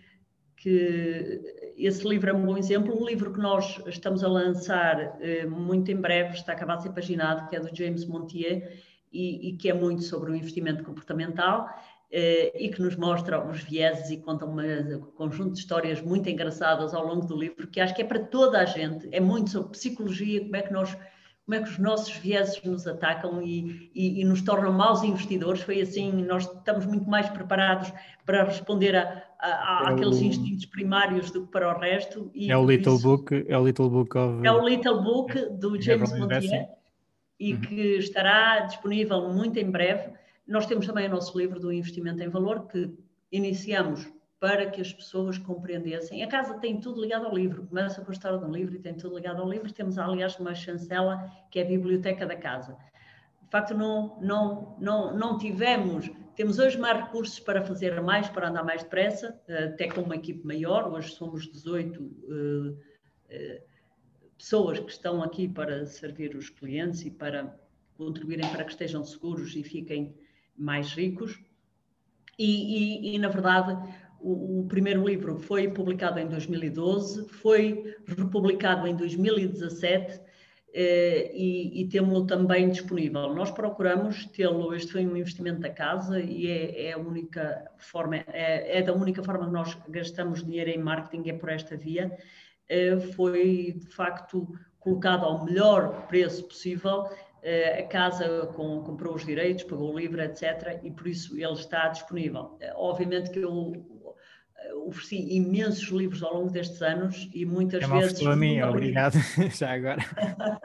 que 0.56 1.40
esse 1.77 2.06
livro 2.06 2.31
é 2.31 2.32
um 2.32 2.44
bom 2.44 2.56
exemplo, 2.56 3.01
um 3.01 3.06
livro 3.06 3.32
que 3.32 3.40
nós 3.40 3.81
estamos 3.86 4.24
a 4.24 4.28
lançar 4.28 5.18
eh, 5.20 5.47
muito 5.47 5.90
em 5.90 5.97
breve, 5.97 6.35
está 6.35 6.52
acabado 6.52 6.78
de 6.78 6.85
ser 6.85 6.93
paginado, 6.93 7.48
que 7.48 7.56
é 7.56 7.60
do 7.60 7.74
James 7.74 8.06
Montier, 8.06 8.82
e, 9.12 9.51
e 9.51 9.56
que 9.56 9.68
é 9.68 9.74
muito 9.74 10.02
sobre 10.02 10.31
o 10.31 10.35
investimento 10.35 10.82
comportamental 10.85 11.68
e 12.10 12.68
que 12.68 12.80
nos 12.80 12.96
mostra 12.96 13.44
os 13.44 13.60
vieses 13.60 14.10
e 14.10 14.16
conta 14.18 14.46
um 14.46 15.00
conjunto 15.16 15.52
de 15.52 15.58
histórias 15.58 16.00
muito 16.00 16.28
engraçadas 16.28 16.94
ao 16.94 17.06
longo 17.06 17.26
do 17.26 17.36
livro, 17.36 17.66
que 17.66 17.80
acho 17.80 17.94
que 17.94 18.02
é 18.02 18.04
para 18.04 18.20
toda 18.20 18.60
a 18.60 18.64
gente, 18.64 19.08
é 19.12 19.20
muito 19.20 19.50
sobre 19.50 19.70
psicologia, 19.70 20.40
como 20.40 20.56
é 20.56 20.62
que 20.62 20.72
nós 20.72 20.96
como 21.46 21.54
é 21.54 21.62
que 21.62 21.70
os 21.70 21.78
nossos 21.78 22.12
vieses 22.16 22.60
nos 22.64 22.88
atacam 22.88 23.40
e, 23.40 23.88
e, 23.94 24.20
e, 24.20 24.24
nos 24.24 24.42
tornam 24.42 24.72
maus 24.72 25.04
investidores. 25.04 25.62
Foi 25.62 25.80
assim, 25.80 26.10
nós 26.24 26.42
estamos 26.44 26.84
muito 26.84 27.08
mais 27.08 27.30
preparados 27.30 27.92
para 28.24 28.42
responder 28.42 28.96
a, 28.96 29.22
a, 29.38 29.86
a 29.86 29.90
é 29.90 29.92
aqueles 29.92 30.18
o... 30.18 30.24
instintos 30.24 30.66
primários 30.66 31.30
do 31.30 31.46
que 31.46 31.52
para 31.52 31.72
o 31.72 31.78
resto. 31.78 32.32
é 32.36 32.56
o 32.56 32.66
Little 32.66 32.96
isso, 32.96 33.02
Book, 33.04 33.46
é 33.46 33.56
o 33.56 33.64
Little 33.64 33.88
Book 33.88 34.18
of... 34.18 34.44
É 34.44 34.50
o 34.50 34.68
Little 34.68 35.00
Book 35.00 35.38
do 35.50 35.80
James 35.80 36.18
Montier 36.18 36.68
e 37.38 37.54
uhum. 37.54 37.60
que 37.60 37.80
estará 37.98 38.60
disponível 38.60 39.28
muito 39.28 39.56
em 39.58 39.70
breve. 39.70 40.10
Nós 40.47 40.66
temos 40.66 40.86
também 40.86 41.06
o 41.06 41.10
nosso 41.10 41.36
livro 41.36 41.59
do 41.59 41.73
investimento 41.73 42.23
em 42.23 42.28
valor 42.28 42.66
que 42.68 42.93
iniciamos 43.32 44.09
para 44.39 44.70
que 44.70 44.81
as 44.81 44.93
pessoas 44.93 45.39
compreendessem. 45.39 46.23
A 46.23 46.28
casa 46.28 46.59
tem 46.59 46.78
tudo 46.78 47.01
ligado 47.01 47.27
ao 47.27 47.35
livro, 47.35 47.66
começa 47.66 48.02
com 48.02 48.10
a 48.10 48.12
história 48.12 48.39
de 48.39 48.44
um 48.44 48.52
livro 48.52 48.77
e 48.77 48.78
tem 48.78 48.94
tudo 48.94 49.16
ligado 49.16 49.40
ao 49.40 49.48
livro. 49.48 49.73
Temos, 49.73 49.98
aliás, 49.98 50.39
uma 50.39 50.55
chancela 50.55 51.28
que 51.51 51.59
é 51.59 51.62
a 51.62 51.66
biblioteca 51.66 52.27
da 52.27 52.36
casa. 52.36 52.77
De 53.43 53.51
facto, 53.51 53.74
não, 53.74 54.18
não, 54.20 54.77
não, 54.78 55.16
não 55.16 55.39
tivemos, 55.39 56.10
temos 56.35 56.59
hoje 56.59 56.78
mais 56.78 57.01
recursos 57.01 57.40
para 57.40 57.62
fazer 57.62 58.01
mais, 58.02 58.28
para 58.28 58.48
andar 58.48 58.64
mais 58.64 58.82
depressa, 58.82 59.40
até 59.48 59.89
com 59.89 60.02
uma 60.02 60.16
equipe 60.16 60.44
maior, 60.44 60.93
hoje 60.93 61.12
somos 61.12 61.51
18 61.51 62.02
uh, 62.02 62.70
uh, 62.73 62.77
pessoas 64.36 64.78
que 64.81 64.90
estão 64.90 65.23
aqui 65.23 65.48
para 65.48 65.86
servir 65.86 66.36
os 66.36 66.51
clientes 66.51 67.05
e 67.05 67.10
para 67.10 67.59
contribuírem 67.97 68.48
para 68.51 68.64
que 68.64 68.73
estejam 68.73 69.02
seguros 69.05 69.56
e 69.56 69.62
fiquem 69.62 70.14
mais 70.58 70.92
ricos. 70.92 71.38
E, 72.38 73.10
e, 73.10 73.14
e 73.14 73.18
na 73.18 73.28
verdade, 73.28 73.76
o, 74.20 74.60
o, 74.60 74.66
primeiro 74.66 75.06
livro 75.06 75.38
foi 75.38 75.68
publicado 75.68 76.18
em 76.18 76.26
2012, 76.26 77.28
foi 77.28 77.94
republicado 78.06 78.86
em 78.86 78.94
2017 78.94 80.26
Uh, 80.76 81.32
e, 81.32 81.80
e 81.80 81.88
temos-lo 81.88 82.26
também 82.26 82.68
disponível. 82.68 83.34
Nós 83.34 83.50
procuramos 83.50 84.26
tê-lo, 84.26 84.74
este 84.74 84.92
foi 84.92 85.06
um 85.06 85.16
investimento 85.16 85.60
da 85.60 85.70
casa 85.70 86.20
e 86.20 86.46
é, 86.48 86.88
é 86.88 86.92
a 86.92 86.98
única 86.98 87.70
forma, 87.78 88.16
é, 88.16 88.78
é, 88.78 88.82
da 88.82 88.92
única 88.92 89.22
forma 89.22 89.46
que 89.46 89.52
nós 89.52 89.74
gastamos 89.88 90.44
dinheiro 90.44 90.68
em 90.68 90.76
marketing, 90.76 91.30
é 91.30 91.32
por 91.32 91.48
esta 91.48 91.78
via. 91.78 92.14
Uh, 92.70 93.00
foi 93.14 93.72
de 93.78 93.86
facto 93.86 94.46
colocado 94.78 95.24
ao 95.24 95.46
melhor 95.46 96.06
preço 96.08 96.44
possível. 96.44 97.08
Uh, 97.47 97.78
a 97.78 97.82
casa 97.85 98.48
com, 98.56 98.82
comprou 98.82 99.14
os 99.14 99.24
direitos, 99.24 99.62
pagou 99.62 99.94
o 99.94 99.98
livro, 99.98 100.20
etc. 100.20 100.81
E 100.82 100.90
por 100.90 101.06
isso 101.06 101.39
ele 101.39 101.52
está 101.52 101.86
disponível. 101.86 102.59
obviamente 102.74 103.31
que 103.31 103.39
eu 103.39 103.86
ofereci 104.86 105.35
imensos 105.35 105.89
livros 105.89 106.23
ao 106.23 106.35
longo 106.35 106.51
destes 106.51 106.81
anos 106.82 107.28
e 107.35 107.44
muitas 107.44 107.82
é 107.82 107.86
vezes. 107.86 108.27
a 108.27 108.36
mim, 108.36 108.60
obrigado. 108.62 109.14
já 109.55 109.74
agora. 109.74 110.02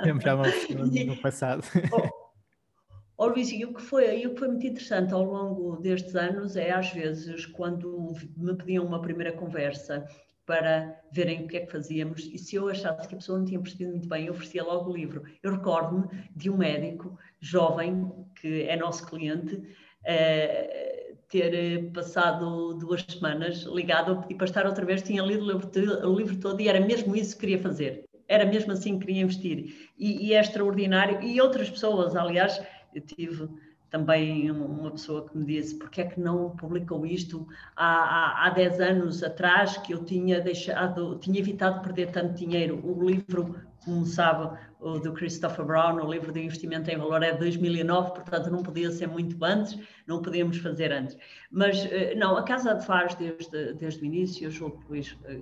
já 0.03 0.35
me 0.35 0.49
ofereceu 0.49 1.05
no 1.05 1.17
passado. 1.21 1.63
Oh, 1.91 3.25
oh 3.25 3.27
Luís, 3.27 3.51
e 3.51 3.65
o 3.65 3.73
que, 3.73 3.81
foi, 3.81 4.21
e 4.21 4.27
o 4.27 4.33
que 4.33 4.39
foi 4.39 4.47
muito 4.47 4.65
interessante 4.65 5.13
ao 5.13 5.23
longo 5.23 5.77
destes 5.77 6.15
anos 6.15 6.55
é, 6.55 6.71
às 6.71 6.91
vezes, 6.91 7.45
quando 7.45 8.13
me 8.37 8.55
pediam 8.55 8.85
uma 8.85 9.01
primeira 9.01 9.31
conversa 9.31 10.05
para 10.45 10.99
verem 11.11 11.45
o 11.45 11.47
que 11.47 11.57
é 11.57 11.65
que 11.65 11.71
fazíamos, 11.71 12.29
e 12.31 12.37
se 12.37 12.55
eu 12.55 12.67
achasse 12.67 13.07
que 13.07 13.15
a 13.15 13.17
pessoa 13.17 13.37
não 13.37 13.45
tinha 13.45 13.59
percebido 13.59 13.91
muito 13.91 14.07
bem, 14.07 14.25
eu 14.25 14.33
oferecia 14.33 14.63
logo 14.63 14.89
o 14.89 14.95
livro. 14.95 15.23
Eu 15.41 15.51
recordo-me 15.51 16.07
de 16.35 16.49
um 16.49 16.57
médico 16.57 17.17
jovem, 17.39 18.11
que 18.35 18.63
é 18.63 18.75
nosso 18.75 19.05
cliente, 19.05 19.55
uh, 19.55 21.01
ter 21.31 21.53
eh, 21.53 21.89
passado 21.93 22.73
duas 22.73 23.03
semanas 23.03 23.63
ligado 23.63 24.21
pedir 24.21 24.35
para 24.35 24.45
estar 24.45 24.65
outra 24.65 24.85
vez, 24.85 25.01
tinha 25.01 25.23
lido 25.23 25.45
o 25.45 25.51
livro, 25.51 25.71
o 26.09 26.15
livro 26.15 26.37
todo 26.37 26.59
e 26.59 26.67
era 26.67 26.79
mesmo 26.79 27.15
isso 27.15 27.35
que 27.35 27.41
queria 27.41 27.59
fazer. 27.59 28.03
Era 28.27 28.45
mesmo 28.45 28.73
assim 28.73 28.99
que 28.99 29.05
queria 29.05 29.23
investir. 29.23 29.91
E, 29.97 30.27
e 30.27 30.33
é 30.33 30.41
extraordinário. 30.41 31.21
E 31.21 31.39
outras 31.39 31.69
pessoas, 31.69 32.15
aliás, 32.15 32.61
eu 32.93 33.01
tive 33.01 33.47
também 33.91 34.49
uma 34.49 34.89
pessoa 34.89 35.27
que 35.27 35.37
me 35.37 35.45
disse 35.45 35.77
porque 35.77 36.01
é 36.01 36.05
que 36.05 36.19
não 36.19 36.55
publicou 36.55 37.05
isto 37.05 37.45
há, 37.75 37.85
há, 37.85 38.47
há 38.47 38.49
10 38.49 38.79
anos 38.79 39.21
atrás 39.21 39.77
que 39.77 39.93
eu 39.93 40.05
tinha 40.05 40.39
deixado, 40.39 41.19
tinha 41.19 41.39
evitado 41.39 41.81
perder 41.81 42.09
tanto 42.09 42.33
dinheiro. 42.33 42.81
O 42.83 43.05
livro, 43.05 43.53
como 43.83 44.05
sabe, 44.05 44.57
o 44.79 44.97
do 44.97 45.11
Christopher 45.11 45.65
Brown, 45.65 45.97
o 45.97 46.09
livro 46.09 46.31
de 46.31 46.41
investimento 46.41 46.89
em 46.89 46.97
valor 46.97 47.21
é 47.21 47.33
de 47.33 47.39
2009, 47.39 48.11
portanto 48.11 48.49
não 48.49 48.63
podia 48.63 48.89
ser 48.91 49.07
muito 49.07 49.43
antes, 49.43 49.77
não 50.07 50.21
podíamos 50.21 50.57
fazer 50.57 50.93
antes. 50.93 51.17
Mas 51.51 51.85
eh, 51.85 52.15
não, 52.15 52.37
a 52.37 52.43
Casa 52.43 52.73
de 52.73 52.85
Fares 52.85 53.13
desde, 53.15 53.73
desde 53.73 54.01
o 54.01 54.05
início, 54.05 54.47
o 54.47 54.51
João 54.51 54.79
Luís 54.87 55.17
eh, 55.25 55.41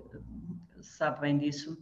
sabe 0.81 1.21
bem 1.21 1.37
disso, 1.37 1.77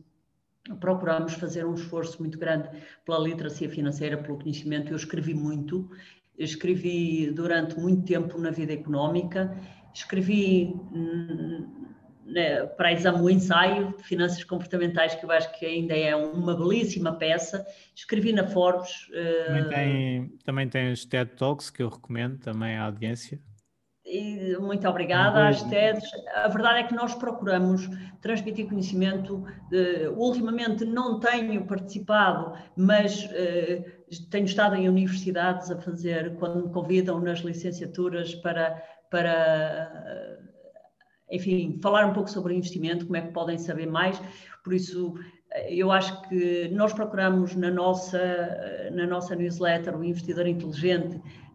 procuramos 0.82 1.34
fazer 1.34 1.66
um 1.66 1.74
esforço 1.74 2.20
muito 2.20 2.38
grande 2.38 2.70
pela 3.06 3.20
literacia 3.20 3.70
financeira, 3.70 4.18
pelo 4.18 4.38
conhecimento. 4.38 4.92
Eu 4.92 4.98
escrevi 4.98 5.34
muito, 5.34 5.90
escrevi 6.38 7.32
durante 7.32 7.80
muito 7.80 8.04
tempo 8.04 8.38
na 8.38 8.52
vida 8.52 8.74
económica, 8.74 9.58
escrevi 9.94 10.76
né, 12.26 12.66
para 12.66 12.92
exame 12.92 13.22
o 13.22 13.30
ensaio 13.30 13.96
de 13.98 14.04
finanças 14.04 14.44
comportamentais, 14.44 15.16
que 15.16 15.26
eu 15.26 15.32
acho 15.32 15.58
que 15.58 15.66
ainda 15.66 15.96
é 15.96 16.16
uma 16.16 16.56
belíssima 16.56 17.14
peça. 17.14 17.66
Escrevi 17.96 18.34
na 18.34 18.46
Forbes. 18.46 19.08
Também 19.46 19.64
uh, 19.64 19.70
tem, 19.70 20.38
também 20.44 20.70
tem 20.70 20.92
os 20.92 21.06
TED 21.06 21.32
Talks 21.36 21.70
que 21.70 21.82
eu 21.82 21.90
recomendo 21.90 22.38
também 22.40 22.76
à 22.76 22.86
audiência. 22.86 23.40
E 24.18 24.58
muito 24.58 24.88
obrigada 24.88 25.48
às 25.48 25.62
TEDs. 25.64 26.04
A 26.36 26.48
verdade 26.48 26.80
é 26.80 26.84
que 26.84 26.96
nós 26.96 27.14
procuramos 27.14 27.88
transmitir 28.20 28.68
conhecimento. 28.68 29.46
Uh, 29.72 30.12
ultimamente 30.16 30.84
não 30.84 31.20
tenho 31.20 31.66
participado, 31.66 32.58
mas 32.76 33.26
uh, 33.26 34.30
tenho 34.32 34.46
estado 34.46 34.76
em 34.76 34.90
universidades 34.90 35.70
a 35.70 35.80
fazer, 35.80 36.36
quando 36.38 36.66
me 36.66 36.74
convidam 36.74 37.20
nas 37.20 37.40
licenciaturas 37.40 38.34
para, 38.36 38.82
para 39.12 40.38
enfim, 41.32 41.80
falar 41.82 42.08
um 42.08 42.14
pouco 42.14 42.30
sobre 42.30 42.56
investimento, 42.56 43.06
como 43.06 43.18
é 43.18 43.22
que 43.22 43.34
podem 43.34 43.58
saber 43.58 43.86
mais. 43.86 44.20
Por 44.64 44.74
isso, 44.74 45.14
eu 45.70 45.92
acho 45.92 46.22
que 46.28 46.70
nós 46.70 46.94
procuramos 46.94 47.56
na 47.56 47.70
nossa, 47.70 48.90
na 48.92 49.06
nossa 49.06 49.36
newsletter, 49.36 49.98
o 49.98 50.04
Investidor 50.04 50.48
Inteligente, 50.48 51.16
eh, 51.16 51.47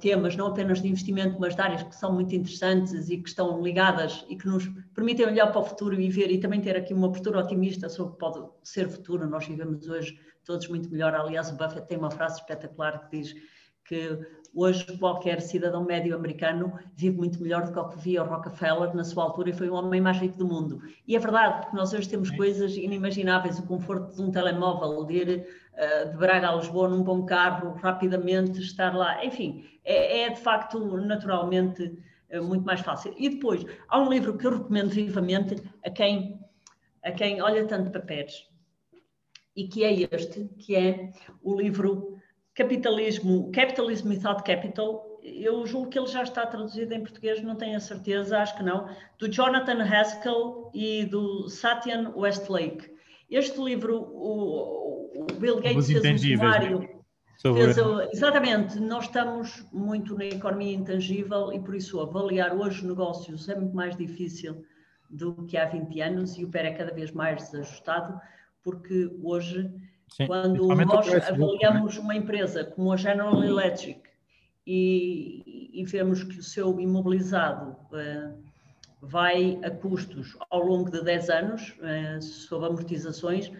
temas 0.00 0.36
não 0.36 0.46
apenas 0.46 0.80
de 0.80 0.88
investimento, 0.88 1.36
mas 1.38 1.54
de 1.54 1.60
áreas 1.60 1.82
que 1.82 1.94
são 1.94 2.12
muito 2.12 2.34
interessantes 2.34 3.10
e 3.10 3.18
que 3.18 3.28
estão 3.28 3.62
ligadas 3.62 4.24
e 4.28 4.36
que 4.36 4.46
nos 4.46 4.66
permitem 4.94 5.26
olhar 5.26 5.48
para 5.48 5.60
o 5.60 5.64
futuro 5.64 6.00
e 6.00 6.08
ver 6.08 6.30
e 6.30 6.38
também 6.38 6.60
ter 6.60 6.76
aqui 6.76 6.94
uma 6.94 7.10
postura 7.10 7.40
otimista 7.40 7.88
sobre 7.88 8.12
o 8.12 8.14
que 8.14 8.18
pode 8.20 8.48
ser 8.62 8.88
futuro. 8.88 9.28
Nós 9.28 9.46
vivemos 9.46 9.86
hoje 9.88 10.18
todos 10.44 10.66
muito 10.68 10.90
melhor. 10.90 11.14
Aliás, 11.14 11.50
o 11.50 11.56
Buffett 11.56 11.86
tem 11.86 11.98
uma 11.98 12.10
frase 12.10 12.40
espetacular 12.40 13.08
que 13.08 13.18
diz 13.18 13.34
que 13.84 14.18
hoje 14.54 14.84
qualquer 14.98 15.40
cidadão 15.40 15.84
médio 15.84 16.14
americano 16.14 16.72
vive 16.96 17.16
muito 17.16 17.42
melhor 17.42 17.64
do 17.64 17.72
que 17.72 17.78
o 17.78 17.88
que 17.88 17.98
via 17.98 18.22
o 18.22 18.26
Rockefeller 18.26 18.94
na 18.94 19.04
sua 19.04 19.24
altura 19.24 19.50
e 19.50 19.52
foi 19.52 19.68
o 19.68 19.74
homem 19.74 20.00
mais 20.00 20.18
rico 20.18 20.38
do 20.38 20.46
mundo. 20.46 20.80
E 21.06 21.14
é 21.14 21.18
verdade, 21.18 21.62
porque 21.62 21.76
nós 21.76 21.92
hoje 21.92 22.08
temos 22.08 22.30
coisas 22.30 22.76
inimagináveis, 22.76 23.58
o 23.58 23.66
conforto 23.66 24.14
de 24.14 24.22
um 24.22 24.30
telemóvel, 24.30 25.04
de 25.04 25.14
ir 25.14 25.46
de 26.10 26.16
Braga 26.16 26.50
a 26.50 26.56
Lisboa 26.56 26.88
num 26.88 27.02
bom 27.02 27.24
carro, 27.24 27.74
rapidamente 27.74 28.60
estar 28.60 28.94
lá, 28.94 29.24
enfim, 29.24 29.64
é, 29.84 30.22
é 30.22 30.30
de 30.30 30.40
facto 30.40 30.78
naturalmente 30.98 31.84
uh, 32.32 32.42
muito 32.42 32.64
mais 32.64 32.80
fácil. 32.80 33.14
E 33.16 33.28
depois, 33.28 33.64
há 33.88 33.98
um 33.98 34.10
livro 34.10 34.36
que 34.36 34.46
eu 34.46 34.58
recomendo 34.58 34.90
vivamente 34.90 35.56
a 35.84 35.90
quem, 35.90 36.38
a 37.02 37.10
quem 37.12 37.40
olha 37.40 37.66
tanto 37.66 37.90
para 37.90 38.00
pés, 38.00 38.46
e 39.56 39.68
que 39.68 39.84
é 39.84 40.14
este, 40.14 40.44
que 40.58 40.76
é 40.76 41.10
o 41.42 41.58
livro 41.58 42.18
Capitalismo, 42.54 43.50
Capitalism 43.52 44.10
Without 44.10 44.42
Capital, 44.42 45.18
eu 45.22 45.66
julgo 45.66 45.88
que 45.88 45.98
ele 45.98 46.08
já 46.08 46.22
está 46.22 46.46
traduzido 46.46 46.94
em 46.94 47.00
português, 47.00 47.42
não 47.42 47.56
tenho 47.56 47.76
a 47.76 47.80
certeza, 47.80 48.38
acho 48.38 48.56
que 48.56 48.62
não, 48.62 48.88
do 49.18 49.28
Jonathan 49.28 49.82
Haskell 49.82 50.70
e 50.74 51.04
do 51.04 51.48
Satyan 51.48 52.12
Westlake. 52.16 52.99
Este 53.30 53.60
livro, 53.60 54.00
o, 54.00 55.22
o 55.22 55.26
Bill 55.38 55.60
Gates 55.60 55.86
fez 55.86 56.24
um 56.24 56.36
sumário. 56.36 57.00
Fez, 57.40 57.76
exatamente, 58.12 58.78
nós 58.78 59.04
estamos 59.04 59.66
muito 59.72 60.14
na 60.14 60.26
economia 60.26 60.74
intangível 60.74 61.50
e 61.52 61.60
por 61.60 61.74
isso 61.74 61.98
avaliar 62.00 62.54
hoje 62.54 62.86
negócios 62.86 63.48
é 63.48 63.54
muito 63.54 63.74
mais 63.74 63.96
difícil 63.96 64.62
do 65.08 65.46
que 65.46 65.56
há 65.56 65.64
20 65.64 66.00
anos 66.02 66.36
e 66.36 66.44
o 66.44 66.50
PER 66.50 66.66
é 66.66 66.72
cada 66.72 66.92
vez 66.92 67.12
mais 67.12 67.44
desajustado, 67.44 68.20
porque 68.62 69.10
hoje 69.22 69.72
Sim, 70.10 70.26
Quando 70.26 70.66
nós 70.66 71.08
é? 71.08 71.18
avaliamos 71.28 71.96
uma 71.96 72.16
empresa 72.16 72.64
como 72.64 72.92
a 72.92 72.96
General 72.96 73.42
Electric 73.44 74.00
e, 74.66 75.70
e 75.72 75.84
vemos 75.84 76.24
que 76.24 76.38
o 76.38 76.42
seu 76.42 76.80
imobilizado 76.80 77.76
uh, 77.92 78.49
vai 79.00 79.58
a 79.62 79.70
custos 79.70 80.36
ao 80.50 80.62
longo 80.62 80.90
de 80.90 81.02
10 81.02 81.30
anos, 81.30 81.78
uh, 81.78 82.22
sob 82.22 82.66
amortizações, 82.66 83.50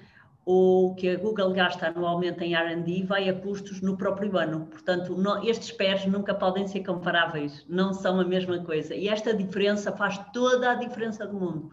ou 0.44 0.94
que 0.94 1.08
a 1.08 1.16
Google 1.16 1.52
gasta 1.52 1.88
anualmente 1.88 2.42
em 2.42 2.54
R&D 2.54 3.04
vai 3.04 3.28
a 3.28 3.34
custos 3.34 3.80
no 3.80 3.96
próprio 3.96 4.36
ano. 4.36 4.66
Portanto, 4.66 5.16
não, 5.16 5.42
estes 5.44 5.70
pés 5.70 6.06
nunca 6.06 6.34
podem 6.34 6.66
ser 6.66 6.82
comparáveis, 6.82 7.64
não 7.68 7.92
são 7.92 8.18
a 8.18 8.24
mesma 8.24 8.58
coisa. 8.64 8.94
E 8.94 9.08
esta 9.08 9.34
diferença 9.34 9.92
faz 9.92 10.18
toda 10.32 10.72
a 10.72 10.74
diferença 10.74 11.26
do 11.26 11.38
mundo 11.38 11.70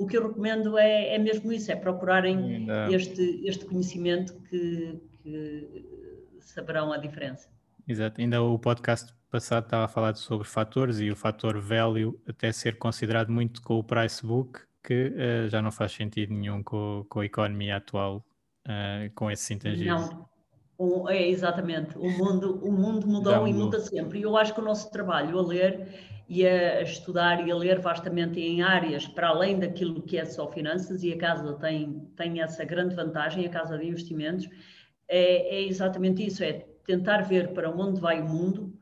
o 0.00 0.06
que 0.06 0.16
eu 0.16 0.26
recomendo 0.26 0.78
é, 0.78 1.14
é 1.14 1.18
mesmo 1.18 1.52
isso, 1.52 1.70
é 1.70 1.76
procurarem 1.76 2.66
este, 2.90 3.42
este 3.44 3.66
conhecimento 3.66 4.34
que, 4.48 4.98
que 5.22 5.84
saberão 6.40 6.90
a 6.90 6.96
diferença. 6.96 7.50
Exato, 7.86 8.18
ainda 8.18 8.42
o 8.42 8.58
podcast 8.58 9.12
passado 9.30 9.64
estava 9.64 9.84
a 9.84 9.88
falar 9.88 10.14
sobre 10.16 10.46
fatores 10.46 10.98
e 10.98 11.10
o 11.10 11.16
fator 11.16 11.58
value 11.60 12.20
até 12.28 12.50
ser 12.52 12.76
considerado 12.76 13.30
muito 13.30 13.62
com 13.62 13.78
o 13.78 13.84
price 13.84 14.26
book, 14.26 14.60
que 14.82 15.08
uh, 15.08 15.48
já 15.48 15.62
não 15.62 15.70
faz 15.70 15.92
sentido 15.92 16.34
nenhum 16.34 16.62
com, 16.62 17.06
com 17.08 17.20
a 17.20 17.24
economia 17.24 17.76
atual, 17.76 18.24
uh, 18.66 19.10
com 19.14 19.30
esses 19.30 19.48
intangíveis. 19.50 20.10
Não, 20.78 21.08
é 21.08 21.28
exatamente, 21.28 21.96
o 21.96 22.10
mundo, 22.10 22.58
o 22.62 22.72
mundo 22.72 23.06
mudou, 23.06 23.34
mudou, 23.34 23.48
e 23.48 23.52
muda 23.52 23.78
sempre. 23.78 24.18
E 24.18 24.22
eu 24.22 24.36
acho 24.36 24.52
que 24.54 24.60
o 24.60 24.64
nosso 24.64 24.90
trabalho 24.90 25.38
a 25.38 25.42
ler 25.42 25.86
e 26.28 26.46
a 26.46 26.82
estudar 26.82 27.46
e 27.46 27.50
a 27.50 27.56
ler 27.56 27.80
vastamente 27.80 28.40
em 28.40 28.62
áreas 28.62 29.06
para 29.06 29.28
além 29.28 29.58
daquilo 29.58 30.00
que 30.00 30.16
é 30.16 30.24
só 30.24 30.50
finanças, 30.50 31.02
e 31.02 31.12
a 31.12 31.18
Casa 31.18 31.52
tem, 31.54 32.08
tem 32.16 32.40
essa 32.40 32.64
grande 32.64 32.94
vantagem, 32.94 33.46
a 33.46 33.50
Casa 33.50 33.78
de 33.78 33.86
Investimentos, 33.86 34.48
é, 35.08 35.56
é 35.56 35.62
exatamente 35.62 36.24
isso, 36.24 36.42
é 36.42 36.64
tentar 36.86 37.22
ver 37.22 37.52
para 37.52 37.70
onde 37.70 38.00
vai 38.00 38.20
o 38.20 38.28
mundo 38.28 38.79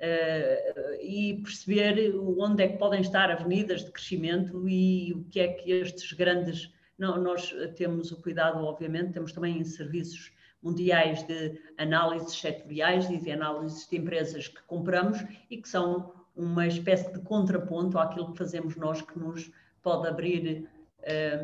uh, 0.00 1.02
e 1.02 1.40
perceber 1.42 2.14
onde 2.16 2.64
é 2.64 2.68
que 2.68 2.78
podem 2.78 3.00
estar 3.00 3.30
avenidas 3.30 3.84
de 3.84 3.92
crescimento 3.92 4.68
e 4.68 5.12
o 5.12 5.24
que 5.24 5.40
é 5.40 5.48
que 5.48 5.70
estes 5.72 6.12
grandes... 6.12 6.72
Não, 6.98 7.16
nós 7.18 7.54
temos 7.76 8.12
o 8.12 8.20
cuidado, 8.20 8.62
obviamente, 8.62 9.12
temos 9.12 9.32
também 9.32 9.64
serviços 9.64 10.32
mundiais 10.62 11.22
de 11.26 11.58
análises 11.78 12.34
setoriais 12.34 13.08
e 13.08 13.16
de 13.16 13.30
análises 13.30 13.88
de 13.88 13.96
empresas 13.96 14.48
que 14.48 14.62
compramos 14.64 15.24
e 15.50 15.56
que 15.56 15.68
são 15.68 16.12
uma 16.36 16.66
espécie 16.66 17.12
de 17.12 17.20
contraponto 17.20 17.98
àquilo 17.98 18.32
que 18.32 18.38
fazemos 18.38 18.76
nós, 18.76 19.00
que 19.00 19.18
nos 19.18 19.50
pode 19.82 20.08
abrir 20.08 20.68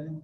um, 0.09 0.20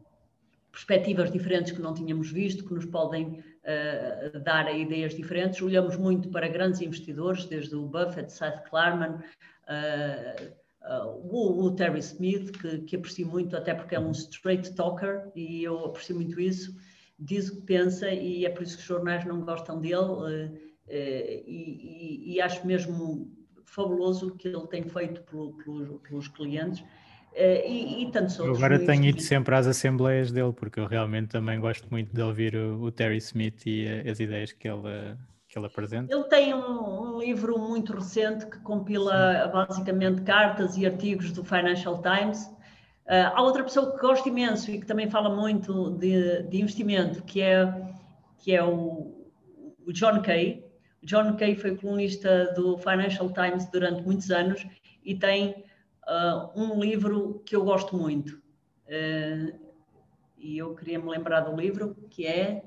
perspectivas 0.70 1.30
diferentes 1.30 1.72
que 1.72 1.80
não 1.80 1.94
tínhamos 1.94 2.30
visto, 2.30 2.64
que 2.64 2.74
nos 2.74 2.86
podem 2.86 3.42
uh, 3.64 4.38
dar 4.40 4.74
ideias 4.76 5.14
diferentes. 5.14 5.60
Olhamos 5.62 5.96
muito 5.96 6.28
para 6.30 6.48
grandes 6.48 6.80
investidores, 6.80 7.44
desde 7.46 7.74
o 7.74 7.86
Buffett, 7.86 8.32
Seth 8.32 8.62
Klarman, 8.68 9.18
uh, 9.68 10.52
o, 11.22 11.64
o, 11.64 11.74
Terry 11.76 12.00
Smith, 12.00 12.50
que, 12.58 12.80
que 12.80 12.96
aprecio 12.96 13.26
muito, 13.26 13.56
até 13.56 13.72
porque 13.72 13.94
é 13.94 14.00
um 14.00 14.10
straight 14.10 14.74
talker 14.74 15.30
e 15.34 15.62
eu 15.62 15.84
aprecio 15.86 16.16
muito 16.16 16.40
isso. 16.40 16.76
Diz 17.18 17.48
o 17.50 17.60
que 17.60 17.66
pensa 17.66 18.10
e 18.10 18.44
é 18.44 18.50
por 18.50 18.64
isso 18.64 18.76
que 18.76 18.82
os 18.82 18.88
jornais 18.88 19.24
não 19.24 19.42
gostam 19.42 19.80
dele. 19.80 20.58
E, 20.88 21.44
e, 21.46 22.34
e 22.34 22.40
acho 22.40 22.66
mesmo 22.66 23.30
fabuloso 23.64 24.28
o 24.28 24.36
que 24.36 24.48
ele 24.48 24.66
tem 24.66 24.82
feito 24.82 25.22
pelo, 25.22 25.54
pelos, 25.54 26.00
pelos 26.02 26.28
clientes. 26.28 26.84
Uh, 27.32 27.66
e, 27.66 28.02
e 28.02 28.10
tantos 28.10 28.38
outros. 28.38 28.58
Agora 28.58 28.78
tenho 28.78 29.04
ido 29.04 29.22
sempre 29.22 29.54
às 29.54 29.66
assembleias 29.66 30.30
dele, 30.30 30.52
porque 30.52 30.78
eu 30.78 30.86
realmente 30.86 31.28
também 31.28 31.58
gosto 31.58 31.88
muito 31.90 32.14
de 32.14 32.20
ouvir 32.20 32.54
o, 32.54 32.82
o 32.82 32.92
Terry 32.92 33.16
Smith 33.16 33.66
e 33.66 33.86
uh, 33.86 34.10
as 34.10 34.20
ideias 34.20 34.52
que 34.52 34.68
ele, 34.68 35.16
que 35.48 35.58
ele 35.58 35.66
apresenta. 35.66 36.14
Ele 36.14 36.24
tem 36.24 36.52
um, 36.52 37.14
um 37.14 37.18
livro 37.18 37.58
muito 37.58 37.94
recente 37.94 38.44
que 38.44 38.58
compila 38.60 39.44
Sim. 39.44 39.50
basicamente 39.50 40.22
cartas 40.22 40.76
e 40.76 40.84
artigos 40.84 41.32
do 41.32 41.42
Financial 41.42 42.02
Times. 42.02 42.44
Uh, 43.06 43.32
há 43.34 43.42
outra 43.42 43.64
pessoa 43.64 43.92
que 43.92 43.98
gosto 43.98 44.28
imenso 44.28 44.70
e 44.70 44.78
que 44.78 44.86
também 44.86 45.08
fala 45.08 45.34
muito 45.34 45.90
de, 45.92 46.42
de 46.44 46.60
investimento, 46.60 47.22
que 47.22 47.40
é, 47.40 47.66
que 48.38 48.54
é 48.54 48.62
o, 48.62 49.26
o 49.86 49.92
John 49.92 50.20
Kay. 50.20 50.64
John 51.02 51.34
Kay 51.36 51.56
foi 51.56 51.76
colunista 51.76 52.52
do 52.52 52.76
Financial 52.78 53.28
Times 53.32 53.66
durante 53.70 54.02
muitos 54.02 54.30
anos 54.30 54.66
e 55.04 55.14
tem 55.14 55.64
uh, 56.08 56.50
um 56.60 56.80
livro 56.80 57.42
que 57.44 57.54
eu 57.54 57.64
gosto 57.64 57.96
muito. 57.96 58.40
Uh, 58.86 59.58
e 60.38 60.58
eu 60.58 60.74
queria 60.74 60.98
me 60.98 61.08
lembrar 61.08 61.40
do 61.40 61.54
livro, 61.54 61.94
que 62.10 62.26
é. 62.26 62.64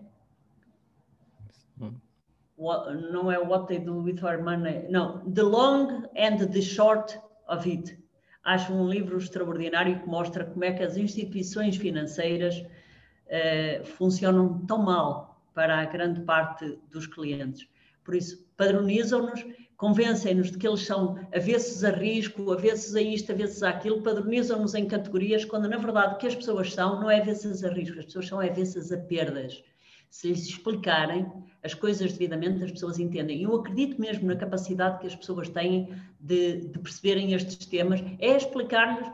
What, 2.57 3.11
não 3.11 3.29
é 3.29 3.37
What 3.37 3.67
They 3.67 3.79
Do 3.79 4.01
With 4.01 4.21
Our 4.23 4.41
Money, 4.41 4.87
não, 4.89 5.29
The 5.29 5.43
Long 5.43 6.03
and 6.15 6.37
the 6.37 6.61
Short 6.61 7.19
of 7.49 7.69
It. 7.69 7.99
Acho 8.45 8.73
um 8.73 8.87
livro 8.87 9.17
extraordinário 9.17 9.99
que 9.99 10.07
mostra 10.07 10.45
como 10.45 10.63
é 10.63 10.71
que 10.71 10.81
as 10.81 10.95
instituições 10.95 11.75
financeiras 11.75 12.59
uh, 12.59 13.85
funcionam 13.85 14.65
tão 14.65 14.77
mal 14.83 15.41
para 15.53 15.81
a 15.81 15.85
grande 15.85 16.21
parte 16.21 16.79
dos 16.91 17.07
clientes. 17.07 17.67
Por 18.05 18.15
isso, 18.15 18.45
padronizam-nos 18.55 19.43
convencem-nos 19.77 20.51
de 20.51 20.57
que 20.57 20.67
eles 20.67 20.81
são 20.81 21.17
avessos 21.33 21.83
a 21.83 21.91
risco, 21.91 22.51
avessos 22.51 22.95
a 22.95 23.01
isto, 23.01 23.31
avessos 23.31 23.61
a 23.63 23.69
aquilo, 23.69 24.01
padronizam-nos 24.01 24.73
em 24.73 24.87
categorias, 24.87 25.43
quando 25.43 25.67
na 25.67 25.77
verdade 25.77 26.15
o 26.15 26.17
que 26.17 26.27
as 26.27 26.35
pessoas 26.35 26.73
são 26.73 27.01
não 27.01 27.09
é 27.09 27.19
avessas 27.19 27.63
a 27.63 27.69
risco, 27.69 27.99
as 27.99 28.05
pessoas 28.05 28.27
são 28.27 28.39
avessas 28.39 28.91
a 28.91 28.97
perdas. 28.97 29.63
Se 30.09 30.29
lhes 30.29 30.47
explicarem 30.47 31.29
as 31.61 31.73
coisas 31.73 32.13
devidamente, 32.13 32.63
as 32.63 32.71
pessoas 32.71 32.99
entendem. 32.99 33.43
Eu 33.43 33.55
acredito 33.55 33.99
mesmo 33.99 34.27
na 34.27 34.35
capacidade 34.35 34.99
que 34.99 35.07
as 35.07 35.15
pessoas 35.15 35.49
têm 35.49 35.93
de, 36.19 36.67
de 36.67 36.79
perceberem 36.79 37.33
estes 37.33 37.65
temas, 37.65 38.01
é 38.19 38.37
explicar-lhes 38.37 39.11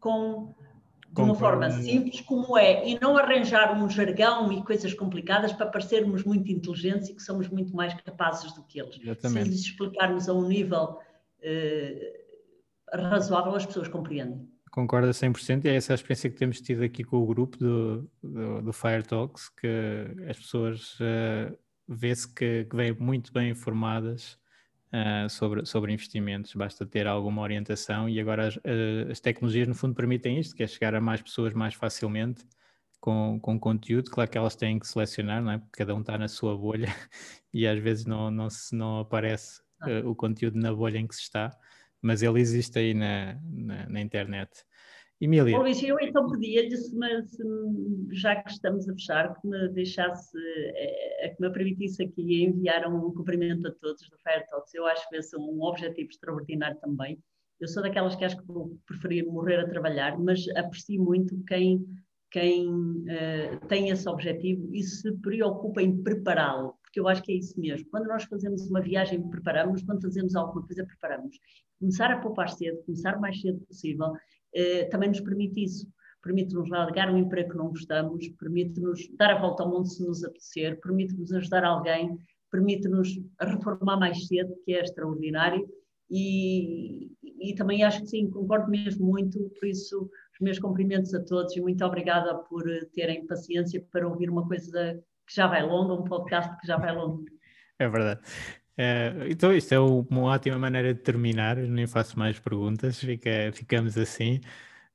com 0.00 0.54
de 1.12 1.20
uma 1.20 1.34
forma 1.34 1.70
simples 1.70 2.20
como 2.20 2.56
é 2.56 2.88
e 2.88 2.98
não 3.00 3.16
arranjar 3.16 3.76
um 3.76 3.88
jargão 3.90 4.52
e 4.52 4.62
coisas 4.62 4.94
complicadas 4.94 5.52
para 5.52 5.66
parecermos 5.66 6.22
muito 6.24 6.50
inteligentes 6.50 7.08
e 7.08 7.14
que 7.14 7.22
somos 7.22 7.48
muito 7.48 7.74
mais 7.74 7.94
capazes 8.02 8.52
do 8.52 8.62
que 8.62 8.80
eles. 8.80 8.98
Exatamente. 9.00 9.44
Se 9.44 9.50
lhes 9.50 9.60
explicarmos 9.62 10.28
a 10.28 10.34
um 10.34 10.46
nível 10.46 10.98
uh, 11.40 12.96
razoável, 12.96 13.54
as 13.54 13.66
pessoas 13.66 13.88
compreendem. 13.88 14.48
Concordo 14.70 15.08
a 15.08 15.10
100% 15.10 15.64
e 15.64 15.68
é 15.68 15.74
essa 15.74 15.92
a 15.92 15.96
experiência 15.96 16.30
que 16.30 16.36
temos 16.36 16.60
tido 16.60 16.84
aqui 16.84 17.02
com 17.02 17.16
o 17.16 17.26
grupo 17.26 17.58
do, 17.58 18.08
do, 18.22 18.62
do 18.62 18.72
Fire 18.72 19.02
Talks, 19.02 19.48
que 19.48 19.66
as 20.28 20.38
pessoas 20.38 20.94
uh, 21.00 21.58
vê-se 21.88 22.32
que, 22.32 22.66
que 22.66 22.76
vêm 22.76 22.92
muito 22.92 23.32
bem 23.32 23.50
informadas 23.50 24.38
uh, 24.92 25.28
sobre, 25.28 25.64
sobre 25.66 25.92
investimentos, 25.92 26.54
basta 26.54 26.86
ter 26.86 27.06
alguma 27.06 27.42
orientação 27.42 28.08
e 28.08 28.20
agora 28.20 28.48
as, 28.48 28.58
as, 29.10 29.20
tecnologias 29.20 29.68
no 29.68 29.74
fundo 29.74 29.94
permitem 29.94 30.38
isto, 30.38 30.54
que 30.54 30.62
é 30.62 30.66
chegar 30.66 30.94
a 30.94 31.00
mais 31.00 31.22
pessoas 31.22 31.52
mais 31.52 31.74
facilmente 31.74 32.44
com, 33.00 33.38
com 33.40 33.58
conteúdo, 33.58 34.10
claro 34.10 34.30
que 34.30 34.38
elas 34.38 34.56
têm 34.56 34.78
que 34.78 34.86
selecionar, 34.86 35.42
não 35.42 35.52
é? 35.52 35.58
porque 35.58 35.78
cada 35.78 35.94
um 35.94 36.00
está 36.00 36.18
na 36.18 36.28
sua 36.28 36.56
bolha 36.56 36.88
e 37.52 37.66
às 37.66 37.78
vezes 37.78 38.04
não, 38.04 38.30
não, 38.30 38.50
se, 38.50 38.74
não 38.74 39.00
aparece 39.00 39.60
uh, 39.82 40.08
o 40.08 40.14
conteúdo 40.14 40.58
na 40.58 40.72
bolha 40.72 40.98
em 40.98 41.06
que 41.06 41.14
se 41.14 41.22
está, 41.22 41.50
mas 42.02 42.22
ele 42.22 42.40
existe 42.40 42.78
aí 42.78 42.94
na, 42.94 43.38
na, 43.42 43.88
na 43.88 44.00
internet. 44.00 44.50
Emília. 45.20 45.58
Luís, 45.58 45.82
eu 45.82 46.00
então 46.00 46.26
pedia-lhe, 46.30 46.74
já 48.12 48.36
que 48.36 48.50
estamos 48.50 48.88
a 48.88 48.92
fechar, 48.94 49.38
que 49.38 49.46
me 49.46 49.68
deixasse, 49.68 50.38
é, 50.74 51.28
que 51.28 51.42
me 51.42 51.52
permitisse 51.52 52.02
aqui 52.02 52.44
enviar 52.44 52.90
um 52.90 53.12
cumprimento 53.12 53.68
a 53.68 53.70
todos 53.70 54.00
do 54.08 54.18
Fair 54.24 54.46
Talks. 54.48 54.72
Eu 54.72 54.86
acho 54.86 55.06
que 55.10 55.16
esse 55.16 55.36
é 55.36 55.38
um 55.38 55.62
objetivo 55.62 56.08
extraordinário 56.08 56.78
também. 56.80 57.18
Eu 57.60 57.68
sou 57.68 57.82
daquelas 57.82 58.16
que 58.16 58.24
acho 58.24 58.38
que 58.38 58.46
vou 58.46 58.78
preferir 58.86 59.26
morrer 59.26 59.60
a 59.60 59.68
trabalhar, 59.68 60.18
mas 60.18 60.48
aprecio 60.56 61.04
muito 61.04 61.38
quem, 61.44 61.84
quem 62.30 62.70
uh, 62.70 63.66
tem 63.68 63.90
esse 63.90 64.08
objetivo 64.08 64.74
e 64.74 64.82
se 64.82 65.12
preocupa 65.18 65.82
em 65.82 66.02
prepará-lo, 66.02 66.78
porque 66.82 66.98
eu 66.98 67.06
acho 67.06 67.22
que 67.22 67.32
é 67.32 67.34
isso 67.36 67.60
mesmo. 67.60 67.86
Quando 67.90 68.06
nós 68.06 68.24
fazemos 68.24 68.66
uma 68.70 68.80
viagem, 68.80 69.28
preparamos, 69.28 69.82
quando 69.82 70.00
fazemos 70.00 70.34
alguma 70.34 70.66
coisa, 70.66 70.86
preparamos. 70.86 71.36
Começar 71.78 72.10
a 72.10 72.18
poupar 72.20 72.48
cedo, 72.48 72.82
começar 72.86 73.18
o 73.18 73.20
mais 73.20 73.38
cedo 73.38 73.60
possível 73.66 74.14
também 74.90 75.08
nos 75.08 75.20
permite 75.20 75.64
isso. 75.64 75.86
Permite-nos 76.22 76.68
largar 76.68 77.10
um 77.10 77.16
emprego 77.16 77.50
que 77.50 77.56
não 77.56 77.68
gostamos, 77.68 78.28
permite-nos 78.38 79.08
dar 79.16 79.30
a 79.30 79.40
volta 79.40 79.62
ao 79.62 79.70
mundo 79.70 79.86
se 79.86 80.04
nos 80.04 80.22
apetecer, 80.22 80.78
permite-nos 80.80 81.32
ajudar 81.32 81.64
alguém, 81.64 82.18
permite-nos 82.50 83.18
reformar 83.40 83.96
mais 83.96 84.26
cedo, 84.26 84.54
que 84.64 84.74
é 84.74 84.82
extraordinário. 84.82 85.66
E, 86.10 87.10
e 87.22 87.54
também 87.54 87.84
acho 87.84 88.02
que 88.02 88.08
sim, 88.08 88.28
concordo 88.28 88.68
mesmo 88.68 89.06
muito, 89.06 89.38
por 89.58 89.66
isso 89.66 90.10
os 90.34 90.40
meus 90.40 90.58
cumprimentos 90.58 91.14
a 91.14 91.22
todos 91.24 91.56
e 91.56 91.60
muito 91.60 91.84
obrigada 91.84 92.34
por 92.34 92.64
terem 92.92 93.26
paciência 93.26 93.84
para 93.92 94.08
ouvir 94.08 94.28
uma 94.28 94.46
coisa 94.46 95.00
que 95.26 95.34
já 95.34 95.46
vai 95.46 95.62
longa, 95.62 95.94
um 95.94 96.04
podcast 96.04 96.58
que 96.58 96.66
já 96.66 96.76
vai 96.76 96.94
longo. 96.94 97.24
É 97.78 97.88
verdade. 97.88 98.20
Uh, 98.80 99.28
então, 99.28 99.52
isto 99.52 99.74
é 99.74 99.78
uma 99.78 100.22
ótima 100.22 100.58
maneira 100.58 100.94
de 100.94 101.00
terminar. 101.00 101.58
Eu 101.58 101.68
nem 101.68 101.86
faço 101.86 102.18
mais 102.18 102.38
perguntas, 102.38 102.98
Fica, 102.98 103.52
ficamos 103.52 103.98
assim. 103.98 104.40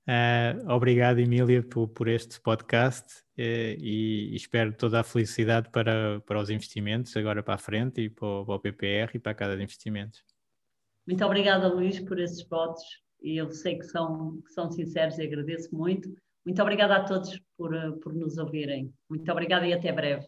Uh, 0.08 0.72
obrigado, 0.72 1.20
Emília, 1.20 1.62
por, 1.62 1.88
por 1.90 2.08
este 2.08 2.42
podcast 2.42 3.24
e, 3.38 3.78
e, 4.32 4.36
espero 4.36 4.74
toda 4.74 5.00
a 5.00 5.04
felicidade 5.04 5.70
para, 5.70 6.20
para 6.22 6.40
os 6.40 6.50
investimentos 6.50 7.16
agora 7.18 7.44
para 7.44 7.56
a 7.56 7.58
frente 7.60 8.02
e 8.02 8.10
para 8.10 8.28
o, 8.28 8.46
para 8.46 8.56
o 8.56 8.60
PPR 8.60 9.12
e 9.16 9.20
para 9.20 9.32
a 9.34 9.36
Casa 9.36 9.56
de 9.56 9.64
Investimentos. 9.64 10.24
Muito 11.08 11.24
obrigada, 11.24 11.68
Luís, 11.68 12.00
por 12.00 12.20
esses 12.20 12.48
votos 12.48 12.84
e 13.22 13.38
eu 13.38 13.52
sei 13.52 13.78
que 13.78 13.86
são, 13.86 14.42
que 14.42 14.52
são 14.52 14.72
sinceros 14.72 15.18
e 15.20 15.24
agradeço 15.24 15.76
muito. 15.76 16.16
Muito 16.44 16.62
obrigada 16.62 16.96
a 16.96 17.04
todos 17.04 17.40
por, 17.58 17.72
por 18.00 18.14
nos 18.14 18.38
ouvirem. 18.38 18.92
Muito 19.10 19.32
obrigada 19.32 19.68
e 19.68 19.74
até 19.74 19.92
breve. 19.92 20.28